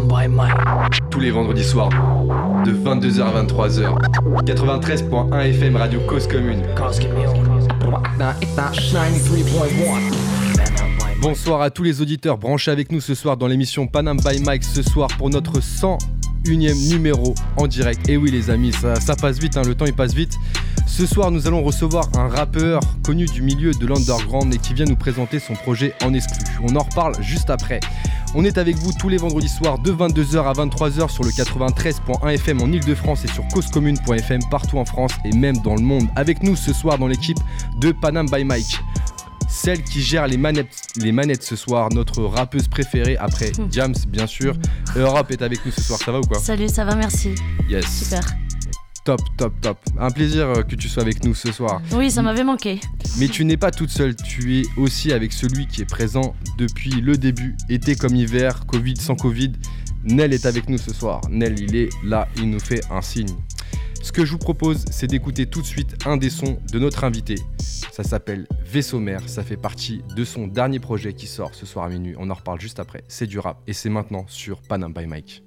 Panam 0.00 0.08
by 0.08 0.28
Mike. 0.28 1.00
Tous 1.10 1.20
les 1.20 1.30
vendredis 1.30 1.64
soirs, 1.64 1.90
de 2.64 2.72
22h 2.72 3.22
à 3.22 3.42
23h. 3.42 4.44
93.1 4.44 5.40
FM 5.50 5.76
Radio 5.76 6.00
Cause 6.08 6.26
Commune. 6.26 6.62
Bonsoir 11.20 11.62
à 11.62 11.70
tous 11.70 11.82
les 11.82 12.00
auditeurs 12.00 12.38
branchés 12.38 12.70
avec 12.70 12.92
nous 12.92 13.00
ce 13.00 13.14
soir 13.14 13.36
dans 13.36 13.46
l'émission 13.46 13.86
Panam 13.86 14.18
by 14.18 14.42
Mike 14.42 14.64
ce 14.64 14.82
soir 14.82 15.08
pour 15.18 15.28
notre 15.30 15.60
101ème 15.60 16.88
numéro 16.90 17.34
en 17.56 17.66
direct. 17.66 18.08
Et 18.08 18.16
oui 18.16 18.30
les 18.30 18.50
amis, 18.50 18.72
ça, 18.72 18.94
ça 18.96 19.16
passe 19.16 19.38
vite, 19.38 19.56
hein, 19.56 19.62
le 19.66 19.74
temps 19.74 19.86
il 19.86 19.94
passe 19.94 20.14
vite. 20.14 20.34
Ce 20.90 21.06
soir, 21.06 21.30
nous 21.30 21.46
allons 21.46 21.62
recevoir 21.62 22.08
un 22.18 22.28
rappeur 22.28 22.80
connu 23.04 23.24
du 23.24 23.42
milieu 23.42 23.70
de 23.72 23.86
l'underground 23.86 24.52
et 24.52 24.58
qui 24.58 24.74
vient 24.74 24.84
nous 24.84 24.96
présenter 24.96 25.38
son 25.38 25.54
projet 25.54 25.94
en 26.04 26.12
exclu. 26.12 26.44
On 26.62 26.74
en 26.76 26.82
reparle 26.82 27.14
juste 27.22 27.48
après. 27.48 27.80
On 28.34 28.44
est 28.44 28.58
avec 28.58 28.76
vous 28.76 28.92
tous 28.92 29.08
les 29.08 29.16
vendredis 29.16 29.48
soirs 29.48 29.78
de 29.78 29.92
22h 29.92 30.42
à 30.42 30.52
23h 30.52 31.08
sur 31.08 31.24
le 31.24 31.30
93.1 31.30 32.34
FM 32.34 32.60
en 32.60 32.66
Ile-de-France 32.66 33.24
et 33.24 33.28
sur 33.28 33.46
causecommune.fm 33.48 34.40
partout 34.50 34.78
en 34.78 34.84
France 34.84 35.12
et 35.24 35.34
même 35.34 35.56
dans 35.58 35.76
le 35.76 35.80
monde. 35.80 36.08
Avec 36.16 36.42
nous 36.42 36.56
ce 36.56 36.72
soir 36.74 36.98
dans 36.98 37.06
l'équipe 37.06 37.38
de 37.78 37.92
Panam 37.92 38.26
by 38.28 38.44
Mike. 38.44 38.80
Celle 39.48 39.82
qui 39.82 40.02
gère 40.02 40.26
les 40.26 40.36
manettes, 40.36 40.76
les 40.96 41.12
manettes 41.12 41.44
ce 41.44 41.56
soir, 41.56 41.88
notre 41.92 42.24
rappeuse 42.24 42.68
préférée 42.68 43.16
après 43.16 43.52
Jams 43.70 43.94
bien 44.08 44.26
sûr. 44.26 44.54
Europe 44.96 45.30
est 45.30 45.40
avec 45.40 45.64
nous 45.64 45.72
ce 45.72 45.82
soir, 45.82 45.98
ça 45.98 46.12
va 46.12 46.18
ou 46.18 46.24
quoi? 46.24 46.38
Salut, 46.40 46.68
ça 46.68 46.84
va, 46.84 46.94
merci. 46.94 47.34
Yes. 47.68 47.86
Super. 48.04 48.22
Top, 49.04 49.20
top, 49.38 49.58
top. 49.62 49.78
Un 49.98 50.10
plaisir 50.10 50.48
euh, 50.48 50.62
que 50.62 50.76
tu 50.76 50.88
sois 50.88 51.02
avec 51.02 51.24
nous 51.24 51.34
ce 51.34 51.50
soir. 51.52 51.80
Oui, 51.92 52.10
ça 52.10 52.20
m'avait 52.20 52.44
manqué. 52.44 52.80
Mais 53.18 53.28
tu 53.28 53.46
n'es 53.46 53.56
pas 53.56 53.70
toute 53.70 53.88
seule, 53.88 54.14
tu 54.14 54.58
es 54.58 54.62
aussi 54.76 55.12
avec 55.12 55.32
celui 55.32 55.66
qui 55.66 55.80
est 55.80 55.88
présent 55.88 56.34
depuis 56.58 57.00
le 57.00 57.16
début, 57.16 57.56
été 57.70 57.94
comme 57.94 58.14
hiver, 58.14 58.66
Covid 58.66 58.96
sans 58.96 59.16
Covid. 59.16 59.52
Nel 60.04 60.34
est 60.34 60.44
avec 60.44 60.68
nous 60.68 60.76
ce 60.76 60.92
soir. 60.92 61.22
Nel, 61.30 61.58
il 61.58 61.76
est 61.76 61.88
là, 62.04 62.28
il 62.36 62.50
nous 62.50 62.60
fait 62.60 62.82
un 62.90 63.00
signe. 63.00 63.34
Ce 64.02 64.12
que 64.12 64.24
je 64.24 64.32
vous 64.32 64.38
propose, 64.38 64.84
c'est 64.90 65.06
d'écouter 65.06 65.46
tout 65.46 65.62
de 65.62 65.66
suite 65.66 65.96
un 66.06 66.16
des 66.16 66.30
sons 66.30 66.58
de 66.70 66.78
notre 66.78 67.04
invité. 67.04 67.36
Ça 67.92 68.02
s'appelle 68.02 68.46
Vaisseau 68.64 68.98
Mère, 68.98 69.28
ça 69.28 69.42
fait 69.42 69.56
partie 69.56 70.02
de 70.14 70.24
son 70.24 70.46
dernier 70.46 70.78
projet 70.78 71.14
qui 71.14 71.26
sort 71.26 71.54
ce 71.54 71.64
soir 71.66 71.86
à 71.86 71.88
minuit. 71.88 72.14
On 72.18 72.30
en 72.30 72.34
reparle 72.34 72.60
juste 72.60 72.80
après. 72.80 73.04
C'est 73.08 73.26
du 73.26 73.38
rap 73.38 73.62
et 73.66 73.72
c'est 73.72 73.90
maintenant 73.90 74.24
sur 74.28 74.60
Panam 74.62 74.92
by 74.92 75.06
Mike. 75.06 75.42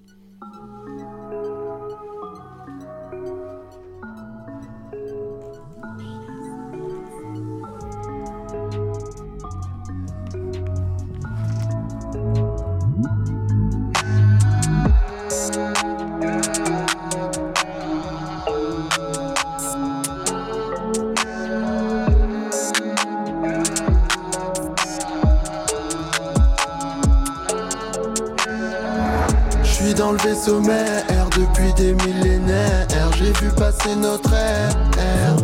Mère 30.52 31.30
depuis 31.38 31.74
des 31.74 31.94
millénaires. 32.06 32.88
J'ai 33.18 33.32
vu 33.42 33.50
passer 33.56 33.96
notre 33.96 34.34
ère. 34.34 35.36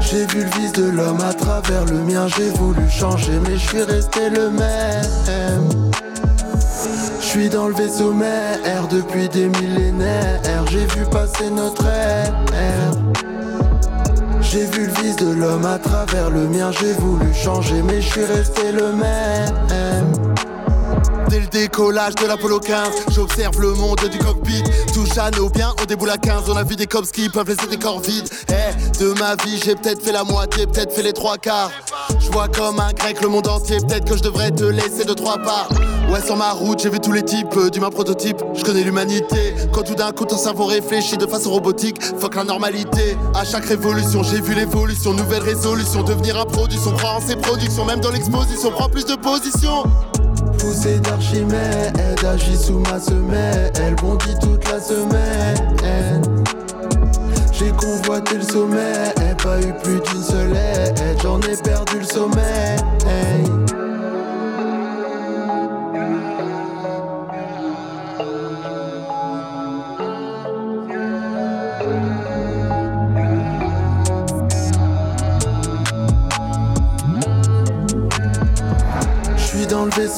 J'ai 0.00 0.26
vu 0.26 0.44
le 0.44 0.50
vice 0.60 0.72
de 0.72 0.90
l'homme 0.90 1.20
à 1.20 1.32
travers 1.32 1.84
le 1.84 1.98
mien. 1.98 2.26
J'ai 2.36 2.50
voulu 2.50 2.88
changer, 2.90 3.38
mais 3.44 3.56
je 3.56 3.68
suis 3.68 3.82
resté 3.82 4.28
le 4.30 4.50
même. 4.50 5.90
Je 7.20 7.24
suis 7.24 7.48
dans 7.48 7.68
le 7.68 7.74
vaisseau 7.74 8.12
mère 8.12 8.88
depuis 8.90 9.28
des 9.28 9.48
millénaires. 9.48 10.66
J'ai 10.70 10.86
vu 10.86 11.04
passer 11.10 11.50
notre 11.50 11.86
ère. 11.86 12.32
J'ai 14.40 14.66
vu 14.66 14.86
le 14.86 14.92
vice 15.02 15.16
de 15.16 15.32
l'homme 15.32 15.66
à 15.66 15.78
travers 15.78 16.30
le 16.30 16.46
mien. 16.48 16.70
J'ai 16.72 16.92
voulu 16.92 17.32
changer, 17.32 17.82
mais 17.82 18.00
je 18.00 18.08
suis 18.08 18.24
resté 18.24 18.72
le 18.72 18.92
même. 18.92 19.83
Dès 21.34 21.40
le 21.40 21.46
décollage 21.48 22.14
de 22.14 22.26
l'Apollo 22.26 22.60
15, 22.60 23.06
j'observe 23.10 23.60
le 23.60 23.72
monde 23.72 23.98
du 24.08 24.18
cockpit. 24.18 24.62
Touche 24.92 25.18
à 25.18 25.32
nos 25.32 25.48
biens, 25.48 25.74
on 25.82 25.84
déboule 25.84 26.10
à 26.10 26.16
15. 26.16 26.48
On 26.48 26.56
a 26.56 26.62
vu 26.62 26.76
des 26.76 26.86
cops 26.86 27.10
qui 27.10 27.28
peuvent 27.28 27.48
laisser 27.48 27.66
des 27.66 27.76
corps 27.76 27.98
vides. 27.98 28.28
Eh, 28.50 29.00
de 29.00 29.18
ma 29.18 29.34
vie, 29.34 29.60
j'ai 29.64 29.74
peut-être 29.74 30.00
fait 30.00 30.12
la 30.12 30.22
moitié, 30.22 30.64
peut-être 30.68 30.92
fait 30.92 31.02
les 31.02 31.12
trois 31.12 31.36
quarts. 31.36 31.72
Je 32.20 32.30
vois 32.30 32.46
comme 32.46 32.78
un 32.78 32.92
grec 32.92 33.20
le 33.20 33.26
monde 33.26 33.48
entier, 33.48 33.78
peut-être 33.78 34.08
que 34.08 34.16
je 34.16 34.22
devrais 34.22 34.52
te 34.52 34.62
laisser 34.62 35.04
de 35.04 35.12
trois 35.12 35.38
parts. 35.38 35.70
Ouais, 36.08 36.22
sur 36.24 36.36
ma 36.36 36.52
route, 36.52 36.80
j'ai 36.80 36.88
vu 36.88 37.00
tous 37.00 37.10
les 37.10 37.24
types 37.24 37.56
euh, 37.56 37.68
d'humains 37.68 37.90
prototypes. 37.90 38.40
Je 38.54 38.62
connais 38.62 38.84
l'humanité. 38.84 39.56
Quand 39.72 39.82
tout 39.82 39.96
d'un 39.96 40.12
coup 40.12 40.26
ton 40.26 40.38
cerveau 40.38 40.66
réfléchit 40.66 41.16
de 41.16 41.26
façon 41.26 41.50
robotique, 41.50 42.00
fuck 42.00 42.36
la 42.36 42.44
normalité. 42.44 43.16
À 43.34 43.44
chaque 43.44 43.64
révolution, 43.64 44.22
j'ai 44.22 44.40
vu 44.40 44.54
l'évolution, 44.54 45.12
nouvelle 45.12 45.42
résolution. 45.42 46.04
Devenir 46.04 46.38
un 46.38 46.44
produit, 46.44 46.78
son 46.78 46.92
croire 46.92 47.16
en 47.16 47.20
ses 47.20 47.34
productions, 47.34 47.84
même 47.84 47.98
dans 47.98 48.12
l'exposition, 48.12 48.70
prend 48.70 48.88
plus 48.88 49.04
de 49.04 49.16
position. 49.16 49.82
Poussée 50.64 50.98
d'Archimède, 50.98 51.94
agit 52.26 52.56
sous 52.56 52.78
ma 52.78 52.98
semelle, 52.98 53.70
elle 53.78 53.94
bondit 53.96 54.34
toute 54.40 54.64
la 54.70 54.80
semaine. 54.80 56.42
J'ai 57.52 57.70
convoité 57.72 58.36
le 58.36 58.42
sommet, 58.42 59.12
pas 59.42 59.60
eu 59.60 59.74
plus 59.82 60.00
d'une 60.00 60.22
seule 60.22 60.56
aide, 60.56 61.18
j'en 61.22 61.38
ai 61.40 61.54
perdu 61.62 61.98
le 61.98 62.06
sommeil. 62.06 63.53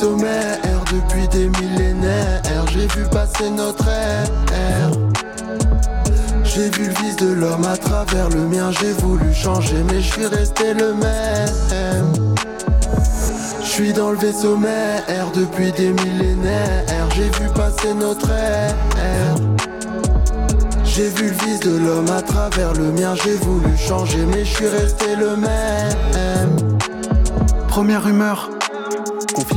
Mère 0.04 0.58
depuis 0.92 1.26
des 1.28 1.48
millénaires. 1.48 2.42
J'ai 2.72 2.86
vu 2.86 3.08
passer 3.10 3.48
notre 3.50 3.88
ère. 3.88 4.90
J'ai 6.44 6.68
vu 6.70 6.88
le 6.88 6.94
vice 7.02 7.16
de 7.16 7.32
l'homme 7.32 7.64
à 7.64 7.76
travers 7.76 8.28
le 8.28 8.42
mien. 8.42 8.70
J'ai 8.80 8.92
voulu 8.92 9.32
changer, 9.32 9.82
mais 9.88 10.00
je 10.00 10.12
suis 10.12 10.26
resté 10.26 10.74
le 10.74 10.92
même. 10.94 12.34
Je 13.62 13.66
suis 13.66 13.92
dans 13.92 14.10
le 14.10 14.16
vaisseau 14.16 14.56
mère 14.56 15.30
depuis 15.34 15.72
des 15.72 15.92
millénaires. 15.92 17.08
J'ai 17.14 17.30
vu 17.30 17.48
passer 17.54 17.94
notre 17.94 18.30
ère. 18.30 18.74
J'ai 20.84 21.08
vu 21.08 21.30
le 21.30 21.46
vice 21.46 21.60
de 21.60 21.76
l'homme 21.76 22.10
à 22.10 22.22
travers 22.22 22.72
le 22.74 22.92
mien. 22.92 23.14
J'ai 23.22 23.36
voulu 23.36 23.76
changer, 23.76 24.24
mais 24.26 24.44
je 24.44 24.54
suis 24.54 24.68
resté 24.68 25.16
le 25.16 25.36
même. 25.36 26.78
Première 27.68 28.04
rumeur. 28.04 28.50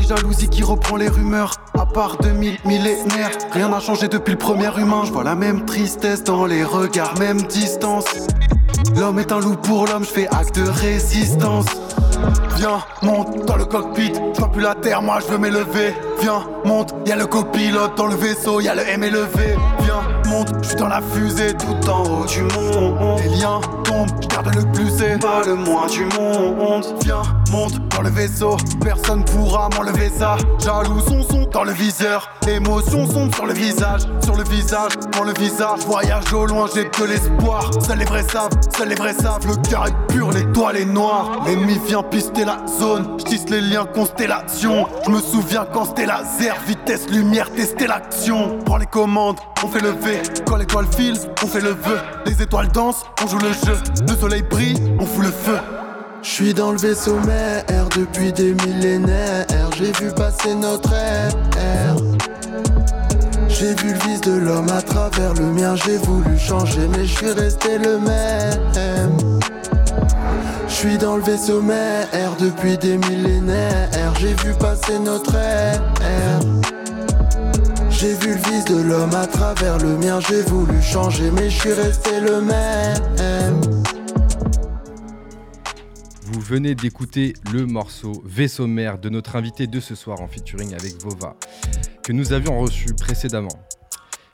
Jalousie 0.10 0.50
qui 0.50 0.64
reprend 0.64 0.96
les 0.96 1.08
rumeurs. 1.08 1.54
À 1.78 1.86
part 1.86 2.18
2000 2.18 2.58
millénaires, 2.66 3.30
rien 3.52 3.70
n'a 3.70 3.80
changé 3.80 4.08
depuis 4.08 4.32
le 4.32 4.40
premier 4.40 4.76
humain. 4.76 5.04
Je 5.06 5.12
vois 5.12 5.24
la 5.24 5.36
même 5.36 5.66
tristesse 5.66 6.24
dans 6.24 6.48
les 6.48 6.64
regards, 6.64 7.16
même 7.20 7.44
distance. 7.44 8.28
L'homme 8.96 9.20
est 9.20 9.32
un 9.32 9.40
loup 9.40 9.56
pour 9.56 9.86
l'homme, 9.88 10.04
je 10.04 10.10
fais 10.10 10.28
acte 10.28 10.56
de 10.56 10.70
résistance. 10.70 11.66
Viens, 12.58 12.84
monte 13.02 13.46
dans 13.46 13.56
le 13.56 13.66
cockpit, 13.66 14.12
je 14.14 14.46
plus 14.46 14.62
la 14.62 14.76
terre, 14.76 15.02
moi 15.02 15.20
je 15.22 15.32
veux 15.32 15.38
m'élever. 15.38 15.94
Viens, 16.22 16.44
monte, 16.66 16.94
y 17.06 17.12
a 17.12 17.16
le 17.16 17.26
copilote 17.26 17.96
dans 17.96 18.08
le 18.08 18.16
vaisseau, 18.16 18.60
y 18.60 18.68
a 18.68 18.76
le 18.76 18.82
M 18.82 19.04
élevé. 19.04 19.56
Viens, 19.80 20.02
monte, 20.28 20.50
je 20.62 20.68
suis 20.68 20.76
dans 20.76 20.88
la 20.90 21.02
fusée 21.02 21.54
tout 21.54 21.90
en 21.90 22.04
haut 22.04 22.26
du 22.26 22.42
monde. 22.42 23.20
Les 23.24 23.38
liens 23.38 23.62
tombent, 23.86 24.10
je 24.22 24.28
garde 24.28 24.54
le 24.54 24.66
plus 24.74 25.02
et 25.02 25.18
pas 25.18 25.42
le 25.46 25.56
moins 25.56 25.88
du 25.88 26.06
monde. 26.18 26.86
Viens, 27.04 27.22
monte 27.52 27.80
dans 27.90 28.02
le 28.02 28.10
vaisseau, 28.10 28.58
personne 28.84 29.24
pourra 29.24 29.70
m'enlever 29.76 30.10
ça. 30.10 30.36
Jaloux 30.60 31.00
son 31.00 31.24
son 31.24 31.40
dans 31.52 31.64
le 31.64 31.72
viseur, 31.72 32.30
émotions 32.48 33.10
sont 33.10 33.32
sur 33.32 33.46
le 33.46 33.54
visage, 33.54 34.02
sur 34.24 34.36
le 34.36 34.44
visage, 34.44 34.92
dans 35.18 35.24
le 35.24 35.34
visage. 35.34 35.80
Voyage 35.88 36.34
au 36.34 36.46
loin, 36.46 36.68
j'ai 36.74 36.88
que 36.88 37.04
l'espoir. 37.04 37.72
Seuls 37.82 37.98
les 37.98 38.06
vrais 38.06 38.26
seuls 38.76 38.90
les 38.90 38.96
vrais 38.96 39.14
savent. 39.14 39.46
Le 39.48 39.56
cœur 39.70 39.88
est 39.88 40.14
pur, 40.14 40.32
l'étoile 40.32 40.78
est 40.78 40.86
noire. 40.86 41.44
L'ennemi 41.46 41.80
vient 41.88 42.04
pister 42.04 42.46
la 42.46 42.58
zone, 42.80 43.18
je 43.20 43.52
les 43.52 43.62
liens 43.62 43.86
constellation. 43.86 44.88
Je 45.06 45.12
me 45.12 45.20
souviens 45.20 45.66
quand 45.72 45.86
c'était 45.86 46.06
laser, 46.06 46.56
vitesse, 46.68 47.10
lumière, 47.10 47.52
tester 47.52 47.88
l'action. 47.88 48.60
Prends 48.66 48.78
les 48.78 48.86
commandes, 48.86 49.38
on 49.64 49.68
fait 49.68 49.82
le 49.82 49.90
V. 49.90 50.22
Quand 50.46 50.58
l'étoile 50.58 50.88
file, 50.96 51.18
on 51.44 51.48
fait 51.48 51.62
le 51.62 51.70
vœu. 51.70 52.00
Les 52.26 52.42
étoiles 52.42 52.70
dansent, 52.70 53.04
on 53.24 53.28
joue 53.28 53.40
le 53.40 53.52
jeu. 53.54 53.78
Le 54.08 54.16
soleil 54.16 54.44
brille, 54.44 54.78
on 55.00 55.06
fout 55.06 55.24
le 55.24 55.32
feu. 55.32 55.58
Je 56.22 56.30
suis 56.30 56.54
dans 56.54 56.72
le 56.72 56.78
vaisseau 56.78 57.18
mère 57.26 57.64
depuis 57.96 58.34
des 58.34 58.54
millénaires. 58.66 59.46
J'ai 59.78 59.92
vu 59.94 60.14
passer 60.14 60.54
notre 60.54 60.94
ère. 60.94 61.32
J'ai 63.60 63.76
vu 63.76 63.92
le 63.92 64.00
vice 64.08 64.22
de 64.22 64.32
l'homme 64.32 64.70
à 64.70 64.82
travers 64.82 65.34
le 65.34 65.48
mien. 65.48 65.76
J'ai 65.76 65.98
voulu 65.98 66.40
changer, 66.40 66.88
mais 66.88 67.06
je 67.06 67.14
suis 67.14 67.32
resté 67.32 67.78
le 67.78 68.00
même. 68.00 69.40
Je 70.70 70.74
suis 70.74 70.98
dans 70.98 71.18
le 71.18 71.22
vaisseau 71.22 71.62
mère 71.62 72.08
depuis 72.40 72.78
des 72.78 72.96
millénaires. 72.96 74.14
J'ai 74.18 74.34
vu 74.34 74.54
passer 74.58 74.98
notre 74.98 75.36
ère. 75.36 75.82
J'ai 77.90 78.14
vu 78.14 78.36
le 78.36 78.50
vice 78.50 78.64
de 78.64 78.82
l'homme 78.82 79.14
à 79.14 79.28
travers 79.28 79.78
le 79.78 79.98
mien, 79.98 80.22
j'ai 80.30 80.42
voulu 80.44 80.82
changer, 80.82 81.30
mais 81.30 81.50
je 81.50 81.60
suis 81.60 81.74
resté 81.74 82.22
le 82.22 82.40
même. 82.40 83.79
Venez 86.50 86.74
d'écouter 86.74 87.34
le 87.54 87.68
morceau 87.68 88.24
Vaisseau 88.26 88.66
mère 88.66 88.98
de 88.98 89.10
notre 89.10 89.36
invité 89.36 89.68
de 89.68 89.80
ce 89.80 89.94
soir 89.94 90.20
en 90.20 90.28
featuring 90.28 90.74
avec 90.74 91.00
Vova, 91.00 91.36
que 92.04 92.12
nous 92.12 92.34
avions 92.34 92.60
reçu 92.60 92.96
précédemment. 92.96 93.68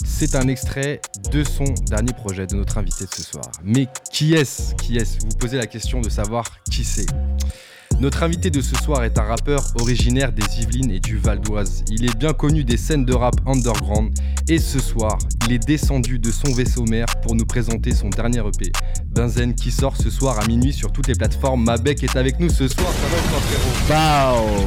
C'est 0.06 0.36
un 0.36 0.48
extrait 0.48 1.02
de 1.34 1.44
son 1.44 1.66
dernier 1.90 2.14
projet 2.14 2.48
de 2.48 2.56
notre 2.56 2.78
invité 2.78 3.04
de 3.04 3.14
ce 3.14 3.22
soir. 3.22 3.44
Mais 3.66 3.90
qui 4.14 4.34
est-ce? 4.34 4.76
Qui 4.76 4.96
est-ce? 4.96 5.18
Vous 5.26 5.38
posez 5.38 5.58
la 5.58 5.68
question 5.68 6.00
de 6.00 6.08
savoir 6.08 6.46
qui 6.72 6.86
c'est. 6.86 7.06
Notre 8.00 8.24
invité 8.24 8.50
de 8.50 8.62
ce 8.62 8.76
soir 8.76 9.04
est 9.06 9.18
un 9.18 9.24
rappeur 9.24 9.64
originaire 9.80 10.34
des 10.34 10.44
Yvelines 10.60 10.92
et 10.92 11.00
du 11.00 11.18
Val 11.18 11.40
d'Oise. 11.40 11.84
Il 11.90 12.04
est 12.04 12.16
bien 12.18 12.34
connu 12.34 12.66
des 12.66 12.76
scènes 12.76 13.06
de 13.06 13.14
rap 13.14 13.36
underground. 13.48 14.14
Et 14.50 14.60
ce 14.60 14.80
soir, 14.80 15.18
il 15.48 15.54
est 15.54 15.66
descendu 15.66 16.20
de 16.20 16.30
son 16.30 16.54
vaisseau 16.54 16.84
mère 16.84 17.08
pour 17.24 17.36
nous 17.36 17.46
présenter 17.46 17.92
son 17.92 18.10
dernier 18.10 18.40
EP, 18.40 18.72
Benzen, 19.06 19.56
qui 19.56 19.72
sort 19.72 19.96
ce 19.96 20.10
soir 20.10 20.40
à 20.40 20.46
minuit 20.46 20.74
sur 20.74 20.92
toutes 20.92 21.08
les 21.08 21.16
plateformes. 21.16 21.64
Mabek 21.64 22.04
est 22.04 22.16
avec 22.18 22.40
nous 22.40 22.50
ce 22.50 22.68
soir, 22.68 22.92
ça 22.92 23.08
va 23.08 23.18
frérot? 23.88 24.66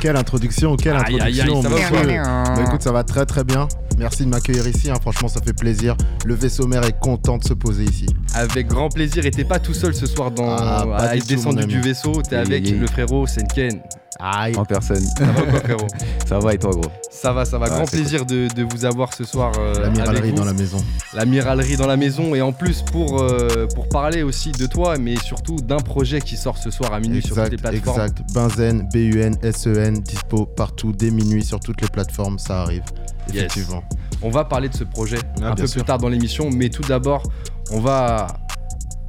Quelle 0.00 0.16
introduction, 0.16 0.76
quelle 0.76 0.96
introduction 0.96 1.60
ça 1.62 1.68
va 1.68 2.54
bah, 2.54 2.62
écoute, 2.66 2.82
ça 2.82 2.90
va 2.90 3.04
très 3.04 3.26
très 3.26 3.44
bien. 3.44 3.68
Merci 3.98 4.24
de 4.24 4.30
m'accueillir 4.30 4.66
ici, 4.66 4.90
hein. 4.90 4.94
franchement 4.98 5.28
ça 5.28 5.40
fait 5.44 5.52
plaisir. 5.52 5.94
Le 6.24 6.34
vaisseau 6.34 6.66
mère 6.66 6.84
est 6.84 6.98
content 6.98 7.36
de 7.36 7.44
se 7.44 7.52
poser 7.52 7.84
ici. 7.84 8.06
Avec 8.34 8.66
grand 8.66 8.88
plaisir, 8.88 9.26
et 9.26 9.30
t'es 9.30 9.44
pas 9.44 9.58
tout 9.58 9.74
seul 9.74 9.94
ce 9.94 10.06
soir 10.06 10.30
dans... 10.30 10.56
Ah, 10.56 10.86
à 10.96 11.16
être 11.16 11.26
descendu 11.26 11.66
du 11.66 11.82
vaisseau, 11.82 12.22
t'es 12.22 12.36
avec 12.36 12.70
le 12.70 12.86
frérot 12.86 13.26
Senken. 13.26 13.82
Aïe. 14.18 14.56
En 14.56 14.64
personne. 14.64 15.04
Ça 15.16 15.24
va 15.26 15.42
quoi, 15.42 15.60
frérot 15.60 15.86
Ça 16.26 16.38
va 16.38 16.54
et 16.54 16.58
toi, 16.58 16.72
gros? 16.72 16.90
Ça 17.10 17.32
va, 17.32 17.44
ça 17.44 17.58
va. 17.58 17.68
Grand 17.68 17.84
plaisir 17.84 18.26
de, 18.26 18.48
vous 18.62 18.84
avoir 18.84 19.14
ce 19.14 19.24
soir. 19.24 19.52
Euh, 19.58 19.80
L'amiralerie 19.80 20.32
dans 20.32 20.44
la 20.44 20.52
maison. 20.52 20.78
L'amiralerie 21.14 21.76
dans 21.76 21.86
la 21.86 21.96
maison. 21.96 22.34
Et 22.34 22.42
en 22.42 22.52
plus, 22.52 22.82
pour, 22.82 23.20
euh, 23.20 23.66
pour 23.74 23.88
parler 23.88 24.22
aussi 24.22 24.52
de 24.52 24.66
toi, 24.66 24.98
mais 24.98 25.16
surtout 25.16 25.56
d'un 25.56 25.78
projet 25.78 26.20
qui 26.20 26.36
sort 26.36 26.58
ce 26.58 26.70
soir 26.70 26.92
à 26.92 27.00
minuit 27.00 27.22
sur 27.22 27.36
toutes 27.36 27.50
les 27.50 27.56
plateformes. 27.56 28.00
Exact. 28.00 28.22
Benzen, 28.32 28.88
B-U-N, 28.92 29.36
S-E-N, 29.42 30.00
dispo 30.00 30.44
partout, 30.44 30.92
dès 30.92 31.10
minuit 31.10 31.44
sur 31.44 31.60
toutes 31.60 31.80
les 31.80 31.88
plateformes. 31.88 32.38
Ça 32.38 32.62
arrive. 32.62 32.82
Effectivement. 33.28 33.82
On 34.22 34.30
va 34.30 34.44
parler 34.44 34.68
de 34.68 34.74
ce 34.74 34.84
projet 34.84 35.18
ah, 35.40 35.50
un 35.50 35.54
peu 35.54 35.66
plus 35.66 35.82
tard 35.82 35.98
dans 35.98 36.08
l'émission, 36.08 36.50
mais 36.50 36.68
tout 36.68 36.82
d'abord, 36.82 37.22
on 37.70 37.80
va 37.80 38.26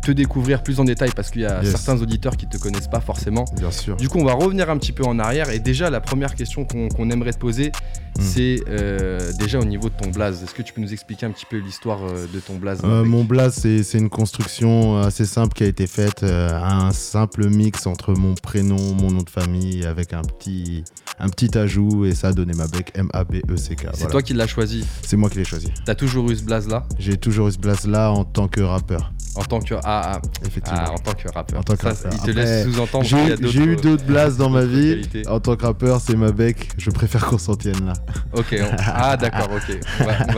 te 0.01 0.11
découvrir 0.11 0.63
plus 0.63 0.79
en 0.79 0.83
détail 0.83 1.11
parce 1.15 1.29
qu'il 1.29 1.41
y 1.41 1.45
a 1.45 1.63
certains 1.63 2.01
auditeurs 2.01 2.37
qui 2.37 2.47
te 2.47 2.57
connaissent 2.57 2.87
pas 2.87 3.01
forcément. 3.01 3.45
Bien 3.57 3.71
sûr. 3.71 3.95
Du 3.97 4.09
coup, 4.09 4.19
on 4.19 4.25
va 4.25 4.33
revenir 4.33 4.69
un 4.69 4.77
petit 4.77 4.91
peu 4.91 5.03
en 5.03 5.19
arrière 5.19 5.49
et 5.49 5.59
déjà 5.59 5.89
la 5.89 6.01
première 6.01 6.35
question 6.35 6.65
qu'on 6.65 7.09
aimerait 7.09 7.33
te 7.33 7.37
poser, 7.37 7.69
hmm. 7.69 8.21
c'est 8.21 8.61
euh, 8.67 9.31
déjà 9.33 9.59
au 9.59 9.65
niveau 9.65 9.89
de 9.89 9.95
ton 9.95 10.09
blaze. 10.09 10.43
Est-ce 10.43 10.53
que 10.53 10.61
tu 10.61 10.73
peux 10.73 10.81
nous 10.81 10.93
expliquer 10.93 11.25
un 11.25 11.31
petit 11.31 11.45
peu 11.45 11.57
l'histoire 11.57 12.03
euh, 12.03 12.25
de 12.33 12.39
ton 12.39 12.55
blaze 12.55 12.81
euh, 12.83 13.03
Mon 13.03 13.23
blaze, 13.23 13.55
c'est 13.55 13.97
une 13.97 14.09
construction 14.09 14.97
assez 14.97 15.25
simple 15.25 15.53
qui 15.53 15.63
a 15.63 15.67
été 15.67 15.87
faite, 15.87 16.23
un 16.23 16.91
simple 16.91 17.47
mix 17.49 17.85
entre 17.85 18.13
mon 18.13 18.33
prénom, 18.33 18.93
mon 18.93 19.11
nom 19.11 19.21
de 19.21 19.29
famille 19.29 19.85
avec 19.85 20.13
un 20.13 20.21
petit 20.21 20.83
un 21.21 21.29
petit 21.29 21.55
ajout 21.57 22.05
et 22.05 22.15
ça 22.15 22.29
a 22.29 22.33
donné 22.33 22.53
ma 22.53 22.67
bec 22.67 22.91
M-A-B-E-C-K. 22.95 23.89
C'est 23.93 24.09
toi 24.09 24.21
qui 24.21 24.33
l'as 24.33 24.47
choisi 24.47 24.85
C'est 25.03 25.17
moi 25.17 25.29
qui 25.29 25.37
l'ai 25.37 25.45
choisi. 25.45 25.71
T'as 25.85 25.95
toujours 25.95 26.29
eu 26.31 26.35
ce 26.35 26.43
blaze 26.43 26.67
là 26.67 26.85
J'ai 26.97 27.17
toujours 27.17 27.47
eu 27.47 27.51
ce 27.51 27.59
blaze 27.59 27.85
là 27.85 28.11
en 28.11 28.23
tant 28.23 28.47
que 28.47 28.61
rappeur. 28.61 29.13
En 29.35 29.43
tant 29.43 29.59
que 29.59 29.75
ah. 29.91 30.21
effectivement. 30.45 30.93
En 30.93 30.97
tant 30.97 31.13
que 31.13 31.31
rappeur. 31.33 31.59
En 31.59 31.63
tant 31.63 31.75
que 31.75 31.83
rappeur. 31.83 32.11
Il 32.13 32.19
te 32.19 32.31
laisse 32.31 32.65
sous-entendre. 32.65 33.05
J'ai 33.05 33.63
eu 33.63 33.75
d'autres 33.75 34.05
blazes 34.05 34.37
dans 34.37 34.49
ma 34.49 34.65
vie. 34.65 35.01
En 35.27 35.39
tant 35.39 35.55
que 35.55 35.65
rappeur, 35.65 35.99
c'est 36.01 36.15
ma 36.15 36.31
bec. 36.31 36.69
Je 36.77 36.91
préfère 36.91 37.25
qu'on 37.25 37.37
s'en 37.37 37.55
tienne 37.55 37.85
là. 37.85 37.93
Ok. 38.33 38.55
Ah 38.93 39.15
d'accord. 39.17 39.49
Ok. 39.51 39.77
On 39.99 40.33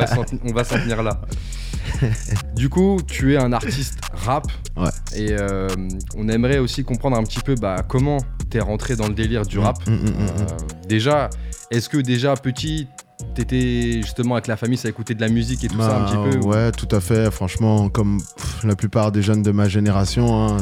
va, 0.53 0.63
s'en 0.63 0.75
tenir 0.75 1.01
là. 1.01 1.21
du 2.55 2.69
coup, 2.69 2.99
tu 3.07 3.33
es 3.33 3.37
un 3.37 3.51
artiste 3.53 3.99
rap. 4.13 4.45
Ouais. 4.77 4.89
Et 5.15 5.31
euh, 5.31 5.67
on 6.17 6.27
aimerait 6.29 6.59
aussi 6.59 6.83
comprendre 6.83 7.17
un 7.17 7.23
petit 7.23 7.39
peu 7.39 7.55
bah, 7.55 7.83
comment 7.87 8.17
t'es 8.49 8.59
rentré 8.59 8.95
dans 8.95 9.07
le 9.07 9.13
délire 9.13 9.45
du 9.45 9.57
mm, 9.59 9.61
rap. 9.61 9.87
Mm, 9.87 9.91
mm, 9.91 9.97
euh, 9.97 10.45
déjà, 10.87 11.29
est-ce 11.71 11.89
que 11.89 11.97
déjà 11.97 12.35
petit, 12.35 12.87
t'étais 13.33 14.01
justement 14.01 14.35
avec 14.35 14.47
la 14.47 14.57
famille, 14.57 14.77
ça 14.77 14.89
écoutait 14.89 15.15
de 15.15 15.21
la 15.21 15.29
musique 15.29 15.63
et 15.63 15.67
tout 15.67 15.79
ça 15.79 15.97
un 15.97 16.05
petit 16.05 16.37
peu 16.37 16.45
Ouais, 16.45 16.71
tout 16.71 16.87
à 16.91 16.99
fait. 16.99 17.31
Franchement, 17.31 17.89
comme 17.89 18.21
la 18.63 18.75
plupart 18.75 19.11
des 19.11 19.21
jeunes 19.21 19.43
de 19.43 19.51
ma 19.51 19.67
génération, 19.67 20.47
hein, 20.47 20.57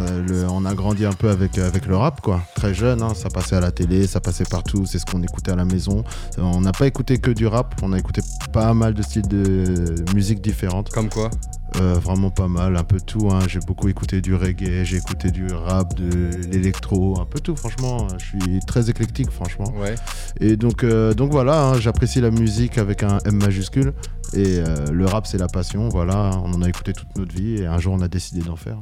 on 0.49 0.65
a 0.65 0.73
grandi 0.73 1.05
un 1.05 1.13
peu 1.13 1.29
avec, 1.29 1.57
avec 1.57 1.85
le 1.85 1.95
rap, 1.95 2.21
quoi. 2.21 2.41
Très 2.55 2.73
jeune, 2.73 3.01
hein, 3.01 3.13
ça 3.13 3.29
passait 3.29 3.55
à 3.55 3.59
la 3.61 3.71
télé, 3.71 4.07
ça 4.07 4.19
passait 4.19 4.45
partout, 4.45 4.85
c'est 4.85 4.99
ce 4.99 5.05
qu'on 5.05 5.21
écoutait 5.23 5.51
à 5.51 5.55
la 5.55 5.65
maison. 5.65 6.03
On 6.37 6.61
n'a 6.61 6.71
pas 6.71 6.87
écouté 6.87 7.17
que 7.17 7.31
du 7.31 7.47
rap, 7.47 7.75
on 7.81 7.93
a 7.93 7.99
écouté 7.99 8.21
pas 8.53 8.73
mal 8.73 8.93
de 8.93 9.01
styles 9.01 9.27
de 9.27 9.95
musique 10.13 10.41
différentes. 10.41 10.89
Comme 10.89 11.09
quoi? 11.09 11.29
Euh, 11.77 11.93
vraiment 11.93 12.29
pas 12.29 12.47
mal, 12.47 12.75
un 12.75 12.83
peu 12.83 12.99
tout. 12.99 13.29
Hein. 13.31 13.39
J'ai 13.47 13.59
beaucoup 13.59 13.87
écouté 13.87 14.21
du 14.21 14.35
reggae, 14.35 14.83
j'ai 14.83 14.97
écouté 14.97 15.31
du 15.31 15.47
rap, 15.47 15.93
de 15.95 16.29
l'électro, 16.51 17.19
un 17.19 17.25
peu 17.25 17.39
tout. 17.39 17.55
Franchement, 17.55 18.07
je 18.17 18.25
suis 18.25 18.59
très 18.67 18.89
éclectique, 18.89 19.31
franchement. 19.31 19.73
Ouais. 19.77 19.95
Et 20.39 20.57
donc, 20.57 20.83
euh, 20.83 21.13
donc 21.13 21.31
voilà, 21.31 21.67
hein, 21.67 21.79
j'apprécie 21.79 22.19
la 22.19 22.31
musique 22.31 22.77
avec 22.77 23.03
un 23.03 23.19
M 23.25 23.35
majuscule. 23.35 23.93
Et 24.33 24.59
euh, 24.59 24.91
le 24.91 25.05
rap, 25.05 25.27
c'est 25.27 25.37
la 25.37 25.47
passion. 25.47 25.87
Voilà, 25.89 26.31
on 26.43 26.53
en 26.53 26.61
a 26.61 26.67
écouté 26.67 26.93
toute 26.93 27.15
notre 27.15 27.33
vie 27.33 27.61
et 27.61 27.67
un 27.67 27.79
jour, 27.79 27.93
on 27.93 28.01
a 28.01 28.07
décidé 28.07 28.41
d'en 28.41 28.57
faire. 28.57 28.79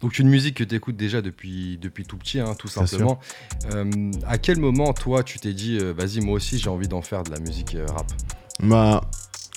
Donc 0.00 0.18
une 0.18 0.28
musique 0.28 0.56
que 0.56 0.64
tu 0.64 0.74
écoutes 0.74 0.96
déjà 0.96 1.20
depuis, 1.20 1.78
depuis 1.78 2.04
tout 2.04 2.16
petit, 2.16 2.40
hein, 2.40 2.54
tout 2.58 2.68
simplement. 2.68 3.18
à 4.26 4.38
quel 4.38 4.58
moment, 4.58 4.92
toi, 4.94 5.22
tu 5.24 5.38
t'es 5.40 5.52
dit, 5.52 5.78
vas-y, 5.78 6.20
moi 6.20 6.34
aussi, 6.34 6.58
j'ai 6.58 6.70
envie 6.70 6.88
d'en 6.88 7.02
faire 7.02 7.22
de 7.22 7.30
la 7.30 7.38
musique 7.38 7.76
rap? 7.88 8.06
Bah, 8.62 9.02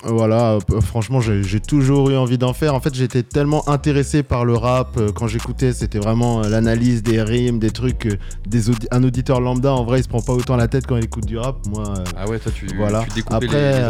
voilà, 0.06 0.58
euh, 0.72 0.82
franchement, 0.82 1.22
j'ai 1.22 1.60
toujours 1.60 2.10
eu 2.10 2.18
envie 2.18 2.38
d'en 2.38 2.54
faire. 2.54 2.76
En 2.76 2.80
fait, 2.80 2.94
j'étais 2.94 3.24
tellement 3.24 3.68
intéressé 3.70 4.22
par 4.24 4.44
le 4.44 4.56
rap 4.56 4.98
euh, 4.98 5.12
quand 5.14 5.28
j'écoutais. 5.28 5.72
C'était 5.72 6.00
vraiment 6.00 6.44
euh, 6.44 6.50
l'analyse 6.50 7.04
des 7.04 7.22
rimes, 7.22 7.60
des 7.60 7.72
trucs. 7.72 8.20
Des 8.46 8.64
un 8.92 9.04
auditeur 9.04 9.40
lambda, 9.40 9.72
en 9.74 9.84
vrai, 9.84 10.00
il 10.00 10.04
se 10.04 10.10
prend 10.10 10.22
pas 10.22 10.34
autant 10.34 10.56
la 10.56 10.68
tête 10.68 10.88
quand 10.88 10.98
il 10.98 11.06
écoute 11.06 11.26
du 11.26 11.38
rap. 11.38 11.58
Moi, 11.68 11.94
ah 12.18 12.28
ouais, 12.28 12.40
toi, 12.40 12.52
tu, 12.54 12.68
voilà. 12.76 13.06
après, 13.28 13.82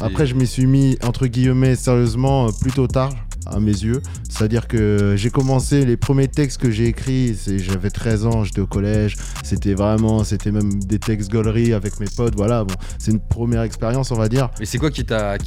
après, 0.00 0.26
je 0.26 0.34
m'y 0.34 0.46
suis 0.46 0.66
mis 0.66 0.98
entre 1.04 1.26
guillemets 1.26 1.76
sérieusement 1.76 2.48
plutôt 2.60 2.86
tard 2.86 3.10
à 3.46 3.60
mes 3.60 3.72
yeux. 3.72 4.02
C'est-à-dire 4.28 4.68
que 4.68 5.14
j'ai 5.16 5.30
commencé 5.30 5.84
les 5.84 5.96
premiers 5.96 6.28
textes 6.28 6.60
que 6.60 6.70
j'ai 6.70 6.86
écrits, 6.86 7.36
j'avais 7.58 7.90
13 7.90 8.26
ans, 8.26 8.44
j'étais 8.44 8.60
au 8.60 8.66
collège, 8.66 9.16
c'était 9.42 9.74
vraiment, 9.74 10.24
c'était 10.24 10.52
même 10.52 10.82
des 10.82 10.98
textes 10.98 11.30
gauleries 11.30 11.72
avec 11.72 12.00
mes 12.00 12.06
potes, 12.06 12.36
voilà, 12.36 12.64
bon, 12.64 12.74
c'est 12.98 13.10
une 13.10 13.20
première 13.20 13.62
expérience, 13.62 14.10
on 14.10 14.16
va 14.16 14.28
dire. 14.28 14.50
Mais 14.58 14.66
c'est 14.66 14.78
quoi 14.78 14.90
qui 14.90 15.04
t'a 15.04 15.38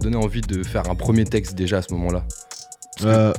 donné 0.00 0.16
envie 0.16 0.40
de 0.40 0.62
faire 0.62 0.90
un 0.90 0.94
premier 0.94 1.24
texte 1.24 1.54
déjà 1.54 1.78
à 1.78 1.82
ce 1.82 1.92
moment-là? 1.94 2.24
Euh, 3.02 3.32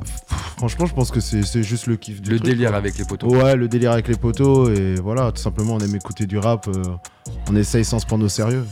franchement, 0.58 0.86
je 0.86 0.94
pense 0.94 1.10
que 1.10 1.20
c'est 1.20 1.62
juste 1.62 1.86
le 1.86 1.96
kiff 1.96 2.20
du 2.20 2.30
Le 2.30 2.38
délire 2.38 2.74
avec 2.74 2.98
les 2.98 3.04
poteaux. 3.04 3.28
Ouais, 3.28 3.56
le 3.56 3.68
délire 3.68 3.92
avec 3.92 4.08
les 4.08 4.16
poteaux 4.16 4.70
et 4.70 4.96
voilà, 4.96 5.32
tout 5.32 5.42
simplement, 5.42 5.74
on 5.74 5.80
aime 5.80 5.94
écouter 5.94 6.26
du 6.26 6.38
rap, 6.38 6.68
euh, 6.68 6.82
on 7.48 7.56
essaye 7.56 7.84
sans 7.84 7.98
se 7.98 8.06
prendre 8.06 8.24
au 8.24 8.28
sérieux. 8.28 8.64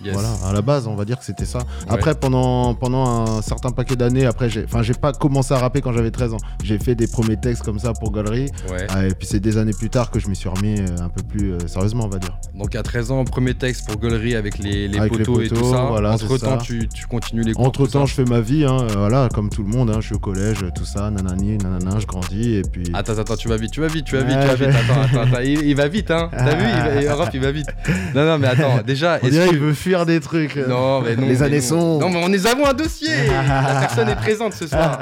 Voilà, 0.00 0.32
à 0.44 0.52
la 0.52 0.62
base, 0.62 0.86
on 0.86 0.94
va 0.94 1.04
dire 1.04 1.18
que 1.18 1.24
c'était 1.24 1.44
ça. 1.44 1.60
Après, 1.88 2.14
pendant, 2.14 2.74
pendant 2.74 3.06
un 3.06 3.42
certain 3.42 3.70
paquet 3.70 3.96
d'années, 3.96 4.26
après, 4.26 4.50
j'ai, 4.50 4.64
enfin, 4.64 4.82
j'ai 4.82 4.94
pas 4.94 5.12
commencé 5.12 5.54
à 5.54 5.58
rapper 5.58 5.80
quand 5.80 5.92
j'avais 5.92 6.10
13 6.10 6.34
ans. 6.34 6.38
J'ai 6.62 6.78
fait 6.78 6.94
des 6.94 7.06
premiers 7.06 7.36
textes 7.36 7.62
comme 7.62 7.78
ça 7.78 7.92
pour 7.92 8.12
Galerie. 8.12 8.50
Ah, 8.88 9.06
et 9.06 9.14
puis 9.14 9.26
c'est 9.26 9.40
des 9.40 9.56
années 9.58 9.72
plus 9.72 9.90
tard 9.90 10.10
que 10.10 10.18
je 10.18 10.28
m'y 10.28 10.36
suis 10.36 10.48
remis 10.48 10.80
euh, 10.80 11.02
un 11.02 11.08
peu 11.08 11.22
plus 11.22 11.52
euh, 11.52 11.58
sérieusement, 11.66 12.04
on 12.04 12.08
va 12.08 12.18
dire. 12.18 12.36
Donc 12.54 12.74
à 12.74 12.82
13 12.82 13.10
ans, 13.10 13.24
premier 13.24 13.54
texte 13.54 13.86
pour 13.88 13.98
Galerie 14.00 14.34
avec 14.34 14.58
les, 14.58 14.88
les, 14.88 15.08
poteaux, 15.08 15.40
et 15.40 15.48
tout 15.48 15.70
ça. 15.70 15.84
Entre 15.84 16.38
temps, 16.38 16.58
tu, 16.58 16.88
tu, 16.88 17.06
continues 17.06 17.42
les 17.42 17.52
cours. 17.52 17.66
Entre 17.66 17.86
temps, 17.86 18.06
je 18.06 18.14
fais 18.14 18.24
ma 18.24 18.40
vie, 18.40 18.64
hein, 18.64 18.78
euh, 18.80 18.94
voilà, 18.96 19.28
comme 19.32 19.48
tout 19.50 19.62
le 19.62 19.68
monde. 19.68 19.90
Hein, 19.90 20.00
je 20.00 20.06
suis 20.06 20.14
au 20.14 20.18
collège, 20.18 20.64
tout 20.74 20.84
ça, 20.84 21.10
nanani, 21.10 21.58
nanana, 21.58 21.98
je 21.98 22.06
grandis 22.06 22.56
et 22.56 22.62
puis. 22.62 22.84
Attends, 22.94 23.18
attends, 23.18 23.36
tu 23.36 23.48
vas 23.48 23.56
vite, 23.56 23.72
tu 23.72 23.80
vas 23.80 23.88
vite, 23.88 24.04
tu 24.04 24.16
vas 24.16 24.22
vite, 24.22 24.38
tu 24.40 24.46
vas 24.46 24.54
vite. 24.54 24.68
Attends, 24.68 25.20
attends, 25.20 25.40
Il, 25.42 25.74
va 25.74 25.88
vite, 25.88 26.10
hein. 26.10 26.30
T'as 26.32 26.54
vu 26.54 26.64
il 26.64 27.06
va, 27.06 27.30
il 27.34 27.40
va 27.40 27.52
vite. 27.52 27.68
Non, 28.14 28.26
non, 28.26 28.38
mais 28.38 28.48
attends, 28.48 28.82
déjà. 28.86 29.18
On 29.22 29.28
dirait 29.28 29.48
qu'il 29.48 29.58
veut 29.58 29.74
fuir 29.86 30.04
des 30.04 30.18
trucs. 30.18 30.56
Non, 30.56 31.00
mais 31.00 31.14
non. 31.14 31.28
Les 31.28 31.44
années 31.44 31.60
sont. 31.60 32.00
Non, 32.00 32.10
mais 32.10 32.24
on 32.24 32.28
nous 32.28 32.46
avons 32.48 32.66
un 32.66 32.74
dossier. 32.74 33.28
La 33.28 33.80
personne 33.86 34.08
est 34.08 34.16
présente 34.16 34.52
ce 34.52 34.66
soir. 34.66 35.00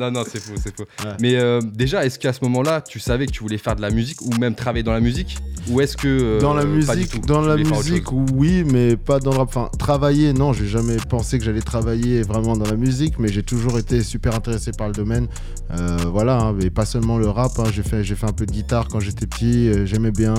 non, 0.00 0.10
non, 0.10 0.24
c'est 0.28 0.40
faux, 0.40 0.54
c'est 0.60 0.76
faux. 0.76 0.86
Mais 1.20 1.36
euh, 1.36 1.60
déjà, 1.60 2.04
est-ce 2.04 2.18
qu'à 2.18 2.32
ce 2.32 2.40
moment-là, 2.42 2.80
tu 2.80 2.98
savais 2.98 3.26
que 3.26 3.30
tu 3.30 3.40
voulais 3.40 3.58
faire 3.58 3.76
de 3.76 3.82
la 3.82 3.90
musique 3.90 4.20
ou 4.20 4.30
même 4.40 4.56
travailler 4.56 4.82
dans 4.82 4.92
la 4.92 5.00
musique? 5.00 5.38
Ou 5.70 5.80
est-ce 5.80 5.96
que. 5.96 6.08
Euh, 6.08 6.40
dans 6.40 6.54
la 6.54 6.64
musique, 6.64 7.24
dans 7.24 7.40
la 7.40 7.56
musique 7.56 8.10
oui, 8.34 8.64
mais 8.64 8.96
pas 8.96 9.20
dans 9.20 9.30
le 9.30 9.38
rap. 9.38 9.48
Enfin, 9.48 9.70
travailler, 9.78 10.32
non, 10.32 10.52
j'ai 10.52 10.66
jamais 10.66 10.96
pensé 11.08 11.38
que 11.38 11.44
j'allais 11.44 11.62
travailler 11.62 12.22
vraiment 12.22 12.56
dans 12.56 12.68
la 12.68 12.76
musique, 12.76 13.20
mais 13.20 13.28
j'ai 13.28 13.44
toujours 13.44 13.78
été 13.78 14.02
super 14.02 14.34
intéressé 14.34 14.72
par 14.72 14.88
le 14.88 14.94
domaine. 14.94 15.28
Euh, 15.70 15.98
voilà, 16.06 16.38
hein, 16.38 16.52
mais 16.60 16.70
pas 16.70 16.84
seulement 16.84 17.16
le 17.16 17.28
rap. 17.28 17.52
Hein. 17.60 17.64
j'ai 17.72 17.84
fait, 17.84 18.02
fait 18.02 18.26
un 18.26 18.32
peu 18.32 18.44
de 18.44 18.52
guitare 18.52 18.88
quand 18.88 18.98
j'étais 18.98 19.26
petit, 19.26 19.86
j'aimais 19.86 20.10
bien 20.10 20.34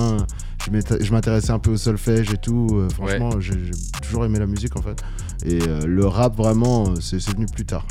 je 1.00 1.12
m'intéressais 1.12 1.50
un 1.50 1.58
peu 1.58 1.70
au 1.72 1.76
solfège 1.76 2.32
et 2.32 2.36
tout. 2.38 2.68
Euh, 2.72 2.88
franchement, 2.90 3.40
j'ai 3.40 3.54
toujours 4.02 4.24
aimé 4.24 4.38
la 4.38 4.46
musique 4.46 4.76
en 4.76 4.82
fait. 4.82 5.02
Et 5.44 5.58
euh, 5.68 5.84
le 5.86 6.06
rap, 6.06 6.36
vraiment, 6.36 6.94
c'est 7.00 7.18
venu 7.30 7.46
plus 7.46 7.64
tard. 7.66 7.86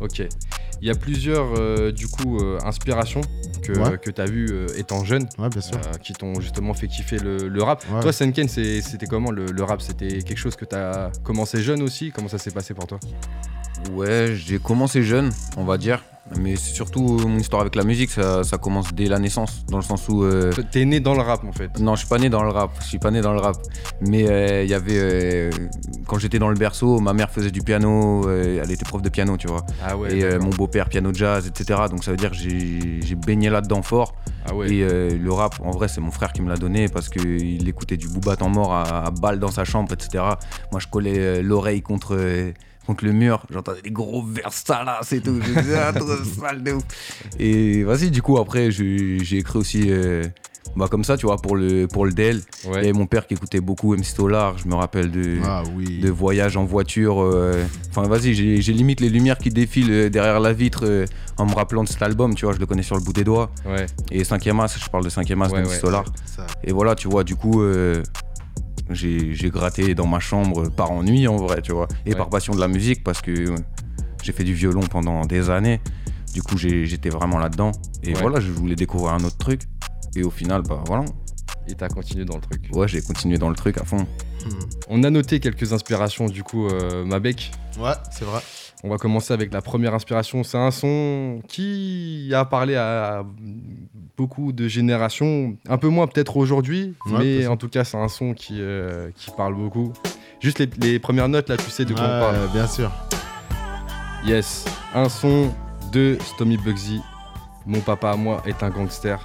Ok. 0.00 0.22
Il 0.80 0.88
y 0.88 0.90
a 0.90 0.94
plusieurs, 0.96 1.46
euh, 1.58 1.92
du 1.92 2.08
coup, 2.08 2.38
euh, 2.38 2.58
inspirations 2.64 3.20
que, 3.62 3.72
Ouais. 3.72 3.98
que 3.98 4.10
tu 4.10 4.20
as 4.20 4.24
vues 4.24 4.48
euh, 4.50 4.66
étant 4.76 5.04
jeune, 5.04 5.28
Ouais, 5.38 5.48
bien 5.48 5.60
sûr. 5.60 5.76
euh, 5.76 5.96
qui 5.98 6.12
t'ont 6.12 6.40
justement 6.40 6.74
fait 6.74 6.88
kiffer 6.88 7.18
le, 7.18 7.48
le 7.48 7.62
rap. 7.62 7.84
Ouais. 7.92 8.00
Toi, 8.00 8.12
Senken, 8.12 8.48
c'était 8.48 9.06
comment 9.06 9.30
le, 9.30 9.46
le 9.46 9.62
rap? 9.62 9.80
C'était 9.80 10.08
quelque 10.22 10.38
chose 10.38 10.56
que 10.56 10.64
tu 10.64 10.74
as 10.74 11.12
commencé 11.22 11.62
jeune 11.62 11.82
aussi? 11.82 12.10
Comment 12.10 12.26
ça 12.28 12.38
s'est 12.38 12.50
passé 12.50 12.74
pour 12.74 12.88
toi? 12.88 12.98
Ouais, 13.92 14.32
j'ai 14.34 14.58
commencé 14.58 15.02
jeune, 15.04 15.30
on 15.56 15.64
va 15.64 15.78
dire. 15.78 16.02
Mais 16.40 16.56
c'est 16.56 16.72
surtout 16.72 17.18
euh, 17.20 17.26
mon 17.26 17.36
histoire 17.38 17.60
avec 17.62 17.74
la 17.74 17.82
musique, 17.84 18.10
ça, 18.10 18.42
ça 18.44 18.56
commence 18.56 18.94
dès 18.94 19.06
la 19.06 19.18
naissance. 19.18 19.66
Dans 19.68 19.76
le 19.76 19.82
sens 19.82 20.08
où. 20.08 20.22
euh, 20.24 20.52
T'es 20.70 20.84
né 20.84 21.00
dans 21.00 21.14
le 21.14 21.20
rap, 21.20 21.44
en 21.44 21.52
fait. 21.52 21.78
Non, 21.80 21.94
je 21.94 22.00
suis 22.00 22.08
pas 22.08 22.18
né 22.18 22.30
dans 22.30 22.42
le 22.42 22.50
rap. 22.50 22.70
Je 22.80 22.86
suis 22.86 22.98
pas 22.98 23.10
né 23.10 23.20
dans 23.20 23.32
le 23.34 23.40
rap. 23.40 23.56
Mais 24.00 24.26
euh, 24.28 24.62
il 24.62 24.70
y 24.70 24.74
avait. 24.74 24.98
euh, 24.98 25.50
quand 26.06 26.18
j'étais 26.18 26.38
dans 26.38 26.48
le 26.48 26.54
berceau, 26.54 27.00
ma 27.00 27.12
mère 27.12 27.30
faisait 27.30 27.50
du 27.50 27.60
piano. 27.60 28.26
euh, 28.28 28.60
elle 28.62 28.70
était 28.70 28.84
prof 28.84 29.02
de 29.02 29.08
piano, 29.08 29.36
tu 29.36 29.48
vois. 29.48 29.66
Ah 29.84 29.96
ouais. 29.96 30.16
et 30.16 30.24
euh, 30.24 30.38
mon 30.40 30.50
beau-père, 30.50 30.88
piano 30.88 31.10
jazz, 31.12 31.46
etc. 31.46 31.80
Donc 31.90 32.04
ça 32.04 32.12
veut 32.12 32.16
dire 32.16 32.30
que 32.30 32.36
j'ai 32.36 33.14
baigné 33.16 33.50
là-dedans 33.50 33.82
fort. 33.82 34.14
Ah 34.46 34.54
ouais. 34.54 34.72
Et 34.72 34.82
euh, 34.84 35.10
le 35.18 35.32
rap, 35.32 35.56
en 35.62 35.70
vrai, 35.72 35.88
c'est 35.88 36.00
mon 36.00 36.12
frère 36.12 36.32
qui 36.32 36.40
me 36.40 36.48
l'a 36.48 36.56
donné 36.56 36.88
parce 36.88 37.08
qu'il 37.08 37.68
écoutait 37.68 37.96
du 37.96 38.08
Booba 38.08 38.36
en 38.40 38.48
mort 38.48 38.72
à, 38.72 39.06
à 39.06 39.10
balle 39.10 39.38
dans 39.38 39.50
sa 39.50 39.64
chambre, 39.64 39.92
etc. 39.92 40.24
Moi, 40.70 40.80
je 40.80 40.86
collais 40.86 41.18
euh, 41.18 41.42
l'oreille 41.42 41.82
contre, 41.82 42.14
euh, 42.16 42.52
contre 42.86 43.04
le 43.04 43.12
mur. 43.12 43.44
J'entendais 43.50 43.82
des 43.82 43.90
gros 43.90 44.22
vers 44.24 44.52
salaces 44.52 45.12
et 45.12 45.20
tout. 45.20 45.38
Je 45.42 45.60
disais, 45.60 45.76
ah, 45.78 45.92
trop 45.92 46.06
sale 46.40 46.62
de 46.62 46.72
ouf. 46.72 46.82
Et 47.38 47.82
vas-y, 47.84 48.10
du 48.10 48.22
coup, 48.22 48.38
après, 48.38 48.70
j'ai 48.70 49.36
écrit 49.38 49.58
aussi. 49.58 49.84
euh, 49.90 50.24
bah, 50.74 50.86
comme 50.90 51.04
ça, 51.04 51.18
tu 51.18 51.26
vois, 51.26 51.36
pour 51.36 51.54
le, 51.56 51.86
pour 51.86 52.06
le 52.06 52.12
DL. 52.12 52.40
Ouais. 52.66 52.86
Et 52.86 52.92
mon 52.94 53.04
père 53.06 53.26
qui 53.26 53.34
écoutait 53.34 53.60
beaucoup 53.60 53.94
MC 53.94 54.04
Solar, 54.06 54.56
je 54.56 54.66
me 54.66 54.74
rappelle 54.74 55.10
de, 55.10 55.36
Ah 55.44 55.62
oui. 55.76 55.98
de 56.00 56.08
voyages 56.08 56.56
en 56.56 56.64
voiture. 56.64 57.20
euh, 57.20 57.62
Enfin, 57.90 58.08
vas-y, 58.08 58.32
j'ai 58.32 58.72
limite 58.72 59.00
les 59.00 59.10
lumières 59.10 59.36
qui 59.36 59.50
défilent 59.50 59.90
euh, 59.92 60.08
derrière 60.08 60.40
la 60.40 60.54
vitre 60.54 60.84
euh, 60.84 61.04
en 61.36 61.44
me 61.44 61.54
rappelant 61.54 61.84
de 61.84 61.88
cet 61.90 62.00
album, 62.00 62.34
tu 62.34 62.46
vois, 62.46 62.54
je 62.54 62.58
le 62.58 62.64
connais 62.64 62.82
sur 62.82 62.96
le 62.96 63.02
bout 63.02 63.12
des 63.12 63.24
doigts. 63.24 63.50
Ouais. 63.66 63.84
Et 64.10 64.22
5ème 64.22 64.62
As, 64.62 64.78
je 64.82 64.88
parle 64.88 65.04
de 65.04 65.10
5ème 65.10 65.42
As 65.44 65.50
Ouais, 65.52 65.62
de 65.62 65.66
ouais, 65.68 65.78
Solar. 65.78 66.04
Ça. 66.24 66.46
Et 66.64 66.72
voilà, 66.72 66.94
tu 66.94 67.06
vois, 67.06 67.22
du 67.22 67.36
coup, 67.36 67.60
euh, 67.62 68.02
j'ai 68.90 69.50
gratté 69.50 69.94
dans 69.94 70.06
ma 70.06 70.20
chambre 70.20 70.68
par 70.70 70.90
ennui 70.90 71.26
en 71.28 71.36
vrai, 71.36 71.62
tu 71.62 71.72
vois. 71.72 71.88
Et 72.06 72.10
Ouais. 72.10 72.16
par 72.16 72.28
passion 72.30 72.54
de 72.54 72.60
la 72.60 72.68
musique 72.68 73.02
parce 73.04 73.20
que 73.22 73.54
j'ai 74.22 74.32
fait 74.32 74.44
du 74.44 74.54
violon 74.54 74.80
pendant 74.82 75.22
des 75.24 75.50
années. 75.50 75.80
Du 76.34 76.42
coup, 76.42 76.56
j'étais 76.56 77.10
vraiment 77.10 77.38
là-dedans. 77.38 77.72
Et 78.02 78.14
Ouais. 78.14 78.20
voilà, 78.20 78.40
je 78.40 78.50
voulais 78.50 78.76
découvrir 78.76 79.12
un 79.14 79.24
autre 79.24 79.36
truc. 79.38 79.62
Et 80.16 80.22
au 80.24 80.30
final, 80.30 80.62
bah 80.62 80.82
voilà. 80.86 81.04
Et 81.68 81.74
t'as 81.74 81.88
continué 81.88 82.24
dans 82.24 82.36
le 82.36 82.40
truc. 82.42 82.68
Ouais, 82.72 82.88
j'ai 82.88 83.00
continué 83.02 83.38
dans 83.38 83.48
le 83.48 83.54
truc 83.54 83.78
à 83.78 83.84
fond. 83.84 84.06
On 84.88 85.04
a 85.04 85.10
noté 85.10 85.38
quelques 85.38 85.72
inspirations, 85.72 86.26
du 86.26 86.42
coup, 86.42 86.66
euh, 86.66 87.04
Mabek. 87.04 87.52
Ouais, 87.78 87.92
c'est 88.10 88.24
vrai. 88.24 88.40
On 88.82 88.88
va 88.90 88.96
commencer 88.96 89.32
avec 89.32 89.52
la 89.52 89.62
première 89.62 89.94
inspiration. 89.94 90.42
C'est 90.42 90.58
un 90.58 90.72
son 90.72 91.40
qui 91.46 92.30
a 92.34 92.44
parlé 92.44 92.74
à 92.74 93.24
beaucoup 94.22 94.52
de 94.52 94.68
générations, 94.68 95.56
un 95.68 95.78
peu 95.78 95.88
moins 95.88 96.06
peut-être 96.06 96.36
aujourd'hui, 96.36 96.94
Ouais, 97.06 97.18
mais 97.18 97.46
en 97.48 97.56
tout 97.56 97.68
cas 97.68 97.82
c'est 97.82 97.96
un 97.96 98.06
son 98.08 98.34
qui, 98.34 98.58
euh, 98.60 99.10
qui 99.16 99.30
parle 99.36 99.54
beaucoup. 99.56 99.92
Juste 100.40 100.60
les, 100.60 100.68
les 100.80 100.98
premières 101.00 101.28
notes 101.28 101.48
là, 101.48 101.56
tu 101.56 101.70
sais 101.70 101.84
de 101.84 101.92
quoi 101.92 102.04
on 102.04 102.20
parle. 102.20 102.36
Bien 102.52 102.68
sûr. 102.68 102.90
Yes, 104.24 104.64
un 104.94 105.08
son 105.08 105.52
de 105.92 106.16
Stomy 106.20 106.56
Bugsy. 106.56 107.00
Mon 107.66 107.80
papa 107.80 108.10
à 108.12 108.16
moi 108.16 108.42
est 108.46 108.62
un 108.62 108.70
gangster. 108.70 109.18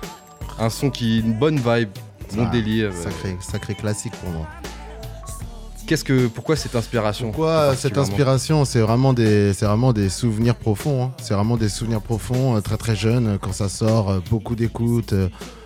Un 0.60 0.70
son 0.72 0.90
qui 0.90 1.20
une 1.20 1.34
bonne 1.34 1.58
vibe, 1.58 1.90
mon 2.36 2.46
Ah, 2.46 2.50
délire. 2.50 2.92
Sacré, 2.94 3.38
sacré 3.40 3.76
classique 3.76 4.14
pour 4.22 4.32
moi. 4.32 4.48
Qu'est-ce 5.88 6.04
que, 6.04 6.28
pourquoi 6.28 6.58
cette 6.58 6.76
inspiration 6.76 7.28
Pourquoi 7.28 7.74
cette 7.78 7.98
inspiration 7.98 8.66
C'est 8.66 8.82
vraiment 8.82 9.14
des, 9.14 9.54
c'est 9.54 9.66
vraiment 9.66 9.94
des 9.94 10.10
souvenirs 10.10 10.56
profonds. 10.56 11.06
hein. 11.06 11.12
C'est 11.22 11.34
vraiment 11.34 11.56
des 11.56 11.70
souvenirs 11.70 12.02
profonds, 12.02 12.58
euh, 12.58 12.60
très 12.60 12.76
très 12.76 12.94
jeune 12.96 13.28
euh, 13.28 13.38
quand 13.40 13.54
ça 13.54 13.70
sort, 13.70 14.10
euh, 14.12 14.20
beaucoup 14.30 14.56
d'écoute. 14.56 15.14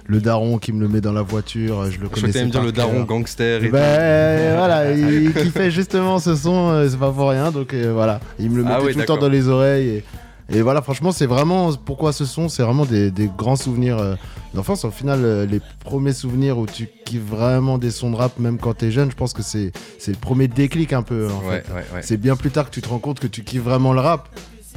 le 0.05 0.19
daron 0.19 0.57
qui 0.59 0.73
me 0.73 0.81
le 0.81 0.87
met 0.89 1.01
dans 1.01 1.13
la 1.13 1.21
voiture, 1.23 1.85
je 1.89 1.99
le 1.99 2.07
Je 2.13 2.21
connaissais 2.21 2.45
me 2.45 2.51
dire 2.51 2.61
le 2.61 2.71
daron 2.71 3.03
gangster 3.03 3.63
et 3.63 3.69
Ben 3.69 4.55
voilà, 4.57 4.91
il, 4.95 5.33
qui 5.33 5.49
fait 5.49 5.71
justement 5.71 6.19
ce 6.19 6.35
son, 6.35 6.87
c'est 6.89 6.99
pas 6.99 7.11
pour 7.11 7.29
rien, 7.29 7.49
donc 7.49 7.73
euh, 7.73 7.91
voilà, 7.93 8.19
il 8.37 8.51
me 8.51 8.57
le 8.57 8.63
Ah 8.67 8.73
mettait 8.73 8.85
ouais, 8.85 8.93
tout 8.93 8.99
le 8.99 9.05
temps 9.05 9.17
dans 9.17 9.29
les 9.29 9.47
oreilles. 9.47 9.87
Et, 9.89 10.03
et 10.53 10.61
voilà, 10.61 10.81
franchement, 10.81 11.11
c'est 11.11 11.25
vraiment 11.25 11.71
pourquoi 11.73 12.13
ce 12.13 12.25
son, 12.25 12.49
c'est 12.49 12.63
vraiment 12.63 12.85
des, 12.85 13.09
des 13.11 13.29
grands 13.37 13.55
souvenirs 13.55 13.97
euh, 13.99 14.15
d'enfance. 14.53 14.83
Au 14.85 14.91
final, 14.91 15.19
euh, 15.23 15.45
les 15.45 15.61
premiers 15.83 16.13
souvenirs 16.13 16.57
où 16.57 16.65
tu 16.65 16.87
kiffes 17.05 17.21
vraiment 17.23 17.77
des 17.77 17.91
sons 17.91 18.11
de 18.11 18.15
rap, 18.17 18.37
même 18.39 18.57
quand 18.57 18.73
t'es 18.73 18.91
jeune, 18.91 19.09
je 19.11 19.15
pense 19.15 19.33
que 19.33 19.41
c'est 19.43 19.71
le 20.07 20.13
premier 20.15 20.47
déclic 20.47 20.93
un 20.93 21.03
peu. 21.03 21.27
En 21.29 21.39
tout. 21.39 21.47
Ouais, 21.47 21.61
fait. 21.61 21.73
ouais, 21.73 21.85
ouais. 21.93 22.01
C'est 22.01 22.17
bien 22.17 22.35
plus 22.35 22.51
tard 22.51 22.65
que 22.69 22.71
tu 22.73 22.81
te 22.81 22.89
rends 22.89 22.99
compte 22.99 23.19
que 23.19 23.27
tu 23.27 23.43
kiffes 23.43 23.61
vraiment 23.63 23.93
le 23.93 24.01
rap. 24.01 24.27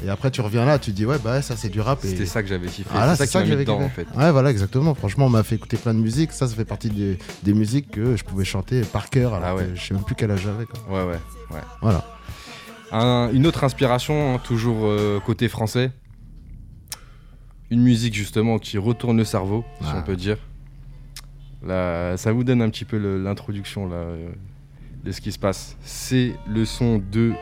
Et 0.04 0.10
après, 0.10 0.30
tu 0.30 0.40
reviens 0.40 0.64
là, 0.64 0.78
tu 0.80 0.90
te 0.90 0.96
dis, 0.96 1.06
ouais, 1.06 1.18
bah 1.24 1.40
ça 1.40 1.54
c'est 1.56 1.68
du 1.68 1.80
rap. 1.80 2.04
Et... 2.04 2.08
C'était 2.08 2.26
ça 2.26 2.42
que 2.42 2.48
j'avais 2.48 2.66
kiffé. 2.66 2.90
Ah 2.92 3.14
c'est 3.16 3.26
ça 3.26 3.42
dedans 3.42 3.76
kiffé. 3.78 3.84
en 3.84 3.88
fait. 3.88 4.06
Ouais, 4.18 4.30
voilà, 4.32 4.50
exactement. 4.50 4.94
Franchement, 4.94 5.26
on 5.26 5.30
m'a 5.30 5.44
fait 5.44 5.54
écouter 5.54 5.76
plein 5.76 5.94
de 5.94 6.00
musique. 6.00 6.32
Ça, 6.32 6.46
ça 6.48 6.54
fait 6.54 6.64
partie 6.64 6.90
des, 6.90 7.16
des 7.44 7.54
musiques 7.54 7.90
que 7.92 8.16
je 8.16 8.24
pouvais 8.24 8.44
chanter 8.44 8.82
par 8.82 9.08
cœur. 9.08 9.34
Alors 9.34 9.48
Ah 9.48 9.54
ouais. 9.54 9.66
que 9.66 9.76
je 9.76 9.80
sais 9.86 9.94
même 9.94 10.02
plus 10.02 10.16
quel 10.16 10.30
âge 10.32 10.42
j'avais. 10.42 10.64
Ouais, 10.90 11.04
ouais, 11.08 11.18
ouais. 11.52 11.60
Voilà. 11.80 12.04
Un- 12.94 13.30
une 13.32 13.46
autre 13.46 13.64
inspiration, 13.64 14.34
hein, 14.34 14.38
toujours 14.42 14.84
euh, 14.86 15.18
côté 15.20 15.48
français. 15.48 15.90
Une 17.70 17.82
musique 17.82 18.14
justement 18.14 18.58
qui 18.58 18.78
retourne 18.78 19.16
le 19.16 19.24
cerveau, 19.24 19.64
si 19.80 19.88
Ah. 19.90 19.96
on 19.98 20.02
peut 20.02 20.16
dire. 20.16 20.38
Là, 21.62 22.16
ça 22.16 22.30
vous 22.32 22.44
donne 22.44 22.62
un 22.62 22.68
petit 22.70 22.84
peu 22.84 22.98
l'introduction 23.18 23.88
là, 23.88 23.96
euh, 23.96 24.30
de 25.02 25.10
ce 25.12 25.20
qui 25.20 25.32
se 25.32 25.38
passe. 25.38 25.76
C'est 25.82 26.34
le 26.46 26.64
son 26.64 26.98
de 27.10 27.32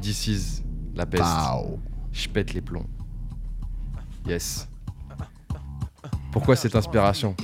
This 0.00 0.26
is 0.26 0.62
la 0.96 1.04
peste. 1.06 1.22
Je 2.12 2.28
pète 2.28 2.52
les 2.54 2.60
plombs. 2.60 2.86
Yes. 4.26 4.66
Pourquoi 6.32 6.56
cette 6.56 6.74
inspiration? 6.76 7.34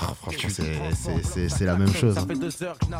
Ah, 0.00 0.12
franchement, 0.20 0.50
c'est- 0.52 0.62
c'est- 0.94 1.22
c'est 1.24 1.48
c'est 1.48 1.64
la 1.64 1.76
même 1.76 1.92
chose. 1.92 2.16
hein. 2.18 2.26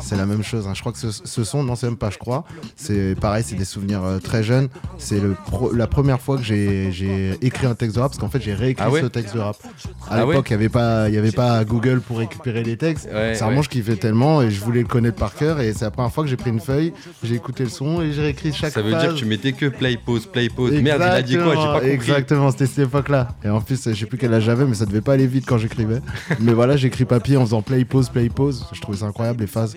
C'est 0.01 0.15
la 0.15 0.25
même 0.25 0.43
chose. 0.43 0.67
hein. 0.67 0.73
Je 0.73 0.79
crois 0.81 0.91
que 0.91 0.97
ce, 0.97 1.07
ce 1.11 1.43
son, 1.43 1.63
non, 1.63 1.75
c'est 1.75 1.87
même 1.87 1.97
pas, 1.97 2.09
je 2.09 2.17
crois. 2.17 2.43
C'est 2.75 3.15
pareil, 3.19 3.43
c'est 3.45 3.55
des 3.55 3.65
souvenirs 3.65 4.03
euh, 4.03 4.19
très 4.19 4.43
jeunes. 4.43 4.69
C'est 4.97 5.19
le 5.19 5.35
pro- 5.45 5.71
la 5.73 5.87
première 5.87 6.19
fois 6.21 6.37
que 6.37 6.43
j'ai 6.43 6.91
j'ai 6.91 7.37
écrit 7.41 7.67
un 7.67 7.75
texte 7.75 7.95
de 7.95 8.01
rap, 8.01 8.11
parce 8.11 8.19
qu'en 8.19 8.29
fait, 8.29 8.41
j'ai 8.41 8.53
réécrit 8.53 8.83
Ah 8.87 8.91
ouais 8.91 9.01
ce 9.01 9.05
texte 9.07 9.35
de 9.35 9.39
rap. 9.39 9.57
À 10.09 10.15
Ah 10.21 10.25
l'époque, 10.25 10.47
il 10.49 10.53
n'y 10.53 10.55
avait, 10.55 10.69
pas- 10.69 11.07
il 11.09 11.15
y 11.15 11.17
avait 11.17 11.31
pas 11.31 11.63
Google 11.65 12.01
pour 12.01 12.17
récupérer 12.19 12.63
les 12.63 12.77
textes. 12.77 13.05
Ouais, 13.05 13.33
c'est 13.35 13.43
vraiment 13.43 13.57
ouais. 13.57 13.63
je 13.63 13.69
kiffais 13.69 13.95
tellement 13.95 14.41
et 14.41 14.49
je 14.51 14.59
voulais 14.61 14.81
le 14.81 14.87
connaître 14.87 15.17
par 15.17 15.35
cœur. 15.35 15.59
Et 15.59 15.73
c'est 15.73 15.85
la 15.85 15.91
première 15.91 16.11
fois 16.11 16.23
que 16.23 16.29
j'ai 16.29 16.37
pris 16.37 16.49
une 16.49 16.59
feuille, 16.59 16.93
j'ai 17.23 17.35
écouté 17.35 17.63
le 17.63 17.69
son 17.69 18.01
et 18.01 18.11
j'ai 18.11 18.21
réécrit 18.21 18.53
chaque 18.53 18.73
Ça 18.73 18.81
veut 18.81 18.89
dire 18.89 19.13
que 19.13 19.19
tu 19.19 19.25
mettais 19.25 19.51
que 19.53 19.67
play, 19.67 19.97
pause, 20.03 20.25
play, 20.25 20.49
pause. 20.49 20.71
Merde, 20.71 21.01
il 21.05 21.09
a 21.11 21.21
dit 21.21 21.35
quoi 21.37 21.49
J'ai 21.55 21.61
pas 21.61 21.73
compris. 21.73 21.89
Exactement, 21.91 22.51
c'était 22.51 22.65
cette 22.65 22.87
époque-là. 22.87 23.29
Et 23.43 23.49
en 23.49 23.61
plus, 23.61 23.81
je 23.89 23.93
sais 23.93 24.05
plus 24.05 24.17
quel 24.17 24.33
âge 24.33 24.43
j'avais, 24.43 24.65
mais 24.65 24.75
ça 24.75 24.85
devait 24.85 25.01
pas 25.01 25.13
aller 25.13 25.27
vite 25.27 25.45
quand 25.45 25.57
j'écrivais. 25.57 26.01
mais 26.39 26.53
voilà, 26.53 26.77
j'écris 26.87 27.05
papier 27.05 27.35
en 27.37 27.41
faisant 27.45 27.61
play, 27.61 27.83
pause, 27.83 28.07
play, 28.09 28.29
pause. 28.29 28.65
Je 28.71 28.79
trouvais 28.79 28.99
ça 28.99 29.05
incroyable, 29.07 29.41
les 29.41 29.47
phases. 29.47 29.75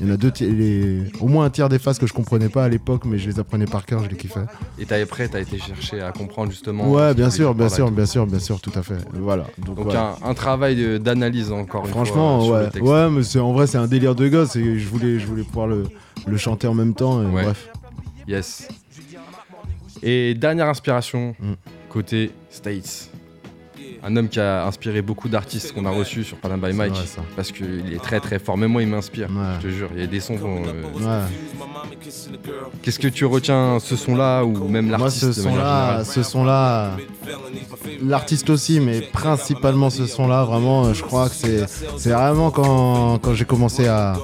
Il 0.00 0.06
y 0.06 0.10
en 0.10 0.14
a 0.14 0.16
deux, 0.16 0.32
les... 0.40 1.04
au 1.20 1.26
moins 1.26 1.46
un 1.46 1.50
tiers 1.50 1.68
des 1.68 1.78
phases 1.78 1.98
que 1.98 2.06
je 2.06 2.12
comprenais 2.12 2.48
pas 2.48 2.64
à 2.64 2.68
l'époque, 2.68 3.04
mais 3.06 3.18
je 3.18 3.28
les 3.28 3.38
apprenais 3.40 3.64
par 3.64 3.84
cœur, 3.86 4.04
je 4.04 4.08
les 4.10 4.16
kiffais. 4.16 4.40
Et 4.78 4.84
t'as 4.86 5.00
après, 5.02 5.26
t'as 5.28 5.40
été 5.40 5.58
chercher 5.58 6.00
à 6.02 6.12
comprendre 6.12 6.50
justement. 6.52 6.88
Ouais, 6.90 7.12
bien 7.14 7.30
sûr, 7.30 7.54
bien 7.54 7.68
sûr, 7.68 7.90
bien 7.90 8.06
sûr, 8.06 8.26
bien 8.26 8.38
sûr, 8.38 8.60
tout 8.60 8.70
à 8.74 8.82
fait. 8.82 8.98
Voilà. 9.14 9.46
Donc, 9.58 9.78
un, 9.94 10.14
un 10.22 10.34
travail 10.34 11.00
d'analyse 11.00 11.50
encore 11.50 11.84
une 11.86 11.90
Franchement, 11.90 12.40
fois 12.40 12.44
sur 12.44 12.54
ouais, 12.54 12.80
le 12.80 13.06
ouais, 13.06 13.10
mais 13.10 13.22
c'est 13.22 13.40
en 13.40 13.52
vrai, 13.52 13.66
c'est 13.66 13.78
un 13.78 13.86
délire 13.88 14.14
de 14.14 14.28
gosse 14.28 14.54
et 14.56 14.78
je 14.78 14.88
voulais, 14.88 15.18
je 15.18 15.26
voulais 15.26 15.42
pouvoir 15.44 15.66
le, 15.66 15.84
le 16.26 16.36
chanter 16.36 16.66
en 16.66 16.74
même 16.74 16.94
temps. 16.94 17.22
et 17.22 17.26
Ouais. 17.26 17.42
Bref. 17.44 17.68
Yes. 18.28 18.68
Et 20.02 20.34
dernière 20.34 20.68
inspiration, 20.68 21.34
Mm. 21.40 21.52
côté 21.88 22.30
States. 22.50 23.10
Un 24.02 24.16
homme 24.16 24.28
qui 24.28 24.40
a 24.40 24.66
inspiré 24.66 25.02
beaucoup 25.02 25.28
d'artistes 25.28 25.72
qu'on 25.74 25.84
a 25.84 25.90
reçus 25.90 26.24
sur 26.24 26.36
Panam 26.38 26.60
by 26.60 26.72
Mike. 26.72 26.92
vrai. 26.92 27.22
Parce 27.36 27.52
qu'il 27.52 27.92
est 27.92 28.02
très 28.02 28.18
très 28.20 28.38
fort. 28.38 28.56
Même 28.56 28.70
moi, 28.72 28.82
il 28.82 28.88
m'inspire. 28.88 29.28
Ouais. 29.28 29.56
Je 29.62 29.68
te 29.68 29.72
jure, 29.72 29.90
il 29.94 30.00
y 30.00 30.04
a 30.04 30.06
des 30.06 30.20
sons. 30.20 30.38
euh, 30.42 30.82
Ouais. 30.94 31.26
Qu'est-ce 32.82 32.98
que 32.98 33.08
tu 33.08 33.24
retiens 33.26 33.78
ce 33.78 33.96
son-là 33.96 34.42
ou 34.44 34.68
même 34.68 34.86
Moi, 34.88 34.98
l'artiste 34.98 35.32
ce 35.32 35.42
son-là, 35.42 35.50
générale 35.54 36.06
ce 36.06 36.22
son-là, 36.22 36.96
l'artiste 38.02 38.48
aussi, 38.50 38.80
mais 38.80 39.00
principalement 39.02 39.90
ce 39.90 40.06
son-là, 40.06 40.44
vraiment, 40.44 40.92
je 40.94 41.02
crois 41.02 41.28
que 41.28 41.34
c'est, 41.34 41.66
c'est 41.98 42.10
vraiment 42.10 42.50
quand, 42.50 43.18
quand 43.18 43.34
j'ai 43.34 43.44
commencé 43.44 43.86
à, 43.86 44.16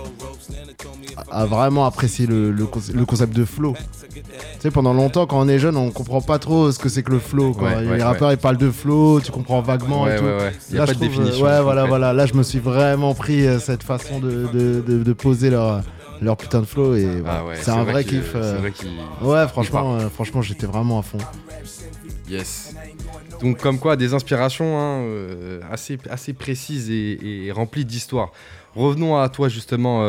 à 1.31 1.45
vraiment 1.47 1.87
apprécier 1.87 2.27
le, 2.27 2.51
le 2.51 3.05
concept 3.05 3.35
de 3.37 3.45
flow. 3.45 3.75
Tu 4.23 4.61
sais, 4.61 4.71
pendant 4.71 4.93
longtemps, 4.93 5.27
quand 5.27 5.39
on 5.41 5.49
est 5.49 5.59
jeune, 5.59 5.77
on 5.77 5.91
comprend 5.91 6.21
pas 6.21 6.39
trop 6.39 6.73
ce 6.73 6.79
que 6.79 6.89
c'est 6.89 7.03
que 7.03 7.13
le 7.13 7.19
flow. 7.19 7.53
quoi. 7.53 7.71
Ouais, 7.73 7.97
les 7.97 8.03
rappeurs, 8.03 8.33
ils 8.33 8.39
parlent 8.39 8.57
de 8.57 8.71
flow, 8.71 9.21
tu 9.21 9.31
comprends 9.33 9.61
vaguement 9.61 10.09
et 10.09 10.17
tout. 10.17 10.25
ouais, 10.25 10.37
ouais. 10.39 10.53
Il 10.71 10.75
n'y 10.75 10.79
a 10.79 10.83
Là, 10.83 10.87
pas 10.87 10.93
je 10.93 10.99
de 10.99 11.05
trouve, 11.05 11.19
euh, 11.19 11.23
définition. 11.23 11.45
Ouais, 11.45 11.61
voilà, 11.63 11.85
voilà. 11.85 12.13
Là, 12.13 12.27
je 12.27 12.35
me 12.35 12.43
suis 12.43 12.59
vraiment 12.59 13.15
pris 13.15 13.47
euh, 13.47 13.59
cette 13.59 13.83
façon 13.83 14.19
de, 14.21 14.47
de, 14.53 14.81
de- 14.87 15.03
de 15.03 15.13
poser 15.13 15.51
leur, 15.51 15.83
leur 16.23 16.37
putain 16.37 16.61
de 16.61 16.67
flow. 16.67 16.95
Et. 16.97 17.07
Ah 17.27 17.45
ouais, 17.45 17.55
c'est 17.61 17.71
un 17.71 17.85
vrai, 17.85 18.05
kiff. 18.05 18.33
euh, 18.35 18.59
vrai. 18.59 18.73
Ouais, 19.23 19.49
franchement, 19.49 19.97
euh, 19.97 20.09
franchement, 20.09 20.41
j'étais 20.43 20.67
vraiment 20.67 20.99
à 20.99 21.03
fond. 21.03 21.19
Yes. 22.29 22.75
Donc 23.41 23.59
comme 23.59 23.79
quoi, 23.79 23.97
des 23.97 24.15
inspirations 24.15 24.79
hein, 24.79 25.01
euh, 25.03 25.61
assez, 25.71 25.99
assez 26.11 26.33
précises 26.33 26.91
et, 26.91 27.47
et 27.47 27.53
remplies 27.53 27.85
d'histoire. 27.85 28.31
Revenons 28.75 29.19
à 29.19 29.29
toi 29.29 29.49
justement, 29.49 30.01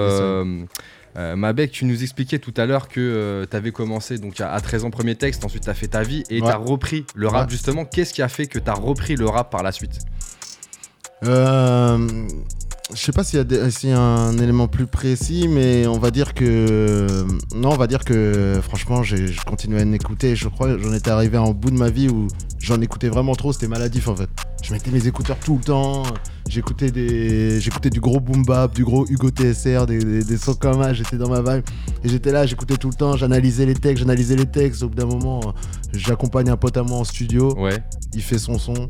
euh, 1.17 1.27
Euh, 1.27 1.35
Mabek, 1.35 1.71
tu 1.71 1.85
nous 1.85 2.03
expliquais 2.03 2.39
tout 2.39 2.53
à 2.57 2.65
l'heure 2.65 2.87
que 2.87 3.47
tu 3.49 3.57
avais 3.57 3.71
commencé 3.71 4.17
donc 4.17 4.39
à 4.39 4.59
13 4.59 4.85
ans 4.85 4.91
premier 4.91 5.15
texte, 5.15 5.43
ensuite 5.43 5.63
tu 5.63 5.69
as 5.69 5.73
fait 5.73 5.87
ta 5.87 6.03
vie 6.03 6.23
et 6.29 6.39
tu 6.39 6.47
as 6.47 6.57
repris 6.57 7.05
le 7.15 7.27
rap 7.27 7.49
justement. 7.49 7.85
Qu'est-ce 7.85 8.13
qui 8.13 8.21
a 8.21 8.29
fait 8.29 8.47
que 8.47 8.59
tu 8.59 8.69
as 8.69 8.73
repris 8.73 9.15
le 9.15 9.27
rap 9.27 9.51
par 9.51 9.63
la 9.63 9.71
suite? 9.71 9.99
Euh, 11.25 12.27
je 12.93 13.01
sais 13.01 13.11
pas 13.11 13.23
s'il 13.23 13.39
y, 13.39 13.91
a 13.91 13.99
un 13.99 14.37
élément 14.37 14.69
plus 14.69 14.87
précis, 14.87 15.47
mais 15.49 15.85
on 15.87 15.99
va 15.99 16.09
dire 16.09 16.33
que. 16.33 17.25
Non, 17.53 17.71
on 17.71 17.75
va 17.75 17.85
dire 17.85 18.05
que 18.05 18.59
franchement, 18.63 19.03
j'ai 19.03 19.35
continué 19.45 19.81
à 19.81 19.83
en 19.83 19.91
écouter. 19.91 20.37
Je 20.37 20.47
crois 20.47 20.67
que 20.67 20.79
j'en 20.81 20.93
étais 20.93 21.09
arrivé 21.09 21.37
en 21.37 21.51
bout 21.53 21.69
de 21.69 21.77
ma 21.77 21.89
vie 21.89 22.07
où 22.07 22.27
j'en 22.59 22.79
écoutais 22.79 23.09
vraiment 23.09 23.35
trop. 23.35 23.51
C'était 23.51 23.67
maladif 23.67 24.07
en 24.07 24.15
fait. 24.15 24.29
Je 24.63 24.71
mettais 24.71 24.89
mes 24.91 25.05
écouteurs 25.05 25.37
tout 25.43 25.57
le 25.57 25.63
temps. 25.63 26.03
J'écoutais 26.47 26.89
des, 26.89 27.59
j'écoutais 27.59 27.89
du 27.89 27.99
gros 27.99 28.21
boom 28.21 28.45
bap, 28.45 28.73
du 28.73 28.85
gros 28.85 29.05
Hugo 29.09 29.31
TSR, 29.31 29.85
des, 29.85 30.23
des, 30.23 30.37
sons 30.37 30.53
comme 30.53 30.81
ça. 30.81 30.93
J'étais 30.93 31.17
dans 31.17 31.29
ma 31.29 31.41
vibe 31.41 31.65
et 32.05 32.09
j'étais 32.09 32.31
là, 32.31 32.45
j'écoutais 32.45 32.77
tout 32.77 32.87
le 32.87 32.95
temps. 32.95 33.17
J'analysais 33.17 33.65
les 33.65 33.75
textes, 33.75 33.99
j'analysais 33.99 34.37
les 34.37 34.45
textes. 34.45 34.83
Au 34.83 34.87
bout 34.87 34.95
d'un 34.95 35.07
moment, 35.07 35.53
j'accompagne 35.91 36.49
un 36.49 36.57
pote 36.57 36.77
à 36.77 36.83
moi 36.83 36.99
en 36.99 37.03
studio. 37.03 37.53
Ouais. 37.59 37.83
Il 38.13 38.21
fait 38.21 38.37
son 38.37 38.57
son. 38.57 38.89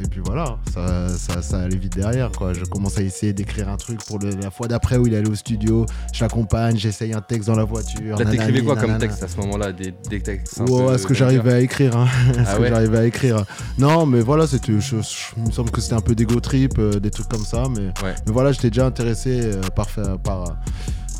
Et 0.00 0.08
puis 0.08 0.20
voilà, 0.24 0.58
ça, 0.72 1.08
ça, 1.10 1.42
ça, 1.42 1.60
allait 1.60 1.76
vite 1.76 1.94
derrière. 1.94 2.30
Quoi. 2.32 2.54
Je 2.54 2.64
commence 2.64 2.98
à 2.98 3.02
essayer 3.02 3.32
d'écrire 3.32 3.68
un 3.68 3.76
truc 3.76 4.02
pour 4.04 4.18
la 4.18 4.50
fois 4.50 4.66
d'après 4.66 4.96
où 4.96 5.06
il 5.06 5.14
allait 5.14 5.28
au 5.28 5.34
studio. 5.34 5.86
Je 6.12 6.22
l'accompagne, 6.22 6.76
j'essaye 6.76 7.12
un 7.12 7.20
texte 7.20 7.48
dans 7.48 7.56
la 7.56 7.64
voiture. 7.64 8.16
Là, 8.18 8.24
t'écrivais 8.24 8.62
quoi 8.62 8.76
comme 8.76 8.98
texte 8.98 9.22
à 9.22 9.28
ce 9.28 9.36
moment-là 9.38 9.72
Des, 9.72 9.94
des 10.08 10.20
textes 10.20 10.60
Ouais, 10.60 10.96
ce 10.98 11.06
que 11.06 11.14
j'arrivais 11.14 11.52
à 11.52 11.60
écrire. 11.60 11.96
Hein. 11.96 12.08
ce 12.34 12.38
ah 12.46 12.56
que 12.56 12.66
j'arrivais 12.66 12.98
à 12.98 13.04
écrire. 13.04 13.44
Non, 13.78 14.06
mais 14.06 14.20
voilà, 14.20 14.46
c'était, 14.46 14.80
je, 14.80 14.96
il 15.36 15.44
me 15.44 15.50
semble 15.50 15.70
que 15.70 15.80
c'était 15.80 15.94
un 15.94 16.00
peu 16.00 16.14
d'ego 16.14 16.40
trip, 16.40 16.78
euh, 16.78 16.98
des 16.98 17.10
trucs 17.10 17.28
comme 17.28 17.44
ça. 17.44 17.64
Mais, 17.70 17.88
mais 18.02 18.32
voilà, 18.32 18.52
j'étais 18.52 18.70
déjà 18.70 18.86
intéressé 18.86 19.40
euh, 19.42 19.60
par, 19.74 19.88
par 20.22 20.56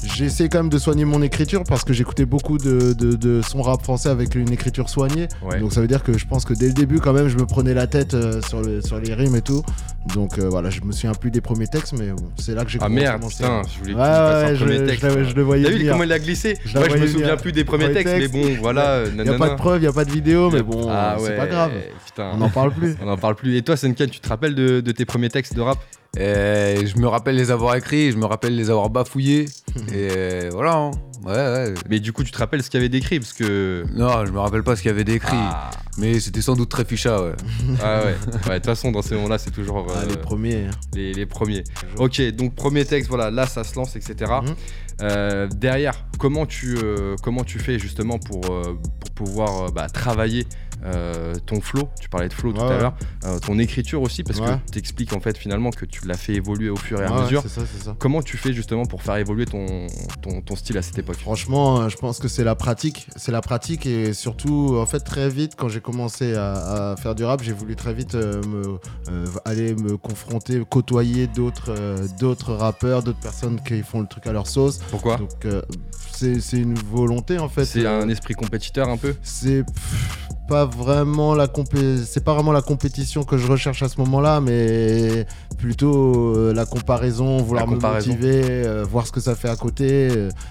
j'ai 0.05 0.25
essayé 0.25 0.49
quand 0.49 0.59
même 0.59 0.69
de 0.69 0.79
soigner 0.79 1.05
mon 1.05 1.23
écriture 1.23 1.63
parce 1.65 1.85
que 1.85 1.93
j'écoutais 1.93 2.25
beaucoup 2.25 2.59
de, 2.59 2.93
de, 2.93 3.41
son 3.43 3.63
rap 3.63 3.83
français 3.83 4.09
avec 4.09 4.35
une 4.35 4.53
écriture 4.53 4.89
soignée. 4.89 5.29
Donc 5.61 5.73
ça 5.73 5.81
veut 5.81 5.87
dire 5.87 6.03
que 6.03 6.17
je 6.17 6.27
pense 6.27 6.45
que 6.45 6.55
dès 6.55 6.67
le 6.67 6.73
début, 6.73 7.01
quand 7.01 7.13
même, 7.13 7.29
je 7.29 7.37
me 7.37 7.47
prenais 7.47 7.75
la 7.75 7.87
tête 7.87 8.15
euh, 8.15 8.41
sur, 8.43 8.63
le, 8.63 8.81
sur 8.81 8.99
les 8.99 9.15
rimes 9.15 9.37
et 9.37 9.43
tout. 9.43 9.63
Donc 10.15 10.39
euh, 10.39 10.49
voilà, 10.49 10.71
je 10.71 10.81
me 10.83 10.93
souviens 10.93 11.15
plus 11.15 11.31
des 11.31 11.41
premiers 11.41 11.69
texes, 11.69 11.93
mais 11.93 12.09
c'est 12.37 12.55
là 12.55 12.65
que 12.65 12.71
j'ai 12.71 12.79
ah, 12.81 12.87
commencé. 12.87 13.05
Ah 13.05 13.19
merde, 13.19 13.31
putain, 13.31 13.63
je 13.73 13.79
voulais 13.79 13.95
ouais, 13.95 14.57
je, 14.57 14.65
premier 14.65 14.87
texte. 14.87 15.29
Je, 15.29 15.35
le 15.35 15.43
voyais. 15.43 15.65
T'as 15.65 15.77
vu 15.77 15.89
comment 15.89 16.05
il 16.05 16.13
a 16.13 16.19
glissé 16.19 16.59
je 16.65 16.79
Moi, 16.79 16.89
je 16.89 16.97
me 16.97 17.07
souviens 17.07 17.37
plus 17.37 17.53
des 17.53 17.65
premiers 17.65 17.93
textes, 17.93 18.15
mais 18.19 18.29
bon, 18.29 18.57
voilà. 18.61 19.05
Il 19.17 19.23
n'y 19.23 19.29
a 19.29 19.39
pas 19.39 19.51
de 19.51 19.55
preuves, 19.55 19.79
il 19.79 19.83
n'y 19.83 19.89
a 19.89 19.93
pas 19.93 20.05
de 20.05 20.11
vidéo, 20.11 20.51
mais 20.51 20.63
bon, 20.63 20.89
ah 20.91 21.17
c'est 21.21 21.37
pas 21.37 21.47
grave. 21.47 21.73
On 22.19 22.39
n'en 22.39 22.51
parle 22.51 22.73
plus. 22.73 22.97
On 23.03 23.07
n'en 23.07 23.17
parle 23.17 23.37
plus. 23.37 23.57
Et 23.57 23.63
toi, 23.63 23.77
Senken, 23.77 24.11
tu 24.11 24.21
te 24.21 24.29
rappelles 24.29 24.55
de 24.55 24.93
tes 24.93 25.05
premiers 25.05 25.29
textes 25.29 25.55
de 25.55 25.61
rap? 25.61 25.79
Et 26.19 26.87
je 26.87 26.99
me 26.99 27.07
rappelle 27.07 27.37
les 27.37 27.51
avoir 27.51 27.75
écrits, 27.75 28.13
je 28.13 28.19
me 28.19 28.27
rappelle 28.27 28.55
les 28.55 28.69
avoir 28.71 28.91
bafouillés. 28.91 29.47
et 29.95 30.49
voilà. 30.51 30.75
Hein. 30.77 30.91
Ouais, 31.25 31.33
ouais. 31.33 31.75
Mais 31.89 32.01
du 32.01 32.13
coup, 32.13 32.25
tu 32.25 32.33
te 32.33 32.39
rappelles 32.39 32.63
ce 32.63 32.71
qu'il 32.71 32.79
y 32.79 32.83
avait 32.83 32.89
décrit 32.89 33.21
parce 33.21 33.33
que. 33.33 33.85
Non, 33.95 34.27
je 34.27 34.33
me 34.33 34.41
rappelle 34.41 34.63
pas 34.63 34.75
ce 34.77 34.83
qu'il 34.83 34.91
y 34.91 34.95
avait 34.95 35.05
décrit. 35.05 35.37
Ah. 35.37 35.71
Mais 35.99 36.19
c'était 36.21 36.43
sans 36.43 36.57
doute 36.57 36.69
très 36.69 36.85
ficha, 36.85 37.23
ouais. 37.23 37.33
ah 37.83 38.03
ouais. 38.05 38.15
De 38.49 38.55
toute 38.55 38.67
façon, 38.67 38.91
dans 38.91 39.03
ces 39.03 39.15
moments-là, 39.15 39.39
c'est 39.39 39.51
toujours. 39.51 39.87
Ah, 39.95 40.05
les 40.07 40.15
euh, 40.15 40.17
premiers. 40.17 40.67
Hein. 40.67 40.71
Les, 40.95 41.27
premiers. 41.27 41.65
Ok, 41.97 42.21
donc 42.33 42.55
premier 42.55 42.85
texte, 42.85 43.09
voilà, 43.09 43.31
là, 43.31 43.47
ça 43.47 43.63
se 43.63 43.77
lance, 43.77 43.95
etc. 43.95 44.33
Mhm. 44.43 44.55
Euh, 45.03 45.49
derrière, 45.49 46.05
comment 46.19 46.47
tu, 46.47 46.77
euh, 46.77 47.17
comment 47.23 47.45
tu 47.45 47.59
fais 47.59 47.79
justement 47.79 48.19
pour, 48.19 48.41
pour 48.41 49.11
pouvoir 49.15 49.71
bah, 49.73 49.89
travailler 49.89 50.47
euh, 50.85 51.35
ton 51.47 51.61
flow, 51.61 51.89
tu 52.01 52.09
parlais 52.09 52.29
de 52.29 52.33
flow 52.33 52.53
tout 52.53 52.61
à 52.61 52.79
l'heure, 52.79 52.95
euh, 53.25 53.39
ton 53.39 53.59
écriture 53.59 54.03
aussi, 54.03 54.23
parce 54.25 54.41
que 54.41 54.71
tu 54.71 54.79
expliques 54.79 55.13
en 55.13 55.21
fait 55.21 55.37
finalement 55.37 55.71
que 55.71 55.85
tu 55.85 56.07
l'as 56.07 56.17
fait 56.17 56.35
évoluer 56.35 56.71
au 56.71 56.77
fur 56.77 57.01
et 57.01 57.05
à 57.05 57.23
mesure. 57.23 57.45
Comment 57.99 58.23
tu 58.23 58.37
fais 58.37 58.53
justement 58.53 58.87
pour 58.87 59.03
faire 59.03 59.17
évoluer 59.17 59.47
ton, 59.47 59.87
ton, 60.23 60.57
style 60.57 60.79
à 60.79 60.83
cette 60.83 60.99
époque? 60.99 61.17
Franchement, 61.17 61.83
euh, 61.83 61.89
je 61.89 61.97
pense 61.97 62.19
que 62.19 62.29
c'est 62.29 62.45
la 62.45 62.55
pratique. 62.55 63.07
C'est 63.17 63.33
la 63.33 63.41
pratique 63.41 63.87
et 63.87 64.13
surtout, 64.13 64.77
en 64.77 64.87
fait, 64.87 65.01
très 65.01 65.29
vite, 65.29 65.55
quand 65.57 65.69
j'ai 65.69 65.81
commencé 65.81 66.35
à, 66.35 66.95
faire 67.01 67.15
du 67.15 67.25
rap, 67.25 67.43
j'ai 67.43 67.53
voulu 67.53 67.77
très 67.77 67.95
vite 67.95 68.15
me, 68.15 68.79
aller 69.45 69.75
me 69.75 69.97
confronter, 69.97 70.63
côtoyer 70.69 71.27
d'autres 71.27 71.75
d'autres 72.19 72.55
rappeurs, 72.55 73.03
d'autres 73.03 73.21
personnes 73.21 73.61
qui 73.63 73.83
font 73.83 74.01
le 74.01 74.07
truc 74.07 74.27
à 74.27 74.33
leur 74.33 74.47
sauce. 74.47 74.79
Pourquoi? 74.91 75.17
Donc, 75.17 75.47
c'est 76.13 76.59
une 76.59 76.75
volonté 76.75 77.39
en 77.39 77.49
fait. 77.49 77.65
C'est 77.65 77.87
un 77.87 78.09
esprit 78.09 78.35
compétiteur 78.35 78.89
un 78.89 78.97
peu? 78.97 79.15
C'est 79.23 79.65
pas 80.53 80.67
vraiment 80.67 81.35
la 81.35 81.49
c'est 82.05 82.23
pas 82.23 82.35
vraiment 82.35 82.53
la 82.53 82.61
compétition 82.61 83.25
que 83.25 83.39
je 83.39 83.47
recherche 83.47 83.83
à 83.83 83.89
ce 83.89 83.99
moment-là, 84.01 84.43
mais 84.43 85.25
plutôt 85.57 86.37
euh, 86.37 86.53
la 86.53 86.67
comparaison, 86.67 87.39
vouloir 87.39 87.67
me 87.67 87.77
motiver, 87.77 88.43
euh, 88.45 88.85
voir 88.85 89.07
ce 89.07 89.13
que 89.13 89.21
ça 89.21 89.35
fait 89.35 89.49
à 89.49 89.57
côté. 89.57 90.11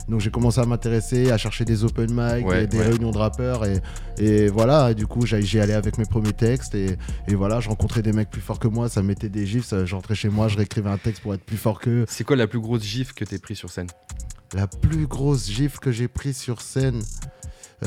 donc 0.10 0.20
j'ai 0.20 0.32
commencé 0.32 0.60
à 0.60 0.66
m'intéresser, 0.66 1.30
à 1.30 1.38
chercher 1.38 1.66
des 1.66 1.84
open 1.84 2.10
mic, 2.12 2.48
des 2.68 2.82
réunions 2.82 3.12
de 3.12 3.18
rappeurs 3.20 3.64
et, 3.64 3.80
et 4.18 4.48
voilà. 4.48 4.96
du 4.96 5.06
coup 5.06 5.28
j'ai 5.28 5.62
allé 5.62 5.74
avec 5.74 6.00
mes 6.00 6.06
premiers 6.06 6.34
textes 6.34 6.74
et, 6.74 6.98
et, 7.28 7.36
voilà, 7.36 7.60
je 7.60 7.70
rencontrais 7.70 8.02
des 8.02 8.12
mecs 8.12 8.32
plus 8.32 8.42
forts 8.42 8.58
que 8.58 8.68
moi, 8.68 8.90
ça 8.90 9.04
mettait 9.04 9.30
des 9.30 9.46
gifs. 9.46 9.72
J'entrais 9.86 10.16
chez 10.16 10.30
moi, 10.30 10.48
je 10.48 10.58
réécrivais 10.58 10.90
un 10.90 10.98
texte 10.98 11.22
pour 11.22 11.36
être 11.36 11.44
plus 11.44 11.58
fort 11.58 11.80
qu'eux. 11.80 12.06
C'est 12.08 12.24
quoi 12.24 12.36
la 12.36 12.48
plus 12.48 12.60
grosse 12.60 12.84
gif 12.84 13.14
que 13.14 13.24
t'es 13.24 13.38
pris 13.38 13.56
sur 13.56 13.70
scène? 13.70 13.88
La 14.56 14.66
plus 14.66 15.06
grosse 15.06 15.48
gif 15.48 15.78
que 15.78 15.92
j'ai 15.92 16.08
pris 16.08 16.34
sur 16.34 16.60
scène? 16.60 17.04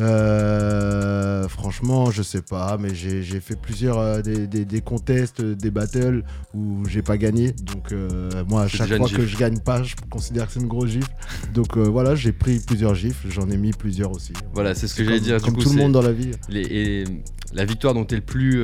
Euh, 0.01 1.49
franchement, 1.49 2.11
je 2.11 2.23
sais 2.23 2.43
pas, 2.43 2.77
mais 2.79 2.95
j'ai 2.95 3.41
fait 3.41 3.55
plusieurs 3.55 3.99
euh, 3.99 4.23
des, 4.23 4.65
des, 4.65 4.81
contests, 4.81 5.41
des 5.41 5.71
battles 5.71 6.25
où 6.53 6.85
j'ai 6.89 7.03
pas 7.03 7.17
gagné. 7.17 7.53
Donc 7.53 7.93
euh, 7.93 8.45
moi, 8.49 8.63
à 8.63 8.69
chaque 8.69 8.89
fois 8.97 9.09
que 9.09 9.25
je 9.25 9.37
gagne 9.37 9.59
pas, 9.59 9.83
je 9.83 9.95
considère 10.11 10.47
que 10.47 10.53
c'est 10.53 10.61
une 10.61 10.67
grosse 10.67 10.91
gifle. 10.91 11.11
Donc 11.53 11.77
voilà, 11.77 12.15
j'ai 12.17 12.33
pris 12.33 12.59
plusieurs 12.59 12.95
gifles, 12.95 13.29
j'en 13.31 13.49
ai 13.51 13.57
mis 13.57 13.71
plusieurs 13.71 14.11
aussi. 14.11 14.33
Voilà, 14.53 14.75
c'est 14.75 14.89
ce 14.89 14.95
que 14.95 15.05
j'allais 15.05 15.21
dire. 15.21 15.41
Comme 15.41 15.57
tout 15.57 15.71
le 15.71 15.77
monde 15.77 15.93
dans 15.93 16.03
la 16.03 16.13
vie. 16.13 16.33
et 16.51 17.05
la 17.53 17.65
victoire 17.65 17.95
dont 17.95 18.05
tu 18.05 18.15
es 18.15 18.19
le 18.19 18.25
plus 18.25 18.61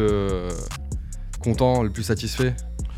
content, 1.41 1.83
le 1.83 1.91
plus 1.91 2.03
satisfait? 2.03 2.55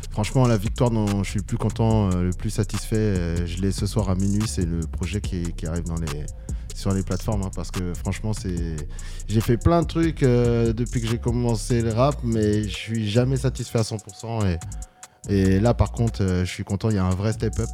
Franchement, 0.09 0.47
la 0.47 0.57
victoire 0.57 0.91
dont 0.91 1.23
je 1.23 1.29
suis 1.29 1.39
le 1.39 1.45
plus 1.45 1.57
content, 1.57 2.09
le 2.09 2.31
plus 2.31 2.51
satisfait, 2.51 3.47
je 3.47 3.61
l'ai 3.61 3.71
ce 3.71 3.85
soir 3.85 4.09
à 4.09 4.15
minuit. 4.15 4.43
C'est 4.47 4.65
le 4.65 4.79
projet 4.81 5.21
qui, 5.21 5.53
qui 5.53 5.65
arrive 5.65 5.85
dans 5.85 5.95
les 5.95 6.25
sur 6.75 6.93
les 6.93 7.03
plateformes 7.03 7.43
hein, 7.43 7.51
parce 7.55 7.71
que 7.71 7.93
franchement 7.93 8.33
c'est 8.33 8.75
j'ai 9.27 9.41
fait 9.41 9.57
plein 9.57 9.81
de 9.81 9.87
trucs 9.87 10.23
euh, 10.23 10.73
depuis 10.73 11.01
que 11.01 11.07
j'ai 11.07 11.17
commencé 11.17 11.81
le 11.81 11.93
rap 11.93 12.15
mais 12.23 12.63
je 12.63 12.75
suis 12.75 13.09
jamais 13.09 13.37
satisfait 13.37 13.79
à 13.79 13.83
100% 13.83 14.47
et, 14.47 15.33
et 15.33 15.59
là 15.59 15.73
par 15.73 15.91
contre 15.91 16.23
euh, 16.23 16.45
je 16.45 16.51
suis 16.51 16.63
content 16.63 16.89
il 16.89 16.95
y 16.95 16.99
a 16.99 17.05
un 17.05 17.15
vrai 17.15 17.33
step 17.33 17.59
up. 17.59 17.69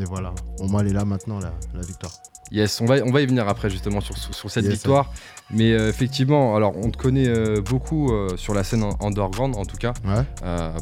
Et 0.00 0.04
voilà. 0.04 0.32
Au 0.58 0.68
moins 0.68 0.80
elle 0.80 0.88
est 0.88 0.94
là 0.94 1.04
maintenant 1.04 1.38
la, 1.38 1.52
la 1.74 1.82
victoire. 1.82 2.12
Yes, 2.50 2.80
on 2.80 2.86
va, 2.86 2.96
on 3.04 3.10
va 3.10 3.20
y 3.20 3.26
venir 3.26 3.46
après 3.46 3.68
justement 3.68 4.00
sur, 4.00 4.16
sur, 4.16 4.50
cette 4.50 4.66
victoire. 4.66 5.12
Mais 5.50 5.72
euh, 5.72 5.90
effectivement, 5.90 6.56
alors 6.56 6.74
on 6.76 6.90
te 6.90 6.96
connaît 6.96 7.30
beaucoup 7.60 8.10
sur 8.36 8.54
la 8.54 8.64
scène 8.64 8.84
underground 9.00 9.54
en 9.56 9.66
tout 9.66 9.76
cas, 9.76 9.92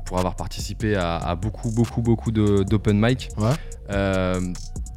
pour 0.06 0.18
avoir 0.18 0.36
participé 0.36 0.94
à, 0.94 1.16
à 1.16 1.34
beaucoup, 1.34 1.72
beaucoup, 1.72 2.02
beaucoup 2.02 2.30
d'open 2.30 3.00
mic. 3.00 3.30
Ouais 3.36 3.54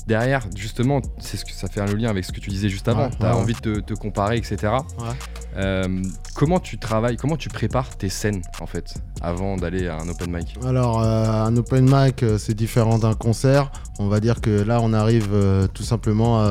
derrière, 0.07 0.47
justement, 0.55 1.01
c'est 1.19 1.37
ce 1.37 1.45
que 1.45 1.51
ça 1.51 1.67
fait 1.67 1.81
un 1.81 1.85
lien 1.85 2.09
avec 2.09 2.25
ce 2.25 2.31
que 2.31 2.39
tu 2.39 2.49
disais 2.49 2.69
juste 2.69 2.87
avant. 2.87 3.09
tu 3.09 3.25
as 3.25 3.35
envie 3.35 3.55
de 3.61 3.79
te, 3.79 3.93
comparer, 3.93 4.37
etc. 4.37 4.73
Euh, 5.55 6.01
comment 6.35 6.59
tu 6.59 6.77
travailles, 6.77 7.17
comment 7.17 7.37
tu 7.37 7.49
prépares 7.49 7.95
tes 7.95 8.09
scènes 8.09 8.41
en 8.59 8.65
fait 8.65 8.95
avant 9.21 9.55
d'aller 9.55 9.87
à 9.87 9.97
un 9.97 10.09
open 10.09 10.31
mic? 10.31 10.57
Alors, 10.65 11.01
euh, 11.01 11.45
un 11.45 11.55
open 11.55 11.85
mic, 11.89 12.23
euh, 12.23 12.37
c'est 12.37 12.55
différent 12.55 12.97
d'un 12.97 13.13
concert. 13.13 13.71
On 13.99 14.07
va 14.07 14.19
dire 14.19 14.41
que 14.41 14.49
là, 14.49 14.79
on 14.81 14.93
arrive 14.93 15.29
tout 15.73 15.83
simplement 15.83 16.43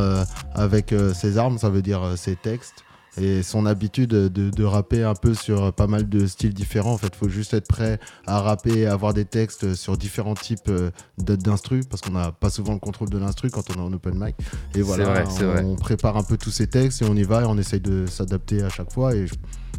avec 0.54 0.94
ses 1.12 1.38
armes, 1.38 1.58
ça 1.58 1.70
veut 1.70 1.82
dire 1.82 2.12
ses 2.16 2.36
textes 2.36 2.84
et 3.20 3.42
son 3.42 3.66
habitude 3.66 4.11
de, 4.11 4.64
rapper 4.64 5.03
un 5.03 5.14
peu 5.14 5.35
sur 5.35 5.72
pas 5.72 5.87
mal 5.87 6.09
de 6.09 6.27
styles 6.27 6.55
différents. 6.55 6.92
En 6.92 6.98
fait, 6.98 7.11
il 7.12 7.18
faut 7.18 7.29
juste 7.29 7.53
être 7.53 7.68
prêt 7.68 7.98
à 8.27 8.40
rapper, 8.40 8.87
à 8.87 8.92
avoir 8.92 9.12
des 9.12 9.25
textes 9.25 9.75
sur 9.75 9.96
différents 9.96 10.35
types 10.35 10.68
euh, 10.68 10.90
d'instru, 11.18 11.83
parce 11.88 12.01
qu'on 12.01 12.12
n'a 12.12 12.33
pas 12.33 12.48
souvent 12.48 12.72
le 12.72 12.79
contrôle 12.79 13.11
de 13.11 13.18
l'instru 13.18 13.51
quand 13.51 13.70
on 13.70 13.75
est 13.75 13.85
en 13.85 13.92
open 13.92 14.14
mic. 14.14 14.37
Et 14.75 14.83
voilà, 14.83 15.25
on, 15.64 15.77
prépare 15.77 16.16
un 16.16 16.22
peu 16.22 16.37
tous 16.37 16.51
ces 16.51 16.68
textes 16.68 17.03
et 17.03 17.05
on 17.05 17.14
y 17.14 17.25
va 17.25 17.42
et 17.42 17.44
on 17.44 17.59
essaye 17.59 17.81
de 17.81 18.07
s'adapter 18.07 18.62
à 18.62 18.70
chaque 18.70 18.92
fois. 18.92 19.14
Et 19.14 19.27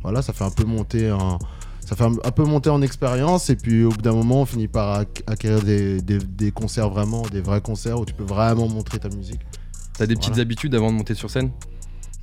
voilà, 0.04 0.22
ça 0.22 0.34
fait 0.34 0.43
un 0.43 0.52
peu 0.52 0.65
monter 0.65 1.12
en 1.12 1.39
ça 1.86 1.98
fait 1.98 2.06
un, 2.06 2.32
peu 2.32 2.46
monter 2.46 2.69
en 2.69 2.82
expérience 2.82 3.50
et 3.50 3.58
puis 3.58 3.84
au 3.84 3.89
bout 3.89 4.02
d'un 4.02 4.13
moment 4.13 4.41
on 4.41 4.46
finit 4.46 4.69
par 4.69 5.04
acquérir 5.28 5.62
des, 5.63 6.02
des, 6.02 6.52
concerts 6.52 6.89
vraiment, 6.89 7.24
des 7.24 7.41
vrais 7.41 7.60
concerts 7.60 8.00
où 8.00 8.06
tu 8.06 8.13
peux 8.13 8.24
vraiment 8.24 8.69
montrer 8.69 9.00
ta 9.00 9.10
musique. 9.10 9.41
T'as 9.98 10.06
des 10.06 10.15
petites 10.15 10.39
habitudes 10.39 10.74
avant 10.76 10.91
de 10.91 10.98
monter 10.98 11.13
sur 11.13 11.30
scène? 11.30 11.52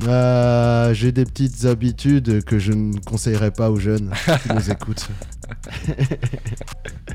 Euh, 0.09 0.95
j'ai 0.95 1.13
des 1.13 1.25
petites 1.25 1.65
habitudes 1.65 2.45
que 2.45 2.59
je 2.59 2.73
ne 2.73 2.99
conseillerais 3.01 3.51
pas 3.51 3.71
aux 3.71 3.77
jeunes 3.77 4.11
qui 4.43 4.53
nous 4.55 4.71
écoutent. 4.73 5.09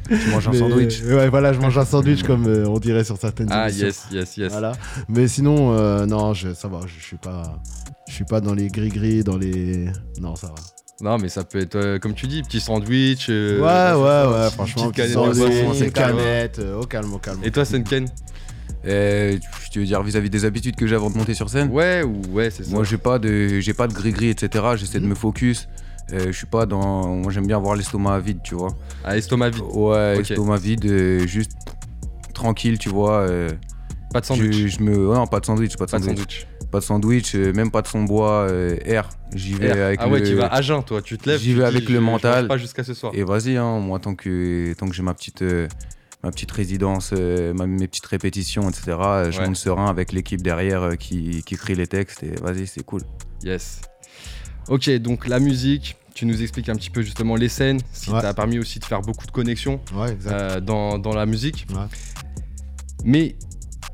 tu 0.09 0.29
manges 0.29 0.47
un 0.47 0.53
sandwich. 0.53 1.01
Ouais, 1.03 1.29
voilà, 1.29 1.53
je 1.53 1.59
mange 1.59 1.77
un 1.77 1.85
sandwich 1.85 2.23
comme 2.23 2.47
euh, 2.47 2.67
on 2.67 2.79
dirait 2.79 3.03
sur 3.03 3.17
certaines 3.17 3.49
ah, 3.51 3.69
yes, 3.69 4.07
yes, 4.11 4.37
yes. 4.37 4.51
Voilà. 4.51 4.73
Mais 5.07 5.27
sinon, 5.27 5.73
euh, 5.73 6.05
non, 6.05 6.33
je, 6.33 6.53
ça 6.53 6.67
va, 6.67 6.81
je, 6.85 7.03
suis 7.03 7.17
pas, 7.17 7.61
je 8.07 8.13
suis 8.13 8.25
pas 8.25 8.41
dans 8.41 8.53
les 8.53 8.67
gris-gris, 8.67 9.23
dans 9.23 9.37
les. 9.37 9.89
Non, 10.19 10.35
ça 10.35 10.47
va. 10.47 10.55
Non, 11.01 11.17
mais 11.17 11.27
ça 11.27 11.43
peut 11.43 11.59
être, 11.59 11.97
comme 11.97 12.13
tu 12.13 12.27
dis, 12.27 12.41
petit 12.41 12.59
sandwich. 12.61 13.27
ouais, 13.29 13.59
ouais, 13.59 13.61
ouais, 13.63 14.49
franchement, 14.51 14.91
petit 14.91 15.11
sandwich, 15.11 15.91
canette, 15.93 16.59
au 16.59 16.85
calme, 16.85 17.13
au 17.13 17.19
calme. 17.19 17.39
Et 17.43 17.51
toi, 17.51 17.65
Senken 17.65 18.07
Euh, 18.87 19.37
tu 19.75 19.79
veux 19.81 19.85
dire 19.85 20.01
vis-à-vis 20.01 20.29
des 20.29 20.45
habitudes 20.45 20.77
que 20.77 20.87
j'ai 20.87 20.95
avant 20.95 21.09
de 21.09 21.17
monter 21.17 21.33
sur 21.33 21.49
scène 21.49 21.69
Ouais, 21.69 22.01
ou 22.01 22.21
ouais, 22.31 22.49
c'est 22.49 22.63
ça. 22.63 22.71
Moi, 22.71 22.85
j'ai 22.85 22.97
pas 22.97 23.19
de, 23.19 23.59
j'ai 23.59 23.73
pas 23.73 23.89
de 23.89 23.93
gris-gris, 23.93 24.29
etc. 24.29 24.63
J'essaie 24.77 25.01
de 25.01 25.05
me 25.05 25.15
focus. 25.15 25.67
Euh, 26.13 26.27
je 26.27 26.31
suis 26.31 26.45
pas 26.47 26.65
dans. 26.65 27.07
Moi, 27.17 27.29
j'aime 27.33 27.45
bien 27.45 27.57
avoir 27.57 27.75
l'estomac 27.75 28.19
vide, 28.19 28.39
tu 28.41 28.55
vois. 28.55 28.73
Ah, 29.03 29.17
estomac 29.17 29.49
vide. 29.49 29.63
Ouais, 29.73 30.19
estomac 30.21 30.55
vide, 30.59 30.85
euh, 30.85 31.27
juste 31.27 31.51
tranquille, 32.33 32.77
tu 32.77 32.87
vois. 32.87 33.19
euh, 33.27 33.49
Pas 34.13 34.21
de 34.21 34.25
sandwich. 34.25 34.53
je, 34.55 34.67
je 34.67 34.79
me, 34.81 34.95
non, 35.13 35.27
pas 35.27 35.41
de 35.41 35.45
sandwich, 35.45 35.75
pas 35.75 35.87
de 35.87 35.91
Pas 35.91 35.99
de 35.99 36.05
sandwich, 36.05 36.19
sandwich. 36.21 36.47
pas 36.71 36.79
de 36.79 36.83
sandwich, 36.85 37.35
même 37.35 37.69
pas 37.69 37.81
de 37.81 37.87
son 37.87 38.03
bois, 38.05 38.47
air. 38.85 39.09
J'y 39.33 39.55
vais 39.55 39.73
R. 39.73 39.85
avec 39.87 39.99
ah 40.01 40.07
ouais, 40.07 40.21
le. 40.21 40.25
tu 40.29 40.35
vas 40.35 40.47
à 40.47 40.61
jeun, 40.61 40.81
toi. 40.83 41.01
Tu 41.01 41.17
te 41.17 41.27
lèves. 41.29 41.41
J'y 41.41 41.53
vais 41.53 41.65
avec 41.65 41.85
dis, 41.85 41.91
le 41.91 41.99
je- 41.99 42.03
mental. 42.05 42.47
Pas 42.47 42.55
jusqu'à 42.57 42.85
ce 42.85 42.93
soir. 42.93 43.11
Et 43.13 43.23
vas-y, 43.25 43.57
hein, 43.57 43.79
moi, 43.79 43.99
tant 43.99 44.15
que, 44.15 44.71
tant 44.75 44.87
que 44.87 44.93
j'ai 44.95 45.03
ma 45.03 45.13
petite, 45.13 45.43
ma 46.25 46.31
petite 46.31 46.51
résidence, 46.51 47.11
euh, 47.13 47.53
ma- 47.53 47.67
mes 47.67 47.87
petites 47.87 48.05
répétitions, 48.07 48.67
etc., 48.69 48.97
euh, 48.99 49.31
je 49.31 49.39
Ouais. 49.39 49.45
monte 49.45 49.55
serein 49.57 49.85
avec 49.87 50.11
l'équipe 50.11 50.41
derrière 50.41 50.81
euh, 50.81 50.95
qui, 50.95 51.43
qui 51.43 51.53
écrit 51.53 51.75
les 51.75 51.85
textes. 51.87 52.23
Et 52.23 52.31
vas-y, 52.41 52.65
c'est 52.65 52.83
cool. 52.83 53.01
Yes. 53.43 53.81
Ok, 54.67 54.89
donc 54.97 55.27
la 55.27 55.39
musique. 55.39 55.97
Tu 56.15 56.25
nous 56.25 56.41
expliques 56.41 56.69
un 56.69 56.75
petit 56.75 56.89
peu 56.89 57.01
justement 57.01 57.35
les 57.35 57.49
scènes, 57.49 57.79
si 57.91 58.09
Ouais. 58.09 58.21
t'as 58.21 58.33
permis 58.33 58.57
aussi 58.57 58.79
de 58.79 58.85
faire 58.85 59.01
beaucoup 59.01 59.27
de 59.27 59.31
connexions 59.31 59.81
Ouais, 59.93 60.17
euh, 60.27 60.61
dans, 60.61 60.97
dans 60.97 61.13
la 61.13 61.25
musique. 61.25 61.67
Ouais. 61.71 61.85
Mais 63.03 63.35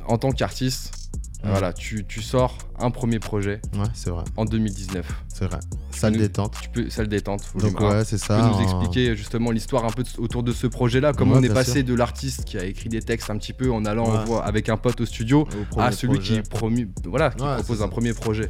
en 0.08 0.17
tant 0.20 0.32
qu'artiste, 0.32 1.01
Voilà, 1.43 1.73
tu, 1.73 2.06
tu 2.06 2.21
sors 2.21 2.56
un 2.80 2.91
premier 2.91 3.17
projet 3.19 3.62
Ouais, 3.75 3.86
c'est 3.95 4.10
vrai, 4.12 4.23
en 4.38 4.45
2019. 4.45 5.06
c'est 5.27 5.45
vrai. 5.45 5.60
Salle 5.89 6.15
détente. 6.17 6.56
Tu 6.62 6.69
peux, 6.69 6.89
salle 6.89 7.08
détente. 7.08 7.41
volume 7.56 7.73
Donc 7.73 7.82
1. 7.82 7.89
ouais, 7.97 8.06
c'est 8.06 8.17
Tu 8.19 8.25
ça. 8.25 8.38
peux 8.38 8.47
nous 8.47 8.54
en- 8.54 8.62
expliquer 8.62 9.15
justement 9.15 9.49
l'histoire 9.51 9.86
un 9.86 9.89
peu 9.89 10.04
autour 10.19 10.43
de 10.43 10.51
ce 10.51 10.67
projet-là, 10.67 11.13
comment 11.13 11.34
Ouais, 11.34 11.39
on 11.39 11.43
est 11.43 11.49
passé 11.54 11.80
sûr. 11.80 11.84
de 11.86 11.93
l'artiste 11.95 12.45
qui 12.45 12.58
a 12.58 12.63
écrit 12.65 12.89
des 12.89 13.01
textes 13.01 13.30
un 13.32 13.38
petit 13.38 13.54
peu 13.54 13.71
en 13.71 13.86
allant 13.86 14.23
Ouais. 14.25 14.39
avec 14.43 14.69
un 14.69 14.77
pote 14.77 15.01
au 15.01 15.06
studio 15.06 15.47
au 15.75 15.80
à 15.80 15.91
celui 15.91 16.15
projet. 16.15 16.41
qui, 16.43 16.49
promu, 16.49 16.89
voilà, 17.06 17.32
qui 17.32 17.38
propose 17.43 17.82
un 17.82 17.88
premier 17.89 18.13
projet. 18.13 18.49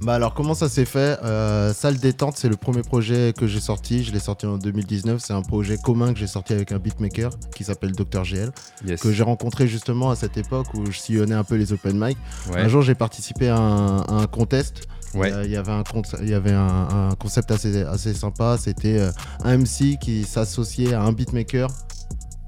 Bah 0.00 0.14
alors 0.14 0.32
comment 0.32 0.54
ça 0.54 0.68
s'est 0.68 0.84
fait 0.84 1.18
Euh, 1.24 1.74
Salle 1.74 1.98
détente, 1.98 2.36
c'est 2.36 2.48
le 2.48 2.56
premier 2.56 2.82
projet 2.82 3.34
que 3.36 3.48
j'ai 3.48 3.58
sorti. 3.58 4.04
Je 4.04 4.12
l'ai 4.12 4.20
sorti 4.20 4.46
en 4.46 4.56
2019. 4.56 5.20
C'est 5.20 5.32
un 5.32 5.42
projet 5.42 5.76
commun 5.76 6.12
que 6.12 6.18
j'ai 6.20 6.28
sorti 6.28 6.52
avec 6.52 6.70
un 6.70 6.78
beatmaker 6.78 7.30
qui 7.56 7.64
s'appelle 7.64 7.92
Dr 7.92 8.22
GL, 8.24 8.52
Yes. 8.86 9.00
que 9.00 9.12
j'ai 9.12 9.24
rencontré 9.24 9.66
justement 9.66 10.10
à 10.10 10.16
cette 10.16 10.36
époque 10.36 10.72
où 10.74 10.86
je 10.90 10.98
sillonnais 10.98 11.34
un 11.34 11.42
peu 11.44 11.56
les 11.56 11.72
open 11.72 11.98
mic. 11.98 12.16
Ouais. 12.52 12.60
Un 12.60 12.68
jour, 12.68 12.82
j'ai 12.82 12.94
participé 12.94 13.48
à 13.48 13.56
un, 13.58 14.00
à 14.02 14.12
un 14.12 14.26
contest. 14.28 14.82
Ouais. 15.14 15.32
Euh, 15.32 15.44
Il 15.44 15.50
y 15.50 15.56
avait 15.56 15.72
un, 15.72 15.82
con- 15.82 16.02
il 16.22 16.28
y 16.28 16.34
avait 16.34 16.52
un, 16.52 17.08
un 17.10 17.14
concept 17.16 17.50
assez, 17.50 17.82
assez 17.82 18.14
sympa. 18.14 18.56
C'était 18.56 19.00
euh, 19.00 19.10
un 19.42 19.56
MC 19.58 19.98
qui 20.00 20.22
s'associait 20.24 20.94
à 20.94 21.02
un 21.02 21.12
beatmaker 21.12 21.68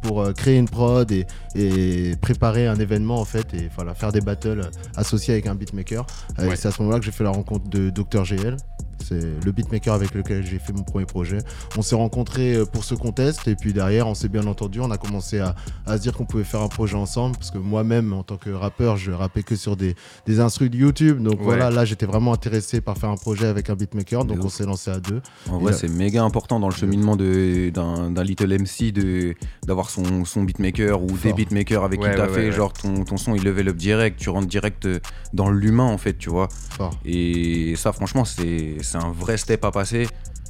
pour 0.01 0.21
euh, 0.23 0.33
créer 0.33 0.57
une 0.57 0.69
prod 0.69 1.11
et, 1.13 1.27
et 1.55 2.17
préparer 2.21 2.67
un 2.67 2.77
événement 2.77 3.21
en 3.21 3.25
fait 3.25 3.55
et 3.55 3.69
voilà 3.75 3.95
faire 3.95 4.13
des 4.13 4.21
battles 4.21 4.71
associés 4.97 5.35
avec 5.35 5.47
un 5.47 5.55
beatmaker. 5.55 6.07
C'est 6.39 6.67
à 6.67 6.71
ce 6.71 6.83
moment-là 6.83 6.99
que 6.99 7.05
j'ai 7.05 7.13
fait 7.13 7.25
la 7.25 7.31
rencontre 7.31 7.69
de 7.69 7.91
Dr 7.91 8.25
GL. 8.25 8.57
C'est 9.03 9.45
le 9.45 9.53
beatmaker 9.53 9.95
avec 9.95 10.15
lequel 10.15 10.45
j'ai 10.47 10.59
fait 10.59 10.73
mon 10.73 10.83
premier 10.83 11.07
projet. 11.07 11.39
On 11.77 11.83
s'est 11.83 11.95
rencontrés 11.95 12.55
euh, 12.55 12.65
pour 12.67 12.85
ce 12.85 12.95
contest 12.95 13.47
et 13.49 13.55
puis 13.57 13.73
derrière 13.73 14.07
on 14.07 14.15
s'est 14.15 14.29
bien 14.29 14.47
entendu. 14.47 14.81
On 14.81 14.91
a 14.91 14.99
commencé 14.99 15.39
à, 15.41 15.55
à 15.87 15.97
se 15.97 16.03
dire 16.03 16.13
qu'on 16.13 16.27
pouvait 16.27 16.45
faire 16.45 16.61
un 16.63 16.69
projet 16.69 16.97
ensemble 16.97 17.37
parce 17.37 17.51
que 17.51 17.59
moi-même 17.59 18.13
en 18.13 18.23
tant 18.23 18.37
que 18.37 18.51
rappeur 18.51 18.97
je 18.97 19.11
rappais 19.13 19.43
que 19.43 19.57
sur 19.57 19.77
des, 19.77 19.95
des 20.27 20.41
instrus 20.41 20.71
de 20.71 20.77
YouTube. 20.77 21.23
Donc 21.23 21.39
Ouais. 21.41 21.45
voilà, 21.47 21.71
là 21.71 21.85
j'étais 21.85 22.07
vraiment 22.07 22.33
intéressé 22.33 22.81
par 22.81 22.99
faire 22.99 23.11
un 23.11 23.17
projet 23.17 23.47
avec 23.47 23.71
un 23.71 23.75
beatmaker. 23.75 24.25
Donc 24.25 24.45
on 24.45 24.49
s'est 24.49 24.67
lancé 24.67 24.91
à 24.91 25.01
deux. 25.01 25.21
En 25.49 25.59
vrai, 25.59 25.73
c'est 25.73 25.89
méga 25.89 26.23
important 26.23 26.61
dans 26.61 26.69
le 26.69 26.75
cheminement 26.75 27.17
de- 27.17 27.71
d'un 27.71 28.23
Little 28.25 28.53
MC 28.53 28.93
de- 28.93 29.35
d'avoir 29.67 29.89
son, 29.91 30.25
son 30.25 30.43
beatmaker 30.45 31.03
ou 31.03 31.07
des 31.23 31.33
beatmakers 31.33 31.83
avec 31.85 32.01
Ouais, 32.01 32.11
qui 32.11 32.17
t'as 32.17 32.27
ouais, 32.27 32.33
fait. 32.35 32.47
ouais, 32.47 32.53
Genre, 32.53 32.73
ton, 32.73 33.05
ton 33.05 33.17
son 33.17 33.35
il 33.35 33.43
level 33.45 33.69
up 33.69 33.77
direct, 33.77 34.19
tu 34.21 34.29
rentres 34.29 34.47
direct 34.49 34.85
euh, 34.87 35.01
dans 35.33 35.51
l'humain 35.51 35.85
en 35.85 35.99
fait, 35.99 36.19
tu 36.19 36.29
vois. 36.31 36.49
Fort. 36.77 36.91
Et 37.05 37.75
ça, 37.77 37.93
franchement, 37.93 38.25
c'est 38.25 38.77
c'est 38.91 38.99
un 38.99 39.13
vrai 39.13 39.37
step 39.37 39.65
à 39.65 39.71
passer. 39.71 40.07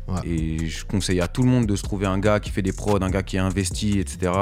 Ouais. 0.09 0.21
Et 0.29 0.67
je 0.67 0.85
conseille 0.85 1.21
à 1.21 1.29
tout 1.29 1.43
le 1.43 1.49
monde 1.49 1.67
de 1.67 1.77
se 1.77 1.83
trouver 1.83 2.07
un 2.07 2.19
gars 2.19 2.41
qui 2.41 2.51
fait 2.51 2.63
des 2.63 2.73
prods, 2.73 2.99
un 3.01 3.11
gars 3.11 3.23
qui 3.23 3.37
est 3.37 3.41
investi, 3.41 3.99
etc. 4.01 4.33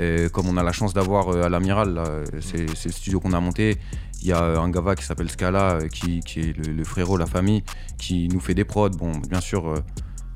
Et 0.00 0.26
comme 0.32 0.48
on 0.48 0.56
a 0.56 0.62
la 0.62 0.72
chance 0.72 0.94
d'avoir 0.94 1.28
euh, 1.28 1.42
à 1.44 1.48
l'Amiral, 1.48 2.00
c'est 2.40 2.66
le 2.66 2.74
studio 2.92 3.20
qu'on 3.20 3.32
a 3.32 3.40
monté. 3.40 3.76
Il 4.22 4.28
y 4.28 4.32
a 4.32 4.42
un 4.60 4.68
gava 4.70 4.94
qui 4.96 5.04
s'appelle 5.04 5.30
Scala, 5.30 5.74
euh, 5.76 5.88
qui, 5.88 6.20
qui 6.20 6.40
est 6.40 6.56
le, 6.56 6.72
le 6.72 6.84
frérot, 6.84 7.16
la 7.16 7.26
famille, 7.26 7.62
qui 7.98 8.28
nous 8.28 8.40
fait 8.40 8.54
des 8.54 8.64
prods. 8.64 8.90
Bon, 8.90 9.12
bien 9.30 9.40
sûr, 9.40 9.68
euh, 9.68 9.76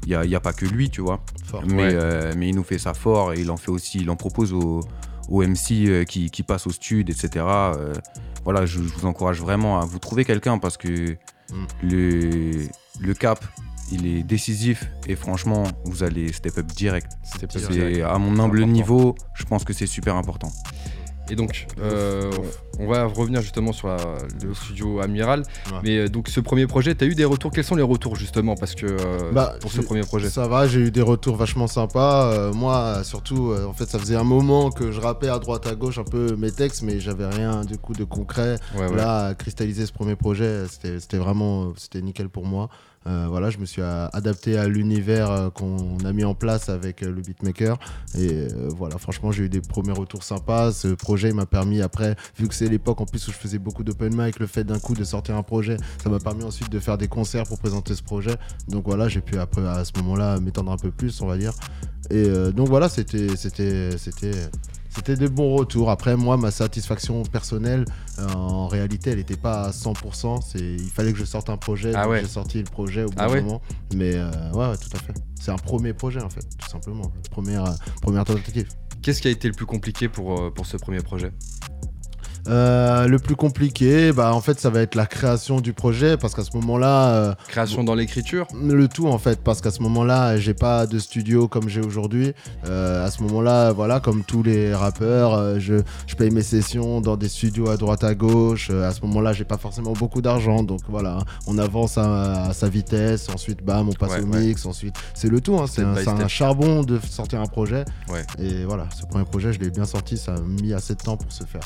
il 0.05 0.09
n'y 0.09 0.15
a, 0.15 0.25
il 0.25 0.31
y 0.31 0.35
a 0.37 0.41
pas 0.41 0.53
que 0.53 0.65
lui, 0.67 0.89
tu 0.91 1.01
vois. 1.03 1.21
Fort. 1.45 1.63
Mais, 1.67 1.75
Ouais. 1.77 1.91
euh, 1.93 2.33
mais 2.37 2.49
il 2.49 2.55
nous 2.55 2.65
fait 2.65 2.79
ça 2.79 2.95
fort 2.95 3.33
et 3.35 3.41
il 3.41 3.51
en 3.51 3.57
fait 3.57 3.71
aussi, 3.71 3.99
il 4.01 4.09
en 4.11 4.17
propose 4.17 4.53
aux, 4.53 4.81
aux 5.29 5.43
MC 5.43 5.87
euh, 5.87 6.05
qui, 6.05 6.31
qui 6.31 6.43
passent 6.43 6.67
au 6.67 6.71
stud, 6.73 7.11
etc. 7.11 7.29
Euh, 7.47 7.93
voilà, 8.45 8.67
je, 8.67 8.79
je 8.83 8.95
vous 8.95 9.07
encourage 9.07 9.41
vraiment 9.41 9.81
à 9.81 9.85
vous 9.85 9.99
trouver 9.99 10.25
quelqu'un 10.25 10.59
parce 10.59 10.77
que 10.77 11.17
Mm. 11.53 11.65
le, 11.83 12.69
le 13.01 13.15
cap, 13.15 13.45
il 13.93 14.07
est 14.07 14.23
décisif 14.23 14.91
et 15.07 15.15
franchement, 15.17 15.65
vous 15.85 16.03
allez 16.03 16.33
step 16.33 16.59
up 16.59 16.67
direct. 16.67 17.13
Pas 17.13 17.49
C'est 17.49 17.71
direct. 17.71 18.03
à 18.03 18.19
mon 18.19 18.39
humble 18.39 18.59
important. 18.59 18.67
niveau, 18.73 19.15
je 19.35 19.45
pense 19.45 19.65
que 19.65 19.73
c'est 19.73 19.87
super 19.87 20.17
important. 20.17 20.51
Et 21.31 21.37
donc, 21.37 21.67
euh, 21.81 22.31
on 22.79 22.87
va 22.87 23.05
revenir 23.07 23.41
justement 23.41 23.73
sur 23.73 23.89
la- 23.89 23.97
le 24.43 24.53
studio 24.53 25.01
Amiral. 25.01 25.41
Ouais. 25.41 25.79
Mais 25.83 25.97
euh, 25.99 26.09
donc, 26.09 26.29
ce 26.29 26.41
premier 26.41 26.67
projet, 26.67 26.95
tu 26.95 27.05
as 27.05 27.07
eu 27.07 27.15
des 27.15 27.25
retours? 27.25 27.51
Quels 27.51 27.65
sont 27.65 27.77
les 27.77 27.83
retours 27.83 28.15
justement? 28.17 28.55
Parce 28.57 28.75
que 28.75 28.87
euh, 28.87 29.33
Bah, 29.33 29.55
pour 29.61 29.73
ce 29.73 29.81
premier 29.81 30.03
projet. 30.03 30.29
Ça 30.29 30.47
va, 30.49 30.67
j'ai 30.67 30.81
eu 30.81 30.91
des 30.91 31.01
retours 31.01 31.37
vachement 31.37 31.67
sympas. 31.67 32.27
Euh, 32.33 32.53
moi, 32.53 33.03
surtout, 33.05 33.55
en 33.67 33.73
fait, 33.73 33.87
ça 33.89 33.99
faisait 33.99 34.17
un 34.17 34.25
moment 34.25 34.71
que 34.71 34.93
je 34.93 35.01
rappais 35.01 35.29
à 35.29 35.39
droite 35.39 35.67
à 35.67 35.75
gauche 35.75 35.99
un 35.99 36.05
peu 36.05 36.37
mes 36.37 36.53
textes, 36.53 36.83
mais 36.83 37.01
j'avais 37.01 37.27
rien 37.27 37.65
du 37.65 37.79
coup 37.79 37.95
de 37.95 38.05
concret. 38.05 38.57
Ouais. 38.77 38.95
Là, 38.95 39.35
cristalliser 39.35 39.87
ce 39.87 39.93
premier 39.93 40.17
projet, 40.17 40.65
c'était 40.69 41.01
c'était 41.01 41.19
vraiment, 41.19 41.73
c'était 41.77 42.03
nickel 42.03 42.29
pour 42.29 42.45
moi. 42.45 42.69
Euh, 43.07 43.27
voilà, 43.29 43.51
je 43.51 43.59
me 43.59 43.67
suis 43.67 43.83
adapté 43.83 44.57
à 44.57 44.67
l'univers 44.67 45.31
euh, 45.31 45.51
qu'on 45.51 45.99
a 46.05 46.13
mis 46.13 46.25
en 46.25 46.35
place 46.35 46.69
avec 46.69 47.03
euh, 47.03 47.13
le 47.13 47.21
beatmaker. 47.21 47.79
Et 48.19 48.49
voilà, 48.77 48.99
franchement, 48.99 49.33
j'ai 49.33 49.45
eu 49.45 49.49
des 49.49 49.61
premiers 49.61 49.93
retours 49.93 50.23
sympas. 50.23 50.73
Ce 50.73 50.89
projet 50.89 51.33
m'a 51.33 51.47
permis, 51.47 51.83
après, 51.83 52.17
vu 52.39 52.49
que 52.49 52.55
c'est 52.55 52.69
l'époque 52.69 53.01
en 53.01 53.07
plus 53.07 53.27
où 53.29 53.33
je 53.33 53.37
faisais 53.37 53.59
beaucoup 53.59 53.85
d'open 53.85 54.15
mic, 54.15 54.39
le 54.39 54.47
fait 54.47 54.65
d'un 54.65 54.79
coup 54.79 54.95
de 54.95 55.05
sortir 55.05 55.37
un 55.37 55.43
projet, 55.43 55.77
ça 56.03 56.09
m'a 56.09 56.19
permis 56.19 56.45
ensuite 56.45 56.71
de 56.71 56.79
faire 56.79 56.99
des 56.99 57.09
concerts 57.09 57.45
pour 57.45 57.59
présenter 57.59 57.95
ce 57.95 58.03
projet. 58.03 58.35
Donc 58.69 58.85
voilà, 58.87 59.09
j'ai 59.09 59.21
pu 59.21 59.39
après, 59.39 59.67
à 59.67 59.85
ce 59.85 59.93
moment-là, 59.99 60.41
m'étendre 60.41 60.73
un 60.73 60.79
peu 60.79 60.91
plus, 60.91 61.21
on 61.21 61.27
va 61.27 61.37
dire. 61.37 61.53
Et 62.11 62.29
donc 62.53 62.69
voilà, 62.69 62.89
c'était, 62.89 63.35
c'était, 63.37 63.97
c'était, 63.97 64.33
c'était 64.95 65.17
des 65.17 65.29
bons 65.29 65.57
retours. 65.57 65.91
Après, 65.91 66.17
moi, 66.17 66.37
ma 66.37 66.51
satisfaction 66.51 67.23
personnelle, 67.25 67.85
euh, 68.19 68.29
en 68.33 68.69
réalité, 68.69 69.11
elle 69.11 69.19
n'était 69.19 69.37
pas 69.37 69.65
à 69.65 69.71
100%. 69.71 70.41
C'est, 70.41 70.59
il 70.61 70.91
fallait 70.91 71.13
que 71.13 71.19
je 71.19 71.25
sorte 71.25 71.51
un 71.51 71.57
projet. 71.57 71.93
Ah 71.95 72.09
ouais. 72.09 72.21
J'ai 72.21 72.29
sorti 72.29 72.59
le 72.59 72.65
projet 72.65 73.03
au 73.03 73.09
bon 73.09 73.15
Ah 73.17 73.29
ouais 73.29 73.43
moment. 73.43 73.61
Mais 73.95 74.15
euh, 74.15 74.31
ouais, 74.53 74.69
ouais, 74.69 74.77
tout 74.77 74.91
à 74.95 74.99
fait. 74.99 75.15
C'est 75.41 75.51
un 75.51 75.57
premier 75.57 75.93
projet, 75.93 76.21
en 76.23 76.31
fait, 76.31 76.47
tout 76.59 76.69
simplement. 76.69 77.13
Première, 77.31 77.65
euh, 77.65 77.73
première 78.03 78.25
tentative. 78.25 78.69
Qu'est-ce 79.03 79.21
qui 79.21 79.29
a 79.29 79.33
été 79.33 79.49
le 79.49 79.55
plus 79.55 79.67
compliqué 79.67 80.09
pour, 80.09 80.53
pour 80.55 80.65
ce 80.65 80.77
premier 80.77 81.01
projet? 81.01 81.33
Euh, 82.49 83.07
le 83.09 83.19
plus 83.19 83.37
compliqué, 83.37 84.13
bah, 84.13 84.35
en 84.35 84.41
fait, 84.41 84.61
ça 84.61 84.71
va 84.71 84.81
être 84.81 84.95
la 84.95 85.07
création 85.07 85.61
du 85.61 85.73
projet 85.73 86.17
parce 86.17 86.35
qu'à 86.35 86.45
ce 86.45 86.55
moment-là, 86.57 87.09
euh, 87.15 87.35
Création 87.49 87.85
dans 87.85 87.95
l'écriture 87.95 88.47
le 88.63 88.89
tout 88.89 89.09
en 89.09 89.19
fait 89.19 89.41
parce 89.43 89.61
qu'à 89.61 89.71
ce 89.71 89.83
moment-là 89.83 90.37
j'ai 90.37 90.55
pas 90.55 90.87
de 90.87 90.99
studio 90.99 91.49
comme 91.49 91.69
j'ai 91.69 91.81
aujourd'hui. 91.81 92.33
Euh, 92.67 93.05
à 93.07 93.11
ce 93.11 93.23
moment-là 93.23 93.73
voilà 93.73 94.01
comme 94.01 94.25
tous 94.25 94.43
les 94.43 94.75
rappeurs 94.75 95.35
euh, 95.35 95.59
je, 95.59 95.77
je 96.07 96.15
paye 96.17 96.31
mes 96.31 96.43
sessions 96.43 97.01
dans 97.01 97.17
des 97.17 97.29
studios 97.29 97.69
à 97.71 97.77
droite 97.77 98.05
à 98.05 98.15
gauche. 98.15 98.69
Euh, 98.71 98.89
à 98.89 98.93
ce 98.93 99.01
moment-là 99.03 99.33
j'ai 99.33 99.45
pas 99.45 99.57
forcément 99.59 99.93
beaucoup 99.93 100.21
d'argent 100.23 100.63
donc 100.63 100.81
voilà 100.89 101.19
on 101.47 101.59
avance 101.59 101.99
à, 101.99 102.45
à 102.47 102.53
sa 102.53 102.69
vitesse 102.69 103.29
ensuite 103.29 103.65
bam 103.65 103.89
on 103.89 103.93
passe 103.93 104.13
Ouais, 104.13 104.21
au 104.21 104.27
ouais. 104.27 104.41
mix 104.41 104.67
ensuite 104.67 104.95
c'est 105.15 105.29
le 105.29 105.41
tout 105.41 105.57
hein, 105.59 105.67
c'est 105.69 105.83
un, 105.83 105.95
un 106.21 106.29
charbon 106.29 106.83
de 106.83 106.99
sortir 107.09 107.41
un 107.41 107.47
projet. 107.47 107.85
Ouais. 108.11 108.25
et 108.39 108.65
voilà 108.65 108.87
ce 108.99 109.05
premier 109.07 109.25
projet 109.25 109.53
je 109.53 109.61
l'ai 109.61 109.71
bien 109.71 109.85
sorti 109.87 110.17
ça 110.19 110.35
a 110.35 110.41
mis 110.41 110.73
assez 110.73 110.95
de 110.95 111.01
temps 111.01 111.17
pour 111.17 111.33
se 111.33 111.45
faire 111.45 111.63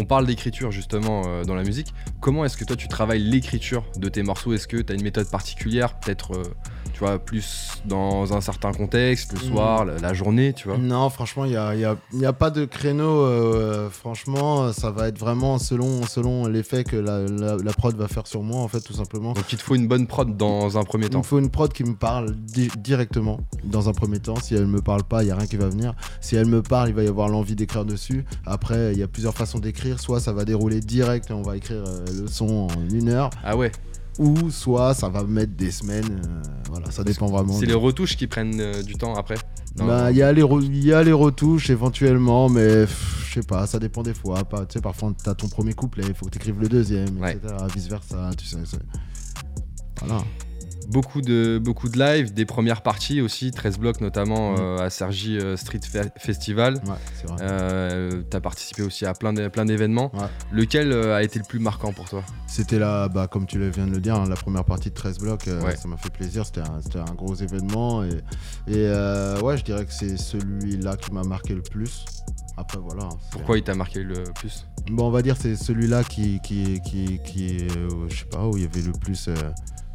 On 0.00 0.04
parle 0.04 0.26
d'écriture 0.26 0.70
justement 0.70 1.22
euh, 1.26 1.44
dans 1.44 1.54
la 1.56 1.64
musique. 1.64 1.92
Comment 2.20 2.44
est-ce 2.44 2.56
que 2.56 2.64
toi 2.64 2.76
tu 2.76 2.86
travailles 2.88 3.22
l'écriture 3.22 3.84
de 3.96 4.08
tes 4.08 4.22
morceaux? 4.22 4.52
Est-ce 4.52 4.68
que 4.68 4.76
tu 4.76 4.92
as 4.92 4.94
une 4.94 5.02
méthode 5.02 5.28
particulière 5.28 5.94
Peut-être, 5.98 6.34
euh, 6.36 6.42
tu 6.92 7.00
vois, 7.00 7.18
plus 7.18 7.72
dans 7.84 8.32
un 8.32 8.40
certain 8.40 8.72
contexte, 8.72 9.32
le 9.32 9.40
Mhm. 9.40 9.52
soir, 9.52 9.84
la, 9.84 9.98
la 9.98 10.14
journée, 10.14 10.52
tu 10.52 10.68
vois? 10.68 10.78
Non, 10.78 11.10
franchement, 11.10 11.44
il 11.44 11.50
n'y 11.50 11.56
a, 11.56 11.74
il 11.74 11.80
y 11.80 11.84
a- 11.84 11.96
il 12.12 12.20
y 12.20 12.26
a 12.26 12.32
pas 12.32 12.50
de 12.50 12.64
créneau. 12.64 13.08
euh, 13.24 13.90
franchement, 13.90 14.72
ça 14.72 14.90
va 14.90 15.08
être 15.08 15.18
vraiment 15.18 15.58
selon, 15.58 16.04
selon 16.06 16.46
l'effet 16.46 16.84
que 16.84 16.96
la, 16.96 17.22
la- 17.24 17.56
la 17.56 17.72
prod 17.72 17.96
va 17.96 18.06
faire 18.08 18.26
sur 18.26 18.42
moi, 18.42 18.60
en 18.60 18.68
fait, 18.68 18.80
tout 18.80 18.92
simplement. 18.92 19.32
Donc 19.32 19.52
il 19.52 19.58
te 19.58 19.62
faut 19.64 19.74
une 19.74 19.88
bonne 19.88 20.06
prod 20.06 20.36
dans 20.36 20.78
un 20.78 20.84
premier 20.84 21.06
Il 21.06 21.10
temps. 21.10 21.18
me 21.18 21.22
faut 21.24 21.38
une 21.40 21.50
prod 21.50 21.72
qui 21.72 21.82
me 21.84 21.94
parle 21.94 22.34
di- 22.36 22.70
directement, 22.78 23.40
dans 23.64 23.88
un 23.88 23.92
premier 23.92 24.20
temps. 24.20 24.36
Si 24.36 24.54
elle 24.54 24.66
me 24.66 24.80
parle 24.80 25.02
pas, 25.02 25.22
il 25.22 25.26
n'y 25.26 25.32
a 25.32 25.36
rien 25.36 25.46
qui 25.46 25.56
va 25.56 25.68
venir. 25.68 25.94
Si 26.20 26.36
elle 26.36 26.46
me 26.46 26.62
parle, 26.62 26.88
il 26.90 26.94
va 26.94 27.02
y 27.02 27.08
avoir 27.08 27.28
l'envie 27.28 27.56
d'écrire 27.56 27.84
dessus. 27.84 28.24
Après, 28.46 28.92
il 28.92 28.98
y 28.98 29.02
a 29.02 29.08
plusieurs 29.08 29.34
façons 29.34 29.58
d'écrire. 29.58 29.87
Soit 29.96 30.20
ça 30.20 30.32
va 30.32 30.44
dérouler 30.44 30.80
direct 30.80 31.30
et 31.30 31.32
on 31.32 31.42
va 31.42 31.56
écrire 31.56 31.84
euh, 31.86 32.04
le 32.20 32.26
son 32.28 32.68
en 32.70 32.88
une 32.92 33.08
heure. 33.08 33.30
Ah 33.44 33.56
ouais, 33.56 33.72
Ou 34.18 34.50
soit 34.50 34.92
ça 34.94 35.08
va 35.08 35.22
mettre 35.24 35.52
des 35.54 35.70
semaines. 35.70 36.20
euh, 36.26 36.42
voilà, 36.70 36.90
ça 36.90 37.04
dépend 37.04 37.26
vraiment. 37.28 37.54
c'est 37.54 37.66
de- 37.66 37.70
les 37.70 37.74
retouches 37.74 38.16
qui 38.16 38.26
prennent 38.26 38.60
euh, 38.60 38.82
du 38.82 38.94
temps 38.94 39.14
après. 39.14 39.36
Bah, 39.76 40.10
il 40.10 40.16
y, 40.16 40.22
a 40.22 40.32
les 40.32 40.42
y 40.42 40.92
a 40.92 41.02
les 41.04 41.12
retouches 41.12 41.70
éventuellement, 41.70 42.48
mais 42.48 42.84
je 42.86 43.32
sais 43.34 43.42
pas, 43.46 43.64
ça 43.68 43.78
dépend 43.78 44.02
des 44.02 44.14
fois. 44.14 44.42
Pas, 44.44 44.66
tu 44.66 44.72
sais, 44.74 44.80
parfois 44.80 45.12
t'as 45.22 45.34
ton 45.34 45.46
premier 45.48 45.72
couplet, 45.72 46.02
il 46.08 46.14
faut 46.14 46.26
que 46.26 46.30
t'écrives 46.30 46.58
le 46.58 46.68
deuxième, 46.68 47.18
etc. 47.24 47.54
Vice 47.74 47.86
versa, 47.88 48.30
tu 48.36 48.44
sais. 48.46 48.56
Voilà 50.00 50.22
beaucoup 50.88 51.20
de, 51.20 51.60
beaucoup 51.62 51.88
de 51.88 51.98
live, 51.98 52.32
des 52.32 52.46
premières 52.46 52.82
parties 52.82 53.20
aussi, 53.20 53.50
13 53.50 53.78
blocs 53.78 54.00
notamment 54.00 54.52
mm. 54.52 54.56
euh, 54.58 54.78
à 54.78 54.90
Sergi 54.90 55.38
euh, 55.38 55.56
Street 55.56 55.80
Festival. 56.16 56.74
Ouais, 56.74 57.36
euh, 57.40 58.22
tu 58.28 58.36
as 58.36 58.40
participé 58.40 58.82
aussi 58.82 59.06
à 59.06 59.12
plein 59.12 59.32
d'événements. 59.32 60.10
Lequel 60.50 60.92
a 60.92 61.22
été 61.22 61.38
le 61.38 61.44
plus 61.44 61.58
marquant 61.58 61.92
pour 61.92 62.08
toi? 62.08 62.24
C'était 62.46 62.78
là, 62.78 63.08
bah, 63.08 63.26
comme 63.26 63.46
tu 63.46 63.58
viens 63.70 63.86
de 63.86 63.92
le 63.92 64.00
dire, 64.00 64.16
hein, 64.16 64.28
la 64.28 64.36
première 64.36 64.64
partie 64.64 64.88
de 64.88 64.94
13 64.94 65.18
blocs. 65.18 65.44
Ça 65.44 65.88
m'a 65.88 65.96
fait 65.96 66.10
plaisir, 66.10 66.44
c'était 66.46 66.60
un, 66.60 67.02
un, 67.02 67.14
gros 67.14 67.34
événement. 67.34 68.02
Et, 68.04 68.18
et 68.66 68.90
ouais, 69.42 69.56
je 69.56 69.64
dirais 69.64 69.84
que 69.84 69.92
c'est 69.92 70.16
celui-là 70.16 70.96
qui 70.96 71.12
m'a 71.12 71.22
marqué 71.22 71.54
le 71.54 71.62
plus. 71.62 72.04
Après, 72.56 72.78
voilà. 72.78 73.04
Hein, 73.04 73.18
Pourquoi 73.30 73.58
il 73.58 73.62
t'a 73.62 73.74
marqué 73.74 74.02
le 74.02 74.24
plus? 74.34 74.66
Bon, 74.90 75.06
on 75.06 75.10
va 75.10 75.22
dire 75.22 75.36
c'est 75.36 75.54
celui-là 75.54 76.02
qui, 76.02 76.40
qui, 76.40 76.80
qui, 76.80 77.20
qui, 77.24 77.68
je 78.08 78.16
sais 78.16 78.24
pas, 78.24 78.46
où 78.46 78.56
il 78.56 78.64
y 78.64 78.66
avait 78.66 78.82
le 78.82 78.92
plus 78.92 79.28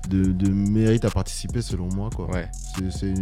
de, 0.09 0.49
mérite 0.49 1.05
à 1.05 1.09
participer 1.09 1.61
selon 1.61 1.89
moi 1.93 2.09
quoi. 2.13 2.29
Ouais. 2.31 2.49
C'est 2.91 3.13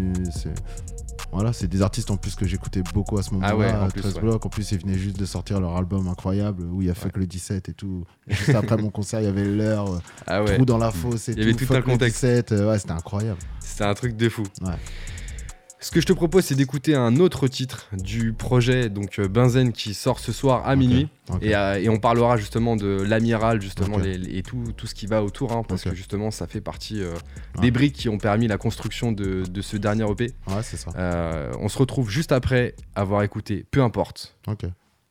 voilà, 1.32 1.54
c'est 1.54 1.68
des 1.68 1.82
artistes 1.82 2.12
en 2.12 2.18
plus 2.18 2.36
que 2.36 2.46
j'écoutais 2.46 2.82
beaucoup 2.94 3.18
à 3.18 3.24
ce 3.24 3.32
moment-là. 3.32 3.52
Ah 3.54 3.58
ouais, 3.58 3.72
en, 3.72 3.88
plus, 3.88 4.06
en 4.06 4.50
plus, 4.50 4.72
ils 4.72 4.80
venaient 4.80 4.98
juste 4.98 5.18
de 5.18 5.26
sortir 5.26 5.62
leur 5.62 5.78
album 5.78 6.10
incroyable 6.10 6.64
où 6.66 6.82
il 6.82 6.90
y 6.90 6.92
a 6.92 6.94
Fuck 6.94 7.16
le 7.16 7.26
17 7.26 7.70
et 7.70 7.74
tout. 7.74 8.04
juste 8.28 8.50
après 8.50 8.76
mon 8.76 8.90
concert, 8.90 9.22
il 9.22 9.26
y 9.26 9.30
avait 9.30 9.46
l'heure, 9.46 10.02
ah 10.28 10.44
Trou 10.46 10.66
dans 10.66 10.78
la 10.78 10.92
fosse 10.92 11.30
et 11.30 11.32
il 11.32 11.40
y 11.40 11.44
avait 11.44 11.54
tout, 11.54 11.74
un 11.74 11.82
contexte. 11.82 12.26
17, 12.26 12.52
euh, 12.52 12.70
ouais, 12.70 12.80
c'était 12.80 12.92
incroyable. 12.92 13.40
C'était 13.62 13.86
un 13.86 13.94
truc 13.94 14.18
de 14.18 14.28
fou. 14.28 14.44
Ce 15.84 15.90
que 15.90 16.00
je 16.00 16.06
te 16.06 16.14
propose, 16.14 16.46
c'est 16.46 16.54
d'écouter 16.54 16.94
un 16.94 17.18
autre 17.18 17.48
titre 17.48 17.90
du 17.94 18.34
projet, 18.34 18.88
donc 18.88 19.18
euh, 19.18 19.28
Benzen, 19.28 19.72
qui 19.72 19.96
sort 19.96 20.20
ce 20.20 20.32
soir 20.32 20.68
à 20.68 20.76
minuit. 20.76 21.10
Euh, 21.42 21.74
et, 21.76 21.90
on 21.90 21.98
parlera 21.98 22.38
justement 22.38 22.76
de 22.76 23.02
l'amiral, 23.02 23.60
justement, 23.60 23.98
et 24.00 24.44
tout, 24.44 24.64
tout, 24.78 24.86
ce 24.86 24.94
qui 24.94 25.08
va 25.08 25.24
autour, 25.24 25.54
hein, 25.54 25.64
parce 25.68 25.84
que 25.84 25.96
justement, 25.96 26.30
ça 26.30 26.46
fait 26.46 26.62
partie 26.62 27.02
euh, 27.02 27.16
des 27.62 27.72
briques 27.72 27.96
qui 27.96 28.10
ont 28.10 28.20
permis 28.20 28.48
la 28.48 28.60
construction 28.60 29.12
de, 29.12 29.44
ce 29.60 29.76
dernier 29.76 30.04
EP. 30.04 30.34
Ouais, 30.48 30.62
c'est 30.62 30.78
ça. 30.78 30.92
on 31.60 31.68
se 31.68 31.78
retrouve 31.80 32.12
juste 32.12 32.32
après 32.32 32.76
avoir 32.94 33.24
écouté, 33.24 33.66
peu 33.72 33.82
importe, 33.82 34.38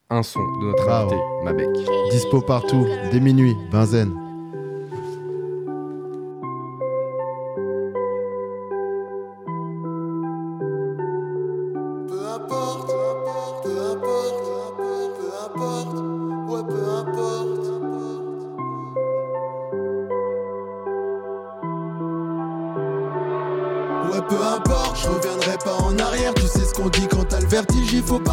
un 0.08 0.22
son 0.22 0.40
de 0.40 0.66
notre 0.66 0.88
invité, 0.88 1.16
Mabek. 1.44 1.68
Dispo 2.12 2.42
partout, 2.42 2.86
dès 3.10 3.18
minuit, 3.18 3.54
Benzen. 3.72 4.29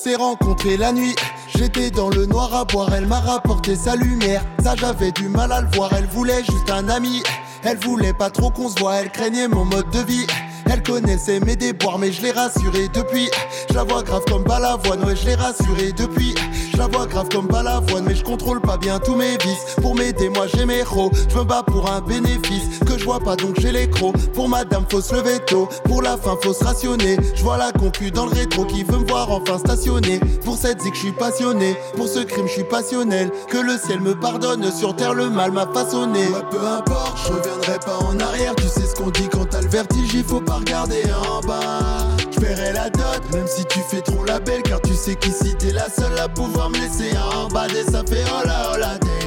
s'est 0.00 0.16
rencontrés 0.16 0.78
la 0.78 0.92
nuit, 0.92 1.14
j'étais 1.54 1.90
dans 1.90 2.08
le 2.08 2.24
noir 2.24 2.54
à 2.54 2.64
boire, 2.64 2.92
elle 2.94 3.06
m'a 3.06 3.20
rapporté 3.20 3.76
sa 3.76 3.96
lumière. 3.96 4.42
Ça 4.64 4.74
j'avais 4.76 5.12
du 5.12 5.28
mal 5.28 5.52
à 5.52 5.60
le 5.60 5.68
voir, 5.74 5.90
elle 5.92 6.06
voulait 6.06 6.42
juste 6.42 6.70
un 6.70 6.88
ami. 6.88 7.22
Elle 7.64 7.76
voulait 7.76 8.14
pas 8.14 8.30
trop 8.30 8.50
qu'on 8.50 8.70
se 8.70 8.78
voit, 8.78 8.94
elle 8.94 9.10
craignait 9.10 9.46
mon 9.46 9.66
mode 9.66 9.90
de 9.90 9.98
vie. 10.00 10.26
Elle 10.72 10.82
connaissait 10.82 11.40
mes 11.40 11.56
déboires, 11.56 11.98
mais 11.98 12.12
je 12.12 12.22
l'ai 12.22 12.30
rassurée 12.30 12.88
depuis. 12.94 13.28
Je 13.68 13.74
la 13.74 13.84
vois 13.84 14.02
grave 14.02 14.22
comme 14.26 14.44
Balavoine, 14.44 15.04
ouais, 15.04 15.16
je 15.16 15.26
l'ai 15.26 15.34
rassurée 15.34 15.92
depuis. 15.92 16.34
Je 16.72 16.78
la 16.78 16.86
vois 16.86 17.06
grave 17.06 17.28
comme 17.28 17.46
Balavoine, 17.46 18.04
mais 18.06 18.14
je 18.14 18.24
contrôle 18.24 18.62
pas 18.62 18.78
bien 18.78 18.98
tous 19.00 19.16
mes 19.16 19.36
vices. 19.36 19.76
Pour 19.82 19.94
m'aider, 19.94 20.30
moi 20.30 20.46
j'ai 20.46 20.64
mes. 20.64 20.82
Je 21.28 21.36
me 21.36 21.44
bats 21.44 21.64
pour 21.66 21.90
un 21.90 22.00
bénéfice 22.00 22.79
je 23.00 23.04
vois 23.04 23.18
pas, 23.18 23.34
donc 23.34 23.58
j'ai 23.58 23.72
les 23.72 23.88
crocs. 23.88 24.16
Pour 24.34 24.48
madame, 24.48 24.84
faut 24.88 25.00
se 25.00 25.14
lever 25.14 25.38
tôt. 25.46 25.68
Pour 25.84 26.02
la 26.02 26.16
fin, 26.16 26.36
faut 26.42 26.52
se 26.52 26.62
rationner. 26.62 27.16
Je 27.34 27.42
vois 27.42 27.56
la 27.56 27.72
concu 27.72 28.10
dans 28.10 28.26
le 28.26 28.32
rétro 28.32 28.64
qui 28.64 28.84
veut 28.84 28.98
me 28.98 29.08
voir 29.08 29.30
enfin 29.30 29.58
stationner. 29.58 30.20
Pour 30.44 30.56
cette 30.56 30.82
zik, 30.82 30.94
je 30.94 31.00
suis 31.00 31.12
passionné. 31.12 31.76
Pour 31.96 32.08
ce 32.08 32.20
crime, 32.20 32.46
je 32.46 32.52
suis 32.52 32.64
passionnel. 32.64 33.30
Que 33.48 33.58
le 33.58 33.76
ciel 33.78 34.00
me 34.00 34.14
pardonne, 34.14 34.70
sur 34.70 34.94
terre 34.94 35.14
le 35.14 35.30
mal 35.30 35.52
m'a 35.52 35.66
façonné. 35.66 36.26
peu 36.50 36.66
importe, 36.66 37.18
je 37.26 37.32
reviendrai 37.32 37.78
pas 37.84 37.98
en 37.98 38.18
arrière. 38.20 38.54
Tu 38.56 38.68
sais 38.68 38.86
ce 38.86 38.94
qu'on 38.94 39.10
dit 39.10 39.28
quand 39.32 39.46
t'as 39.46 39.62
le 39.62 39.68
vertige, 39.68 40.12
il 40.14 40.24
faut 40.24 40.40
pas 40.40 40.54
regarder 40.54 41.02
en 41.26 41.40
bas. 41.46 42.06
Je 42.30 42.72
la 42.74 42.90
dot, 42.90 43.22
même 43.32 43.46
si 43.46 43.64
tu 43.66 43.80
fais 43.80 44.00
trop 44.00 44.24
la 44.24 44.40
belle, 44.40 44.62
car 44.62 44.80
tu 44.82 44.94
sais 44.94 45.14
qu'ici 45.14 45.54
t'es 45.58 45.72
la 45.72 45.88
seule 45.88 46.18
à 46.18 46.28
pouvoir 46.28 46.70
me 46.70 46.76
laisser 46.76 47.16
en 47.16 47.48
bas. 47.48 47.66
Et 47.68 47.90
ça 47.90 48.02
fait 48.08 48.24
oh 48.26 48.46
là 48.46 48.72
oh 48.74 48.76
la 48.78 48.98
dame. 48.98 49.19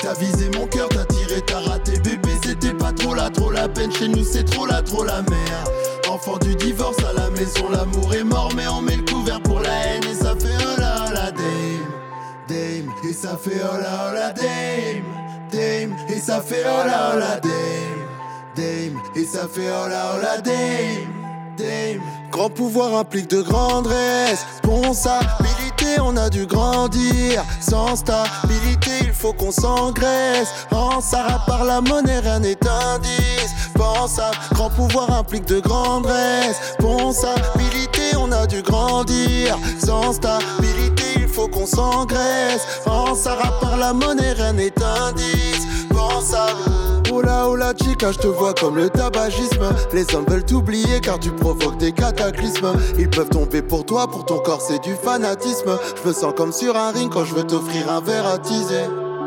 T'as 0.00 0.14
visé 0.14 0.48
mon 0.56 0.66
cœur, 0.66 0.88
t'as 0.88 1.04
tiré, 1.06 1.42
t'as 1.44 1.60
raté, 1.60 1.98
bébé, 1.98 2.30
c'était 2.42 2.72
pas 2.72 2.92
trop 2.92 3.14
la, 3.14 3.30
trop 3.30 3.50
la 3.50 3.68
peine. 3.68 3.92
Chez 3.92 4.08
nous, 4.08 4.24
c'est 4.24 4.44
trop 4.44 4.66
la, 4.66 4.80
trop 4.82 5.04
la 5.04 5.22
merde. 5.22 5.72
Enfant 6.08 6.38
du 6.38 6.54
divorce 6.54 6.98
à 7.04 7.12
la 7.12 7.30
maison, 7.30 7.68
l'amour 7.70 8.14
est 8.14 8.24
mort, 8.24 8.52
mais 8.56 8.66
on 8.68 8.80
met 8.80 8.96
le 8.96 9.02
couvert 9.02 9.40
pour 9.42 9.60
la 9.60 9.86
haine. 9.86 10.04
Et 10.04 10.14
ça 10.14 10.34
fait 10.38 10.54
oh 10.60 10.80
là 10.80 11.04
oh 11.06 11.12
la 11.12 11.30
dame. 11.32 11.88
Dame, 12.48 12.94
et 13.08 13.12
ça 13.12 13.36
fait 13.36 13.60
oh 13.62 13.76
là 13.76 14.08
oh 14.08 14.14
la 14.14 14.32
dame. 14.32 15.04
Dame, 15.50 15.96
et 16.08 16.20
ça 16.20 16.40
fait 16.40 16.64
oh 16.64 16.86
là 16.86 17.12
oh 17.14 17.18
la 17.18 17.40
dame. 17.40 17.52
Dame, 18.56 19.00
et 19.16 19.24
ça 19.24 19.48
fait 19.48 19.68
oh 19.68 19.84
oh 19.84 20.22
la 20.22 20.40
dame. 20.40 21.08
Dame. 21.56 22.02
Grand 22.30 22.50
pouvoir 22.50 22.94
implique 22.94 23.28
de 23.28 23.42
grande 23.42 23.88
on 26.00 26.16
a 26.16 26.30
dû 26.30 26.46
grandir. 26.46 27.44
Sans 27.60 27.96
stabilité, 27.96 28.90
il 29.02 29.12
faut 29.12 29.32
qu'on 29.32 29.52
s'engraisse. 29.52 30.48
En 30.70 31.00
Sarah 31.00 31.44
par 31.46 31.64
la 31.64 31.80
monnaie, 31.80 32.20
rien 32.20 32.40
n'est 32.40 32.58
indispensable. 32.66 34.36
Grand 34.52 34.70
pouvoir 34.70 35.12
implique 35.12 35.46
de 35.46 35.60
grande 35.60 36.06
responsabilité, 36.06 38.16
on 38.16 38.32
a 38.32 38.46
dû 38.46 38.62
grandir. 38.62 39.58
Sans 39.84 40.12
stabilité, 40.12 41.04
il 41.16 41.28
faut 41.28 41.48
qu'on 41.48 41.66
s'engraisse. 41.66 42.66
En 42.86 43.14
Sarah 43.14 43.58
par 43.60 43.76
la 43.76 43.92
monnaie, 43.92 44.32
rien 44.32 44.52
n'est 44.52 44.72
indispensable. 44.82 45.47
Oh 47.10 47.22
là 47.22 47.46
oh 47.48 47.56
la 47.56 47.72
chica, 47.74 48.12
je 48.12 48.18
te 48.18 48.26
vois 48.26 48.54
comme 48.54 48.76
le 48.76 48.90
tabagisme. 48.90 49.68
Les 49.92 50.14
hommes 50.14 50.26
veulent 50.28 50.44
t'oublier 50.44 51.00
car 51.00 51.18
tu 51.18 51.30
provoques 51.30 51.78
des 51.78 51.92
cataclysmes. 51.92 52.72
Ils 52.98 53.08
peuvent 53.08 53.30
tomber 53.30 53.62
pour 53.62 53.84
toi, 53.84 54.06
pour 54.06 54.24
ton 54.24 54.38
corps 54.38 54.60
c'est 54.60 54.78
du 54.82 54.94
fanatisme. 54.94 55.78
Je 56.02 56.08
me 56.08 56.12
sens 56.12 56.32
comme 56.36 56.52
sur 56.52 56.76
un 56.76 56.92
ring 56.92 57.10
quand 57.12 57.24
je 57.24 57.34
veux 57.34 57.44
t'offrir 57.44 57.90
un 57.90 58.00
verre 58.00 58.26
à 58.26 58.38
teaser. 58.38 58.86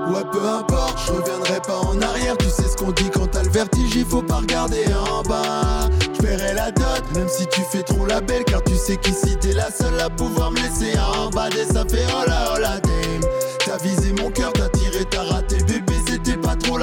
Ouais, 0.09 0.23
peu 0.31 0.43
importe, 0.47 0.97
je 1.05 1.11
reviendrai 1.11 1.59
pas 1.65 1.79
en 1.79 2.01
arrière. 2.01 2.37
Tu 2.37 2.47
sais 2.47 2.63
ce 2.63 2.75
qu'on 2.75 2.91
dit 2.91 3.09
quand 3.13 3.27
t'as 3.27 3.43
le 3.43 3.49
vertige, 3.49 3.95
il 3.95 4.05
faut 4.05 4.23
pas 4.23 4.37
regarder 4.37 4.85
en 5.09 5.21
bas. 5.23 5.89
Je 6.19 6.55
la 6.55 6.71
dot, 6.71 7.03
même 7.15 7.27
si 7.27 7.45
tu 7.47 7.61
fais 7.61 7.83
trop 7.83 8.05
la 8.05 8.21
belle, 8.21 8.43
car 8.45 8.63
tu 8.63 8.75
sais 8.75 8.97
qu'ici 8.97 9.37
t'es 9.39 9.53
la 9.53 9.69
seule 9.69 9.99
à 9.99 10.09
pouvoir 10.09 10.51
me 10.51 10.57
laisser 10.57 10.97
en 10.97 11.29
bas. 11.29 11.49
Et 11.49 11.71
ça 11.71 11.83
fait 11.89 12.05
oh 12.09 12.27
là 12.27 12.53
oh 12.55 12.59
la 12.59 12.79
dame. 12.79 13.29
T'as 13.65 13.77
visé 13.77 14.13
mon 14.13 14.30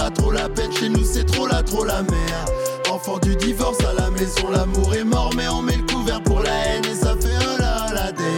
la, 0.08 0.14
trop 0.14 0.30
la 0.30 0.48
peine. 0.48 0.72
Chez 0.72 0.88
nous, 0.88 1.04
c'est 1.04 1.24
trop 1.24 1.46
la, 1.46 1.62
trop 1.62 1.84
la 1.84 2.02
merde. 2.02 2.50
Enfant 2.90 3.18
du 3.18 3.36
divorce 3.36 3.78
à 3.84 3.92
la 3.94 4.10
maison, 4.10 4.50
l'amour 4.50 4.94
est 4.94 5.04
mort, 5.04 5.32
mais 5.36 5.48
on 5.48 5.62
met 5.62 5.76
le 5.76 5.86
couvert 5.86 6.22
pour 6.22 6.40
la 6.40 6.66
haine. 6.66 6.84
Et 6.84 6.94
ça 6.94 7.14
fait 7.16 7.36
oh 7.40 7.60
là 7.60 7.86
oh 7.88 7.94
la 7.94 8.12
dame. 8.12 8.28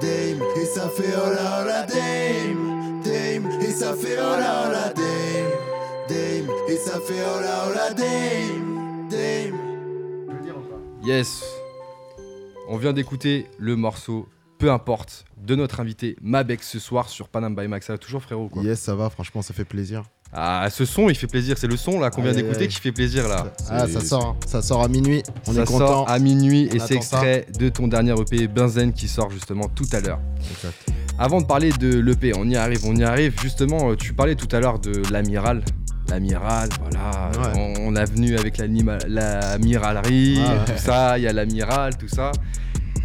Dame, 0.00 0.42
et 0.56 0.64
ça 0.64 0.88
fait 0.88 1.14
oh 1.16 1.30
là 1.30 1.60
oh 1.60 1.66
la 1.66 1.82
dame. 1.86 3.02
Dame, 3.04 3.60
et 3.60 3.70
ça 3.70 3.94
fait 3.94 4.16
oh 4.18 4.38
là 4.38 4.64
oh 4.66 4.72
la 4.72 4.92
dame. 4.92 5.50
Dame, 6.08 6.54
et 6.68 6.76
ça 6.76 7.00
fait 7.00 7.22
oh 7.22 7.40
là 7.40 7.64
oh 7.66 7.74
la 7.74 7.94
dame. 7.94 9.08
Dame. 9.10 9.58
Yes. 11.02 11.44
On 12.68 12.76
vient 12.76 12.92
d'écouter 12.92 13.46
le 13.58 13.76
morceau 13.76 14.28
peu 14.58 14.70
importe, 14.70 15.24
de 15.38 15.54
notre 15.54 15.80
invité 15.80 16.16
Mabek 16.20 16.62
ce 16.62 16.78
soir 16.78 17.08
sur 17.08 17.30
Panam 17.30 17.56
by 17.56 17.66
Max. 17.66 17.86
Ça 17.86 17.94
va 17.94 17.98
toujours, 17.98 18.22
frérot 18.22 18.50
quoi? 18.50 18.62
Yes, 18.62 18.78
ça 18.78 18.94
va, 18.94 19.08
franchement, 19.08 19.40
ça 19.40 19.54
fait 19.54 19.64
plaisir. 19.64 20.02
Ah, 20.32 20.68
ce 20.70 20.84
son, 20.84 21.08
il 21.08 21.16
fait 21.16 21.26
plaisir. 21.26 21.56
C'est 21.58 21.66
le 21.66 21.76
son 21.76 21.98
là 21.98 22.10
qu'on 22.10 22.22
vient 22.22 22.32
d'écouter 22.32 22.68
qui 22.68 22.76
fait 22.80 22.92
plaisir 22.92 23.26
là. 23.28 23.46
Ah, 23.68 23.88
ça 23.88 24.00
sort, 24.00 24.26
hein. 24.26 24.36
ça 24.46 24.62
sort 24.62 24.82
à 24.82 24.88
minuit. 24.88 25.22
On 25.48 25.52
ça 25.54 25.62
est 25.62 25.64
content. 25.64 25.86
sort 25.88 26.08
à 26.10 26.18
minuit 26.20 26.68
et 26.72 26.78
c'est 26.78 26.86
ça. 26.88 26.94
extrait 26.94 27.46
de 27.58 27.68
ton 27.68 27.88
dernier 27.88 28.14
EP 28.20 28.46
Benzen 28.46 28.92
qui 28.92 29.08
sort 29.08 29.30
justement 29.30 29.66
tout 29.68 29.86
à 29.92 30.00
l'heure. 30.00 30.20
Exact. 30.50 30.74
Avant 31.18 31.40
de 31.40 31.46
parler 31.46 31.70
de 31.72 31.98
l'EP, 31.98 32.32
on 32.36 32.48
y 32.48 32.56
arrive, 32.56 32.80
on 32.86 32.94
y 32.94 33.02
arrive. 33.02 33.34
Justement, 33.42 33.90
euh, 33.90 33.96
tu 33.96 34.12
parlais 34.14 34.36
tout 34.36 34.48
à 34.54 34.60
l'heure 34.60 34.78
de 34.78 35.02
l'amiral. 35.12 35.62
L'amiral, 36.08 36.68
voilà. 36.80 37.30
Ouais. 37.54 37.74
On, 37.80 37.92
on 37.92 37.96
a 37.96 38.04
venu 38.04 38.36
avec 38.38 38.56
l'anima- 38.58 38.98
l'amiralerie, 39.06 40.38
ouais. 40.38 40.64
tout 40.66 40.72
ça. 40.82 41.18
Il 41.18 41.24
y 41.24 41.28
a 41.28 41.32
l'amiral, 41.32 41.96
tout 41.96 42.08
ça. 42.08 42.32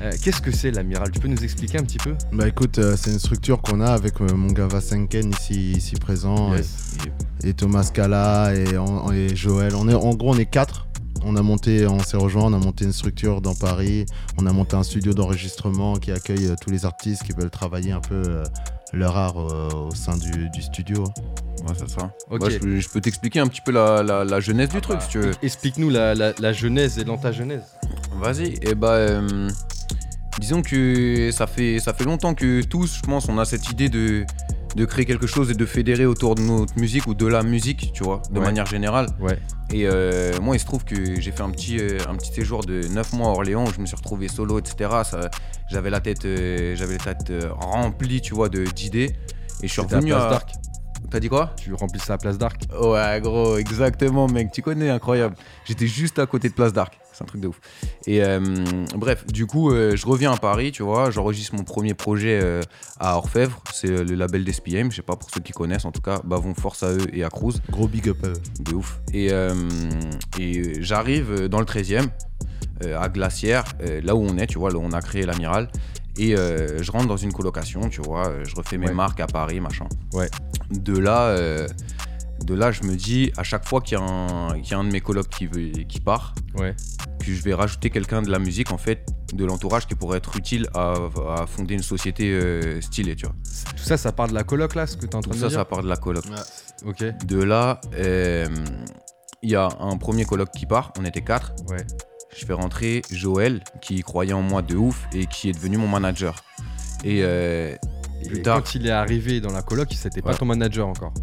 Euh, 0.02 0.12
Qu'est-ce 0.22 0.42
que 0.42 0.52
c'est 0.52 0.72
l'amiral? 0.72 1.10
Tu 1.12 1.20
peux 1.20 1.28
nous 1.28 1.44
expliquer 1.44 1.80
un 1.80 1.84
petit 1.84 1.98
peu? 1.98 2.16
Bah 2.34 2.48
écoute, 2.48 2.80
euh, 2.80 2.96
c'est 2.98 3.12
une 3.12 3.20
structure 3.20 3.62
qu'on 3.62 3.80
a 3.82 3.88
avec 3.92 4.20
euh, 4.22 4.34
mon 4.36 4.52
gars 4.52 4.68
Vasenken 4.68 5.32
ici, 5.32 5.72
ici 5.72 5.96
présent 5.96 6.54
Yes. 6.54 6.98
et, 7.44 7.50
et 7.50 7.54
Thomas 7.54 7.90
Cala 7.94 8.54
et, 8.56 9.36
Joël. 9.36 9.74
On 9.76 9.88
est, 9.88 9.94
en 9.94 10.14
gros, 10.14 10.34
on 10.34 10.38
est 10.38 10.46
quatre. 10.46 10.88
On 11.28 11.36
a 11.38 11.42
monté, 11.42 11.88
on 11.88 12.00
s'est 12.00 12.18
rejoint, 12.18 12.44
on 12.44 12.54
a 12.54 12.60
monté 12.60 12.86
une 12.86 12.92
structure 12.94 13.42
dans 13.42 13.56
Paris. 13.56 14.06
On 14.38 14.46
a 14.46 14.52
monté 14.52 14.76
un 14.76 14.84
studio 14.84 15.14
d'enregistrement 15.14 15.96
qui 15.96 16.12
accueille 16.12 16.46
euh, 16.48 16.56
tous 16.62 16.70
les 16.70 16.86
artistes 16.86 17.24
qui 17.24 17.32
veulent 17.32 17.50
travailler 17.50 17.94
un 17.94 18.00
peu 18.02 18.22
euh, 18.28 18.44
leur 18.94 19.18
art 19.18 19.38
euh, 19.40 19.70
au 19.88 19.92
sein 19.96 20.18
du, 20.18 20.50
du 20.50 20.62
studio. 20.62 21.04
Ouais, 21.68 21.74
c'est 21.80 21.90
ça. 21.90 22.12
Ok. 22.30 22.44
Ouais, 22.44 22.52
je, 22.52 22.58
peux- 22.60 22.80
je 22.80 22.90
peux 22.90 23.02
t'expliquer 23.02 23.40
un 23.40 23.48
petit 23.48 23.62
peu 23.62 23.72
la, 23.72 24.04
la- 24.04 24.24
la 24.24 24.40
genèse 24.40 24.70
du 24.70 24.82
truc 24.82 24.98
bah, 24.98 25.02
si 25.04 25.10
tu 25.10 25.20
veux. 25.20 25.32
Explique-nous 25.42 25.90
la, 25.90 26.14
la, 26.14 26.34
la 26.38 26.54
genèse 26.54 27.00
et 27.00 27.04
l'antagenèse. 27.06 27.64
Vas-y, 28.22 28.60
et 28.62 28.76
bah 28.76 28.90
euh, 28.92 29.50
disons 30.40 30.62
que 30.62 31.32
ça 31.32 31.48
fait 31.48 31.80
ça 31.80 31.94
fait 31.94 32.04
longtemps 32.04 32.34
que 32.34 32.62
tous, 32.64 32.98
je 32.98 33.02
pense, 33.02 33.28
on 33.30 33.38
a 33.38 33.46
cette 33.46 33.70
idée 33.72 33.90
de 33.90 34.26
de 34.76 34.84
créer 34.84 35.06
quelque 35.06 35.26
chose 35.26 35.50
et 35.52 35.54
de 35.54 35.66
fédérer 35.66 36.06
autour 36.06 36.36
de 36.36 36.42
notre 36.42 36.78
musique 36.78 37.08
ou 37.08 37.14
de 37.14 37.26
la 37.26 37.44
musique, 37.44 37.92
tu 37.94 38.04
vois, 38.04 38.22
de 38.30 38.40
Ouais. 38.40 38.46
manière 38.46 38.66
générale. 38.66 39.08
Ouais. 39.22 39.40
Et 39.72 39.88
euh, 39.88 40.34
moi, 40.42 40.58
il 40.58 40.60
se 40.60 40.66
trouve 40.66 40.84
que 40.84 41.20
j'ai 41.22 41.32
fait 41.32 41.44
un 41.44 41.50
petit 41.50 41.80
euh, 41.80 41.98
un 42.10 42.16
petit 42.16 42.34
séjour 42.34 42.66
de 42.66 42.82
9 42.90 43.14
mois 43.14 43.30
à 43.30 43.32
Orléans 43.32 43.64
où 43.64 43.72
je 43.74 43.80
me 43.80 43.86
suis 43.86 43.96
retrouvé 43.96 44.28
solo, 44.28 44.60
etc. 44.60 44.90
Ça- 45.06 45.30
J'avais 45.72 45.90
la 45.90 46.02
tête 46.02 46.26
euh, 46.26 46.76
j'avais 46.76 46.98
la 47.06 47.14
tête 47.14 47.32
remplie, 47.58 48.20
tu 48.20 48.34
vois, 48.34 48.50
de 48.50 48.66
d'idées. 48.66 49.16
Et 49.64 49.68
je 49.68 49.72
suis 49.72 49.82
revenu 49.82 50.12
Place 50.12 50.24
à. 50.24 50.30
d'Arc. 50.32 50.50
T'as 51.10 51.20
dit 51.22 51.30
quoi? 51.30 51.54
Tu 51.56 51.72
remplissais 51.74 52.12
la 52.12 52.18
place 52.18 52.38
d'Arc. 52.38 52.64
Ouais, 52.82 53.20
gros, 53.22 53.58
exactement, 53.58 54.28
mec. 54.28 54.52
Tu 54.52 54.62
connais, 54.62 54.90
incroyable. 54.90 55.36
J'étais 55.64 55.88
juste 55.88 56.20
à 56.20 56.26
côté 56.26 56.50
de 56.50 56.54
Place 56.54 56.74
d'Arc. 56.74 56.98
C'est 57.18 57.24
un 57.24 57.28
truc 57.28 57.42
de 57.42 57.48
ouf. 57.48 57.60
Et 58.08 58.24
euh, 58.24 58.40
bref, 58.96 59.26
du 59.28 59.46
coup, 59.46 59.72
euh, 59.72 59.96
je 59.96 60.06
reviens 60.06 60.34
à 60.34 60.38
Paris, 60.38 60.72
tu 60.72 60.84
vois. 60.84 61.12
J'enregistre 61.12 61.56
mon 61.56 61.64
premier 61.64 61.94
projet 61.94 62.40
euh, 62.44 62.62
à 63.00 63.16
Orfèvre. 63.18 63.62
C'est 63.74 63.88
le 63.88 64.16
label 64.16 64.44
d'SPM. 64.44 64.92
Je 64.92 64.98
sais 64.98 65.02
pas 65.02 65.16
pour 65.16 65.30
ceux 65.30 65.40
qui 65.42 65.54
connaissent, 65.54 65.86
en 65.86 65.92
tout 65.92 66.02
cas. 66.02 66.20
Bah, 66.26 66.40
force 66.58 66.84
à 66.84 66.92
eux 66.92 67.08
et 67.14 67.24
à 67.24 67.30
Cruz. 67.30 67.54
Gros 67.72 67.88
big 67.88 68.10
up. 68.10 68.18
à 68.24 68.28
eux. 68.28 68.34
De 68.60 68.74
ouf. 68.74 69.00
Et, 69.14 69.32
et 70.40 70.82
j'arrive 70.84 71.48
dans 71.48 71.60
le 71.60 71.66
13e, 71.66 72.08
euh, 72.84 73.00
à 73.00 73.08
Glacière, 73.10 73.64
là 74.04 74.16
où 74.16 74.20
on 74.28 74.38
est, 74.38 74.48
tu 74.48 74.58
vois, 74.60 74.70
là 74.72 74.78
où 74.78 74.82
on 74.84 74.92
a 74.92 75.02
créé 75.02 75.26
l'Amiral. 75.26 75.70
Et 76.18 76.36
euh, 76.36 76.82
je 76.82 76.92
rentre 76.92 77.08
dans 77.08 77.18
une 77.18 77.34
colocation, 77.34 77.90
tu 77.90 78.02
vois, 78.02 78.32
je 78.44 78.56
refais 78.56 78.78
mes 78.78 78.88
Ouais. 78.88 78.94
marques 78.94 79.20
à 79.20 79.28
Paris, 79.28 79.60
machin. 79.60 79.86
Ouais. 80.14 80.30
De 80.72 80.98
là, 80.98 81.24
euh, 81.28 81.68
de 82.44 82.54
là, 82.54 82.72
je 82.72 82.84
me 82.84 82.96
dis, 82.96 83.32
à 83.38 83.44
chaque 83.44 83.68
fois 83.68 83.82
qu'il 83.82 83.98
y, 83.98 84.02
a 84.02 84.04
un- 84.04 84.60
qu'il 84.60 84.72
y 84.72 84.74
a 84.74 84.78
un 84.78 84.84
de 84.84 84.92
mes 84.92 85.02
colocs 85.02 85.30
qui, 85.30 85.48
veut, 85.48 85.70
qui 85.88 86.00
part, 86.00 86.36
Ouais. 86.58 86.76
que 87.20 87.26
je 87.26 87.42
vais 87.42 87.54
rajouter 87.54 87.90
quelqu'un 87.90 88.22
de 88.22 88.30
la 88.30 88.40
musique, 88.40 88.72
en 88.72 88.78
fait, 88.78 89.06
de 89.34 89.46
l'entourage 89.46 89.88
qui 89.88 89.96
pourrait 89.96 90.18
être 90.20 90.36
utile 90.36 90.68
à, 90.74 90.94
à 91.38 91.46
fonder 91.48 91.74
une 91.76 91.82
société 91.84 92.32
euh, 92.32 92.80
stylée, 92.82 93.16
tu 93.16 93.26
vois. 93.26 93.36
Tout 93.76 93.84
ça, 93.84 93.98
ça 93.98 94.12
part 94.12 94.28
de 94.28 94.34
la 94.34 94.44
coloc 94.44 94.76
là, 94.76 94.86
ce 94.86 94.96
que 94.98 95.02
tu 95.06 95.12
es 95.12 95.16
en 95.16 95.22
train 95.22 95.32
Tout 95.32 95.38
de 95.38 95.42
ça, 95.42 95.48
dire 95.48 95.58
ça 95.60 95.66
part 95.66 95.82
de 95.84 95.88
la 95.90 95.98
coloc. 95.98 96.24
Ok. 96.86 97.04
De 97.26 97.42
là, 97.42 97.80
euh, 97.96 98.48
il 99.42 99.50
y 99.50 99.56
a 99.56 99.70
un 99.80 99.98
premier 99.98 100.26
coloc 100.26 100.50
qui 100.52 100.66
part, 100.66 100.92
on 101.00 101.06
était 101.06 101.22
quatre. 101.22 101.54
Ouais. 101.70 101.86
Je 102.38 102.46
fais 102.46 102.54
rentrer 102.54 103.02
Joël, 103.12 103.64
qui 103.82 104.02
croyait 104.02 104.34
en 104.34 104.42
moi 104.42 104.62
de 104.62 104.76
ouf 104.76 105.08
et 105.14 105.26
qui 105.26 105.50
est 105.50 105.54
devenu 105.54 105.78
mon 105.78 105.88
manager. 105.88 106.36
Et 107.04 107.22
euh, 107.24 107.76
Plus 108.28 108.40
Et 108.40 108.42
tard. 108.42 108.58
quand 108.58 108.76
il 108.76 108.88
est 108.88 108.92
arrivé 108.92 109.40
dans 109.40 109.52
la 109.54 109.62
coloc, 109.62 109.90
c'était 109.94 110.22
pas 110.22 110.32
Ouais. 110.32 110.38
ton 110.38 110.46
manager 110.46 110.88
encore. 110.88 111.14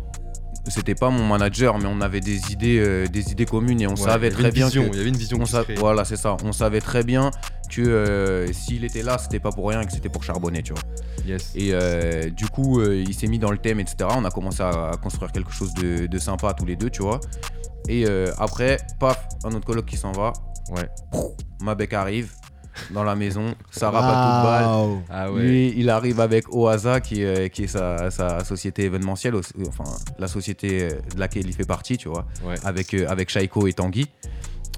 C'était 0.68 0.94
pas 0.94 1.10
mon 1.10 1.26
manager, 1.26 1.78
mais 1.78 1.86
on 1.86 2.00
avait 2.00 2.20
des 2.20 2.52
idées, 2.52 2.78
euh, 2.78 3.06
des 3.06 3.32
idées 3.32 3.46
communes 3.46 3.80
et 3.80 3.86
on 3.86 3.90
Ouais, 3.90 3.96
savait 3.96 4.30
très 4.30 4.50
bien 4.52 4.66
vision, 4.66 4.84
que 4.84 4.94
Il 4.94 4.96
y 4.96 5.00
avait 5.00 5.08
une 5.08 5.16
vision 5.16 5.38
on 5.40 5.46
sa- 5.46 5.64
voilà, 5.78 6.04
c'est 6.04 6.16
ça. 6.16 6.36
On 6.44 6.52
savait 6.52 6.80
très 6.80 7.02
bien 7.02 7.30
que 7.70 7.80
euh, 7.82 8.52
s'il 8.52 8.84
était 8.84 9.02
là, 9.02 9.18
c'était 9.18 9.40
pas 9.40 9.50
pour 9.50 9.68
rien 9.68 9.80
et 9.80 9.86
que 9.86 9.92
c'était 9.92 10.08
pour 10.08 10.22
charbonner, 10.22 10.62
tu 10.62 10.72
vois. 10.72 10.82
Yes. 11.26 11.50
Et 11.54 11.70
euh, 11.72 12.30
du 12.30 12.46
coup, 12.46 12.82
il 12.82 13.14
s'est 13.14 13.26
mis 13.28 13.38
dans 13.38 13.50
le 13.50 13.58
thème, 13.58 13.80
etc. 13.80 13.96
On 14.16 14.24
a 14.24 14.30
commencé 14.30 14.62
à, 14.62 14.90
à 14.90 14.96
construire 14.96 15.32
quelque 15.32 15.52
chose 15.52 15.72
de, 15.74 16.06
de 16.06 16.18
sympa 16.18 16.52
tous 16.54 16.64
les 16.66 16.76
deux, 16.76 16.90
tu 16.90 17.02
vois. 17.02 17.18
Et 17.88 18.04
après, 18.38 18.76
paf, 19.00 19.26
un 19.44 19.50
autre 19.52 19.66
coloc 19.66 19.86
qui 19.86 19.96
s'en 19.96 20.12
va. 20.12 20.32
Ouais. 20.70 20.88
Ma 21.60 21.74
bec 21.74 21.92
arrive 21.92 22.32
dans 22.92 23.04
la 23.04 23.14
maison, 23.14 23.54
toute 23.72 23.80
balle. 23.82 24.64
Waouh. 24.64 25.02
Ah 25.10 25.30
ouais. 25.32 25.42
Lui, 25.42 25.74
il 25.76 25.90
arrive 25.90 26.20
avec 26.20 26.52
Oasa, 26.54 27.00
qui, 27.00 27.22
est- 27.22 27.50
qui 27.50 27.64
est 27.64 27.66
sa, 27.68 28.10
sa 28.10 28.44
société 28.44 28.84
événementielle, 28.84 29.34
aussi- 29.34 29.52
enfin 29.68 29.84
la 30.18 30.28
société 30.28 30.88
de 31.14 31.18
laquelle 31.20 31.46
il 31.46 31.52
fait 31.54 31.66
partie, 31.66 31.96
tu 31.96 32.08
vois, 32.08 32.26
Ouais. 32.44 32.54
avec, 32.64 32.94
euh, 32.94 33.06
avec 33.08 33.28
Shaiko 33.30 33.66
et 33.66 33.72
Tanguy. 33.72 34.06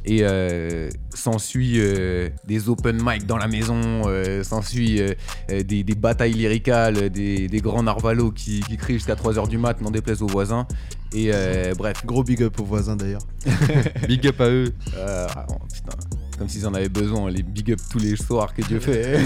Et 0.07 0.19
euh, 0.21 0.91
s'ensuit 1.15 1.77
euh, 1.81 2.29
des 2.47 2.69
open 2.69 2.99
mic 3.03 3.25
dans 3.25 3.39
la 3.39 3.49
maison, 3.49 3.81
euh, 4.05 4.43
s'ensuit 4.45 5.01
euh, 5.01 5.15
euh, 5.51 5.63
des, 5.63 5.83
des 5.83 5.95
batailles 5.95 6.35
lyricales, 6.35 7.09
des, 7.09 7.49
des 7.49 7.61
grands 7.63 7.83
narvalos 7.83 8.31
qui, 8.33 8.61
qui 8.61 8.77
crient 8.77 8.95
jusqu'à 8.97 9.15
3h 9.15 9.49
du 9.49 9.57
mat, 9.57 9.81
n'en 9.81 9.91
déplaise 9.91 10.21
aux 10.21 10.27
voisins. 10.27 10.67
Et 11.15 11.31
euh, 11.33 11.73
bref, 11.75 12.05
Gros 12.05 12.23
big 12.23 12.43
up 12.43 12.61
aux 12.61 12.65
voisins 12.65 12.97
d'ailleurs. 12.97 13.23
Big 14.09 14.27
up 14.27 14.39
à 14.43 14.49
eux. 14.51 14.75
euh, 14.97 15.27
ah, 15.35 15.47
oh, 15.49 15.55
putain, 15.73 15.97
comme 16.39 16.49
s'ils 16.49 16.67
en 16.67 16.75
avaient 16.75 16.89
besoin, 16.89 17.31
les 17.31 17.43
big 17.43 17.73
up 17.73 17.81
tous 17.91 17.99
les 17.99 18.17
soirs 18.17 18.55
que 18.55 18.63
Dieu 18.63 18.81
fait. 18.81 19.19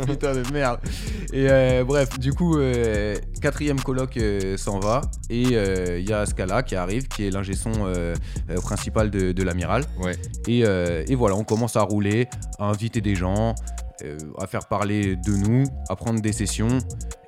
putain 0.06 0.34
de 0.34 0.52
merde. 0.52 0.80
Et 1.32 1.46
euh, 1.48 1.84
bref, 1.84 2.18
du 2.18 2.32
coup, 2.32 2.58
euh, 2.58 3.16
quatrième 3.40 3.80
colloque 3.80 4.16
euh, 4.16 4.56
s'en 4.56 4.80
va. 4.80 5.02
Et 5.28 5.42
il 5.42 6.08
y 6.08 6.12
a 6.12 6.26
Scala 6.26 6.62
qui 6.62 6.74
arrive, 6.74 7.08
qui 7.08 7.26
est 7.26 7.30
l'ingé 7.30 7.54
son 7.54 7.72
principal 8.62 9.10
de, 9.10 9.32
de 9.32 9.42
l'amiral. 9.42 9.84
Ouais. 10.00 10.16
Et, 10.46 10.64
euh, 10.64 11.04
et 11.06 11.14
voilà, 11.14 11.36
on 11.36 11.44
commence 11.44 11.76
à 11.76 11.82
rouler, 11.82 12.28
à 12.58 12.64
inviter 12.64 13.00
des 13.00 13.14
gens, 13.14 13.54
euh, 14.02 14.18
à 14.38 14.46
faire 14.46 14.66
parler 14.66 15.16
de 15.16 15.32
nous, 15.32 15.64
à 15.88 15.96
prendre 15.96 16.20
des 16.20 16.32
sessions 16.32 16.78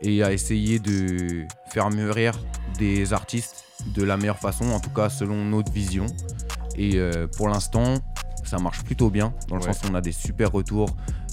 et 0.00 0.22
à 0.22 0.32
essayer 0.32 0.78
de 0.78 1.44
faire 1.68 1.90
mûrir 1.90 2.32
des 2.78 3.12
artistes 3.12 3.64
de 3.94 4.02
la 4.02 4.16
meilleure 4.16 4.38
façon, 4.38 4.70
en 4.70 4.80
tout 4.80 4.90
cas 4.90 5.08
selon 5.08 5.44
notre 5.44 5.72
vision. 5.72 6.06
Et 6.76 6.92
euh, 6.96 7.26
pour 7.26 7.48
l'instant, 7.48 7.94
ça 8.44 8.58
marche 8.58 8.82
plutôt 8.84 9.10
bien, 9.10 9.32
dans 9.48 9.56
le 9.56 9.62
Ouais. 9.62 9.72
sens 9.72 9.82
où 9.84 9.92
on 9.92 9.94
a 9.94 10.00
des 10.00 10.12
super 10.12 10.50
retours. 10.52 10.90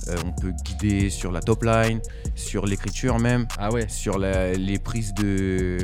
Euh, 0.07 0.15
on 0.25 0.31
peut 0.31 0.53
guider 0.63 1.09
sur 1.09 1.31
la 1.31 1.41
top 1.41 1.63
line, 1.63 1.99
sur 2.35 2.65
l'écriture 2.65 3.19
même, 3.19 3.47
Ah 3.59 3.71
ouais. 3.71 3.87
sur 3.89 4.17
la- 4.17 4.53
les 4.53 4.79
prises 4.79 5.13
de, 5.13 5.77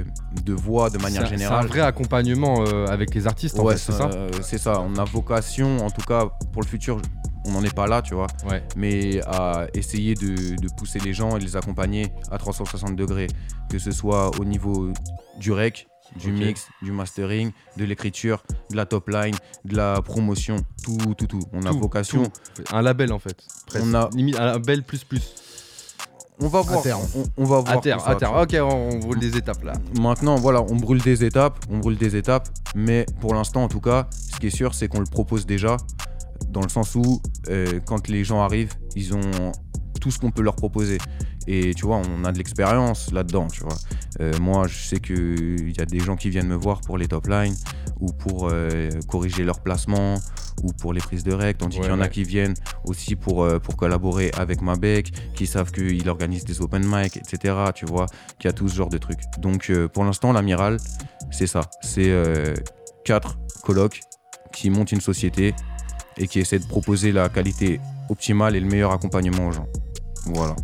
de 0.43 0.53
voix 0.53 0.89
de 0.89 0.97
manière 0.97 1.23
un- 1.23 1.25
C'est 1.25 1.31
générale. 1.31 1.65
un 1.65 1.67
vrai 1.67 1.81
accompagnement 1.81 2.63
euh, 2.65 2.87
avec 2.87 3.13
les 3.13 3.27
artistes, 3.27 3.59
en 3.59 3.63
Ouais, 3.63 3.73
fait, 3.73 3.79
c'est 3.79 3.91
ça 3.91 4.09
euh, 4.13 4.29
c'est 4.41 4.57
ça. 4.57 4.81
On 4.81 4.95
a 4.97 5.03
vocation, 5.03 5.85
en 5.85 5.91
tout 5.91 6.01
cas 6.07 6.25
pour 6.53 6.61
le 6.61 6.67
futur, 6.67 7.01
on 7.45 7.51
n'en 7.51 7.63
est 7.63 7.75
pas 7.75 7.85
là, 7.87 8.01
tu 8.01 8.15
vois, 8.15 8.27
Ouais. 8.49 8.63
mais 8.75 9.21
à 9.27 9.67
essayer 9.73 10.15
de, 10.15 10.55
de 10.55 10.69
pousser 10.75 10.99
les 10.99 11.13
gens 11.13 11.35
et 11.35 11.39
de 11.39 11.43
les 11.45 11.55
accompagner 11.57 12.07
à 12.31 12.37
360 12.37 12.95
degrés, 12.95 13.27
que 13.69 13.77
ce 13.79 13.91
soit 13.91 14.31
au 14.39 14.45
niveau 14.45 14.91
du 15.39 15.51
rec, 15.51 15.87
du 16.15 16.31
mix, 16.31 16.67
du 16.81 16.91
mastering, 16.91 17.51
de 17.77 17.83
l'écriture, 17.85 18.43
de 18.71 18.75
la 18.75 18.85
top 18.85 19.09
line, 19.09 19.35
de 19.65 19.75
la 19.75 20.01
promotion, 20.01 20.57
tout, 20.83 20.97
tout, 21.17 21.27
tout. 21.27 21.41
On 21.53 21.63
a 21.65 21.71
vocation. 21.71 22.23
tout. 22.23 22.63
Un 22.71 22.81
label, 22.81 23.11
en 23.11 23.19
fait. 23.19 23.37
presque. 23.67 23.85
On 23.85 23.93
a- 23.93 24.09
Limite, 24.13 24.37
un 24.39 24.45
label 24.45 24.83
plus 24.83 25.03
plus. 25.03 25.33
On 26.39 26.47
va 26.49 26.61
voir. 26.61 26.81
terme. 26.81 27.01
On, 27.15 27.23
on 27.37 27.45
va 27.45 27.59
voir. 27.61 27.77
À 27.77 27.81
terre, 27.81 28.01
ça, 28.01 28.09
à 28.11 28.15
terre. 28.15 28.33
Ok, 28.33 28.53
on, 28.59 28.89
on 28.95 28.97
brûle 28.99 29.19
des 29.19 29.37
étapes 29.37 29.63
là. 29.63 29.73
Maintenant, 29.99 30.35
voilà, 30.35 30.61
on 30.61 30.75
brûle 30.75 31.01
des 31.01 31.23
étapes, 31.23 31.59
on 31.69 31.77
brûle 31.79 31.97
des 31.97 32.15
étapes, 32.17 32.49
mais 32.75 33.05
pour 33.21 33.33
l'instant, 33.33 33.63
en 33.63 33.67
tout 33.69 33.79
cas, 33.79 34.07
ce 34.11 34.37
qui 34.39 34.47
est 34.47 34.55
sûr, 34.55 34.73
c'est 34.75 34.89
qu'on 34.89 34.99
le 34.99 35.05
propose 35.05 35.45
déjà, 35.45 35.77
dans 36.49 36.61
le 36.61 36.67
sens 36.69 36.95
où, 36.95 37.21
euh, 37.49 37.79
quand 37.85 38.09
les 38.09 38.25
gens 38.25 38.41
arrivent, 38.41 38.73
ils 38.97 39.13
ont 39.13 39.21
tout 40.01 40.11
ce 40.11 40.19
qu'on 40.19 40.31
peut 40.31 40.41
leur 40.41 40.57
proposer. 40.57 40.97
Et 41.47 41.73
tu 41.73 41.85
vois, 41.85 41.97
on 41.97 42.23
a 42.25 42.31
de 42.31 42.37
l'expérience 42.37 43.11
là-dedans, 43.11 43.47
tu 43.47 43.61
vois. 43.61 43.75
Euh, 44.21 44.33
moi, 44.39 44.67
je 44.67 44.75
sais 44.87 44.99
qu'il 44.99 45.75
y 45.77 45.81
a 45.81 45.85
des 45.85 45.99
gens 45.99 46.15
qui 46.15 46.29
viennent 46.29 46.47
me 46.47 46.55
voir 46.55 46.81
pour 46.81 46.97
les 46.97 47.07
top 47.07 47.27
lines, 47.27 47.55
ou 47.99 48.11
pour 48.11 48.49
euh, 48.51 48.89
corriger 49.07 49.43
leur 49.43 49.59
placement, 49.59 50.15
ou 50.63 50.71
pour 50.73 50.93
les 50.93 51.01
prises 51.01 51.23
de 51.23 51.33
rec, 51.33 51.57
tandis 51.57 51.77
Ouais, 51.77 51.83
qu'il 51.83 51.91
y 51.91 51.93
en 51.95 51.99
ouais. 51.99 52.05
a 52.05 52.09
qui 52.09 52.23
viennent 52.23 52.55
aussi 52.85 53.15
pour, 53.15 53.43
euh, 53.43 53.59
pour 53.59 53.75
collaborer 53.75 54.31
avec 54.37 54.61
Mabec, 54.61 55.11
qui 55.35 55.45
savent 55.47 55.71
qu'il 55.71 56.07
organise 56.09 56.45
des 56.45 56.61
open 56.61 56.83
mic, 56.85 57.17
etc. 57.17 57.55
Tu 57.75 57.85
vois, 57.85 58.05
qu'il 58.39 58.47
y 58.47 58.49
a 58.49 58.53
tout 58.53 58.67
ce 58.67 58.75
genre 58.75 58.89
de 58.89 58.97
trucs. 58.97 59.21
Donc 59.39 59.71
pour 59.93 60.03
l'instant, 60.03 60.31
l'amiral, 60.33 60.77
c'est 61.31 61.47
ça. 61.47 61.61
C'est 61.81 62.13
quatre 63.03 63.37
colocs 63.63 63.99
qui 64.53 64.69
montent 64.69 64.91
une 64.93 65.01
société 65.01 65.53
et 66.17 66.27
qui 66.27 66.39
essaient 66.39 66.59
de 66.59 66.65
proposer 66.67 67.11
la 67.11 67.27
qualité 67.29 67.79
optimale 68.09 68.55
et 68.55 68.59
le 68.59 68.67
meilleur 68.67 68.91
accompagnement 68.93 69.47
aux 69.47 69.51
gens. 69.51 69.67
Voilà. 70.27 70.55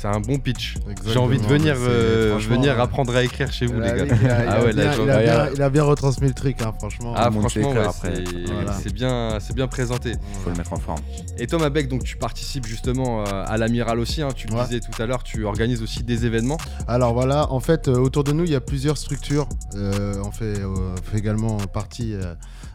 C'est 0.00 0.06
un 0.06 0.20
bon 0.20 0.38
pitch. 0.38 0.76
J'ai 1.06 1.18
envie 1.18 1.38
de 1.38 1.46
venir, 1.46 1.74
euh, 1.76 2.38
venir 2.48 2.80
apprendre 2.80 3.16
à 3.16 3.24
écrire 3.24 3.52
chez 3.52 3.66
vous, 3.66 3.80
les 3.80 3.88
gars. 3.88 4.06
ah 4.48 4.62
ouais, 4.62 4.70
il, 4.72 5.62
a 5.62 5.70
bien, 5.70 5.82
retransmis 5.82 6.28
le 6.28 6.34
truc, 6.34 6.62
hein, 6.62 6.72
franchement. 6.78 7.14
Ah, 7.16 7.30
franchement, 7.32 7.74
c'est 8.80 8.92
bien, 8.92 9.38
bien 9.56 9.66
présenté. 9.66 10.12
Il 10.12 10.38
faut 10.40 10.50
le 10.50 10.56
mettre 10.56 10.72
en 10.72 10.76
forme. 10.76 11.00
Et 11.36 11.48
Thomas 11.48 11.70
Beck, 11.70 11.88
donc 11.88 12.04
tu 12.04 12.16
participes 12.16 12.66
justement 12.66 13.22
euh, 13.22 13.44
à 13.44 13.56
l'Amiral 13.58 13.98
aussi. 13.98 14.22
Hein, 14.22 14.28
tu 14.36 14.46
le 14.46 14.64
disais 14.64 14.78
tout 14.78 15.02
à 15.02 15.06
l'heure, 15.06 15.24
tu 15.24 15.44
organises 15.44 15.82
aussi 15.82 16.04
des 16.04 16.26
événements. 16.26 16.58
Alors 16.86 17.12
voilà, 17.12 17.50
en 17.50 17.58
fait, 17.58 17.88
euh, 17.88 17.96
autour 17.98 18.22
de 18.22 18.30
nous, 18.30 18.44
il 18.44 18.50
y 18.50 18.56
a 18.56 18.60
plusieurs 18.60 18.98
structures. 18.98 19.48
on, 19.74 20.30
fait, 20.30 20.62
on 20.64 20.94
fait 21.10 21.18
également 21.18 21.56
partie 21.56 22.14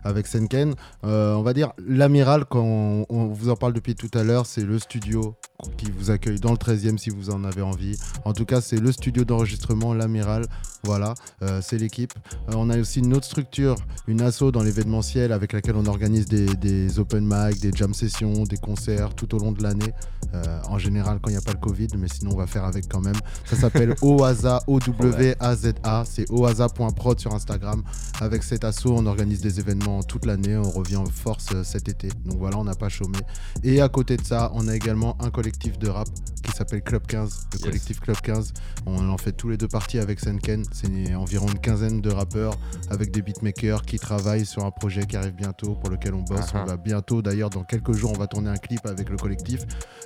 avec 0.03 0.27
Senken. 0.27 0.75
on 1.03 1.41
va 1.41 1.53
dire 1.53 1.73
l'Amiral, 1.77 2.45
quand 2.45 3.05
on, 3.09 3.27
vous 3.27 3.49
en 3.49 3.55
parle 3.55 3.73
depuis 3.73 3.95
tout 3.95 4.11
à 4.13 4.23
l'heure, 4.23 4.45
c'est 4.45 4.63
le 4.63 4.79
studio 4.79 5.35
qui 5.77 5.91
vous 5.91 6.11
accueille 6.11 6.39
dans 6.39 6.51
le 6.51 6.57
13e 6.57 6.97
si 6.97 7.09
vous 7.09 7.29
en 7.29 7.43
avez 7.43 7.61
envie. 7.61 7.97
En 8.25 8.33
tout 8.33 8.45
cas, 8.45 8.61
c'est 8.61 8.79
le 8.79 8.91
studio 8.91 9.23
d'enregistrement, 9.23 9.93
l'Amiral. 9.93 10.45
Voilà, 10.85 11.13
euh, 11.41 11.61
c'est 11.63 11.77
l'équipe. 11.77 12.11
Euh, 12.49 12.55
on 12.57 12.69
a 12.69 12.77
aussi 12.77 12.99
une 12.99 13.13
autre 13.13 13.25
structure, 13.25 13.75
une 14.07 14.21
asso 14.21 14.51
dans 14.51 14.61
l'événementiel 14.61 15.31
avec 15.31 15.53
laquelle 15.53 15.77
on 15.77 15.85
organise 15.85 16.25
des, 16.25 16.99
open 16.99 17.23
mic, 17.25 17.61
des 17.61 17.71
jam 17.71 17.93
sessions, 17.93 18.43
des 18.43 18.57
concerts 18.57 19.15
tout 19.15 19.33
au 19.33 19.39
long 19.39 19.53
de 19.53 19.63
l'année. 19.63 19.93
Euh, 20.33 20.59
en 20.67 20.77
général, 20.77 21.19
quand 21.21 21.29
il 21.29 21.33
n'y 21.33 21.37
a 21.37 21.41
pas 21.41 21.53
le 21.53 21.59
Covid, 21.59 21.87
mais 21.97 22.09
sinon, 22.09 22.31
on 22.33 22.37
va 22.37 22.47
faire 22.47 22.65
avec 22.65 22.89
quand 22.89 22.99
même. 22.99 23.15
Ça 23.45 23.55
s'appelle 23.55 23.95
OAZA, 24.01 24.63
O-W-A-Z-A. 24.67 26.03
C'est 26.05 26.29
oaza.prod 26.29 27.17
sur 27.17 27.33
Instagram. 27.33 27.81
Avec 28.19 28.43
cet 28.43 28.65
asso, 28.65 28.87
on 28.87 29.05
organise 29.05 29.39
des 29.39 29.61
événements 29.61 30.03
toute 30.03 30.25
l'année. 30.25 30.57
On 30.57 30.69
revient 30.69 30.97
en 30.97 31.05
force 31.05 31.61
cet 31.63 31.87
été. 31.87 32.09
Donc 32.25 32.39
voilà, 32.39 32.57
on 32.57 32.65
n'a 32.65 32.75
pas 32.75 32.89
chômé. 32.89 33.19
Et 33.63 33.79
à 33.79 33.87
côté 33.87 34.17
de 34.17 34.25
ça, 34.25 34.51
on 34.53 34.67
a 34.67 34.75
également 34.75 35.15
un 35.21 35.29
collectif 35.29 35.79
de 35.79 35.87
rap 35.87 36.09
qui 36.43 36.51
s'appelle 36.51 36.81
Club 36.81 37.05
15, 37.07 37.47
le 37.53 37.59
collectif 37.59 38.01
Club 38.01 38.17
15. 38.21 38.53
On 38.85 39.09
en 39.09 39.17
fait 39.17 39.31
tous 39.31 39.49
les 39.49 39.57
deux 39.57 39.69
parties 39.69 39.99
avec 39.99 40.19
Senken. 40.19 40.63
C'est 40.73 41.13
environ 41.15 41.47
une 41.47 41.59
quinzaine 41.59 42.01
de 42.01 42.11
rappeurs 42.11 42.55
avec 42.89 43.11
des 43.11 43.21
beatmakers 43.21 43.83
qui 43.83 43.99
travaillent 43.99 44.45
sur 44.45 44.65
un 44.65 44.71
projet 44.71 45.05
qui 45.05 45.15
arrive 45.15 45.35
bientôt, 45.35 45.75
pour 45.75 45.91
lequel 45.91 46.15
on 46.15 46.21
bosse. 46.23 46.39
Uh-huh. 46.39 46.63
On 46.63 46.65
va 46.65 46.77
bientôt, 46.77 47.21
d'ailleurs, 47.21 47.51
dans 47.51 47.63
quelques 47.63 47.93
jours, 47.93 48.11
on 48.13 48.17
va 48.17 48.25
tourner 48.25 48.49
un 48.49 48.57
clip 48.57 48.85
avec 48.85 49.09
le 49.09 49.17
collectif. 49.17 49.61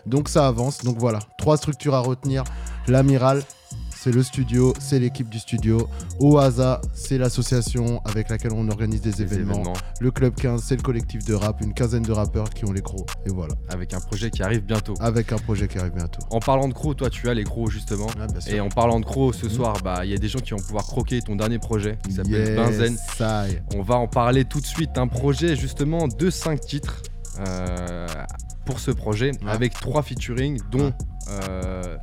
Donc 0.05 0.27
ça 0.27 0.45
avance. 0.45 0.83
Donc 0.83 0.97
voilà, 0.97 1.19
trois 1.37 1.55
structures 1.55 1.95
à 1.95 2.01
retenir. 2.01 2.43
L'amiral, 2.87 3.43
c'est 4.07 4.13
le 4.13 4.23
studio, 4.23 4.73
c'est 4.79 4.99
l'équipe 4.99 5.27
du 5.27 5.37
studio. 5.37 5.89
Oaza, 6.21 6.79
c'est 6.93 7.17
l'association 7.17 8.01
avec 8.05 8.29
laquelle 8.29 8.53
on 8.53 8.69
organise 8.69 9.01
des 9.01 9.21
événements. 9.21 9.73
Le 9.99 10.11
Club 10.11 10.33
15, 10.33 10.63
c'est 10.63 10.77
le 10.77 10.81
collectif 10.81 11.25
de 11.25 11.33
rap, 11.33 11.59
une 11.59 11.73
quinzaine 11.73 12.03
de 12.03 12.13
rappeurs 12.13 12.49
qui 12.49 12.63
ont 12.63 12.71
les 12.71 12.81
crocs. 12.81 13.09
Et 13.25 13.29
voilà. 13.29 13.53
Avec 13.67 13.93
un 13.93 13.99
projet 13.99 14.29
qui 14.29 14.43
arrive 14.43 14.63
bientôt. 14.63 14.93
Avec 15.01 15.33
un 15.33 15.37
projet 15.37 15.67
qui 15.67 15.77
arrive 15.77 15.91
bientôt. 15.91 16.21
En 16.29 16.39
parlant 16.39 16.69
de 16.69 16.73
crocs, 16.73 16.95
toi 16.95 17.09
tu 17.09 17.27
as 17.27 17.33
les 17.33 17.43
crocs 17.43 17.69
justement. 17.69 18.07
et 18.47 18.61
en 18.61 18.69
parlant 18.69 19.01
de 19.01 19.05
crocs, 19.05 19.35
ce 19.35 19.47
mmh. 19.47 19.49
soir, 19.49 19.75
bah 19.83 20.05
il 20.05 20.11
y 20.11 20.15
a 20.15 20.17
des 20.17 20.29
gens 20.29 20.39
qui 20.39 20.51
vont 20.51 20.61
pouvoir 20.61 20.85
croquer 20.85 21.21
ton 21.21 21.35
dernier 21.35 21.59
projet 21.59 21.97
qui 22.05 22.13
s'appelle 22.13 22.55
Benzen. 22.55 22.95
On 23.75 23.81
va 23.81 23.95
en 23.95 24.07
parler 24.07 24.45
tout 24.45 24.61
de 24.61 24.65
suite. 24.65 24.97
Un 24.97 25.07
projet 25.07 25.57
justement 25.57 26.07
de 26.07 26.29
5 26.29 26.61
titres. 26.61 27.01
Euh, 27.39 28.07
pour 28.65 28.79
ce 28.79 28.91
projet 28.91 29.31
avec 29.47 29.73
trois 29.73 30.01
featuring 30.01 30.59
dont 30.71 30.91
euh, 31.29 31.97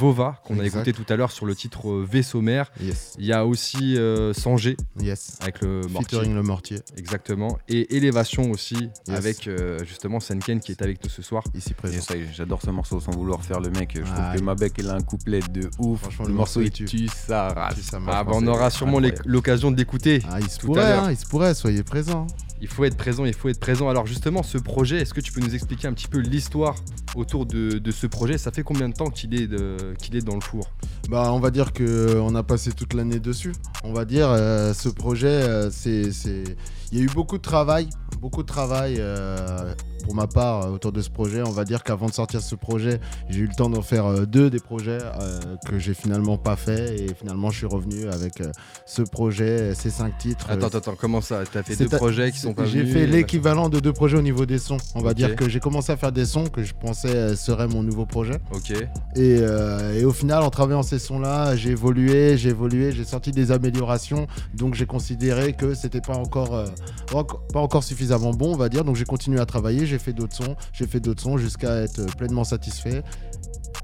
Vova, 0.00 0.40
qu'on 0.46 0.58
a 0.58 0.64
écouté 0.64 0.94
tout 0.94 1.04
à 1.10 1.16
l'heure 1.16 1.30
sur 1.30 1.44
le 1.44 1.54
titre 1.54 1.90
euh, 1.90 2.06
Vaisseau 2.10 2.40
Mère. 2.40 2.72
Il 3.18 3.26
y 3.26 3.34
a 3.34 3.44
aussi 3.44 3.98
euh, 3.98 4.32
Sanger, 4.32 4.78
yes. 4.98 5.36
avec 5.42 5.60
le 5.60 5.82
mortier. 5.90 6.24
le 6.24 6.42
mortier. 6.42 6.78
Exactement. 6.96 7.58
Et 7.68 7.96
Élévation 7.96 8.50
aussi, 8.50 8.88
avec 9.08 9.46
euh, 9.46 9.84
justement 9.84 10.18
Senken 10.18 10.60
qui 10.60 10.72
est 10.72 10.80
avec 10.80 11.04
nous 11.04 11.10
ce 11.10 11.20
soir. 11.20 11.44
Ici 11.54 11.74
présent. 11.74 12.02
J'adore 12.32 12.62
ce 12.62 12.70
morceau 12.70 12.98
sans 12.98 13.12
vouloir 13.12 13.44
faire 13.44 13.60
le 13.60 13.68
mec. 13.68 13.92
Je 13.94 14.00
trouve 14.00 14.34
que 14.34 14.42
Mabek, 14.42 14.72
il 14.78 14.88
a 14.88 14.94
un 14.94 15.02
couplet 15.02 15.40
de 15.50 15.68
ouf. 15.78 16.00
Franchement, 16.00 16.24
le, 16.28 16.32
morceau, 16.32 16.62
il 16.62 16.70
tue 16.70 17.06
ça. 17.08 17.48
Ah, 17.54 18.24
bah, 18.24 18.24
on 18.32 18.46
aura 18.46 18.70
sûrement 18.70 19.00
l'occasion 19.26 19.70
d'écouter. 19.70 20.22
Ah, 20.30 20.40
il 20.40 20.48
se 20.48 20.60
pourrait, 20.60 20.92
hein, 20.92 21.10
il 21.10 21.18
se 21.18 21.26
pourrait, 21.26 21.52
soyez 21.52 21.82
présents. 21.82 22.26
Il 22.62 22.68
faut 22.68 22.84
être 22.84 22.96
présent, 22.96 23.24
il 23.24 23.32
faut 23.32 23.48
être 23.48 23.60
présent. 23.60 23.88
Alors 23.88 24.06
justement, 24.06 24.42
ce 24.42 24.58
projet, 24.58 24.98
est-ce 24.98 25.14
que 25.14 25.20
tu 25.20 25.32
peux 25.32 25.40
nous 25.40 25.54
expliquer 25.54 25.88
un 25.88 25.94
petit 25.94 26.08
peu 26.08 26.18
l'histoire 26.18 26.76
autour 27.14 27.46
de, 27.46 27.80
ce 27.90 28.06
projet? 28.06 28.36
Ça 28.36 28.50
fait 28.50 28.62
combien 28.62 28.88
de 28.88 28.94
temps 28.94 29.08
qu'il 29.08 29.34
est, 29.34 29.50
qu'il 29.98 30.16
est 30.16 30.22
dans 30.22 30.34
le 30.34 30.40
four 30.40 30.70
bah, 31.10 31.32
on 31.32 31.40
va 31.40 31.50
dire 31.50 31.72
qu'on 31.72 32.34
a 32.36 32.42
passé 32.44 32.70
toute 32.70 32.94
l'année 32.94 33.18
dessus. 33.18 33.52
On 33.82 33.92
va 33.92 34.04
dire, 34.04 34.28
euh, 34.30 34.72
ce 34.72 34.88
projet, 34.88 35.26
euh, 35.26 35.68
c'est, 35.70 36.10
il 36.92 36.98
y 36.98 37.00
a 37.00 37.04
eu 37.04 37.08
beaucoup 37.08 37.36
de 37.36 37.42
travail, 37.42 37.88
beaucoup 38.18 38.42
de 38.42 38.48
travail 38.48 38.96
euh, 38.98 39.74
pour 40.04 40.14
ma 40.14 40.26
part 40.26 40.62
euh, 40.62 40.70
autour 40.70 40.92
de 40.92 41.00
ce 41.00 41.10
projet. 41.10 41.42
On 41.42 41.50
va 41.50 41.64
dire 41.64 41.82
qu'avant 41.82 42.06
de 42.06 42.12
sortir 42.12 42.40
ce 42.40 42.54
projet, 42.54 43.00
j'ai 43.28 43.40
eu 43.40 43.46
le 43.46 43.54
temps 43.54 43.70
d'en 43.70 43.82
faire 43.82 44.06
euh, 44.06 44.26
deux 44.26 44.50
des 44.50 44.60
projets 44.60 44.98
que 45.66 45.78
j'ai 45.78 45.94
finalement 45.94 46.36
pas 46.36 46.56
fait 46.56 46.96
et 46.96 47.14
finalement 47.14 47.50
je 47.50 47.58
suis 47.58 47.66
revenu 47.66 48.08
avec 48.08 48.42
ce 48.86 49.02
projet, 49.02 49.74
ces 49.74 49.90
cinq 49.90 50.16
titres. 50.18 50.46
Attends, 50.50 50.66
attends, 50.68 50.94
comment 50.98 51.20
ça? 51.20 51.42
Tu 51.50 51.58
as 51.58 51.62
fait 51.62 51.76
deux 51.76 51.88
projets 51.88 52.30
qui 52.32 52.38
sont 52.38 52.54
pas 52.54 52.64
J'ai 52.64 52.84
fait 52.84 53.06
l'équivalent 53.06 53.68
de 53.68 53.80
deux 53.80 53.92
projets 53.92 54.16
au 54.16 54.22
niveau 54.22 54.46
des 54.46 54.58
sons. 54.58 54.78
On 54.94 55.00
va 55.00 55.14
dire 55.14 55.36
que 55.36 55.48
j'ai 55.48 55.60
commencé 55.60 55.92
à 55.92 55.96
faire 55.96 56.12
des 56.12 56.26
sons 56.26 56.46
que 56.46 56.62
je 56.62 56.74
pensais 56.74 57.36
seraient 57.36 57.68
mon 57.68 57.82
nouveau 57.82 58.06
projet. 58.06 58.38
Ok. 58.52 58.72
Et, 59.16 59.40
et 59.96 60.04
au 60.04 60.12
final, 60.12 60.42
en 60.42 60.50
travaillant 60.50 60.82
ces 60.82 60.98
sons-là, 60.98 61.56
j'ai 61.56 61.70
évolué, 61.70 62.36
j'ai 62.36 62.50
évolué, 62.50 62.92
j'ai 62.92 63.04
sorti 63.04 63.30
des 63.30 63.52
améliorations. 63.52 64.26
Donc 64.54 64.74
j'ai 64.74 64.86
considéré 64.86 65.52
que 65.52 65.74
c'était 65.74 66.00
pas 66.00 66.16
encore 66.16 66.64
pas 67.52 67.60
encore 67.60 67.84
suffisamment 68.00 68.32
bon, 68.32 68.54
on 68.54 68.56
va 68.56 68.68
dire. 68.68 68.84
Donc 68.84 68.96
j'ai 68.96 69.04
continué 69.04 69.40
à 69.40 69.46
travailler, 69.46 69.84
j'ai 69.84 69.98
fait 69.98 70.12
d'autres 70.12 70.34
sons, 70.34 70.56
j'ai 70.72 70.86
fait 70.86 71.00
d'autres 71.00 71.22
sons 71.22 71.36
jusqu'à 71.36 71.82
être 71.82 72.04
pleinement 72.16 72.44
satisfait. 72.44 73.02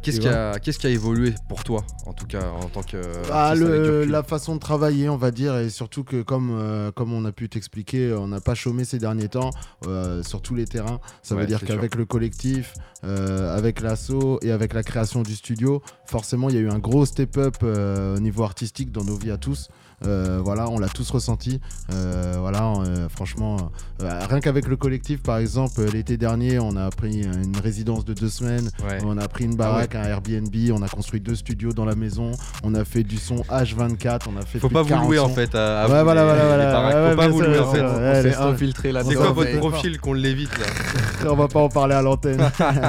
Qu'est-ce 0.03 0.21
qui, 0.21 0.29
a, 0.29 0.59
qu'est-ce 0.61 0.79
qui 0.79 0.87
a 0.87 0.91
évolué 0.91 1.35
pour 1.49 1.65
toi, 1.65 1.85
en 2.07 2.13
tout 2.13 2.27
cas, 2.27 2.49
en 2.49 2.69
tant 2.69 2.83
que. 2.83 3.01
Ah, 3.33 3.55
la 3.57 4.23
façon 4.23 4.55
de 4.55 4.61
travailler, 4.61 5.09
on 5.09 5.17
va 5.17 5.33
dire, 5.33 5.57
et 5.57 5.69
surtout 5.69 6.05
que, 6.05 6.23
comme, 6.23 6.51
euh, 6.53 6.93
comme 6.93 7.13
on 7.13 7.25
a 7.25 7.33
pu 7.33 7.49
t'expliquer, 7.49 8.13
on 8.13 8.29
n'a 8.29 8.41
pas 8.41 8.55
chômé 8.55 8.85
ces 8.85 8.99
derniers 8.99 9.29
temps 9.29 9.51
euh, 9.87 10.23
sur 10.23 10.43
tous 10.43 10.55
les 10.55 10.65
terrains. 10.65 11.01
Ça 11.23 11.35
veut 11.35 11.47
dire 11.47 11.65
qu'avec 11.65 11.97
le 11.97 12.05
collectif, 12.05 12.75
euh, 13.05 13.57
avec 13.57 13.81
l'assaut 13.81 14.39
et 14.43 14.53
avec 14.53 14.75
la 14.75 14.85
création 14.85 15.23
du 15.23 15.35
studio, 15.35 15.83
forcément, 16.05 16.51
il 16.51 16.55
y 16.55 16.59
a 16.59 16.63
eu 16.63 16.71
un 16.71 16.79
gros 16.79 17.05
step-up 17.05 17.57
au 17.63 18.21
niveau 18.21 18.45
artistique 18.45 18.93
dans 18.93 19.05
nos 19.05 19.17
vies 19.17 19.33
à 19.33 19.39
tous. 19.39 19.69
Euh, 20.05 20.41
voilà, 20.43 20.69
on 20.69 20.79
l'a 20.79 20.89
tous 20.89 21.11
ressenti. 21.11 21.61
Euh, 21.93 22.35
voilà, 22.39 22.73
euh, 22.85 23.09
franchement, 23.09 23.71
rien 24.01 24.41
qu'avec 24.41 24.67
le 24.69 24.77
collectif, 24.77 25.23
par 25.23 25.39
exemple, 25.39 25.83
l'été 25.93 26.17
dernier, 26.17 26.59
on 26.59 26.77
a 26.77 26.91
pris 26.91 27.23
une 27.23 27.57
résidence 27.63 28.05
de 28.05 28.13
deux 28.13 28.29
semaines, 28.29 28.71
on 29.05 29.17
a 29.17 29.29
pris 29.29 29.45
une 29.45 29.57
baraque, 29.57 29.95
ah 29.95 30.03
un 30.03 30.09
Airbnb, 30.09 30.55
on 30.73 30.83
a 30.83 30.89
construit 30.89 31.21
deux 31.21 31.35
studios 31.35 31.73
dans 31.73 31.85
la 31.85 31.95
maison, 31.95 32.33
on 32.63 32.75
a 32.75 32.85
fait 32.85 33.03
du 33.03 33.17
son 33.17 33.37
H24, 33.37 34.23
on 34.29 34.37
a 34.37 34.45
fait. 34.45 34.59
Faut 34.59 34.69
pas 34.69 34.83
vous 34.83 34.95
louer 34.95 35.19
en 35.19 35.29
fait. 35.29 35.55
À, 35.55 35.89
ouais, 35.89 36.03
voilà, 36.03 36.25
voilà, 36.25 36.47
voilà. 36.47 37.11
Faut 37.11 37.17
pas 37.17 37.29
vous 37.29 37.41
louer 37.41 37.59
en 37.59 37.73
fait. 37.73 37.83
On 37.83 38.23
s'est 38.23 38.37
infiltré 38.37 38.93
là. 38.93 39.03
C'est 39.05 39.15
quoi 39.15 39.33
votre 39.33 39.59
profil 39.59 39.99
qu'on 40.01 40.13
l'évite 40.13 40.57
là 40.59 40.67
On 41.31 41.37
va 41.37 41.49
pas 41.49 41.61
en 41.61 41.69
parler 41.69 41.95
à 41.95 42.03
l'antenne. 42.03 42.41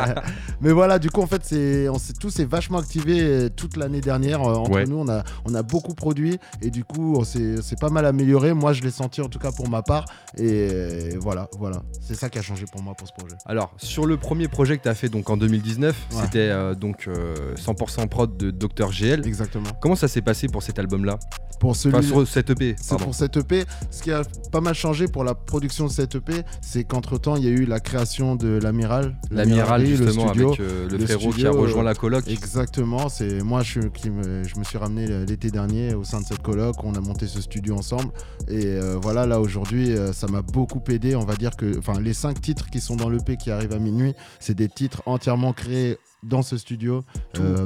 Mais 0.62 0.72
voilà, 0.72 0.99
du 0.99 1.10
coup, 1.10 1.22
en 1.22 1.28
fait, 1.28 1.41
c'est, 1.43 1.88
on 1.89 1.97
s'est 1.97 2.14
tous 2.14 2.39
vachement 2.41 2.80
activé 2.80 3.49
toute 3.55 3.78
l'année 3.78 4.01
dernière. 4.01 4.41
Entre 4.41 4.82
nous, 4.82 4.97
on 4.97 5.10
a, 5.10 5.24
on 5.45 5.55
a 5.55 5.64
beaucoup 5.64 5.93
produit 5.93 6.38
et 6.62 6.70
du 6.70 6.84
coup 6.84 6.97
on 7.02 7.24
s'est 7.24 7.76
pas 7.80 7.89
mal 7.89 8.06
amélioré. 8.06 8.54
Moi, 8.54 8.74
je 8.74 8.82
l'ai 8.82 8.91
senti 8.91 9.22
en 9.22 9.30
tout 9.30 9.39
cas 9.39 9.52
pour 9.52 9.70
ma 9.70 9.82
part. 9.82 10.06
Et 10.38 11.16
voilà, 11.20 11.50
voilà. 11.58 11.82
C'est 12.02 12.16
ça 12.16 12.30
qui 12.30 12.39
a 12.39 12.41
changé 12.41 12.66
pour 12.72 12.82
moi 12.82 12.93
pour 12.95 13.08
ce 13.08 13.14
projet. 13.14 13.36
Alors, 13.45 13.74
sur 13.78 14.06
le 14.06 14.18
premier 14.18 14.48
projet 14.48 14.78
que 14.78 14.84
tu 14.84 14.89
as 14.89 14.95
fait 14.95 15.10
donc 15.10 15.30
en 15.30 15.38
2019, 15.38 15.95
c'était 16.10 16.50
euh, 16.50 16.76
donc 16.76 17.08
100% 17.08 18.04
euh, 18.04 18.06
prod 18.08 18.38
de 18.38 18.52
Dr 18.52 18.91
GL. 18.91 19.26
Exactement. 19.26 19.70
Comment 19.82 19.95
ça 19.95 20.08
s'est 20.08 20.22
passé 20.22 20.48
pour 20.48 20.64
cet 20.64 20.80
album-là? 20.80 21.20
Pour 21.60 21.76
celui 21.76 22.04
sur 22.04 22.28
cette 22.28 22.52
EP. 22.52 22.76
C'est 22.80 22.98
pour 22.98 23.16
cette 23.16 23.38
EP. 23.38 23.64
Ce 23.89 24.04
qui 24.04 24.12
a 24.12 24.22
pas 24.52 24.62
mal 24.62 24.76
changé 24.76 25.08
pour 25.08 25.24
la 25.24 25.34
production 25.34 25.88
de 25.88 25.91
cette 25.91 26.16
EP, 26.16 26.43
c'est 26.62 26.84
qu'entre-temps, 26.84 27.36
il 27.36 27.45
y 27.45 27.48
a 27.48 27.52
eu 27.52 27.66
la 27.66 27.80
création 27.80 28.36
de 28.36 28.60
l'Amiral. 28.62 29.16
L'Amiral, 29.32 29.86
justement, 29.86 30.26
le 30.26 30.30
studio, 30.30 30.48
avec 30.50 30.60
euh, 30.60 30.89
le, 30.89 31.00
frérot 31.00 31.30
qui 31.32 31.48
a 31.48 31.52
rejoint 31.52 31.84
la 31.84 31.95
coloc. 31.95 32.28
Exactement. 32.28 33.10
C'est 33.10 33.41
moi 33.41 33.64
je, 33.64 33.80
qui 33.82 34.12
me, 34.12 34.43
je 34.43 34.60
me 34.60 34.64
suis 34.64 34.78
ramené 34.78 35.26
l'été 35.26 35.50
dernier 35.50 35.95
au 35.95 36.04
sein 36.04 36.22
de 36.22 36.26
cette 36.26 36.41
coloc 36.41 36.84
on 36.88 36.95
a 36.95 37.01
monté 37.01 37.27
ce 37.27 37.41
studio 37.41 37.75
ensemble. 37.75 38.11
Et 38.47 38.65
euh, 38.65 38.97
voilà, 39.01 39.25
là 39.25 39.39
aujourd'hui, 39.39 39.91
euh, 39.91 40.13
ça 40.13 40.27
m'a 40.27 40.41
beaucoup 40.41 40.81
aidé. 40.89 41.15
On 41.15 41.25
va 41.25 41.35
dire 41.35 41.55
que 41.55 41.77
enfin, 41.77 41.99
les 41.99 42.13
cinq 42.13 42.41
titres 42.41 42.69
qui 42.69 42.79
sont 42.79 42.95
dans 42.95 43.09
l'EP 43.09 43.38
qui 43.38 43.51
arrivent 43.51 43.73
à 43.73 43.79
minuit, 43.79 44.13
c'est 44.39 44.55
des 44.55 44.69
titres 44.69 45.01
entièrement 45.05 45.53
créés 45.53 45.97
dans 46.23 46.41
ce 46.41 46.57
studio. 46.57 47.03
Euh, 47.39 47.65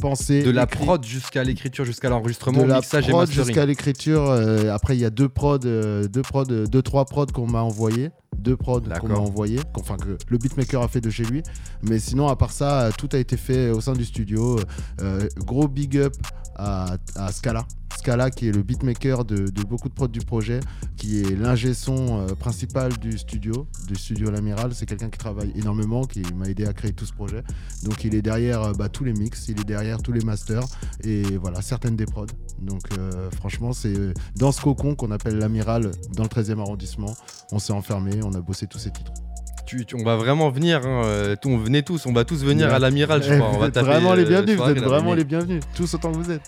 penser, 0.00 0.42
de 0.42 0.50
la 0.50 0.66
prod 0.66 1.04
jusqu'à 1.04 1.44
l'écriture, 1.44 1.84
jusqu'à 1.84 2.08
l'enregistrement, 2.08 2.62
de 2.62 2.68
la 2.68 2.80
prod 2.80 3.30
jusqu'à 3.30 3.66
l'écriture. 3.66 4.30
après, 4.72 4.96
il 4.96 5.00
y 5.00 5.04
a 5.04 5.10
deux 5.10 5.28
prod, 5.28 5.62
deux 5.62 6.22
prod, 6.22 6.50
deux 6.50 6.82
trois 6.82 7.04
prods 7.04 7.26
qu'on 7.26 7.46
m'a 7.46 7.62
envoyé 7.62 8.10
deux 8.38 8.56
prods 8.56 8.82
qu'on 9.00 9.08
m'a 9.08 9.14
envoyé, 9.14 9.60
enfin 9.74 9.96
que 9.96 10.16
le 10.28 10.38
beatmaker 10.38 10.82
a 10.82 10.88
fait 10.88 11.00
de 11.00 11.10
chez 11.10 11.24
lui. 11.24 11.42
Mais 11.82 11.98
sinon, 11.98 12.28
à 12.28 12.36
part 12.36 12.52
ça, 12.52 12.90
tout 12.96 13.08
a 13.12 13.18
été 13.18 13.36
fait 13.36 13.70
au 13.70 13.80
sein 13.80 13.92
du 13.92 14.04
studio. 14.04 14.58
gros 15.38 15.68
big 15.68 15.96
up 15.98 16.14
à, 16.56 16.96
à 17.14 17.32
Scala. 17.32 17.66
Scala 17.96 18.30
qui 18.30 18.48
est 18.48 18.52
le 18.52 18.62
beatmaker 18.62 19.24
de, 19.24 19.50
beaucoup 19.62 19.88
de 19.88 19.94
prods 19.94 20.08
du 20.08 20.20
projet, 20.20 20.60
qui 20.96 21.20
est 21.20 21.36
l'ingé 21.36 21.74
son 21.74 22.26
principal 22.38 22.96
du 22.98 23.18
studio, 23.18 23.66
du 23.88 23.96
studio 23.96 24.30
L'Amiral. 24.30 24.74
C'est 24.74 24.86
quelqu'un 24.86 25.08
qui 25.08 25.18
travaille 25.18 25.52
énormément, 25.56 26.04
qui 26.04 26.22
m'a 26.34 26.46
aidé 26.46 26.66
à 26.66 26.72
créer 26.72 26.92
tout 26.92 27.06
ce 27.06 27.12
projet. 27.12 27.42
Donc 27.84 28.04
il 28.04 28.14
est 28.14 28.22
derrière 28.22 28.72
bah, 28.72 28.88
tous 28.88 29.04
les 29.04 29.12
mix, 29.12 29.48
il 29.48 29.60
est 29.60 29.64
derrière 29.64 30.02
tous 30.02 30.12
les 30.12 30.24
masters 30.24 30.64
et 31.04 31.22
voilà, 31.38 31.62
certaines 31.62 31.96
des 31.96 32.06
prods. 32.06 32.26
Donc 32.60 32.82
franchement, 33.32 33.72
c'est 33.72 33.94
dans 34.36 34.52
ce 34.52 34.60
cocon 34.60 34.94
qu'on 34.94 35.10
appelle 35.10 35.38
l'Amiral 35.38 35.90
dans 36.14 36.22
le 36.22 36.28
13e 36.28 36.60
arrondissement. 36.60 37.14
On 37.52 37.58
s'est 37.58 37.72
enfermé, 37.72 38.22
on 38.26 38.34
a 38.34 38.40
bossé 38.40 38.66
tous 38.66 38.78
ces 38.78 38.90
titres 38.90 39.12
on 39.94 40.04
va 40.04 40.16
vraiment 40.16 40.50
venir. 40.50 40.86
Hein, 40.86 41.02
euh, 41.04 41.36
on 41.44 41.58
venait 41.58 41.82
tous, 41.82 42.06
on 42.06 42.12
va 42.12 42.24
tous 42.24 42.44
venir 42.44 42.72
à 42.72 42.78
l'amiral, 42.78 43.22
je 43.22 43.34
crois. 43.34 43.50
On 43.52 43.58
va 43.58 43.68
vraiment 43.82 44.14
les 44.14 44.24
euh, 44.24 44.28
bienvenus, 44.28 44.56
vous 44.56 44.70
êtes 44.70 44.78
vraiment 44.78 45.14
les 45.14 45.24
bienvenus, 45.24 45.62
tous 45.74 45.94
autant 45.94 46.12
que 46.12 46.16
vous 46.16 46.30
êtes. 46.30 46.42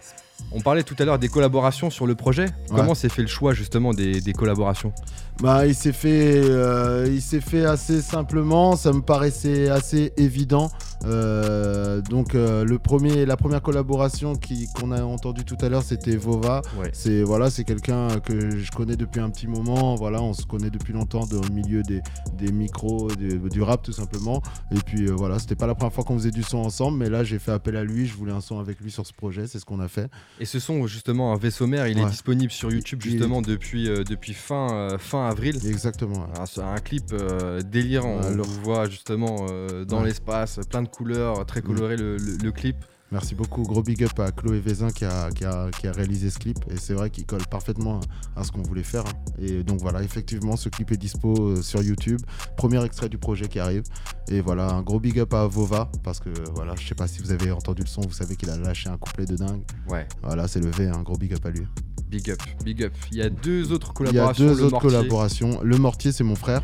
On 0.50 0.60
parlait 0.60 0.82
tout 0.82 0.96
à 0.98 1.04
l'heure 1.04 1.18
des 1.18 1.28
collaborations 1.28 1.90
sur 1.90 2.06
le 2.06 2.14
projet. 2.14 2.46
Comment 2.70 2.94
s'est 2.94 3.10
fait 3.10 3.22
le 3.22 3.28
choix 3.28 3.52
justement 3.52 3.92
des, 3.92 4.32
collaborations? 4.32 4.92
Bah, 5.40 5.66
il 5.66 5.74
s'est 5.74 5.92
fait, 5.92 6.40
euh, 6.42 7.06
il 7.08 7.22
s'est 7.22 7.40
fait 7.40 7.64
assez 7.64 8.00
simplement. 8.00 8.74
Ça 8.74 8.92
me 8.92 9.02
paraissait 9.02 9.68
assez 9.68 10.12
évident. 10.16 10.70
Euh, 11.04 12.00
donc 12.00 12.34
euh, 12.34 12.64
le 12.64 12.78
premier, 12.80 13.24
la 13.24 13.36
première 13.36 13.62
collaboration 13.62 14.32
qu'on 14.74 14.90
a 14.90 15.02
entendu 15.02 15.44
tout 15.44 15.56
à 15.60 15.68
l'heure, 15.68 15.82
c'était 15.82 16.16
Vova. 16.16 16.62
C'est 16.92 17.22
voilà, 17.22 17.50
c'est 17.50 17.64
quelqu'un 17.64 18.18
que 18.18 18.58
je 18.58 18.70
connais 18.72 18.96
depuis 18.96 19.20
un 19.20 19.30
petit 19.30 19.46
moment. 19.46 19.94
Voilà, 19.94 20.22
on 20.22 20.32
se 20.32 20.44
connaît 20.44 20.70
depuis 20.70 20.92
longtemps 20.92 21.26
dans 21.26 21.42
le 21.42 21.50
milieu 21.50 21.82
des, 21.82 22.00
des 22.32 22.50
micros, 22.50 23.08
du 23.16 23.62
rap 23.62 23.82
tout 23.82 23.92
simplement. 23.92 24.42
Et 24.74 24.80
puis 24.84 25.06
voilà, 25.06 25.38
c'était 25.38 25.56
pas 25.56 25.66
la 25.66 25.74
première 25.74 25.92
fois 25.92 26.04
qu'on 26.04 26.16
faisait 26.16 26.30
du 26.30 26.42
son 26.42 26.58
ensemble, 26.58 26.98
mais 26.98 27.10
là 27.10 27.22
j'ai 27.22 27.38
fait 27.38 27.52
appel 27.52 27.76
à 27.76 27.84
lui. 27.84 28.06
Je 28.06 28.16
voulais 28.16 28.32
un 28.32 28.40
son 28.40 28.58
avec 28.58 28.80
lui 28.80 28.90
sur 28.90 29.06
ce 29.06 29.12
projet. 29.12 29.46
C'est 29.46 29.60
ce 29.60 29.64
qu'on 29.64 29.78
a 29.78 29.88
fait. 29.88 30.10
Et 30.40 30.44
ce 30.44 30.60
son, 30.60 30.86
justement, 30.86 31.32
un 31.32 31.36
vaisseau 31.36 31.66
mère, 31.66 31.88
il 31.88 31.98
est 31.98 32.06
disponible 32.06 32.52
sur 32.52 32.70
YouTube 32.70 33.02
justement 33.02 33.42
depuis, 33.42 33.88
euh, 33.88 34.04
depuis 34.04 34.34
fin, 34.34 34.72
euh, 34.72 34.98
fin 34.98 35.28
avril. 35.28 35.56
Exactement. 35.66 36.28
Un, 36.38 36.62
un 36.62 36.78
clip 36.78 37.12
euh, 37.12 37.60
délirant. 37.62 38.20
on 38.24 38.30
le 38.30 38.42
voit 38.42 38.88
justement 38.88 39.46
dans 39.86 40.02
l'espace, 40.02 40.60
plein 40.70 40.82
de 40.82 40.88
couleurs, 40.88 41.44
très 41.46 41.62
coloré 41.62 41.96
le 41.96 42.50
clip. 42.50 42.76
Merci 43.10 43.34
beaucoup. 43.34 43.62
Gros 43.62 43.82
big 43.82 44.04
up 44.04 44.18
à 44.20 44.30
Chloé 44.32 44.60
Vézin 44.60 44.90
qui 44.90 45.04
a, 45.04 45.30
qui 45.30 45.44
a, 45.44 45.70
qui 45.70 45.86
a 45.86 45.92
réalisé 45.92 46.28
ce 46.28 46.38
clip. 46.38 46.58
Et 46.70 46.76
c'est 46.76 46.92
vrai 46.92 47.08
qu'il 47.08 47.24
colle 47.24 47.46
parfaitement 47.50 48.00
à 48.36 48.44
ce 48.44 48.52
qu'on 48.52 48.62
voulait 48.62 48.82
faire. 48.82 49.04
Et 49.38 49.62
donc 49.62 49.80
voilà, 49.80 50.02
effectivement, 50.02 50.56
ce 50.56 50.68
clip 50.68 50.92
est 50.92 50.96
dispo 50.96 51.34
euh, 51.38 51.62
sur 51.62 51.82
YouTube. 51.82 52.20
Premier 52.56 52.84
extrait 52.84 53.08
du 53.08 53.16
projet 53.16 53.48
qui 53.48 53.58
arrive. 53.58 53.84
Et 54.28 54.40
voilà, 54.40 54.70
un 54.74 54.82
gros 54.82 55.00
big 55.00 55.18
up 55.20 55.32
à 55.32 55.46
Vova. 55.46 55.90
Parce 56.04 56.20
que 56.20 56.28
voilà, 56.54 56.74
je 56.76 56.86
sais 56.86 56.94
pas 56.94 57.06
si 57.06 57.22
vous 57.22 57.32
avez 57.32 57.50
entendu 57.50 57.82
le 57.82 57.88
son, 57.88 58.02
vous 58.02 58.12
savez 58.12 58.36
qu'il 58.36 58.50
a 58.50 58.58
lâché 58.58 58.90
un 58.90 58.98
couplet 58.98 59.24
de 59.24 59.36
dingue. 59.36 59.62
Ouais. 59.88 60.06
Voilà, 60.22 60.46
c'est 60.46 60.60
le 60.60 60.70
V, 60.70 60.88
un 60.88 61.02
gros 61.02 61.16
big 61.16 61.32
up 61.32 61.46
à 61.46 61.50
lui. 61.50 61.66
Big 62.10 62.30
up, 62.30 62.42
big 62.64 62.82
up. 62.82 62.92
Il 63.10 63.18
y 63.18 63.22
a 63.22 63.30
deux 63.30 63.72
autres 63.72 63.92
collaborations. 63.92 64.44
Il 64.44 64.48
y 64.48 64.50
a 64.50 64.54
deux 64.54 64.62
autres 64.64 64.80
collaborations. 64.80 65.60
Le 65.62 65.78
Mortier, 65.78 66.12
c'est 66.12 66.24
mon 66.24 66.36
frère. 66.36 66.62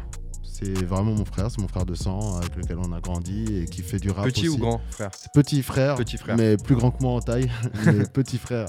C'est 0.54 0.84
vraiment 0.84 1.14
mon 1.14 1.24
frère, 1.24 1.50
c'est 1.50 1.60
mon 1.60 1.66
frère 1.66 1.84
de 1.84 1.96
sang 1.96 2.36
avec 2.36 2.54
lequel 2.54 2.78
on 2.78 2.92
a 2.92 3.00
grandi 3.00 3.44
et 3.56 3.64
qui 3.64 3.82
fait 3.82 3.98
du 3.98 4.12
rap. 4.12 4.24
Petit 4.24 4.48
ou 4.48 4.56
grand 4.56 4.80
frère? 4.88 5.10
Petit 5.34 5.64
frère. 5.64 5.96
Petit 5.96 6.16
frère. 6.16 6.36
Mais 6.36 6.56
plus 6.56 6.76
grand 6.76 6.92
que 6.92 7.02
moi 7.02 7.10
en 7.10 7.20
taille. 7.20 7.50
petit 8.12 8.38
frère. 8.38 8.68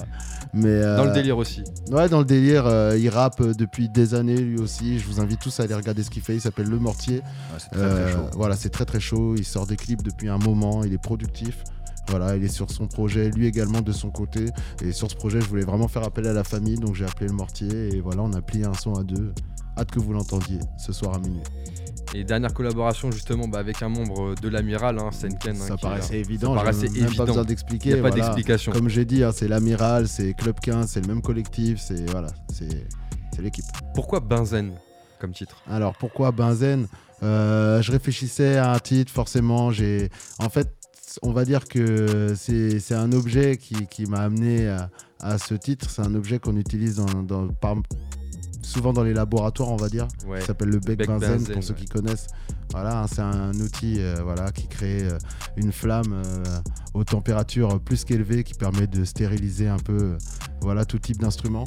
Mais, 0.52 0.80
dans 0.80 1.04
le 1.04 1.10
euh, 1.10 1.14
délire 1.14 1.38
aussi. 1.38 1.62
Ouais, 1.92 2.08
dans 2.08 2.18
le 2.18 2.24
délire. 2.24 2.66
Euh, 2.66 2.98
il 2.98 3.08
rappe 3.08 3.40
depuis 3.40 3.88
des 3.88 4.14
années 4.14 4.34
lui 4.34 4.58
aussi. 4.58 4.98
Je 4.98 5.06
vous 5.06 5.20
invite 5.20 5.38
tous 5.38 5.60
à 5.60 5.62
aller 5.62 5.74
regarder 5.74 6.02
ce 6.02 6.10
qu'il 6.10 6.22
fait. 6.22 6.34
Il 6.34 6.40
s'appelle 6.40 6.66
Le 6.66 6.80
Mortier. 6.80 7.22
très, 7.56 7.68
très 7.68 7.80
euh, 7.80 8.12
chaud. 8.12 8.30
Voilà, 8.32 8.56
c'est 8.56 8.70
très 8.70 8.84
très 8.84 8.98
chaud. 8.98 9.36
Il 9.36 9.44
sort 9.44 9.68
des 9.68 9.76
clips 9.76 10.02
depuis 10.02 10.28
un 10.28 10.38
moment. 10.38 10.82
Il 10.82 10.92
est 10.92 10.98
productif. 10.98 11.62
Voilà, 12.08 12.36
il 12.36 12.44
est 12.44 12.48
sur 12.48 12.70
son 12.70 12.86
projet, 12.86 13.30
lui 13.30 13.46
également 13.46 13.80
de 13.80 13.92
son 13.92 14.10
côté. 14.10 14.46
Et 14.82 14.92
sur 14.92 15.10
ce 15.10 15.16
projet, 15.16 15.40
je 15.40 15.46
voulais 15.46 15.64
vraiment 15.64 15.88
faire 15.88 16.04
appel 16.04 16.26
à 16.26 16.32
la 16.32 16.44
famille, 16.44 16.76
donc 16.76 16.94
j'ai 16.94 17.04
appelé 17.04 17.26
le 17.26 17.34
mortier. 17.34 17.94
Et 17.94 18.00
voilà, 18.00 18.22
on 18.22 18.32
a 18.32 18.40
plié 18.40 18.64
un 18.64 18.74
son 18.74 18.94
à 18.94 19.02
deux. 19.02 19.32
Hâte 19.78 19.90
que 19.90 19.98
vous 19.98 20.12
l'entendiez 20.12 20.60
ce 20.78 20.92
soir 20.92 21.14
à 21.14 21.18
minuit. 21.18 21.42
Et 22.14 22.24
dernière 22.24 22.54
collaboration 22.54 23.10
justement 23.10 23.46
bah, 23.48 23.58
avec 23.58 23.82
un 23.82 23.88
membre 23.88 24.34
de 24.40 24.48
l'amiral, 24.48 24.98
hein, 24.98 25.10
Senken. 25.10 25.56
Hein, 25.56 25.66
ça 25.66 25.76
paraissait 25.76 26.20
évident, 26.20 26.54
ça 26.54 26.60
paraissait 26.60 26.86
évident. 26.86 27.04
Même 27.08 27.16
pas 27.16 27.26
besoin 27.26 27.44
d'expliquer. 27.44 27.90
Il 27.90 27.94
n'y 27.94 28.00
a 28.00 28.02
pas 28.02 28.10
d'explication. 28.10 28.72
Comme 28.72 28.88
j'ai 28.88 29.04
dit, 29.04 29.22
hein, 29.22 29.32
c'est 29.34 29.48
l'amiral, 29.48 30.08
c'est 30.08 30.32
Club 30.32 30.58
15, 30.60 30.88
c'est 30.88 31.00
le 31.00 31.08
même 31.08 31.20
collectif, 31.20 31.78
c'est 31.78 32.08
voilà, 32.10 32.28
c'est 32.52 33.42
l'équipe. 33.42 33.64
Pourquoi 33.94 34.20
Benzen 34.20 34.72
comme 35.20 35.32
titre? 35.32 35.62
Alors 35.68 35.94
pourquoi 35.98 36.30
Benzen? 36.30 36.86
Euh, 37.22 37.82
Je 37.82 37.92
réfléchissais 37.92 38.56
à 38.56 38.72
un 38.72 38.78
titre, 38.78 39.10
forcément. 39.12 39.70
J'ai, 39.70 40.10
en 40.38 40.48
fait, 40.48 40.75
on 41.22 41.32
va 41.32 41.44
dire 41.44 41.66
que 41.66 42.34
c'est 42.36 42.94
un 42.94 43.12
objet 43.12 43.56
qui, 43.56 44.06
m'a 44.06 44.20
amené 44.20 44.68
à, 45.20 45.38
ce 45.38 45.54
titre. 45.54 45.90
C'est 45.90 46.02
un 46.02 46.14
objet 46.14 46.38
qu'on 46.38 46.56
utilise 46.56 46.96
dans, 46.96 47.22
dans 47.22 47.48
par, 47.48 47.76
souvent 48.66 48.92
dans 48.92 49.04
les 49.04 49.14
laboratoires, 49.14 49.70
on 49.70 49.76
va 49.76 49.88
dire. 49.88 50.08
Ça 50.40 50.46
s'appelle 50.48 50.68
le 50.68 50.80
bec, 50.80 51.06
benzène, 51.06 51.44
pour 51.44 51.62
ceux 51.62 51.74
qui 51.74 51.86
connaissent. 51.86 52.26
Voilà, 52.72 53.02
hein, 53.02 53.06
c'est 53.06 53.22
un 53.22 53.54
outil 53.54 54.00
euh, 54.00 54.16
voilà, 54.22 54.50
qui 54.50 54.66
crée 54.66 55.04
euh, 55.04 55.18
une 55.56 55.72
flamme 55.72 56.12
euh, 56.12 56.44
aux 56.94 57.04
températures 57.04 57.80
plus 57.80 58.04
qu'élevées 58.04 58.42
qui 58.44 58.54
permet 58.54 58.86
de 58.86 59.04
stériliser 59.04 59.68
un 59.68 59.78
peu 59.78 60.18
voilà, 60.60 60.84
tout 60.84 60.98
type 60.98 61.18
d'instrument. 61.18 61.64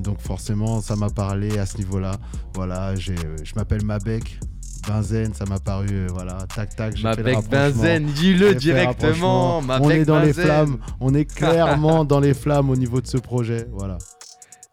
Donc 0.00 0.20
forcément, 0.20 0.80
ça 0.80 0.96
m'a 0.96 1.10
parlé 1.10 1.58
à 1.58 1.66
ce 1.66 1.78
niveau-là. 1.78 2.16
Voilà, 2.54 2.96
je 2.96 3.14
m'appelle 3.54 3.84
Mabec. 3.84 4.40
Benzène, 4.86 5.34
ça 5.34 5.44
m'a 5.44 5.58
paru, 5.58 6.06
voilà, 6.08 6.38
tac 6.54 6.74
tac. 6.74 7.00
Mabec 7.02 7.38
Benzène, 7.48 8.06
dis-le 8.06 8.54
directement. 8.54 9.60
on 9.60 9.90
est 9.90 10.04
dans 10.04 10.20
les 10.20 10.32
flammes, 10.32 10.78
on 11.00 11.14
est 11.14 11.24
clairement 11.34 12.04
dans 12.04 12.20
les 12.20 12.34
flammes 12.34 12.70
au 12.70 12.76
niveau 12.76 13.00
de 13.00 13.06
ce 13.06 13.18
projet, 13.18 13.66
voilà. 13.72 13.98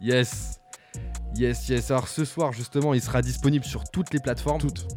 Yes, 0.02 0.60
Yes, 1.36 1.70
yes. 1.70 1.92
Alors 1.92 2.08
ce 2.08 2.26
soir, 2.26 2.54
justement, 2.54 2.94
il 2.94 3.02
sera 3.02 3.22
disponible 3.22 3.66
sur 3.66 3.84
toutes 3.86 4.14
les 4.14 4.20
plateformes. 4.20 4.60
Toutes. 4.60 4.88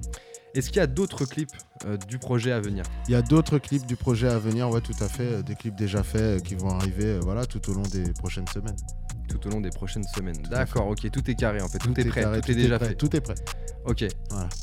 Est-ce 0.55 0.69
qu'il 0.69 0.79
y 0.79 0.81
a 0.81 0.87
d'autres 0.87 1.25
clips 1.25 1.53
euh, 1.87 1.97
du 2.09 2.19
projet 2.19 2.53
à 2.53 2.61
venir? 2.61 2.85
Il 3.09 3.13
y 3.13 3.15
a 3.15 3.23
d'autres 3.23 3.59
clips 3.59 3.87
du 3.87 3.97
projet 3.97 4.29
à 4.29 4.39
venir, 4.39 4.69
ouais, 4.71 4.81
tout 4.81 4.97
à 5.01 5.09
fait. 5.09 5.25
Euh, 5.25 5.43
des 5.43 5.55
clips 5.55 5.75
déjà 5.75 6.03
faits 6.03 6.21
euh, 6.21 6.39
qui 6.41 6.55
vont 6.55 6.71
arriver 6.71 7.19
voilà, 7.21 7.47
tout 7.47 7.71
au 7.71 7.75
long 7.75 7.83
des 7.83 8.13
prochaines 8.13 8.49
semaines 8.49 8.77
tout 9.29 9.47
au 9.47 9.51
long 9.51 9.61
des 9.61 9.71
prochaines 9.71 10.05
semaines. 10.05 10.37
D'accord, 10.51 10.89
ok, 10.89 11.11
tout 11.11 11.31
est 11.31 11.35
carré 11.35 11.61
en 11.61 11.69
fait, 11.69 11.79
tout, 11.79 11.99
est, 11.99 12.05
prêt, 12.05 12.23
tout, 12.41 12.51
est, 12.51 12.55
déjà 12.55 12.79
fait. 12.79 12.95
Tout 12.95 13.15
est 13.17 13.21
prêt. 13.21 13.35
Ok, 13.85 14.05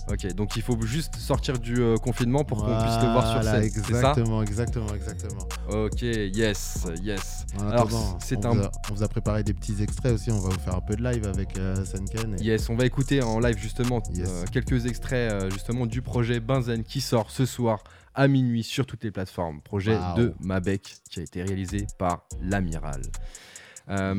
ok, 0.09 0.33
donc 0.33 0.55
il 0.55 0.61
faut 0.61 0.79
juste 0.81 1.15
sortir 1.17 1.59
du 1.59 1.81
euh, 1.81 1.97
confinement 1.97 2.43
pour 2.43 2.59
qu'on 2.59 2.79
puisse 2.79 2.97
te 2.97 3.11
voir 3.11 3.31
sur 3.31 3.43
scène. 3.43 3.63
Exactement, 3.63 4.41
exactement, 4.43 4.93
exactement. 4.95 5.47
Ok, 5.69 6.01
yes, 6.01 6.85
yes. 7.03 7.45
Alors, 7.59 8.17
c'est 8.21 8.45
un. 8.45 8.69
on 8.89 8.93
vous 8.93 9.03
a 9.03 9.07
préparé 9.07 9.43
des 9.43 9.53
petits 9.53 9.81
extraits 9.83 10.13
aussi. 10.13 10.31
On 10.31 10.39
va 10.39 10.49
vous 10.49 10.59
faire 10.59 10.75
un 10.75 10.81
peu 10.81 10.95
de 10.95 11.03
live 11.03 11.27
avec 11.27 11.57
euh, 11.57 11.83
Senken. 11.83 12.37
Yes, 12.39 12.69
on 12.69 12.75
va 12.75 12.85
écouter 12.85 13.21
en 13.21 13.39
live 13.39 13.57
justement 13.57 14.01
euh, 14.17 14.45
quelques 14.51 14.85
extraits 14.85 15.51
justement 15.51 15.85
du 15.85 16.01
projet 16.01 16.39
Benzen 16.39 16.83
qui 16.83 17.01
sort 17.01 17.31
ce 17.31 17.45
soir 17.45 17.83
à 18.15 18.27
minuit 18.27 18.63
sur 18.63 18.85
toutes 18.85 19.03
les 19.03 19.11
plateformes. 19.11 19.61
Projet 19.61 19.97
de 20.15 20.33
Mabec 20.39 20.97
qui 21.09 21.19
a 21.19 21.23
été 21.23 21.43
réalisé 21.43 21.87
par 21.97 22.25
l'Amiral. 22.41 23.01
Euh, 23.89 24.15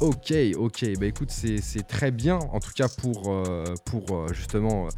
ok, 0.00 0.34
ok. 0.56 0.86
Bah 0.98 1.06
écoute, 1.06 1.30
c'est 1.30 1.86
très 1.86 2.10
bien, 2.10 2.38
en 2.38 2.60
tout 2.60 2.72
cas 2.74 2.88
pour, 2.88 3.32
euh, 3.32 3.64
pour 3.84 4.16
euh, 4.16 4.28
justement 4.32 4.88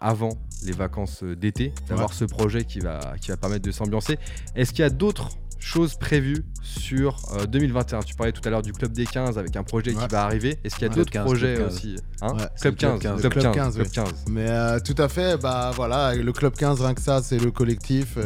avant 0.00 0.38
les 0.64 0.70
vacances 0.70 1.24
d'été, 1.24 1.72
d'avoir 1.88 2.12
ce 2.12 2.24
projet 2.24 2.64
qui 2.64 2.78
va, 2.78 3.14
qui 3.20 3.32
va 3.32 3.36
permettre 3.36 3.64
de 3.64 3.72
s'ambiancer. 3.72 4.16
Est-ce 4.54 4.70
qu'il 4.70 4.82
y 4.82 4.86
a 4.86 4.90
d'autres 4.90 5.30
choses 5.58 5.96
prévues 5.96 6.44
sur 6.62 7.16
2021 7.48 8.00
Tu 8.00 8.14
parlais 8.14 8.30
tout 8.30 8.42
à 8.44 8.50
l'heure 8.50 8.62
du 8.62 8.72
Club 8.72 8.92
des 8.92 9.06
15 9.06 9.36
avec 9.36 9.56
un 9.56 9.64
projet 9.64 9.92
qui 9.92 10.06
va 10.08 10.22
arriver. 10.22 10.56
Est-ce 10.62 10.76
qu'il 10.76 10.86
y 10.86 10.90
a 10.90 10.94
d'autres 10.94 11.24
projets 11.24 11.60
aussi 11.64 11.96
hein? 12.22 12.36
Club, 12.60 12.76
15, 12.76 13.00
club, 13.00 13.34
15, 13.34 13.74
club 13.74 13.90
15, 13.90 14.14
Mais 14.30 14.80
tout 14.82 14.94
à 14.98 15.08
fait, 15.08 15.36
bah 15.36 15.72
voilà, 15.74 16.14
le 16.14 16.32
Club 16.32 16.54
15, 16.54 16.80
rien 16.80 16.94
que 16.94 17.02
ça, 17.02 17.20
c'est 17.20 17.38
le 17.38 17.50
collectif. 17.50 18.16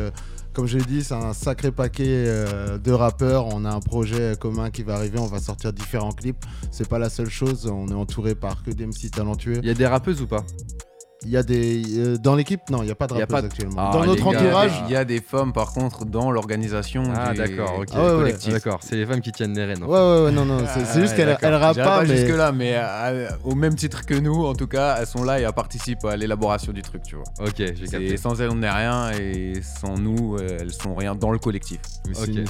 Comme 0.59 0.67
je 0.67 0.77
l'ai 0.77 0.85
dit, 0.85 1.05
c'est 1.05 1.15
un 1.15 1.35
sacré 1.35 1.71
paquet 1.71 2.05
euh, 2.09 2.79
de 2.79 2.91
rappeurs. 2.91 3.47
On 3.47 3.65
a 3.65 3.71
un 3.71 3.79
projet 3.79 4.35
commun 4.37 4.71
qui 4.71 4.83
va 4.83 4.95
arriver. 4.95 5.17
On 5.21 5.27
va 5.27 5.39
sortir 5.39 5.73
différents 5.73 6.11
clips. 6.11 6.45
C'est 6.73 6.89
pas 6.89 6.99
la 6.99 7.11
seule 7.11 7.31
chose. 7.31 7.71
On 7.73 7.87
est 7.87 7.95
entouré 7.95 8.35
par 8.35 8.65
que 8.65 8.73
des 8.73 8.85
MC 8.85 9.09
talentueux. 9.09 9.61
Il 9.63 9.69
y 9.69 9.71
a 9.71 9.75
des 9.75 9.87
rappeuses 9.87 10.21
ou 10.21 10.27
pas? 10.27 10.45
Il 11.25 11.31
y 11.31 11.37
a 11.37 11.43
des 11.43 11.83
euh, 11.99 12.17
dans 12.17 12.37
l'équipe 12.37 12.61
non, 12.71 12.83
il 12.83 12.87
n'y 12.87 12.93
a 12.93 12.95
pas 12.95 13.09
de 13.09 13.15
rappeuses 13.15 13.45
actuellement. 13.45 13.91
Ah, 13.91 13.93
dans 13.93 14.05
notre 14.05 14.25
entourage, 14.27 14.71
il 14.87 14.93
y 14.93 14.97
a 14.97 15.05
des 15.05 15.21
femmes 15.21 15.53
par 15.53 15.73
contre 15.73 16.05
dans 16.05 16.31
l'organisation. 16.31 17.03
Ah 17.15 17.35
d'accord, 17.35 17.81
ok. 17.81 17.89
Ah, 17.93 18.51
d'accord, 18.51 18.79
c'est 18.83 18.97
les 18.97 19.05
femmes 19.05 19.21
qui 19.21 19.33
tiennent 19.33 19.55
les 19.55 19.65
rênes. 19.65 19.83
Ouais 19.83 19.99
ouais 19.99 20.25
ouais 20.25 20.31
non 20.31 20.45
non, 20.45 20.59
c'est 20.61 20.85
ah, 20.89 21.01
juste 21.01 21.17
qu'elles 21.17 21.37
elles 21.41 21.55
rappent 21.55 21.77
pas, 21.77 22.03
mais... 22.03 22.17
jusque 22.17 22.37
là, 22.37 22.53
mais 22.53 22.75
euh, 22.77 23.29
au 23.45 23.55
même 23.57 23.75
titre 23.75 24.07
que 24.07 24.15
nous, 24.15 24.45
en 24.45 24.55
tout 24.55 24.69
cas, 24.69 24.97
elles 25.01 25.07
sont 25.07 25.25
là 25.25 25.41
et 25.41 25.43
elles 25.43 25.53
participent 25.53 26.05
à 26.05 26.17
l'élaboration 26.17 26.73
du 26.73 26.83
truc, 26.83 27.03
tu 27.03 27.17
vois. 27.17 27.25
Ok, 27.41 27.57
j'ai 27.57 27.75
capté. 27.75 28.17
Sans 28.17 28.41
elles 28.41 28.51
on 28.51 28.57
n'est 28.57 28.71
rien 28.71 29.11
et 29.13 29.61
sans 29.63 29.99
nous 29.99 30.37
euh, 30.37 30.59
elles 30.61 30.73
sont 30.73 30.95
rien 30.95 31.15
dans 31.15 31.31
le 31.31 31.39
collectif. 31.39 31.81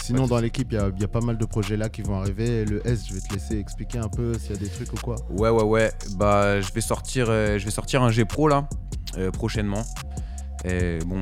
sinon 0.02 0.26
dans 0.26 0.40
l'équipe 0.40 0.68
il 0.72 0.78
y, 0.78 1.00
y, 1.00 1.04
a 1.04 1.08
pas 1.08 1.20
mal 1.20 1.38
de 1.38 1.44
projets 1.46 1.76
là 1.76 1.88
qui 1.88 2.02
vont 2.02 2.20
arriver. 2.20 2.64
Le 2.64 2.86
S, 2.86 3.06
je 3.08 3.14
vais 3.14 3.20
te 3.20 3.32
laisser 3.32 3.58
expliquer 3.58 3.98
un 3.98 4.08
peu 4.08 4.34
s'il 4.34 4.52
y 4.52 4.54
a 4.54 4.58
des 4.58 4.68
trucs 4.68 4.92
ou 4.92 4.96
quoi. 5.02 5.16
Ouais 5.30 5.48
ouais 5.48 5.62
ouais, 5.62 5.92
bah 6.16 6.60
je 6.60 6.72
vais 6.72 6.80
sortir 6.80 7.26
je 7.26 7.64
vais 7.64 7.70
sortir 7.70 8.02
un 8.02 8.10
G 8.10 8.24
Pro 8.24 8.48
là. 8.48 8.57
Euh, 9.16 9.30
prochainement. 9.30 9.84
Et 10.64 10.98
bon, 11.06 11.18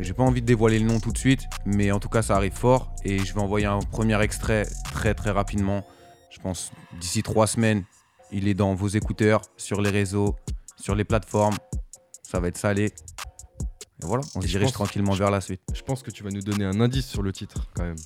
j'ai 0.00 0.14
pas 0.14 0.22
envie 0.22 0.40
de 0.40 0.46
dévoiler 0.46 0.78
le 0.78 0.86
nom 0.86 1.00
tout 1.00 1.12
de 1.12 1.18
suite, 1.18 1.42
mais 1.66 1.90
en 1.92 2.00
tout 2.00 2.08
cas 2.08 2.22
ça 2.22 2.34
arrive 2.36 2.52
fort 2.54 2.92
et 3.04 3.18
je 3.18 3.34
vais 3.34 3.40
envoyer 3.40 3.66
un 3.66 3.78
premier 3.78 4.20
extrait 4.22 4.66
très 4.92 5.14
très 5.14 5.30
rapidement 5.30 5.84
Je 6.30 6.38
pense 6.40 6.72
d'ici 7.00 7.22
trois 7.22 7.46
semaines, 7.46 7.84
il 8.32 8.48
est 8.48 8.54
dans 8.54 8.74
vos 8.74 8.88
écouteurs, 8.88 9.42
sur 9.56 9.80
les 9.80 9.90
réseaux, 9.90 10.36
sur 10.76 10.94
les 10.94 11.04
plateformes. 11.04 11.56
Ça 12.22 12.40
va 12.40 12.48
être 12.48 12.56
salé. 12.58 12.86
Et 12.86 14.06
voilà, 14.06 14.22
on 14.34 14.40
se 14.40 14.46
Et 14.46 14.48
dirige 14.48 14.66
pense- 14.66 14.72
tranquillement 14.72 15.12
vers 15.12 15.30
la 15.30 15.40
suite. 15.40 15.60
Je 15.74 15.82
pense 15.82 16.02
que 16.02 16.10
tu 16.10 16.22
vas 16.24 16.30
nous 16.30 16.40
donner 16.40 16.64
un 16.64 16.80
indice 16.80 17.06
sur 17.06 17.22
le 17.22 17.32
titre 17.32 17.66
quand 17.74 17.84
même. 17.84 17.96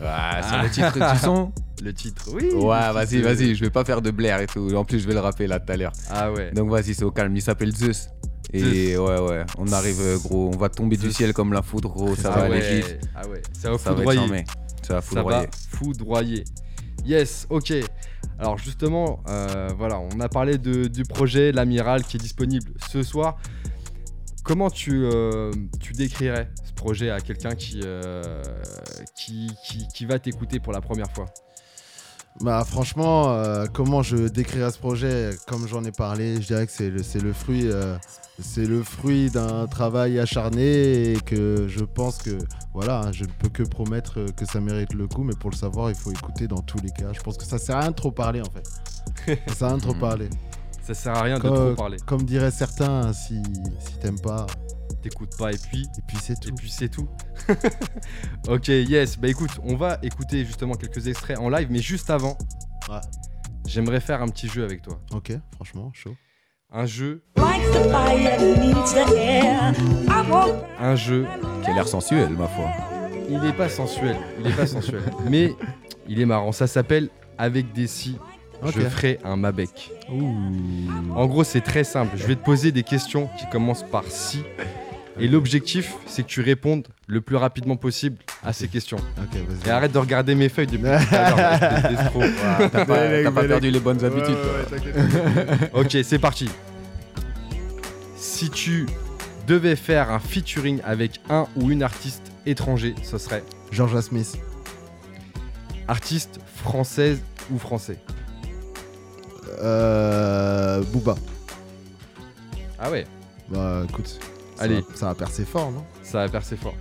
Ah, 0.00 0.42
sur 0.42 0.62
le 0.62 0.70
titre 0.70 1.12
du 1.12 1.18
son 1.18 1.52
Le 1.82 1.94
titre, 1.94 2.28
oui. 2.34 2.50
Ouais, 2.52 2.92
vas-y, 2.92 3.22
vas-y, 3.22 3.54
je 3.54 3.64
vais 3.64 3.70
pas 3.70 3.84
faire 3.86 4.02
de 4.02 4.10
blaire 4.10 4.38
et 4.40 4.46
tout. 4.46 4.74
En 4.74 4.84
plus, 4.84 4.98
je 5.00 5.08
vais 5.08 5.14
le 5.14 5.20
rappeler 5.20 5.46
là 5.46 5.58
tout 5.60 5.72
à 5.72 5.76
l'heure. 5.78 5.92
Ah 6.10 6.30
ouais. 6.30 6.50
Donc 6.52 6.68
vas-y, 6.70 6.92
c'est 6.92 7.04
au 7.04 7.10
calme. 7.10 7.34
Il 7.34 7.40
s'appelle 7.40 7.74
Zeus. 7.74 8.10
Et 8.52 8.98
ouais, 8.98 9.20
ouais, 9.20 9.46
on 9.56 9.70
arrive, 9.72 10.00
euh, 10.00 10.18
gros. 10.18 10.50
On 10.52 10.58
va 10.58 10.68
tomber 10.68 10.96
du 10.98 11.10
ciel 11.10 11.32
comme 11.32 11.52
la 11.54 11.62
foudre, 11.62 11.88
gros. 11.88 12.14
Ça 12.16 12.32
ah 12.34 12.38
va 12.38 12.44
aller 12.46 12.58
ouais. 12.60 12.80
vite. 12.80 13.00
Ah 13.14 13.26
ouais. 13.28 13.40
Ça 13.58 13.70
va 13.70 13.78
Ça 13.78 13.90
va 13.92 13.96
foudroyer. 13.96 14.44
Ça 14.82 14.94
va 14.94 15.00
Ça 15.00 15.02
foudroyer. 15.02 15.46
va 15.46 15.46
foudroyer. 15.78 16.44
Yes, 17.06 17.46
ok. 17.48 17.72
Alors 18.38 18.58
justement, 18.58 19.20
euh, 19.28 19.68
voilà, 19.78 20.00
on 20.00 20.20
a 20.20 20.28
parlé 20.28 20.58
de- 20.58 20.86
du 20.88 21.04
projet 21.04 21.52
L'Amiral 21.52 22.02
qui 22.04 22.16
est 22.16 22.20
disponible 22.20 22.72
ce 22.90 23.02
soir. 23.02 23.36
Comment 24.50 24.68
tu, 24.68 25.04
euh, 25.04 25.52
tu 25.78 25.92
décrirais 25.92 26.50
ce 26.66 26.72
projet 26.72 27.08
à 27.08 27.20
quelqu'un 27.20 27.54
qui, 27.54 27.82
euh, 27.84 28.42
qui, 29.14 29.52
qui, 29.64 29.86
qui 29.94 30.06
va 30.06 30.18
t'écouter 30.18 30.58
pour 30.58 30.72
la 30.72 30.80
première 30.80 31.08
fois? 31.12 31.26
Bah 32.40 32.64
franchement, 32.66 33.30
euh, 33.30 33.66
comment 33.72 34.02
je 34.02 34.16
décrirais 34.26 34.72
ce 34.72 34.78
projet? 34.78 35.30
Comme 35.46 35.68
j'en 35.68 35.84
ai 35.84 35.92
parlé, 35.92 36.42
je 36.42 36.48
dirais 36.48 36.66
que 36.66 36.72
c'est 36.72 36.90
le, 36.90 37.00
c'est 37.04 37.20
le 37.20 37.32
fruit, 37.32 37.70
c'est 38.40 38.66
le 38.66 38.82
fruit 38.82 39.30
d'un 39.30 39.68
travail 39.68 40.18
acharné 40.18 41.12
et 41.12 41.20
que 41.20 41.68
je 41.68 41.84
pense 41.84 42.18
que 42.18 42.36
voilà, 42.74 43.02
hein, 43.02 43.12
je 43.12 43.22
ne 43.22 43.30
peux 43.30 43.50
que 43.50 43.62
promettre 43.62 44.26
que 44.34 44.44
ça 44.46 44.58
mérite 44.58 44.94
le 44.94 45.06
coup, 45.06 45.22
mais 45.22 45.34
pour 45.38 45.50
le 45.50 45.56
savoir, 45.56 45.90
il 45.90 45.96
faut 45.96 46.10
écouter 46.10 46.48
dans 46.48 46.62
tous 46.62 46.78
les 46.82 46.90
cas. 46.90 47.12
Je 47.12 47.20
pense 47.20 47.36
que 47.36 47.44
ça 47.44 47.58
sert 47.58 47.76
à 47.76 47.82
rien 47.82 47.90
de 47.92 47.94
trop 47.96 48.10
parler 48.10 48.40
en 48.40 48.50
fait. 48.50 49.38
ça 49.48 49.54
sert 49.54 49.66
à 49.68 49.70
rien 49.70 49.76
de 49.78 49.82
trop 49.82 49.94
Mhm. 49.94 50.00
parler. 50.00 50.28
Ça 50.94 50.94
sert 50.94 51.16
à 51.16 51.22
rien 51.22 51.38
de 51.38 51.42
trop 51.48 51.74
parler. 51.74 51.98
comme 52.06 52.22
diraient 52.24 52.50
certains, 52.50 53.12
si, 53.12 53.40
si 53.78 53.98
t'aimes 54.00 54.20
pas, 54.20 54.46
T'écoutes 55.02 55.34
pas 55.38 55.50
et 55.50 55.56
puis 55.56 55.82
et 55.96 56.02
puis 56.06 56.18
c'est 56.20 56.34
Et 56.34 56.48
tout. 56.50 56.54
puis 56.56 56.68
c'est 56.70 56.88
tout. 56.90 57.08
ok, 58.48 58.68
yes. 58.68 59.18
Bah 59.18 59.28
écoute, 59.28 59.50
on 59.64 59.74
va 59.76 59.98
écouter 60.02 60.44
justement 60.44 60.74
quelques 60.74 61.06
extraits 61.08 61.38
en 61.38 61.48
live, 61.48 61.68
mais 61.70 61.78
juste 61.78 62.10
avant, 62.10 62.36
Ouais. 62.90 62.98
j'aimerais 63.66 64.00
faire 64.00 64.20
un 64.20 64.28
petit 64.28 64.46
jeu 64.48 64.62
avec 64.62 64.82
toi. 64.82 65.00
Ok, 65.14 65.32
franchement, 65.54 65.90
chaud. 65.94 66.14
Un 66.72 66.84
jeu, 66.86 67.22
un 70.78 70.94
jeu. 70.96 71.26
Qui 71.64 71.70
a 71.70 71.74
l'air 71.74 71.88
sensuel, 71.88 72.30
ma 72.30 72.46
foi. 72.48 72.68
Il 73.28 73.42
est 73.44 73.52
pas 73.56 73.68
sensuel, 73.68 74.16
il 74.40 74.46
est 74.48 74.56
pas 74.56 74.66
sensuel, 74.66 75.02
mais 75.30 75.54
il 76.08 76.20
est 76.20 76.26
marrant. 76.26 76.52
Ça 76.52 76.66
s'appelle 76.66 77.08
Avec 77.38 77.72
des 77.72 77.86
si. 77.86 78.18
Je 78.66 78.80
ferai 78.80 79.18
un 79.24 79.36
Mabec. 79.36 79.90
Ouh. 80.10 80.34
En 81.14 81.26
gros, 81.26 81.44
c'est 81.44 81.60
très 81.60 81.84
simple. 81.84 82.16
Je 82.16 82.26
vais 82.26 82.36
te 82.36 82.44
poser 82.44 82.72
des 82.72 82.82
questions 82.82 83.28
qui 83.38 83.48
commencent 83.50 83.84
par 83.84 84.04
si. 84.08 84.42
Et 85.18 85.28
l'objectif, 85.28 85.94
c'est 86.06 86.22
que 86.22 86.28
tu 86.28 86.40
répondes 86.40 86.86
le 87.06 87.20
plus 87.20 87.36
rapidement 87.36 87.76
possible 87.76 88.16
à 88.42 88.52
ces 88.52 88.68
questions. 88.68 88.98
Et 89.66 89.70
arrête 89.70 89.92
de 89.92 89.98
regarder 89.98 90.34
mes 90.34 90.48
feuilles 90.48 90.66
depuis 90.66 90.82
tout 90.82 91.14
à 91.14 91.30
l'heure. 91.30 92.70
T'as 92.72 92.84
pas, 92.86 93.42
perdu 93.42 93.70
les 93.70 93.80
bonnes 93.80 94.02
habitudes. 94.04 94.36
toi. 94.70 94.78
Ok, 95.80 95.96
c'est 96.02 96.18
parti. 96.18 96.48
Si 98.16 98.50
tu 98.50 98.86
devais 99.46 99.76
faire 99.76 100.10
un 100.10 100.20
featuring 100.20 100.80
avec 100.84 101.20
un 101.28 101.46
ou 101.56 101.70
une 101.70 101.82
artiste 101.82 102.32
étranger, 102.46 102.94
ce 103.02 103.18
serait 103.18 103.42
Georgia 103.70 104.00
Smith. 104.00 104.38
artiste 105.88 106.40
française 106.56 107.20
ou 107.50 107.58
français? 107.58 107.98
Euh, 109.58 110.82
Booba. 110.92 111.16
Ah 112.78 112.90
ouais, 112.90 113.06
Bah 113.48 113.82
écoute, 113.88 114.18
ça 114.56 114.62
Allez. 114.64 114.76
va- 114.80 114.86
ça 114.94 115.06
va 115.06 115.14
percer 115.14 115.44
fort, 115.44 115.70
non? 115.72 115.84
Ça 116.02 116.18
va 116.18 116.28
percer 116.28 116.56
fort. 116.56 116.74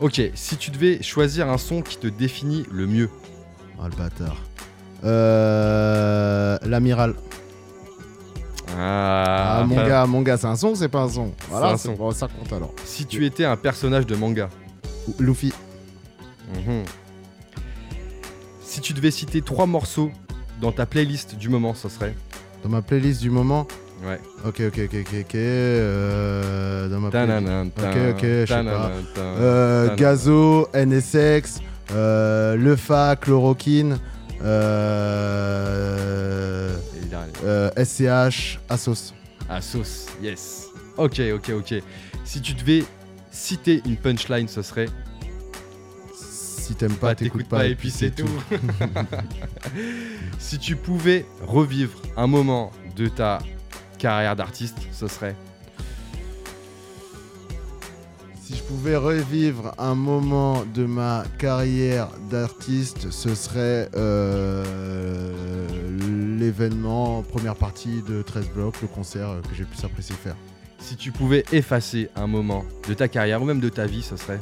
Ok, 0.00 0.20
si 0.34 0.56
tu 0.56 0.70
devais 0.70 1.02
choisir 1.02 1.48
un 1.48 1.58
son 1.58 1.82
qui 1.82 1.96
te 1.98 2.06
définit 2.06 2.64
le 2.70 2.86
mieux, 2.86 3.10
Oh 3.80 3.84
le 3.88 3.94
bâtard. 3.96 4.36
Euh, 5.04 6.58
L'amiral. 6.62 7.14
Ah, 8.76 9.64
mon 9.66 9.76
gars, 9.76 10.06
mon 10.06 10.22
gars, 10.22 10.36
c'est 10.36 10.46
un 10.46 10.56
son 10.56 10.68
ou 10.70 10.74
c'est 10.76 10.88
pas 10.88 11.00
un 11.02 11.08
son? 11.08 11.32
Voilà, 11.48 11.68
un 11.70 11.76
son. 11.76 11.94
bon, 11.94 12.10
ça 12.12 12.28
compte 12.28 12.52
alors. 12.52 12.72
si 12.84 13.06
tu 13.06 13.24
étais 13.24 13.44
un 13.44 13.56
personnage 13.56 14.06
de 14.06 14.14
manga, 14.16 14.48
Luffy. 15.18 15.52
Mhm. 16.54 16.84
si 18.62 18.80
tu 18.80 18.92
devais 18.94 19.10
citer 19.10 19.42
trois 19.42 19.66
morceaux 19.66 20.10
dans 20.60 20.72
ta 20.72 20.86
playlist 20.86 21.36
du 21.36 21.48
moment, 21.48 21.74
ce 21.74 21.88
serait 21.88 22.14
Dans 22.62 22.68
ma 22.68 22.82
playlist 22.82 23.20
du 23.20 23.30
moment. 23.30 23.66
Ouais. 24.04 24.20
Ok, 24.44 24.60
ok, 24.68 24.80
ok, 24.84 24.94
ok, 25.00 25.14
ok. 25.20 25.34
Euh, 25.34 26.88
dans 26.88 27.00
ma 27.00 27.10
playlist. 27.10 27.48
Ok, 27.78 27.96
ok, 28.10 28.22
je 28.22 28.46
sais 28.46 28.64
pas. 28.64 28.92
Euh. 29.18 29.96
Gazo, 29.96 30.68
NSX, 30.72 31.60
euh, 31.92 32.56
Lefa, 32.56 33.16
Chloroquine, 33.16 33.98
euh, 34.44 36.76
SCH, 37.76 38.60
Asos. 38.68 39.14
Sauce, 39.60 40.06
yes. 40.22 40.66
Ok, 40.96 41.20
ok, 41.34 41.50
ok. 41.56 41.82
Si 42.24 42.40
tu 42.40 42.54
devais 42.54 42.84
citer 43.30 43.82
une 43.86 43.96
punchline, 43.96 44.48
ce 44.48 44.62
serait 44.62 44.88
Si 46.68 46.74
t'aimes 46.74 46.90
Bah, 47.00 47.08
pas, 47.08 47.14
t'écoutes 47.14 47.48
pas, 47.48 47.66
et 47.66 47.74
puis 47.74 47.90
c'est 47.90 48.10
tout. 48.10 48.28
si 50.38 50.58
tu 50.58 50.76
pouvais 50.76 51.24
revivre 51.46 52.02
un 52.14 52.26
moment 52.26 52.72
de 52.94 53.08
ta 53.08 53.38
carrière 53.96 54.36
d'artiste, 54.36 54.76
ce 54.92 55.08
serait 55.08 55.34
Si 58.42 58.54
je 58.54 58.62
pouvais 58.64 58.96
revivre 58.96 59.72
un 59.78 59.94
moment 59.94 60.62
de 60.74 60.84
ma 60.84 61.24
carrière 61.38 62.10
d'artiste, 62.30 63.10
ce 63.10 63.34
serait 63.34 63.88
euh, 63.96 64.62
l'événement, 66.38 67.22
première 67.22 67.56
partie 67.56 68.02
de 68.02 68.20
13 68.20 68.50
blocs, 68.50 68.82
le 68.82 68.88
concert 68.88 69.30
euh, 69.30 69.40
que 69.40 69.54
j'ai 69.56 69.64
plus 69.64 69.82
apprécié 69.86 70.14
faire. 70.16 70.36
Si 70.80 70.96
tu 70.96 71.12
pouvais 71.12 71.44
effacer 71.50 72.10
un 72.14 72.26
moment 72.26 72.66
de 72.86 72.92
ta 72.92 73.08
carrière 73.08 73.40
ou 73.40 73.46
même 73.46 73.60
de 73.60 73.70
ta 73.70 73.86
vie, 73.86 74.02
ce 74.02 74.18
serait 74.18 74.40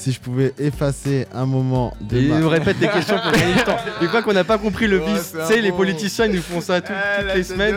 Si 0.00 0.12
je 0.12 0.18
pouvais 0.20 0.54
effacer 0.58 1.26
un 1.34 1.44
moment 1.44 1.92
de 2.00 2.16
Et 2.16 2.22
il 2.22 2.28
ma... 2.30 2.38
me 2.38 2.46
répète 2.46 2.78
des 2.78 2.88
questions 2.88 3.16
pour 3.22 3.32
gagner 3.32 3.52
du 3.52 3.62
temps. 3.64 3.76
Et 4.00 4.06
quoi 4.06 4.22
qu'on 4.22 4.32
n'a 4.32 4.44
pas 4.44 4.56
compris 4.56 4.86
le 4.86 4.98
Ouais, 4.98 5.12
vice. 5.12 5.34
c'est 5.34 5.46
Tu 5.46 5.52
sais, 5.56 5.60
les 5.60 5.72
politiciens, 5.72 6.24
ils 6.24 6.36
nous 6.36 6.40
font 6.40 6.62
ça 6.62 6.80
tout- 6.80 6.90
toutes 7.18 7.34
les 7.34 7.42
semaines. 7.44 7.76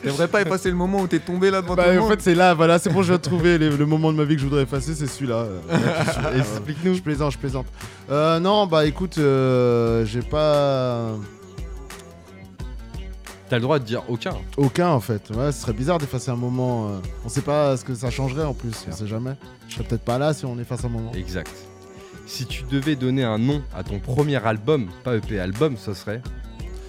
T'aimerais 0.00 0.28
pas 0.28 0.42
effacer 0.42 0.70
le 0.70 0.76
moment 0.76 1.00
où 1.00 1.08
t'es 1.08 1.18
tombé 1.18 1.50
là 1.50 1.62
devant 1.62 1.74
Bah, 1.74 1.84
tout 1.86 1.90
le 1.90 1.98
en 1.98 2.02
monde 2.02 2.12
fait, 2.12 2.22
c'est 2.22 2.36
là, 2.36 2.54
voilà, 2.54 2.78
c'est 2.78 2.90
bon, 2.90 3.02
je 3.02 3.08
viens 3.08 3.16
de 3.16 3.22
trouver 3.22 3.58
les- 3.58 3.70
le 3.70 3.86
moment 3.86 4.12
de 4.12 4.16
ma 4.16 4.22
vie 4.24 4.36
que 4.36 4.40
je 4.40 4.46
voudrais 4.46 4.62
effacer, 4.62 4.94
c'est 4.94 5.08
celui-là. 5.08 5.46
Euh, 5.46 5.58
Explique-nous. 6.38 6.94
je 6.94 7.02
plaisante, 7.02 7.32
je 7.32 7.38
plaisante. 7.38 7.66
Euh, 8.08 8.38
non, 8.38 8.66
bah 8.68 8.86
écoute, 8.86 9.18
euh, 9.18 10.04
j'ai 10.06 10.22
pas. 10.22 11.08
T'as 13.48 13.56
le 13.56 13.62
droit 13.62 13.78
de 13.78 13.84
dire 13.84 14.02
aucun. 14.08 14.34
Aucun 14.56 14.88
en 14.88 15.00
fait. 15.00 15.30
Ouais, 15.30 15.52
ce 15.52 15.60
serait 15.62 15.72
bizarre 15.74 15.98
d'effacer 15.98 16.30
un 16.30 16.36
moment. 16.36 16.88
euh, 16.88 16.98
On 17.24 17.28
sait 17.28 17.42
pas 17.42 17.76
ce 17.76 17.84
que 17.84 17.94
ça 17.94 18.10
changerait 18.10 18.44
en 18.44 18.54
plus, 18.54 18.72
on 18.88 18.92
sait 18.92 19.06
jamais. 19.06 19.34
Je 19.68 19.74
serais 19.74 19.84
peut-être 19.84 20.04
pas 20.04 20.18
là 20.18 20.32
si 20.32 20.46
on 20.46 20.58
efface 20.58 20.84
un 20.84 20.88
moment. 20.88 21.12
Exact. 21.12 21.50
Si 22.26 22.46
tu 22.46 22.62
devais 22.64 22.96
donner 22.96 23.22
un 23.22 23.36
nom 23.38 23.62
à 23.76 23.82
ton 23.84 23.98
premier 23.98 24.42
album, 24.46 24.88
pas 25.04 25.14
EP 25.16 25.38
album, 25.38 25.76
ce 25.76 25.92
serait 25.92 26.22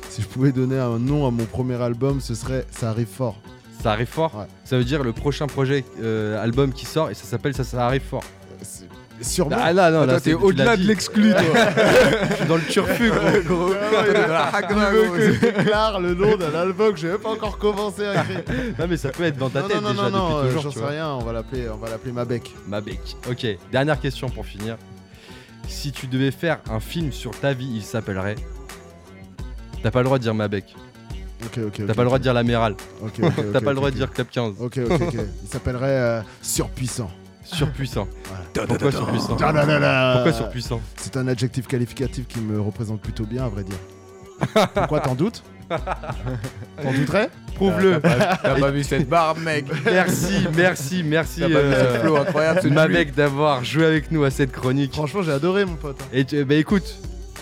Si 0.09 0.21
je 0.21 0.27
pouvais 0.27 0.53
donner 0.53 0.77
un 0.79 0.97
nom 0.97 1.27
à 1.27 1.31
mon 1.31 1.43
premier 1.45 1.75
album, 1.81 2.21
ce 2.21 2.35
serait 2.35 2.65
Ça 2.71 2.89
arrive 2.89 3.07
fort. 3.07 3.35
Ça 3.83 3.91
arrive 3.91 4.07
fort. 4.07 4.33
Ouais. 4.35 4.45
Ça 4.63 4.77
veut 4.77 4.85
dire 4.85 5.03
le 5.03 5.11
prochain 5.11 5.47
projet 5.47 5.83
euh, 6.01 6.41
album 6.41 6.71
qui 6.71 6.85
sort 6.85 7.09
et 7.09 7.13
ça 7.15 7.25
s'appelle 7.25 7.53
ça, 7.53 7.65
ça 7.65 7.85
arrive 7.85 8.01
fort. 8.01 8.23
C'est- 8.61 8.87
Sûrement. 9.21 9.55
Ah 9.59 9.71
là, 9.71 9.91
non, 9.91 10.05
là, 10.05 10.19
t'es 10.19 10.33
au-delà 10.33 10.75
de 10.75 10.83
l'exclu, 10.83 11.31
toi. 11.31 11.41
Je 12.29 12.35
suis 12.35 12.45
dans 12.45 12.55
le 12.57 12.61
turfu, 12.63 13.09
gros. 13.09 13.19
Gros, 13.45 13.73
la 13.73 14.61
veux 14.91 15.03
gros. 15.05 15.15
que 15.15 15.33
je 15.33 15.39
déclare 15.39 15.99
le 16.01 16.13
nom 16.13 16.35
d'un 16.35 16.53
album 16.53 16.93
que 16.93 16.99
j'ai 16.99 17.07
même 17.07 17.19
pas 17.19 17.29
encore 17.31 17.57
commencé 17.57 18.05
à 18.05 18.21
écrire 18.21 18.43
non, 18.79 18.87
mais 18.89 18.97
ça 18.97 19.09
peut 19.09 19.23
être 19.23 19.37
dans 19.37 19.49
ta 19.49 19.61
Non, 19.61 19.67
tête 19.69 19.77
non, 19.81 19.81
non, 19.81 19.89
déjà 19.93 20.09
non, 20.09 20.17
non, 20.29 20.37
depuis 20.43 20.47
euh, 20.49 20.53
toujours. 20.55 20.71
j'en 20.71 20.79
sais 20.79 20.85
rien, 20.85 21.09
on 21.11 21.19
va 21.23 21.31
l'appeler, 21.33 21.69
on 21.69 21.77
va 21.77 21.89
l'appeler 21.89 22.11
Mabec. 22.11 22.51
Mabec. 22.67 22.99
Ok, 23.29 23.47
dernière 23.71 23.99
question 23.99 24.29
pour 24.29 24.45
finir. 24.45 24.75
Si 25.67 25.91
tu 25.91 26.07
devais 26.07 26.31
faire 26.31 26.59
un 26.69 26.79
film 26.79 27.11
sur 27.11 27.31
ta 27.31 27.53
vie, 27.53 27.69
il 27.75 27.83
s'appellerait. 27.83 28.35
T'as 29.81 29.91
pas 29.91 29.99
le 29.99 30.05
droit 30.05 30.17
de 30.17 30.23
dire 30.23 30.35
Mabec. 30.35 30.75
Ok, 31.45 31.59
ok. 31.67 31.87
T'as 31.87 31.93
pas 31.93 32.01
le 32.01 32.07
droit 32.07 32.17
de 32.17 32.23
dire 32.23 32.33
l'amiral. 32.33 32.73
Ok, 33.01 33.13
ok, 33.21 33.31
ok, 33.37 33.45
T'as 33.53 33.61
pas 33.61 33.69
le 33.69 33.75
droit 33.75 33.91
de 33.91 33.95
dire 33.95 34.11
Club 34.11 34.27
15. 34.29 34.53
Ok, 34.59 34.79
ok, 34.89 35.01
ok. 35.01 35.13
Il 35.43 35.47
s'appellerait 35.49 35.87
euh, 35.89 36.21
Surpuissant. 36.41 37.09
Surpuissant. 37.45 38.07
Voilà. 38.25 38.67
Pourquoi 38.67 38.91
surpuissant 38.91 39.37
Ah. 39.41 40.11
Pourquoi 40.15 40.33
surpuissant 40.33 40.81
C'est 40.97 41.15
un 41.17 41.27
adjectif 41.27 41.67
qualificatif 41.67 42.27
qui 42.27 42.39
me 42.39 42.59
représente 42.59 43.01
plutôt 43.01 43.25
bien, 43.25 43.45
à 43.45 43.49
vrai 43.49 43.63
dire. 43.63 43.77
Pourquoi 44.73 44.99
t'en 44.99 45.15
doutes 45.15 45.43
T'en 45.69 46.91
douterais 46.93 47.29
Prouve-le. 47.55 47.99
T'as 48.01 48.59
pas 48.59 48.69
vu 48.71 48.83
cette 48.83 49.07
barbe, 49.07 49.39
mec 49.39 49.65
Merci, 49.85 50.47
merci, 50.55 51.03
merci. 51.03 51.39
T'as 51.39 51.49
pas 51.49 51.61
vu 51.61 51.73
euh, 51.73 51.91
cette 51.93 52.01
flow 52.01 52.15
incroyable, 52.17 52.69
Mabec 52.69 53.15
d'avoir 53.15 53.63
joué 53.63 53.85
avec 53.85 54.11
nous 54.11 54.23
à 54.25 54.29
cette 54.29 54.51
chronique. 54.51 54.93
Franchement, 54.93 55.21
j'ai 55.23 55.31
adoré, 55.31 55.65
mon 55.65 55.75
pote. 55.75 55.97
Et 56.13 56.25
tu- 56.25 56.43
bah 56.45 56.55
écoute, 56.55 56.95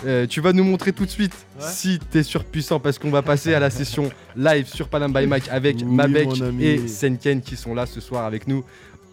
Euh, 0.06 0.26
tu 0.26 0.42
vas 0.42 0.52
nous 0.52 0.64
montrer 0.64 0.92
tout 0.92 1.06
de 1.06 1.10
suite 1.10 1.32
si 1.58 1.98
t'es 2.10 2.22
surpuissant 2.22 2.78
parce 2.78 2.98
qu'on 2.98 3.10
va 3.10 3.22
passer 3.22 3.54
à 3.54 3.60
la 3.60 3.70
session 3.70 4.10
live 4.36 4.66
sur 4.66 4.88
Panam 4.88 5.10
by 5.14 5.26
Mike 5.26 5.48
avec 5.50 5.76
Oui, 5.78 5.84
Mabek 5.84 6.28
et 6.60 6.88
Senken 6.88 7.40
qui 7.40 7.56
sont 7.56 7.74
là 7.74 7.86
ce 7.86 8.00
soir 8.02 8.26
avec 8.26 8.46
nous 8.46 8.64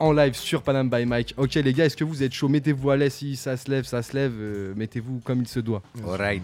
en 0.01 0.11
live 0.13 0.33
sur 0.35 0.63
Panam 0.63 0.89
by 0.89 1.05
Mike. 1.05 1.35
Ok 1.37 1.53
les 1.55 1.73
gars, 1.73 1.85
est-ce 1.85 1.95
que 1.97 2.03
vous 2.03 2.23
êtes 2.23 2.33
chaud? 2.33 2.47
Mettez-vous 2.49 2.89
à 2.89 2.97
l'aise 2.97 3.13
si 3.13 3.35
ça 3.35 3.55
se 3.55 3.69
lève, 3.69 3.85
ça 3.85 4.01
se 4.01 4.13
lève. 4.15 4.33
euh, 4.35 4.73
Mettez-vous 4.75 5.21
comme 5.23 5.41
il 5.41 5.47
se 5.47 5.59
doit. 5.59 5.81
Alright. 6.07 6.43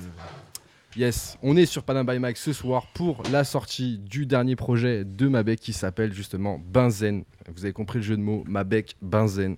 Yes, 0.95 1.37
on 1.43 1.55
est 1.57 1.65
sur 1.65 1.83
Panam 1.83 2.05
by 2.05 2.17
Mike 2.19 2.37
ce 2.37 2.53
soir 2.53 2.87
pour 2.93 3.21
la 3.31 3.43
sortie 3.43 3.99
du 3.99 4.25
dernier 4.25 4.55
projet 4.55 5.03
de 5.05 5.27
Mabek 5.27 5.59
qui 5.59 5.73
s'appelle 5.73 6.13
justement 6.13 6.59
Benzen. 6.71 7.23
Vous 7.55 7.65
avez 7.65 7.73
compris 7.73 7.99
le 7.99 8.03
jeu 8.03 8.17
de 8.17 8.21
mots, 8.21 8.43
Mabek, 8.47 8.95
Benzen. 9.01 9.57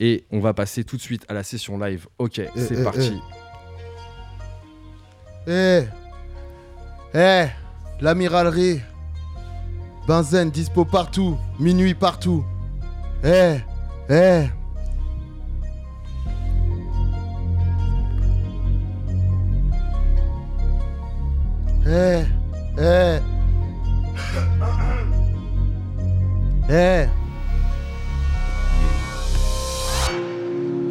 Et 0.00 0.24
on 0.30 0.40
va 0.40 0.52
passer 0.54 0.82
tout 0.82 0.96
de 0.96 1.02
suite 1.02 1.24
à 1.28 1.34
la 1.34 1.42
session 1.42 1.78
live. 1.78 2.06
Ok, 2.18 2.40
c'est 2.56 2.78
eh, 2.78 2.82
parti. 2.82 3.20
Eh 5.46 5.82
Eh 7.14 7.44
L'amiralerie 8.00 8.80
Benzen 10.08 10.50
dispo 10.50 10.84
partout, 10.84 11.38
minuit 11.60 11.94
partout. 11.94 12.44
Eh 13.24 13.58
Eh 14.10 14.50
Eh 21.86 22.26
Eh 22.76 23.20
Eh 26.68 27.23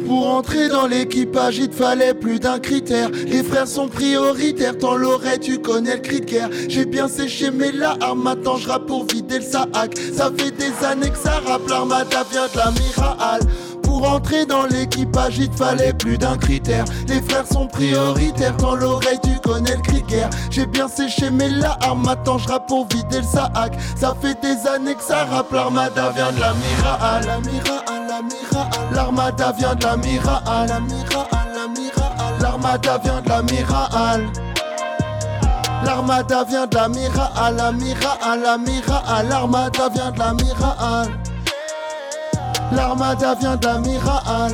Pour 0.06 0.28
entrer 0.28 0.68
dans 0.68 0.86
l'équipage, 0.86 1.58
il 1.58 1.68
te 1.68 1.76
fallait 1.76 2.14
plus 2.14 2.38
d'un 2.38 2.58
critère. 2.58 3.08
Les 3.26 3.42
frères 3.42 3.66
sont 3.66 3.88
prioritaires, 3.88 4.76
tant 4.76 4.96
l'aurais 4.96 5.38
tu 5.38 5.58
connais 5.58 5.96
le 5.96 6.02
cri 6.02 6.20
de 6.20 6.26
guerre. 6.26 6.50
J'ai 6.68 6.84
bien 6.84 7.08
séché 7.08 7.50
mes 7.50 7.72
larmes, 7.72 8.22
maintenant 8.22 8.56
je 8.56 8.68
pour 8.86 9.06
vider 9.06 9.38
le 9.38 9.44
sac. 9.44 9.96
Ça 10.14 10.30
fait 10.36 10.50
des 10.50 10.84
années 10.84 11.10
que 11.10 11.18
ça 11.18 11.40
rappe, 11.46 11.68
l'armada 11.68 12.24
vient 12.30 12.46
de 12.52 12.58
l'amiral. 12.58 13.40
Pour 13.82 14.10
entrer 14.10 14.44
dans 14.44 14.66
l'équipage, 14.66 15.38
il 15.38 15.48
te 15.48 15.56
fallait 15.56 15.92
plus 15.92 16.18
d'un 16.18 16.36
critère. 16.36 16.84
Les 17.08 17.22
frères 17.22 17.46
sont 17.46 17.66
prioritaires, 17.66 18.56
tant 18.56 18.74
l'oreille 18.74 19.20
tu 19.22 19.40
connais 19.40 19.76
le 19.76 19.82
cri 19.82 20.02
de 20.02 20.06
guerre. 20.06 20.30
J'ai 20.50 20.66
bien 20.66 20.88
séché 20.88 21.30
mes 21.30 21.48
larmes, 21.48 22.04
maintenant 22.04 22.38
je 22.38 22.48
pour 22.68 22.86
vider 22.88 23.18
le 23.18 23.22
sac. 23.22 23.78
Ça 23.96 24.14
fait 24.20 24.38
des 24.42 24.68
années 24.68 24.94
que 24.94 25.02
ça 25.02 25.24
rappe, 25.24 25.52
l'armada 25.52 26.10
vient 26.10 26.32
de. 26.32 26.40
L'amiral, 26.40 27.24
l'amiral, 27.26 27.93
l'armada 28.92 29.52
vient 29.52 29.74
de. 29.74 29.84
L'amiral, 29.84 30.42
l'amiral, 31.54 32.12
l'armada 32.40 32.98
vient 32.98 33.20
de 33.20 33.28
l'amiral. 33.28 34.30
L'armada 35.84 36.44
vient 36.44 36.66
de 36.66 36.76
l'amiral, 36.76 37.56
l'amiral, 37.56 38.40
l'amiral, 38.42 39.28
l'armada 39.28 39.88
vient 39.88 40.10
de 40.10 40.18
l'amiral. 40.18 41.08
L'armada 42.72 43.34
vient 43.34 43.56
de 43.56 43.66
l'amiral. 43.66 44.52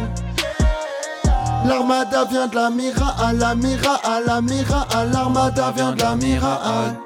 L'armada 1.67 2.25
vient 2.25 2.47
de 2.47 2.55
l'amiral, 2.55 3.37
l'amiral, 3.37 4.25
l'amiral, 4.27 5.11
l'armada 5.13 5.73
vient 5.77 5.93
de 5.93 6.03
l'amiral. 6.03 6.97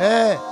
Eh 0.00 0.51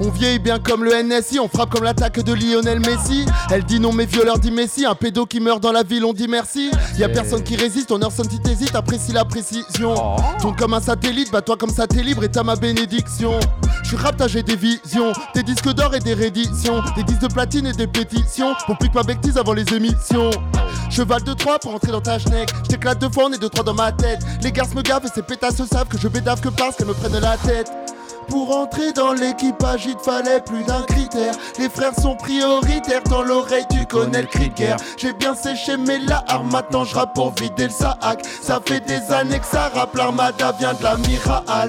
on 0.00 0.10
vieillit 0.10 0.38
bien 0.38 0.58
comme 0.58 0.84
le 0.84 0.90
NSI, 1.02 1.38
on 1.38 1.48
frappe 1.48 1.70
comme 1.70 1.84
l'attaque 1.84 2.20
de 2.20 2.32
Lionel 2.32 2.80
Messi. 2.80 3.26
Elle 3.50 3.64
dit 3.64 3.80
non, 3.80 3.92
mais 3.92 4.06
violeur 4.06 4.38
dit 4.38 4.50
Messi. 4.50 4.84
Un 4.86 4.94
pédo 4.94 5.26
qui 5.26 5.40
meurt 5.40 5.62
dans 5.62 5.72
la 5.72 5.82
ville, 5.82 6.04
on 6.04 6.12
dit 6.12 6.28
merci. 6.28 6.70
Y 6.98 7.04
a 7.04 7.08
personne 7.08 7.42
qui 7.42 7.56
résiste, 7.56 7.88
ton 7.88 8.00
heure 8.02 8.12
sonne 8.12 8.28
t'hésites, 8.28 8.74
apprécie 8.74 9.12
la 9.12 9.24
précision. 9.24 9.94
Tourne 10.40 10.56
comme 10.56 10.74
un 10.74 10.80
satellite, 10.80 11.30
bats-toi 11.30 11.56
comme 11.56 11.70
ça 11.70 11.86
t'es 11.86 12.02
libre 12.02 12.24
et 12.24 12.28
t'as 12.28 12.42
ma 12.42 12.56
bénédiction. 12.56 13.38
Je 13.82 13.88
suis 13.88 13.98
j'ai 14.28 14.42
des 14.42 14.56
visions, 14.56 15.12
des 15.34 15.42
disques 15.42 15.72
d'or 15.72 15.94
et 15.94 16.00
des 16.00 16.14
rééditions, 16.14 16.82
des 16.96 17.02
disques 17.02 17.22
de 17.22 17.32
platine 17.32 17.66
et 17.66 17.72
des 17.72 17.86
pétitions. 17.86 18.54
Pour 18.66 18.78
plus 18.78 18.88
que 18.88 18.94
ma 18.94 19.02
bêtise 19.02 19.36
avant 19.38 19.52
les 19.52 19.64
émissions. 19.74 20.30
Cheval 20.90 21.22
de 21.22 21.32
Troie 21.34 21.58
pour 21.58 21.74
entrer 21.74 21.92
dans 21.92 22.00
ta 22.00 22.18
schneck. 22.18 22.48
Je 22.64 22.68
t'éclate 22.70 22.98
deux 22.98 23.10
fois, 23.10 23.26
on 23.26 23.32
est 23.32 23.38
deux, 23.38 23.48
trois 23.48 23.64
dans 23.64 23.74
ma 23.74 23.92
tête. 23.92 24.20
Les 24.42 24.52
garces 24.52 24.74
me 24.74 24.82
gavent 24.82 25.04
et 25.04 25.08
ces 25.14 25.22
pétasses 25.22 25.62
savent 25.64 25.88
que 25.88 25.98
je 25.98 26.08
bédave 26.08 26.40
que 26.40 26.48
parce 26.48 26.76
qu'elles 26.76 26.88
me 26.88 26.94
prennent 26.94 27.18
la 27.18 27.36
tête. 27.36 27.70
Pour 28.28 28.56
entrer 28.56 28.92
dans 28.92 29.12
l'équipage, 29.12 29.86
il 29.86 29.96
te 29.96 30.02
fallait 30.02 30.40
plus 30.40 30.62
d'un 30.64 30.82
critère. 30.82 31.34
Les 31.58 31.68
frères 31.68 31.94
sont 32.00 32.16
prioritaires, 32.16 33.02
dans 33.08 33.22
l'oreille 33.22 33.66
tu 33.70 33.86
connais 33.86 34.22
le 34.22 34.26
cri 34.26 34.48
de 34.48 34.54
guerre. 34.54 34.76
J'ai 34.96 35.12
bien 35.12 35.34
séché 35.34 35.76
mes 35.76 35.98
larmes, 35.98 36.50
maintenant 36.50 36.84
je 36.84 36.94
rappe 36.94 37.14
pour 37.14 37.32
vider 37.34 37.64
le 37.64 37.70
sac. 37.70 38.24
Ça 38.42 38.60
fait 38.64 38.80
des 38.80 39.12
années 39.12 39.38
que 39.38 39.46
ça 39.46 39.70
rappe, 39.74 39.94
l'armada 39.94 40.52
vient 40.58 40.74
de 40.74 40.82
l'amiral. 40.82 41.68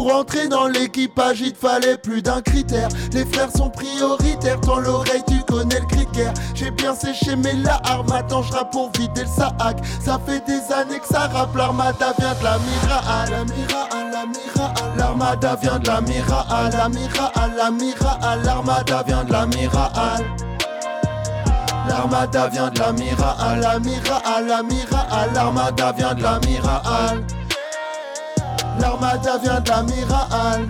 Pour 0.00 0.14
entrer 0.14 0.48
dans 0.48 0.66
l'équipage, 0.66 1.42
il 1.42 1.54
fallait 1.54 1.98
plus 1.98 2.22
d'un 2.22 2.40
critère. 2.40 2.88
Les 3.12 3.26
frères 3.26 3.50
sont 3.54 3.68
prioritaires, 3.68 4.58
dans 4.60 4.78
l'oreille 4.78 5.22
tu 5.28 5.42
connais 5.44 5.78
le 5.78 5.84
cri 5.84 6.06
de 6.06 6.10
guerre. 6.12 6.32
J'ai 6.54 6.70
bien 6.70 6.94
séché 6.94 7.36
mes 7.36 7.52
larmes, 7.52 8.08
maintenant 8.08 8.40
je 8.42 8.50
pour 8.72 8.90
vider 8.96 9.20
le 9.20 9.26
sac. 9.26 9.76
Ça 10.02 10.18
fait 10.26 10.42
des 10.46 10.72
années 10.72 11.00
que 11.00 11.06
ça 11.06 11.28
rappe, 11.28 11.54
l'armada 11.54 12.14
vient 12.18 12.32
de 12.32 12.44
l'amiral. 12.44 13.30
L'amiral, 13.30 14.10
l'amiral, 14.10 14.96
l'armada 14.96 15.56
vient 15.60 15.78
de 15.78 15.86
l'amiral. 15.86 16.46
L'amiral, 16.72 17.52
l'amiral, 17.58 18.42
l'armada 18.42 19.02
vient 19.06 19.24
de 19.24 19.32
l'amiral. 19.32 20.24
L'armada 21.86 22.48
vient 22.48 22.70
de 22.70 22.78
l'amiral, 22.78 23.60
l'amiral, 23.60 24.46
l'amiral, 24.46 25.30
l'armada 25.34 25.92
vient 25.92 26.14
de 26.14 26.22
l'amiral. 26.22 27.22
L'armada 28.78 29.38
vient 29.38 29.60
de 29.60 29.68
l'amiral. 29.68 30.68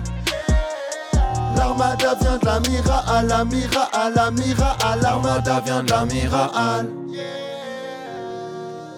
L'armada 1.55 2.15
vient 2.15 2.37
de 2.37 2.45
l'amiral, 2.45 3.27
l'amiral, 3.27 4.13
l'amiral, 4.15 4.99
l'armada 5.01 5.59
vient 5.59 5.83
de 5.83 5.91
l'amiral. 5.91 6.87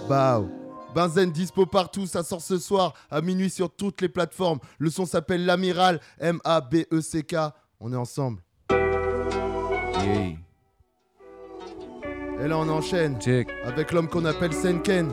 Bao. 0.07 0.49
Benzen 0.93 1.31
dispo 1.31 1.65
partout, 1.65 2.05
ça 2.05 2.21
sort 2.23 2.41
ce 2.41 2.59
soir 2.59 2.93
à 3.09 3.19
minuit 3.21 3.49
sur 3.49 3.69
toutes 3.69 3.99
les 4.01 4.09
plateformes. 4.09 4.59
Le 4.77 4.91
son 4.91 5.05
s'appelle 5.07 5.43
L'Amiral, 5.45 5.99
M-A-B-E-C-K. 6.19 7.35
On 7.79 7.91
est 7.91 7.95
ensemble. 7.95 8.41
Yeah. 8.69 10.37
Et 12.41 12.47
là, 12.47 12.57
on 12.57 12.69
enchaîne 12.69 13.19
Check. 13.19 13.47
avec 13.65 13.91
l'homme 13.91 14.07
qu'on 14.07 14.25
appelle 14.25 14.53
Senken. 14.53 15.09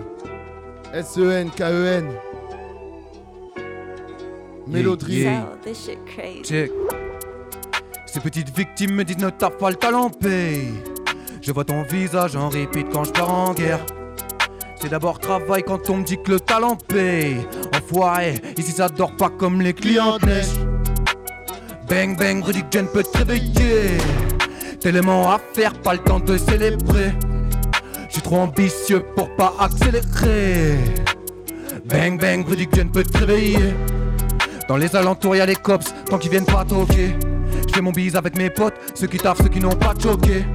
S-E-N-K-E-N. 0.92 2.10
Mélodrie. 2.12 2.29
Yeah. 2.29 2.29
So, 2.29 2.29
this 2.29 2.29
shit 2.29 2.29
crazy. 6.06 6.42
Check. 6.42 6.70
Ces 8.06 8.20
petites 8.20 8.56
victimes 8.56 8.94
me 8.94 9.04
disent 9.04 9.18
ne 9.18 9.30
tape 9.30 9.58
pas 9.58 9.70
le 9.70 9.76
talent 9.76 10.10
paye. 10.10 10.72
Je 11.42 11.52
vois 11.52 11.64
ton 11.64 11.82
visage 11.82 12.36
en 12.36 12.48
répète 12.48 12.86
quand 12.92 13.04
je 13.04 13.10
pars 13.10 13.30
en 13.30 13.54
guerre. 13.54 13.84
C'est 14.80 14.88
d'abord 14.88 15.18
travail 15.18 15.62
quand 15.62 15.90
on 15.90 15.98
me 15.98 16.04
dit 16.04 16.18
que 16.22 16.32
le 16.32 16.40
talent 16.40 16.76
paye. 16.76 17.36
Enfoiré, 17.76 18.34
ici 18.56 18.72
ça 18.72 18.88
dort 18.88 19.14
pas 19.16 19.28
comme 19.28 19.60
les 19.60 19.74
clients. 19.74 20.18
Bang 21.88 22.16
bang, 22.16 22.42
Rudy 22.42 22.62
Jen 22.70 22.86
peut 22.86 23.02
te 23.02 23.18
réveiller. 23.18 23.98
Tellement 24.80 25.30
à 25.30 25.38
faire, 25.52 25.72
pas 25.74 25.94
le 25.94 25.98
temps 25.98 26.20
de 26.20 26.38
célébrer. 26.38 27.12
Je 28.08 28.14
suis 28.14 28.22
trop 28.22 28.38
ambitieux 28.38 29.02
pour 29.14 29.34
pas 29.36 29.54
accélérer. 29.58 30.78
Bang 31.84 32.20
bang, 32.20 32.46
Rudy 32.46 32.68
Jen 32.72 32.90
peut 32.90 33.02
te 33.02 33.18
réveiller. 33.18 33.74
Dans 34.70 34.76
les 34.76 34.94
alentours, 34.94 35.34
y'a 35.34 35.46
les 35.46 35.56
cops, 35.56 35.92
tant 36.08 36.16
qu'ils 36.16 36.30
viennent 36.30 36.44
pas 36.44 36.64
toquer. 36.64 37.16
Je 37.66 37.74
fais 37.74 37.80
mon 37.80 37.90
bise 37.90 38.14
avec 38.14 38.38
mes 38.38 38.50
potes, 38.50 38.74
ceux 38.94 39.08
qui 39.08 39.18
taffent, 39.18 39.42
ceux 39.42 39.48
qui 39.48 39.58
n'ont 39.58 39.74
pas 39.74 39.94
choqué. 40.00 40.46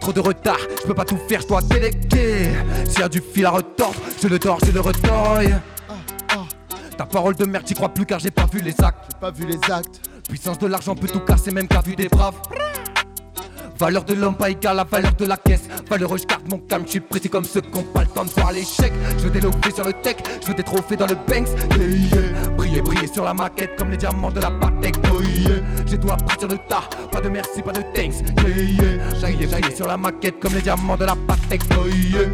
Trop 0.00 0.12
de 0.12 0.20
retard, 0.20 0.60
je 0.80 0.86
peux 0.86 0.94
pas 0.94 1.04
tout 1.04 1.18
faire, 1.28 1.40
je 1.40 1.48
dois 1.48 1.60
déléguer. 1.60 2.50
S'il 2.84 3.00
y 3.00 3.02
a 3.02 3.08
du 3.08 3.20
fil 3.20 3.44
à 3.44 3.50
retordre, 3.50 3.96
je 4.22 4.28
le 4.28 4.38
tords, 4.38 4.60
je 4.64 4.70
le 4.70 4.78
retors. 4.78 5.40
Ta 6.96 7.04
parole 7.04 7.34
de 7.34 7.44
merde, 7.46 7.64
j'y 7.66 7.74
crois 7.74 7.88
plus 7.88 8.06
car 8.06 8.20
j'ai 8.20 8.30
pas 8.30 8.46
vu 8.46 8.60
les 8.60 8.80
actes. 8.80 9.10
J'ai 9.10 9.18
pas 9.18 9.32
vu 9.32 9.44
les 9.44 9.72
actes. 9.72 10.02
Puissance 10.28 10.60
de 10.60 10.68
l'argent 10.68 10.94
peut 10.94 11.08
tout 11.08 11.18
casser, 11.18 11.50
même 11.50 11.66
qu'à 11.66 11.80
vue 11.80 11.96
des 11.96 12.06
braves. 12.06 12.36
Valeur 13.76 14.04
de 14.04 14.14
l'homme 14.14 14.36
pas 14.36 14.50
égale 14.50 14.70
à 14.70 14.74
la 14.74 14.84
valeur 14.84 15.14
de 15.14 15.26
la 15.26 15.36
caisse. 15.36 15.64
Valeureux, 15.90 16.18
je 16.18 16.26
garde 16.26 16.48
mon 16.48 16.58
calme, 16.58 16.84
je 16.86 16.92
suis 16.92 17.00
précis 17.00 17.28
comme 17.28 17.44
ceux 17.44 17.60
qui 17.60 17.76
ont 17.76 17.82
pas 17.82 18.02
le 18.02 18.06
temps 18.06 18.24
de 18.24 18.30
voir 18.30 18.52
l'échec. 18.52 18.92
Je 19.18 19.24
veux 19.24 19.30
des 19.30 19.40
sur 19.40 19.84
le 19.84 19.94
tech, 19.94 20.16
je 20.40 20.46
veux 20.46 20.54
des 20.54 20.62
trophées 20.62 20.96
dans 20.96 21.08
le 21.08 21.16
Banks. 21.26 21.48
Yeah, 21.76 21.88
yeah. 21.88 22.55
Briller, 22.76 22.82
briller 22.82 23.12
sur 23.12 23.24
la 23.24 23.34
maquette 23.34 23.76
comme 23.76 23.90
les 23.90 23.96
diamants 23.96 24.30
de 24.30 24.40
la 24.40 24.50
Patek. 24.50 24.96
Oh 25.12 25.22
yeah. 25.22 25.62
J'ai 25.86 25.98
tout 25.98 26.10
appris 26.10 26.38
sur 26.38 26.48
le 26.48 26.58
tas, 26.68 26.88
pas 27.10 27.20
de 27.20 27.28
merci, 27.28 27.62
pas 27.62 27.72
de 27.72 27.82
thanks. 27.94 28.16
Yeah, 28.46 29.30
yeah. 29.30 29.74
Sur 29.74 29.86
la 29.86 29.96
maquette 29.96 30.38
comme 30.40 30.54
les 30.54 30.62
diamants 30.62 30.96
de 30.96 31.04
la 31.04 31.14
Patek. 31.14 31.62
Oh 31.78 31.86
yeah. 31.86 32.28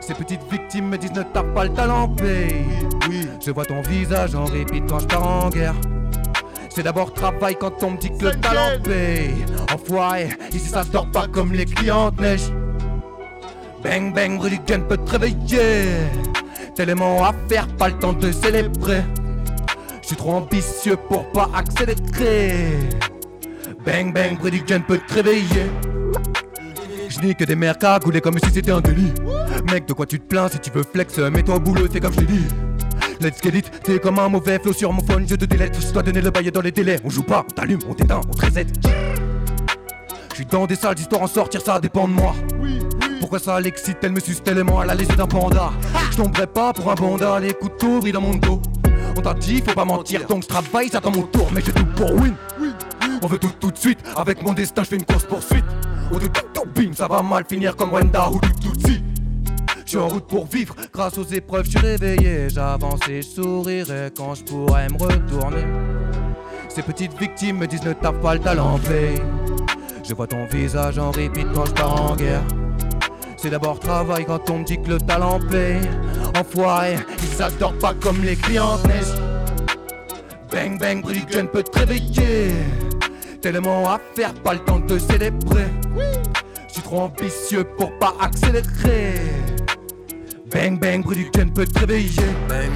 Ces 0.00 0.14
petites 0.14 0.42
victimes 0.50 0.88
me 0.88 0.98
disent 0.98 1.12
ne 1.12 1.22
tape 1.22 1.52
pas 1.54 1.64
le 1.64 1.72
talent, 1.72 2.08
paye. 2.08 2.64
Oui, 3.08 3.28
je 3.44 3.50
vois 3.50 3.64
ton 3.64 3.80
visage 3.82 4.34
en 4.34 4.44
répit 4.44 4.82
quand 4.88 5.00
je 5.00 5.06
pars 5.06 5.26
en 5.26 5.48
guerre. 5.50 5.74
C'est 6.70 6.82
d'abord 6.82 7.12
travail 7.12 7.56
quand 7.58 7.82
on 7.82 7.92
me 7.92 7.98
dit 7.98 8.10
que 8.10 8.26
le 8.26 8.40
talent 8.40 8.80
paye. 8.82 9.44
Enfoiré, 9.72 10.28
ici 10.52 10.68
ça 10.68 10.84
dort 10.84 11.10
pas 11.10 11.26
comme 11.26 11.52
les 11.52 11.64
clients 11.64 12.10
de 12.10 12.22
neige. 12.22 12.52
Bang 13.82 14.14
bang, 14.14 14.40
Rudy 14.40 14.60
Gun 14.66 14.80
peut 14.80 14.96
te 14.96 15.10
réveiller. 15.12 15.84
Tellement 16.74 17.24
à 17.24 17.32
faire, 17.48 17.66
pas 17.76 17.88
le 17.88 17.98
temps 17.98 18.12
de 18.12 18.30
célébrer. 18.30 19.02
Je 20.08 20.14
suis 20.14 20.24
trop 20.24 20.36
ambitieux 20.36 20.96
pour 20.96 21.30
pas 21.32 21.50
accélérer. 21.52 22.78
Bang 23.84 24.10
bang, 24.14 24.38
prédiction 24.38 24.80
peut 24.80 24.98
te 25.06 25.12
réveiller. 25.12 25.66
Je 27.10 27.18
dis 27.18 27.34
que 27.34 27.44
des 27.44 27.54
mères 27.54 27.76
cagoulées 27.76 28.22
comme 28.22 28.38
si 28.42 28.50
c'était 28.50 28.70
un 28.70 28.80
délit. 28.80 29.12
Mec, 29.70 29.86
de 29.86 29.92
quoi 29.92 30.06
tu 30.06 30.18
te 30.18 30.24
plains 30.24 30.48
si 30.48 30.60
tu 30.60 30.70
veux 30.70 30.82
flex 30.82 31.18
Mets-toi 31.18 31.56
au 31.56 31.60
boulot, 31.60 31.88
c'est 31.92 32.00
comme 32.00 32.14
je 32.14 32.20
t'ai 32.20 32.24
dit. 32.24 32.46
Let's 33.20 33.42
get 33.42 33.58
it, 33.58 33.70
t'es 33.82 33.98
comme 33.98 34.18
un 34.18 34.30
mauvais 34.30 34.58
flow 34.58 34.72
sur 34.72 34.90
mon 34.94 35.04
phone, 35.04 35.26
je 35.28 35.34
te 35.34 35.44
délète. 35.44 35.76
Je 35.78 35.92
dois 35.92 36.02
donner 36.02 36.22
le 36.22 36.30
bail 36.30 36.50
dans 36.50 36.62
les 36.62 36.72
délais. 36.72 36.98
On 37.04 37.10
joue 37.10 37.24
pas, 37.24 37.44
on 37.46 37.52
t'allume, 37.52 37.80
on 37.86 37.92
t'éteint, 37.92 38.22
on 38.26 38.32
te 38.32 38.46
reset. 38.46 38.66
Je 40.30 40.34
suis 40.36 40.46
dans 40.46 40.64
des 40.64 40.76
salles 40.76 40.94
d'histoire 40.94 41.20
en 41.20 41.26
sortir, 41.26 41.60
ça 41.60 41.80
dépend 41.80 42.08
de 42.08 42.14
moi. 42.14 42.34
Pourquoi 43.20 43.40
ça 43.40 43.60
l'excite, 43.60 43.98
elle 44.00 44.12
me 44.12 44.20
suce 44.20 44.42
tellement 44.42 44.80
à 44.80 44.86
la 44.86 44.94
laissée 44.94 45.16
d'un 45.16 45.26
panda. 45.26 45.70
Je 46.12 46.44
pas 46.46 46.72
pour 46.72 46.90
un 46.90 46.94
banda, 46.94 47.38
les 47.40 47.52
couteaux 47.52 48.00
brillent 48.00 48.12
dans 48.12 48.22
mon 48.22 48.36
dos. 48.36 48.62
On 49.18 49.20
t'a 49.20 49.34
dit, 49.34 49.60
faut 49.60 49.74
pas 49.74 49.84
mentir, 49.84 50.26
donc 50.26 50.44
je 50.44 50.48
travaille, 50.48 50.88
j'attends 50.92 51.10
mon 51.10 51.22
tour, 51.22 51.48
mais 51.52 51.60
j'ai 51.60 51.72
tout 51.72 51.84
pour 51.96 52.14
win. 52.14 52.34
On 53.20 53.26
veut 53.26 53.38
tout 53.38 53.50
tout 53.58 53.72
de 53.72 53.76
suite, 53.76 53.98
avec 54.16 54.42
mon 54.42 54.52
destin, 54.52 54.84
je 54.84 54.90
fais 54.90 54.96
une 54.96 55.04
course 55.04 55.24
poursuite. 55.24 55.64
Au 56.12 56.18
tout 56.18 56.28
tout 56.54 56.64
bim, 56.74 56.92
ça 56.94 57.08
va 57.08 57.20
mal 57.20 57.44
finir 57.48 57.74
comme 57.74 57.92
Wenda 57.92 58.30
ou 58.30 58.38
tout 58.38 58.48
tout 58.62 58.78
je 59.88 59.92
suis 59.92 59.98
en 59.98 60.08
route 60.08 60.26
pour 60.26 60.44
vivre, 60.44 60.76
grâce 60.92 61.16
aux 61.16 61.24
épreuves, 61.24 61.64
je 61.64 61.70
suis 61.70 61.78
réveillé. 61.78 62.50
J'avance 62.50 63.00
et 63.08 63.22
je 63.22 63.28
sourirai 63.28 64.10
quand 64.14 64.34
je 64.34 64.44
pourrai 64.44 64.86
me 64.90 64.98
retourner. 64.98 65.64
Ces 66.68 66.82
petites 66.82 67.18
victimes 67.18 67.56
me 67.56 67.66
disent 67.66 67.84
ne 67.84 67.94
t'as 67.94 68.12
pas 68.12 68.34
le 68.34 68.40
talent, 68.40 68.78
play. 68.80 69.14
Je 70.06 70.12
vois 70.12 70.26
ton 70.26 70.44
visage 70.44 70.98
en 70.98 71.10
repeat 71.10 71.46
quand 71.54 71.64
je 71.64 71.72
pars 71.72 72.02
en 72.02 72.16
guerre. 72.16 72.42
C'est 73.40 73.50
d'abord 73.50 73.78
travail 73.78 74.24
quand 74.24 74.50
on 74.50 74.58
me 74.58 74.64
dit 74.64 74.82
que 74.82 74.88
le 74.90 74.98
talent 74.98 75.38
paye. 75.48 75.80
Enfoiré, 76.36 76.96
ils 77.22 77.28
s'adorent 77.28 77.78
pas 77.78 77.94
comme 77.94 78.20
les 78.24 78.34
clients. 78.34 78.78
Bang 80.50 80.76
bang, 80.78 81.04
ne 81.04 81.42
peux 81.46 81.62
te 81.62 81.78
réveiller. 81.78 82.50
Tellement 83.40 83.88
à 83.88 84.00
faire, 84.16 84.34
pas 84.34 84.54
le 84.54 84.58
temps 84.58 84.80
de 84.80 84.98
célébrer. 84.98 85.68
Je 86.66 86.72
suis 86.72 86.82
trop 86.82 87.02
ambitieux 87.02 87.62
pour 87.76 87.96
pas 88.00 88.14
accélérer. 88.20 89.14
Bang 90.50 90.80
bang, 90.80 91.04
Production 91.04 91.48
peut 91.50 91.66
te 91.66 91.78
réveiller. 91.78 92.10
Bang, 92.48 92.72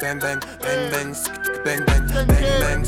bang, 0.00 0.18
bang, 0.18 0.40
bang, 0.92 1.14
bang, 1.66 1.82
bang, 1.84 2.06
bang, 2.06 2.26
bang, 2.28 2.82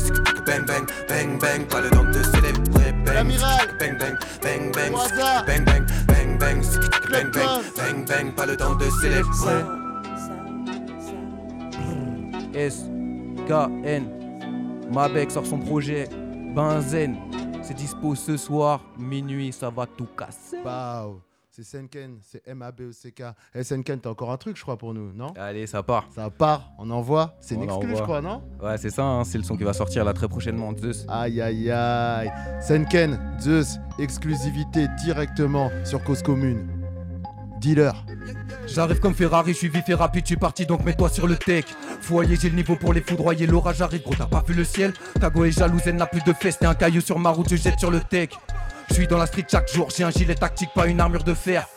bang, 0.45 0.65
bang, 0.65 0.85
bang, 1.09 1.37
bang, 1.39 1.67
pas 1.67 1.81
le 1.81 1.89
temps 1.89 2.05
de 2.05 2.23
célébrer. 2.23 2.93
Bang, 3.05 3.27
bang, 3.27 3.97
bang, 3.97 3.97
bang, 3.97 4.15
bang, 4.41 4.71
bang, 4.71 4.93
bang, 5.45 5.63
bang, 5.67 5.85
bang, 6.07 6.37
bang, 6.37 6.61
bang, 7.11 7.61
bang, 7.75 8.05
bang, 8.05 8.31
pas 8.33 8.45
le 8.45 8.55
temps 8.55 8.75
de 8.75 8.89
célébrer. 9.01 9.63
S 12.53 12.85
K 13.47 13.51
N 13.83 14.07
Mabek 14.91 15.31
sort 15.31 15.45
son 15.45 15.59
projet 15.59 16.07
Benzen. 16.55 17.17
C'est 17.61 17.75
dispo 17.75 18.15
ce 18.15 18.37
soir, 18.37 18.81
minuit, 18.97 19.51
ça 19.51 19.69
va 19.69 19.85
tout 19.85 20.07
casser. 20.17 20.57
C'est 21.61 21.77
Senken, 21.77 22.19
c'est 22.21 22.41
M-A-B-E-C-K. 22.47 23.21
Et 23.53 23.65
Senken, 23.65 23.99
t'as 23.99 24.09
encore 24.11 24.31
un 24.31 24.37
truc, 24.37 24.55
je 24.55 24.61
crois, 24.61 24.77
pour 24.77 24.93
nous, 24.93 25.11
non? 25.11 25.33
Allez, 25.35 25.67
ça 25.67 25.83
part. 25.83 26.07
Ça 26.15 26.29
part, 26.29 26.71
on 26.77 26.89
envoie. 26.89 27.35
C'est 27.41 27.55
une 27.55 27.63
exclu, 27.63 27.97
je 27.97 28.01
crois, 28.01 28.21
non? 28.21 28.41
Ouais, 28.63 28.77
c'est 28.77 28.89
ça, 28.89 29.03
hein, 29.03 29.25
c'est 29.25 29.37
le 29.37 29.43
son 29.43 29.57
qui 29.57 29.65
va 29.65 29.73
sortir 29.73 30.05
là 30.05 30.13
très 30.13 30.29
prochainement, 30.29 30.73
Zeus. 30.77 31.05
Aïe, 31.09 31.41
aïe, 31.41 31.69
aïe. 31.69 32.31
Senken, 32.61 33.19
Zeus, 33.41 33.77
exclusivité 33.97 34.87
directement 35.03 35.69
sur 35.83 36.01
Cause 36.01 36.23
Commune. 36.23 36.65
Dealer. 37.59 38.05
J'arrive 38.65 39.01
comme 39.01 39.13
Ferrari, 39.13 39.51
je 39.51 39.57
suis 39.57 39.69
vif 39.69 39.83
et 39.89 39.95
rapide, 39.95 40.23
je 40.23 40.27
suis 40.27 40.37
parti 40.37 40.65
donc 40.65 40.85
mets-toi 40.85 41.09
sur 41.09 41.27
le 41.27 41.35
tech. 41.35 41.65
Foyer, 41.99 42.37
j'ai 42.37 42.49
le 42.49 42.55
niveau 42.55 42.77
pour 42.77 42.93
les 42.93 43.01
foudroyer, 43.01 43.47
l'orage 43.47 43.81
arrive, 43.81 44.03
gros, 44.03 44.15
t'as 44.15 44.27
pas 44.27 44.45
vu 44.47 44.53
le 44.53 44.63
ciel? 44.63 44.93
Kago 45.19 45.43
est 45.43 45.51
jalouse, 45.51 45.81
elle 45.87 45.97
n'a 45.97 46.05
plus 46.05 46.21
de 46.21 46.31
fesses, 46.31 46.57
t'es 46.57 46.67
un 46.67 46.75
caillou 46.75 47.01
sur 47.01 47.19
ma 47.19 47.31
route, 47.31 47.49
je 47.49 47.57
jette 47.57 47.79
sur 47.79 47.91
le 47.91 47.99
tech. 47.99 48.29
Je 48.89 48.95
suis 48.95 49.07
dans 49.07 49.17
la 49.17 49.27
street 49.27 49.45
chaque 49.49 49.71
jour, 49.71 49.89
j'ai 49.95 50.03
un 50.03 50.11
gilet 50.11 50.35
tactique, 50.35 50.71
pas 50.73 50.87
une 50.87 50.99
armure 50.99 51.23
de 51.23 51.33
fer. 51.33 51.67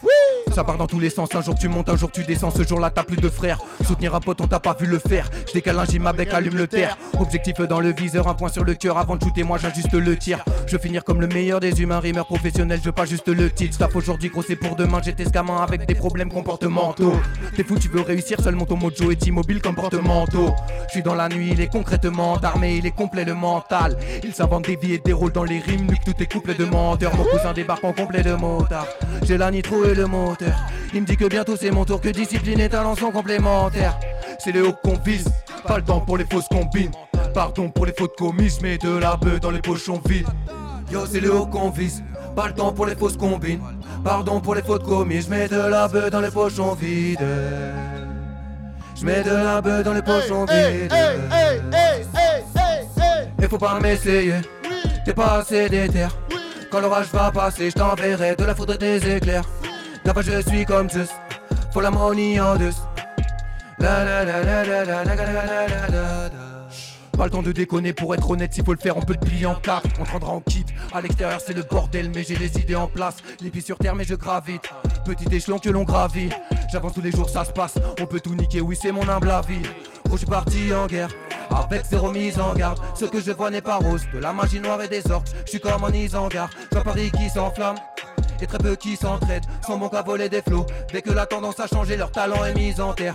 Ça 0.55 0.65
part 0.65 0.77
dans 0.77 0.87
tous 0.87 1.01
les 1.01 1.09
sens, 1.09 1.35
un 1.35 1.41
jour 1.41 1.55
tu 1.55 1.69
montes, 1.69 1.89
un 1.89 1.97
jour 1.97 2.11
tu 2.13 2.25
descends, 2.25 2.51
ce 2.51 2.63
jour-là 2.63 2.91
t'as 2.91 3.05
plus 3.05 3.17
de 3.17 3.31
frères. 3.31 3.59
Soutenir 3.87 4.15
un 4.15 4.21
pote, 4.21 4.41
on 4.43 4.47
t'a 4.47 4.61
pas 4.61 4.77
vu 4.79 4.87
le 4.87 4.99
faire. 4.99 5.31
Je 5.49 5.53
décale 5.55 5.79
un 5.79 5.87
gym 5.87 6.07
avec 6.07 6.35
allume 6.35 6.57
le 6.57 6.67
terre. 6.67 6.99
Objectif 7.19 7.57
dans 7.63 7.81
le 7.81 7.93
viseur, 7.93 8.29
un 8.29 8.35
point 8.35 8.51
sur 8.51 8.63
le 8.63 8.75
cœur 8.75 8.99
avant 8.99 9.17
de 9.17 9.23
shooter, 9.23 9.45
moi 9.45 9.57
j'ajuste 9.57 9.95
le 9.95 10.17
tir. 10.17 10.45
Je 10.67 10.73
veux 10.73 10.79
finir 10.79 11.05
comme 11.05 11.23
le 11.23 11.27
meilleur 11.27 11.59
des 11.59 11.81
humains, 11.81 12.01
rimeur 12.01 12.27
professionnel, 12.27 12.79
je 12.81 12.87
veux 12.87 12.93
pas 12.93 13.07
juste 13.07 13.29
le 13.29 13.51
titre. 13.51 13.75
Staff 13.75 13.97
aujourd'hui, 13.97 14.29
gros 14.29 14.43
c'est 14.43 14.57
pour 14.57 14.77
demain, 14.77 15.01
j'étais 15.03 15.25
gamin 15.25 15.57
avec 15.57 15.87
des 15.87 15.95
problèmes 15.95 16.31
comportementaux. 16.31 17.15
T'es 17.57 17.65
fou, 17.65 17.79
tu 17.79 17.89
veux 17.89 18.03
réussir, 18.03 18.39
seulement 18.41 18.67
ton 18.67 18.77
mojo 18.77 19.11
est 19.11 19.27
immobile 19.27 19.63
comportementaux. 19.63 20.55
Je 20.89 20.93
suis 20.93 21.03
dans 21.03 21.15
la 21.15 21.31
nuit, 21.31 21.51
il 21.53 21.61
est 21.63 21.73
concrètement 21.73 22.37
armé, 22.37 22.77
il 22.77 22.85
est 22.85 22.95
complet 22.95 23.25
le 23.25 23.35
mental. 23.35 23.97
Il 24.23 24.35
s'invente 24.35 24.67
des 24.67 24.77
vies 24.77 25.01
et 25.03 25.13
rôles 25.13 25.33
dans 25.33 25.45
les 25.45 25.61
rimes, 25.61 25.89
lui 25.89 25.99
tout 26.05 26.15
est 26.21 26.31
couple 26.31 26.55
de 26.55 26.67
menteurs. 26.67 27.17
Mon 27.17 27.25
cousin 27.25 27.55
débarque 27.55 27.85
en 27.85 27.95
complet 27.95 28.23
de 28.23 28.35
motard. 28.35 28.87
J'ai 29.23 29.39
la 29.39 29.51
nitro 29.51 29.85
et 29.87 29.95
le 29.95 30.07
Il 30.95 31.03
me 31.03 31.07
dit 31.07 31.17
que 31.17 31.27
bientôt 31.27 31.57
c'est 31.57 31.71
mon 31.71 31.85
tour, 31.85 32.01
que 32.01 32.09
discipline 32.09 32.61
et 32.61 32.69
talent 32.69 32.95
sont 32.95 33.11
complémentaires. 33.11 33.99
C'est 34.39 34.53
les 34.53 34.61
hauts 34.61 34.75
qu'on 34.83 34.97
vise, 35.05 35.29
pas 35.67 35.77
le 35.79 35.85
temps 35.85 36.01
pour 36.01 36.17
les 36.17 36.25
fausses 36.25 36.49
combines. 36.49 36.91
Pardon 37.35 37.71
pour 37.71 37.87
les 37.87 37.93
fautes 37.93 38.17
commises, 38.17 38.61
mais 38.61 38.77
de 38.77 38.99
la 38.99 39.17
bœuf 39.17 39.41
dans 39.41 39.51
les 39.51 39.61
pochons 39.61 40.01
vides. 40.05 40.29
Yo, 40.91 41.07
c'est 41.07 41.21
les 41.21 41.29
hauts 41.29 41.47
qu'on 41.47 41.71
vise, 41.71 42.05
pas 42.37 42.49
le 42.49 42.55
temps 42.55 42.73
pour 42.73 42.87
les 42.87 42.95
fausses 42.95 43.17
combines. 43.17 43.61
Pardon 44.05 44.41
pour 44.41 44.55
les 44.55 44.63
fautes 44.63 44.85
commises, 44.85 45.29
mais 45.29 45.49
de 45.49 45.57
la 45.57 45.89
bœuf 45.89 46.11
dans 46.11 46.21
les 46.21 46.31
pochons 46.31 46.75
vides. 46.75 47.19
Je 48.95 49.05
mets 49.07 49.23
de 49.23 49.31
la 49.31 49.61
bœuf 49.61 49.85
dans 49.85 49.95
les 49.95 50.03
pochons 50.03 50.45
vides. 50.45 50.93
Et 53.43 53.49
faut 53.49 53.59
pas 53.59 53.81
m'essayer, 53.81 54.35
t'es 55.05 55.15
pas 55.15 55.39
assez 55.39 55.69
déter. 55.69 56.07
Quand 56.71 56.81
l'orage 56.81 57.09
va 57.13 57.31
passer, 57.31 57.71
je 57.71 57.75
t'enverrai 57.75 58.37
de 58.37 58.45
la 58.45 58.55
foudre 58.55 58.79
des 58.79 59.17
éclairs. 59.17 59.45
Là-bas 60.05 60.23
je 60.23 60.43
suis 60.49 60.65
comme 60.65 60.91
Zeus, 60.91 61.11
faut 61.73 61.81
la 61.81 61.91
money 61.91 62.41
en 62.41 62.57
deux. 62.57 62.71
Pas 67.17 67.25
le 67.25 67.31
temps 67.31 67.43
de 67.43 67.53
déconner 67.53 67.93
pour 67.93 68.15
être 68.15 68.31
honnête, 68.31 68.53
s'il 68.55 68.65
faut 68.65 68.73
le 68.73 68.79
faire, 68.79 68.97
on 68.97 69.03
peut 69.03 69.15
te 69.15 69.25
plier 69.25 69.47
en 69.47 69.55
quatre. 69.55 69.87
On 70.01 70.05
te 70.05 70.11
rendra 70.11 70.33
en 70.33 70.41
kit. 70.41 70.65
À 70.93 71.01
l'extérieur, 71.01 71.41
c'est 71.45 71.53
le 71.53 71.63
bordel, 71.63 72.11
mais 72.15 72.25
j'ai 72.25 72.37
les 72.37 72.59
idées 72.59 72.75
en 72.75 72.87
place. 72.87 73.17
Les 73.41 73.51
pieds 73.51 73.61
sur 73.61 73.79
terre, 73.79 73.95
mais 73.95 74.05
je 74.05 74.15
gravite. 74.15 74.63
Petit 75.05 75.35
échelon 75.35 75.59
que 75.59 75.71
l'on 75.71 75.85
gravit. 75.85 76.31
J'avance 76.71 76.95
tous 76.95 77.01
les 77.01 77.13
jours, 77.13 77.29
ça 77.29 77.45
se 77.45 77.53
passe. 77.53 77.75
On 78.01 78.07
peut 78.07 78.21
tout 78.21 78.35
niquer, 78.35 78.61
oui, 78.61 78.79
c'est 78.81 78.93
mon 78.93 79.09
humble 79.09 79.31
avis. 79.31 79.63
Oh, 80.07 80.13
je 80.13 80.19
suis 80.19 80.27
parti 80.27 80.73
en 80.75 80.87
guerre. 80.87 81.11
Avec 81.51 81.85
zéro 81.85 82.11
mise 82.11 82.41
en 82.41 82.55
garde, 82.55 82.81
ce 82.95 83.05
que 83.05 83.21
je 83.21 83.33
vois 83.33 83.51
n'est 83.51 83.61
pas 83.61 83.77
rose. 83.77 84.03
De 84.13 84.19
la 84.19 84.33
magie 84.33 84.61
noire 84.61 84.81
et 84.83 84.89
des 84.89 85.11
orques, 85.11 85.29
je 85.45 85.51
suis 85.51 85.61
comme 85.61 85.85
en 85.85 85.91
Isengard. 85.91 86.51
Je 86.73 86.79
Paris 86.79 87.11
qui 87.11 87.29
s'enflamme 87.29 87.77
et 88.43 88.47
très 88.47 88.77
qui 88.77 88.97
s'entraident. 88.97 89.45
Sans 89.67 89.79
bon 89.79 89.89
qu'à 89.89 90.03
voler 90.03 90.29
des 90.29 90.43
flots. 90.43 90.67
Dès 90.93 91.03
que 91.03 91.11
la 91.11 91.27
tendance 91.27 91.61
a 91.61 91.67
changé, 91.67 91.97
leur 91.97 92.11
talent 92.11 92.45
est 92.45 92.55
mis 92.55 92.81
en 92.81 92.93
terre. 92.93 93.15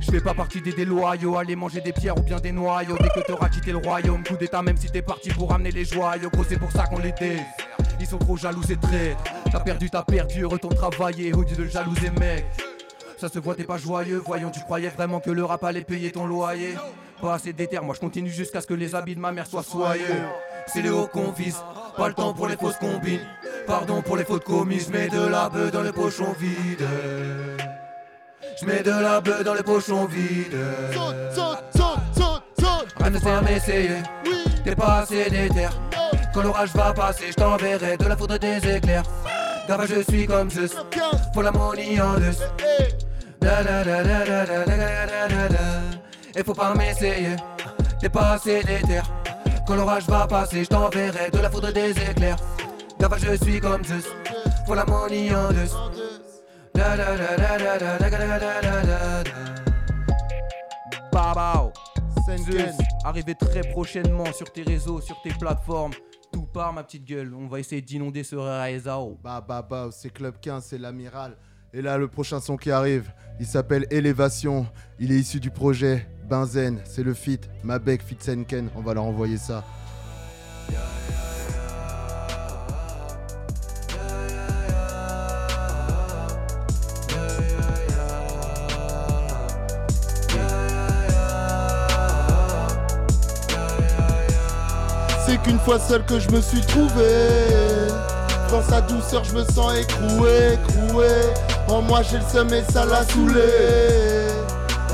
Je 0.00 0.10
fais 0.10 0.20
pas 0.20 0.32
partie 0.32 0.62
des 0.62 0.72
déloyaux, 0.72 1.36
aller 1.36 1.56
manger 1.56 1.80
des 1.80 1.92
pierres 1.92 2.16
ou 2.16 2.22
bien 2.22 2.38
des 2.38 2.52
noyaux. 2.52 2.96
Dès 3.00 3.08
que 3.08 3.26
t'auras 3.26 3.48
quitté 3.48 3.72
le 3.72 3.78
royaume, 3.78 4.24
coup 4.24 4.36
d'état, 4.36 4.62
même 4.62 4.76
si 4.76 4.88
t'es 4.88 5.02
parti 5.02 5.30
pour 5.30 5.50
ramener 5.50 5.70
les 5.70 5.84
joyaux. 5.84 6.30
Gros, 6.30 6.44
c'est 6.48 6.58
pour 6.58 6.72
ça 6.72 6.84
qu'on 6.84 6.98
les 6.98 7.12
Ils 8.00 8.06
sont 8.06 8.18
trop 8.18 8.36
jaloux 8.36 8.62
et 8.70 8.76
traites. 8.76 9.16
T'as 9.52 9.60
perdu, 9.60 9.90
t'as 9.90 10.02
perdu, 10.02 10.44
retourne 10.46 10.74
travailler 10.74 11.34
au 11.34 11.42
lieu 11.42 11.56
de 11.56 11.66
jalouser, 11.66 12.10
mec. 12.18 12.46
Ça 13.18 13.28
se 13.28 13.38
voit, 13.38 13.54
t'es 13.54 13.64
pas 13.64 13.76
joyeux. 13.76 14.22
Voyons, 14.24 14.50
tu 14.50 14.60
croyais 14.60 14.88
vraiment 14.88 15.20
que 15.20 15.30
le 15.30 15.44
rap 15.44 15.62
allait 15.64 15.82
payer 15.82 16.10
ton 16.10 16.26
loyer. 16.26 16.74
Pas 17.20 17.34
assez 17.34 17.52
d'éther, 17.52 17.82
moi 17.82 17.94
je 17.94 18.00
continue 18.00 18.30
jusqu'à 18.30 18.62
ce 18.62 18.66
que 18.66 18.72
les 18.72 18.94
habits 18.94 19.14
de 19.14 19.20
ma 19.20 19.30
mère 19.30 19.46
soient 19.46 19.62
soyeux. 19.62 20.24
C'est 20.72 20.82
le 20.82 20.94
haut 20.94 21.08
qu'on 21.08 21.32
vise, 21.32 21.56
pas 21.96 22.08
le 22.08 22.14
temps 22.14 22.32
pour 22.32 22.46
les 22.46 22.56
fausses 22.56 22.76
combines. 22.76 23.26
Pardon 23.66 24.02
pour 24.02 24.16
les 24.16 24.24
fautes 24.24 24.44
commises, 24.44 24.88
mets 24.88 25.08
de 25.08 25.26
la 25.26 25.48
bœuf 25.48 25.72
dans 25.72 25.82
les 25.82 25.92
pochons 25.92 26.34
vides. 26.38 26.86
Je 28.60 28.66
mets 28.66 28.82
de 28.82 28.90
la 28.90 29.20
bœuf 29.20 29.42
dans 29.42 29.54
les 29.54 29.62
pochons 29.62 30.06
vides. 30.06 30.56
Rien 32.98 33.10
ne 33.10 33.18
sert 33.18 33.42
m'essayer, 33.42 34.02
t'es 34.64 34.76
pas 34.76 34.98
assez 34.98 35.28
déter. 35.28 35.68
Quand 36.32 36.42
l'orage 36.42 36.72
va 36.74 36.92
passer, 36.92 37.26
je 37.30 37.34
t'enverrai 37.34 37.96
de 37.96 38.04
la 38.04 38.16
foudre 38.16 38.38
des 38.38 38.58
éclairs. 38.76 39.02
Car 39.66 39.86
je 39.86 40.02
suis 40.02 40.26
comme 40.26 40.50
Zeus, 40.50 40.76
pour 41.32 41.42
la 41.42 41.50
money 41.50 42.00
en 42.00 42.14
deux. 42.14 42.36
Et 46.36 46.44
faut 46.44 46.54
pas 46.54 46.74
m'essayer, 46.74 47.36
t'es 48.00 48.08
pas 48.08 48.32
assez 48.32 48.62
déter. 48.62 49.00
Quand 49.66 49.76
l'orage 49.76 50.06
va 50.06 50.26
passer, 50.26 50.64
je 50.64 50.68
t'enverrai 50.68 51.30
de 51.30 51.38
la 51.38 51.50
foudre 51.50 51.72
des 51.72 51.90
éclairs. 51.90 52.36
Car 52.98 53.18
je 53.18 53.34
suis 53.36 53.60
comme 53.60 53.84
Zeus, 53.84 54.04
pour 54.66 54.74
la 54.74 54.84
money 54.84 55.34
en 55.34 55.50
deux. 55.52 55.68
Babao 61.12 61.72
Zeus, 62.36 62.76
arrivé 63.04 63.34
très 63.34 63.60
prochainement 63.60 64.32
sur 64.32 64.52
tes 64.52 64.62
réseaux, 64.62 65.00
sur 65.00 65.20
tes 65.22 65.30
plateformes. 65.30 65.92
Tout 66.32 66.46
part, 66.46 66.72
ma 66.72 66.84
petite 66.84 67.04
gueule. 67.04 67.34
On 67.34 67.48
va 67.48 67.58
essayer 67.58 67.82
d'inonder 67.82 68.22
ce 68.22 68.36
réseau. 68.36 69.18
Bah, 69.22 69.44
bah, 69.46 69.66
bah, 69.68 69.88
c'est 69.90 70.10
Club 70.10 70.34
15, 70.40 70.64
c'est 70.64 70.78
l'amiral. 70.78 71.36
Et 71.72 71.82
là, 71.82 71.98
le 71.98 72.08
prochain 72.08 72.40
son 72.40 72.56
qui 72.56 72.70
arrive, 72.70 73.12
il 73.38 73.46
s'appelle 73.46 73.86
Élévation. 73.90 74.66
Il 74.98 75.12
est 75.12 75.16
issu 75.16 75.40
du 75.40 75.50
projet 75.50 76.08
Benzen. 76.30 76.78
C'est 76.84 77.02
le 77.02 77.12
feat 77.12 77.50
Mabek 77.64 78.02
Fitzenken. 78.02 78.68
On 78.76 78.80
va 78.80 78.94
leur 78.94 79.02
envoyer 79.02 79.36
ça. 79.36 79.64
C'est 95.26 95.42
qu'une 95.42 95.58
fois 95.58 95.80
seul 95.80 96.04
que 96.06 96.20
je 96.20 96.30
me 96.30 96.40
suis 96.40 96.60
trouvé. 96.60 97.88
Dans 98.50 98.62
sa 98.62 98.80
douceur, 98.80 99.24
je 99.24 99.34
me 99.34 99.44
sens 99.44 99.74
écroué, 99.76 100.54
écroué. 100.54 101.08
En 101.68 101.82
moi, 101.82 102.02
j'ai 102.02 102.18
le 102.18 102.24
seum 102.32 102.52
et 102.52 102.62
ça 102.72 102.84
l'a 102.84 103.04
saoulé. 103.04 104.19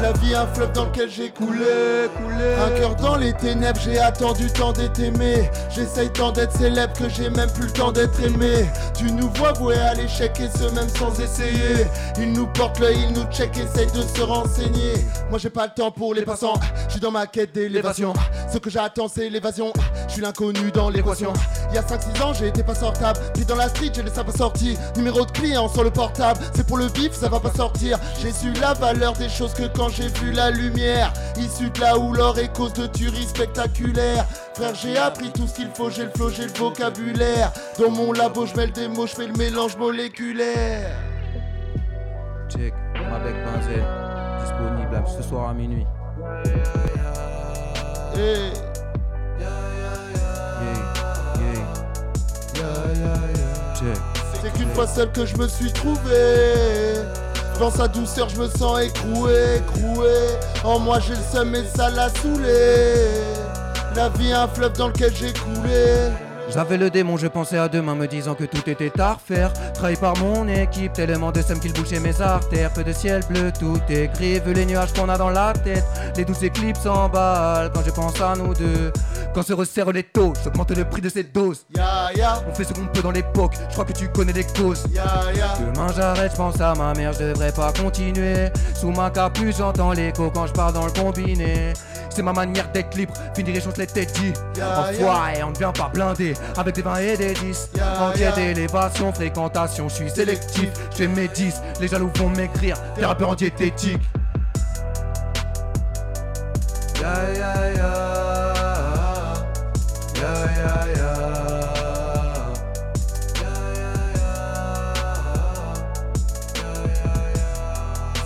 La 0.03 0.13
vie, 0.13 0.35
un 0.35 0.47
fleuve 0.49 0.73
dans 0.73 0.85
lequel 0.85 1.09
j'ai 1.11 1.31
coulé, 1.31 2.09
coulé. 2.17 2.55
Un 2.65 2.79
cœur 2.79 2.97
dans 2.97 3.17
les 3.17 3.33
ténèbres, 3.33 3.81
j'ai 3.83 3.99
attendu 3.99 4.51
tant 4.51 4.73
d'être 4.73 5.01
aimé. 5.01 5.51
J'essaye 5.75 6.11
tant 6.11 6.33
d'être 6.33 6.53
célèbre 6.53 6.93
que 6.93 7.09
j'ai 7.09 7.31
même 7.31 7.51
plus 7.51 7.67
le 7.67 7.73
temps 7.73 7.93
d'être 7.93 8.21
aimé. 8.23 8.67
Tu 8.97 9.11
nous 9.11 9.31
vois 9.31 9.53
vouer 9.53 9.77
à 9.79 9.95
l'échec 9.95 10.39
et 10.39 10.49
ce 10.59 10.65
même 10.75 10.89
sans 10.91 11.19
essayer. 11.19 11.87
Il 12.19 12.33
nous 12.33 12.47
porte 12.47 12.79
l'œil, 12.79 13.07
il 13.09 13.15
nous 13.15 13.25
check, 13.33 13.57
essaye 13.57 13.91
de 13.93 14.03
se 14.03 14.21
renseigner. 14.23 14.95
Moi 15.31 15.39
j'ai 15.39 15.51
pas 15.51 15.67
le 15.67 15.73
temps 15.75 15.91
pour 15.91 16.15
les 16.15 16.23
passants, 16.23 16.61
je 16.87 16.93
suis 16.93 17.01
dans 17.01 17.11
ma 17.11 17.27
quête 17.27 17.53
d'élévation. 17.53 18.13
Ce 18.53 18.59
que 18.59 18.71
j'attends 18.71 19.09
c'est 19.09 19.29
l'évasion, 19.29 19.73
je 20.09 20.13
suis 20.15 20.23
l'inconnu 20.23 20.71
dans 20.73 20.91
l'équation. 20.91 21.33
Il 21.71 21.75
y 21.75 21.79
a 21.79 21.83
5-6 21.83 22.23
ans 22.23 22.33
j'ai 22.33 22.49
été 22.49 22.63
pas 22.63 22.75
sortable, 22.75 23.19
puis 23.35 23.45
dans 23.45 23.57
la 23.57 23.69
street 23.69 23.93
j'ai 23.95 24.03
laissé 24.03 24.23
pas 24.23 24.33
sorti. 24.33 24.79
Numéro 24.97 25.25
de 25.25 25.31
client 25.31 25.69
sur 25.69 25.85
le 25.85 25.91
portable, 25.91 26.41
c'est 26.55 26.67
pour 26.67 26.79
le 26.79 26.89
bif, 26.89 27.13
ça 27.13 27.29
va 27.29 27.41
pas 27.41 27.53
sortir. 27.53 27.99
J'ai 28.21 28.33
su 28.33 28.53
la 28.55 28.75
valeur 28.75 29.13
des 29.15 29.29
choses 29.29 29.55
que 29.55 29.67
quand 29.77 29.89
j'ai 29.89 30.09
vu 30.09 30.33
la 30.33 30.51
lumière, 30.51 31.13
issue 31.37 31.71
de 31.71 31.81
là 31.81 31.99
où 31.99 32.13
l'or 32.13 32.39
est 32.39 32.55
cause 32.55 32.73
de 32.73 32.87
tueries 32.87 33.27
spectaculaires. 33.27 34.27
Frère, 34.55 34.75
j'ai 34.75 34.97
appris 34.97 35.31
tout 35.33 35.47
ce 35.47 35.55
qu'il 35.55 35.71
faut, 35.75 35.91
j'ai 35.91 36.05
le 36.05 36.11
flow, 36.11 36.31
j'ai 36.31 36.45
le 36.47 36.53
vocabulaire. 36.53 37.53
Dans 37.79 37.91
mon 37.91 38.13
labo, 38.13 38.47
je 38.47 38.55
mêle 38.57 38.73
des 38.73 38.89
mots, 38.89 39.07
je 39.07 39.15
fais 39.15 39.27
le 39.27 39.35
mélange 39.35 39.77
moléculaire. 39.77 40.97
Check, 42.49 42.73
avec 42.95 43.35
Benzel, 43.45 43.85
disponible 44.41 45.05
ce 45.17 45.23
soir 45.23 45.51
à 45.51 45.55
minuit. 45.55 45.87
Hey. 48.15 48.66
C'est 54.43 54.53
qu'une 54.53 54.71
fois 54.71 54.87
seul 54.87 55.11
que 55.13 55.27
je 55.27 55.37
me 55.37 55.49
suis 55.49 55.73
trouvé. 55.73 56.95
Dans 57.59 57.71
sa 57.71 57.89
douceur, 57.89 58.29
je 58.29 58.39
me 58.39 58.49
sens 58.49 58.81
écroué, 58.81 59.57
écroué. 59.57 60.15
En 60.65 60.79
moi, 60.79 60.99
j'ai 61.01 61.15
le 61.15 61.21
seum 61.33 61.55
et 61.55 61.65
ça 61.65 61.91
l'a 61.91 62.09
saoulé. 62.11 62.95
La 63.95 64.09
vie, 64.11 64.33
un 64.33 64.47
fleuve 64.49 64.73
dans 64.75 64.89
lequel 64.89 65.15
j'ai 65.15 65.33
coulé. 65.33 66.11
J'avais 66.49 66.77
le 66.77 66.91
démon, 66.91 67.17
je 67.17 67.27
pensais 67.27 67.59
à 67.59 67.69
demain, 67.69 67.95
me 67.95 68.07
disant 68.07 68.35
que 68.35 68.45
tout 68.45 68.69
était 68.71 68.93
à 69.01 69.15
refaire. 69.15 69.53
Trahi 69.75 69.97
par 69.97 70.17
mon 70.19 70.47
équipe, 70.49 70.93
tellement 70.93 71.33
de 71.33 71.43
seum 71.43 71.59
qu'il 71.59 71.73
bouchait 71.73 72.01
mes 72.01 72.21
artères. 72.21 72.73
Peu 72.73 72.85
de 72.85 72.93
ciel 72.93 73.23
bleu, 73.29 73.53
tout 73.59 73.81
est 73.89 74.07
gris, 74.15 74.41
vu 74.41 74.55
les 74.55 74.65
nuages 74.65 74.93
qu'on 74.93 75.09
a 75.09 75.19
dans 75.19 75.31
la 75.31 75.53
tête. 75.53 75.85
Les 76.17 76.25
douces 76.25 76.43
éclipses 76.45 76.81
s'emballent 76.81 77.71
quand 77.75 77.83
je 77.85 77.91
pense 77.91 78.21
à 78.21 78.35
nous 78.37 78.55
deux. 78.55 78.93
Quand 79.35 79.43
se 79.43 79.53
resserrent 79.53 79.93
les 79.93 80.05
taux, 80.05 80.33
j'augmente 80.43 80.71
le 80.71 80.85
prix 80.85 81.03
de 81.03 81.09
cette 81.11 81.33
dose. 81.33 81.67
Ya 81.77 82.09
ya, 82.17 82.43
On 82.49 82.55
fait 82.55 82.65
ce 82.65 82.73
qu'on 82.73 82.87
peut 82.87 83.03
dans 83.03 83.11
l'époque, 83.11 83.53
je 83.69 83.73
crois 83.75 83.85
que 83.85 83.93
tu 83.93 84.09
connais 84.09 84.33
les 84.33 84.45
causes. 84.45 84.85
ya 84.91 85.05
ya. 85.37 85.59
Demain 85.61 85.89
j'arrête, 85.95 86.33
je 86.33 86.37
pense 86.37 86.59
à 86.61 86.75
ma 86.75 86.95
mère, 86.95 87.13
je 87.13 87.25
devrais 87.25 87.53
pas 87.53 87.71
continuer. 87.73 88.49
Sous 88.75 88.91
ma 88.93 89.11
capuche, 89.11 89.57
j'entends 89.59 89.93
l'écho 89.93 90.31
quand 90.31 90.47
je 90.47 90.53
pars 90.53 90.73
dans 90.73 90.87
le 90.87 90.93
combiné. 90.93 91.75
C'est 92.17 92.23
ma 92.23 92.33
manière 92.33 92.73
d'être 92.73 92.97
libre, 92.97 93.13
finir 93.35 93.53
les 93.53 93.61
choses 93.61 93.77
les 93.77 93.87
têtes 93.87 94.19
dit. 94.19 94.33
Ya, 94.57 94.81
Enfoiré, 94.89 95.43
on 95.43 95.51
ne 95.51 95.55
vient 95.59 95.71
pas 95.71 95.91
blindé, 95.93 96.33
avec 96.57 96.75
des 96.75 96.81
20 96.81 96.97
et 97.01 97.15
des 97.19 97.35
10. 97.35 97.69
Ya, 97.77 98.03
En 98.05 98.11
quête 98.13 98.21
ya. 98.21 98.33
d'élévation, 98.33 99.13
fréquentation, 99.13 99.87
je 99.91 99.97
suis 99.97 100.09
sélectif. 100.09 100.71
Je 100.93 100.97
fais 100.97 101.09
mes 101.09 101.29
10, 101.29 101.57
les 101.79 101.89
jaloux 101.89 102.11
vont 102.17 102.31
m'écrire, 102.31 102.79
des 102.97 103.05
rappeurs 103.05 103.29
en 103.29 103.35
diététique. 103.35 104.01
Ya 106.99 107.13
ya 107.35 107.73
ya. 107.75 107.95
Ya 110.15 110.33
ya 110.57 110.87
ya. 110.97 111.13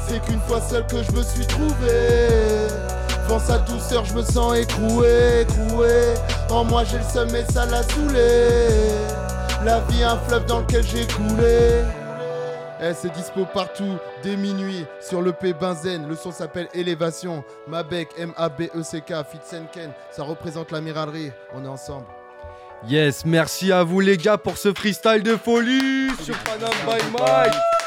C'est 0.09 0.21
qu'une 0.25 0.41
fois 0.41 0.61
seul 0.61 0.87
que 0.87 1.03
je 1.03 1.13
me 1.13 1.23
suis 1.23 1.47
trouvé. 1.47 2.69
Dans 3.31 3.39
sa 3.39 3.59
douceur, 3.59 4.05
je 4.05 4.15
me 4.15 4.23
sens 4.23 4.57
écroué, 4.57 5.43
écroué. 5.43 6.15
En 6.51 6.65
moi, 6.65 6.83
j'ai 6.83 6.99
le 6.99 7.05
seum 7.05 7.29
et 7.29 7.45
ça 7.53 7.65
l'a 7.65 7.85
saoulé. 7.85 8.59
La 9.65 9.79
vie, 9.83 10.03
un 10.03 10.19
fleuve 10.19 10.47
dans 10.47 10.59
lequel 10.59 10.83
j'ai 10.83 11.07
coulé. 11.07 11.85
Eh, 12.83 12.93
c'est 12.93 13.13
dispo 13.13 13.45
partout, 13.45 13.99
dès 14.25 14.37
minuit, 14.37 14.85
sur 15.01 15.23
le 15.23 15.31
P 15.31 15.53
Benzen. 15.53 16.09
Le 16.09 16.17
son 16.17 16.33
s'appelle 16.33 16.67
Élévation. 16.75 17.45
Mabek, 17.69 18.09
M-A-B-E-C-K, 18.19 19.13
Fitzenken. 19.31 19.93
Ça 20.11 20.25
représente 20.25 20.73
l'amiralerie. 20.73 21.31
On 21.55 21.65
est 21.65 21.69
ensemble. 21.69 22.07
Yes, 22.89 23.25
merci 23.25 23.71
à 23.71 23.85
vous 23.85 24.01
les 24.01 24.17
gars 24.17 24.39
pour 24.39 24.57
ce 24.57 24.75
freestyle 24.75 25.23
de 25.23 25.37
folie 25.37 26.11
sur 26.25 26.37
Panam 26.39 26.71
by 26.85 27.01
Mike. 27.17 27.80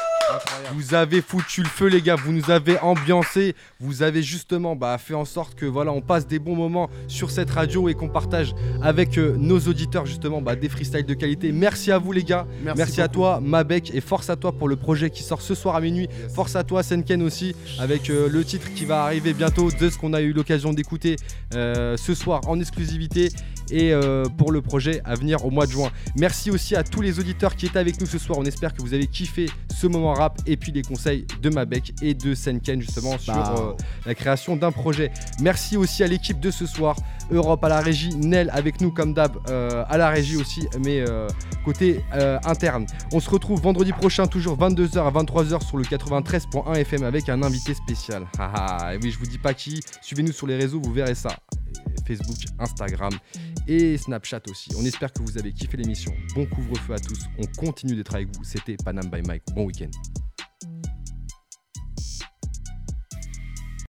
Vous 0.74 0.94
avez 0.94 1.20
foutu 1.20 1.62
le 1.62 1.68
feu 1.68 1.86
les 1.86 2.00
gars, 2.00 2.16
vous 2.16 2.32
nous 2.32 2.50
avez 2.50 2.78
ambiancé, 2.78 3.54
vous 3.80 4.02
avez 4.02 4.22
justement 4.22 4.76
bah, 4.76 4.96
fait 4.98 5.14
en 5.14 5.24
sorte 5.24 5.54
que 5.54 5.66
voilà 5.66 5.92
on 5.92 6.00
passe 6.00 6.26
des 6.26 6.38
bons 6.38 6.56
moments 6.56 6.90
sur 7.08 7.30
cette 7.30 7.50
radio 7.50 7.88
et 7.88 7.94
qu'on 7.94 8.08
partage 8.08 8.54
avec 8.82 9.18
euh, 9.18 9.34
nos 9.38 9.58
auditeurs 9.60 10.06
justement 10.06 10.40
bah, 10.40 10.56
des 10.56 10.68
freestyles 10.68 11.06
de 11.06 11.14
qualité. 11.14 11.52
Merci 11.52 11.92
à 11.92 11.98
vous 11.98 12.12
les 12.12 12.24
gars, 12.24 12.46
merci, 12.76 13.00
à 13.00 13.08
toi 13.08 13.40
Mabek 13.40 13.94
et 13.94 14.00
force 14.00 14.30
à 14.30 14.36
toi 14.36 14.52
pour 14.52 14.68
le 14.68 14.76
projet 14.76 15.10
qui 15.10 15.22
sort 15.22 15.42
ce 15.42 15.54
soir 15.54 15.76
à 15.76 15.80
minuit. 15.80 16.08
Force 16.34 16.56
à 16.56 16.64
toi 16.64 16.82
Senken 16.82 17.22
aussi 17.22 17.54
avec 17.78 18.10
euh, 18.10 18.28
le 18.28 18.44
titre 18.44 18.72
qui 18.74 18.84
va 18.84 19.04
arriver 19.04 19.32
bientôt 19.34 19.70
de 19.70 19.90
ce 19.90 19.98
qu'on 19.98 20.12
a 20.12 20.20
eu 20.20 20.32
l'occasion 20.32 20.72
d'écouter 20.72 21.16
euh, 21.54 21.96
ce 21.96 22.14
soir 22.14 22.40
en 22.46 22.58
exclusivité 22.60 23.30
et 23.70 23.92
euh, 23.92 24.24
pour 24.24 24.52
le 24.52 24.60
projet 24.60 25.00
à 25.04 25.14
venir 25.14 25.44
au 25.44 25.50
mois 25.50 25.66
de 25.66 25.72
juin. 25.72 25.90
Merci 26.16 26.50
aussi 26.50 26.76
à 26.76 26.82
tous 26.82 27.00
les 27.00 27.18
auditeurs 27.18 27.56
qui 27.56 27.66
étaient 27.66 27.78
avec 27.78 28.00
nous 28.00 28.06
ce 28.06 28.18
soir. 28.18 28.38
On 28.38 28.44
espère 28.44 28.74
que 28.74 28.82
vous 28.82 28.94
avez 28.94 29.06
kiffé 29.06 29.46
ce 29.74 29.86
moment 29.86 30.14
rap 30.14 30.40
et 30.46 30.56
puis 30.56 30.72
les 30.72 30.82
conseils 30.82 31.26
de 31.42 31.50
Mabek 31.50 31.94
et 32.02 32.14
de 32.14 32.34
Senken 32.34 32.80
justement 32.80 33.18
sur 33.18 33.36
euh, 33.36 33.72
la 34.06 34.14
création 34.14 34.56
d'un 34.56 34.72
projet. 34.72 35.10
Merci 35.40 35.76
aussi 35.76 36.02
à 36.02 36.06
l'équipe 36.06 36.40
de 36.40 36.50
ce 36.50 36.66
soir, 36.66 36.96
Europe 37.30 37.64
à 37.64 37.68
la 37.68 37.80
régie, 37.80 38.14
Nel 38.14 38.50
avec 38.52 38.80
nous 38.80 38.90
comme 38.90 39.14
d'hab 39.14 39.36
euh, 39.48 39.84
à 39.88 39.96
la 39.96 40.10
régie 40.10 40.36
aussi, 40.36 40.66
mais 40.84 41.04
côté 41.64 42.00
interne. 42.44 42.86
On 43.12 43.20
se 43.20 43.30
retrouve 43.30 43.60
vendredi 43.60 43.92
prochain, 43.92 44.26
toujours 44.26 44.58
22h 44.58 44.98
à 44.98 45.10
23h 45.10 45.66
sur 45.66 45.76
le 45.76 45.84
93.1 45.84 46.74
FM 46.76 47.04
avec 47.04 47.28
un 47.28 47.42
invité 47.42 47.74
spécial. 47.74 48.26
Ah 48.38 48.50
ah, 48.54 48.94
et 48.94 48.98
oui, 49.02 49.10
je 49.10 49.18
vous 49.18 49.26
dis 49.26 49.38
pas 49.38 49.54
qui, 49.54 49.80
suivez-nous 50.02 50.32
sur 50.32 50.46
les 50.46 50.56
réseaux, 50.56 50.80
vous 50.82 50.92
verrez 50.92 51.14
ça. 51.14 51.30
Facebook, 52.06 52.36
Instagram 52.58 53.12
et 53.66 53.96
Snapchat 53.96 54.42
aussi. 54.50 54.70
On 54.78 54.84
espère 54.84 55.12
que 55.12 55.22
vous 55.22 55.38
avez 55.38 55.52
kiffé 55.52 55.76
l'émission. 55.76 56.12
Bon 56.34 56.46
couvre-feu 56.46 56.94
à 56.94 56.98
tous. 56.98 57.20
On 57.38 57.46
continue 57.58 57.96
d'être 57.96 58.14
avec 58.14 58.28
vous. 58.36 58.44
C'était 58.44 58.76
Panam 58.76 59.08
by 59.10 59.22
Mike. 59.22 59.42
Bon 59.54 59.64
week-end. 59.64 59.90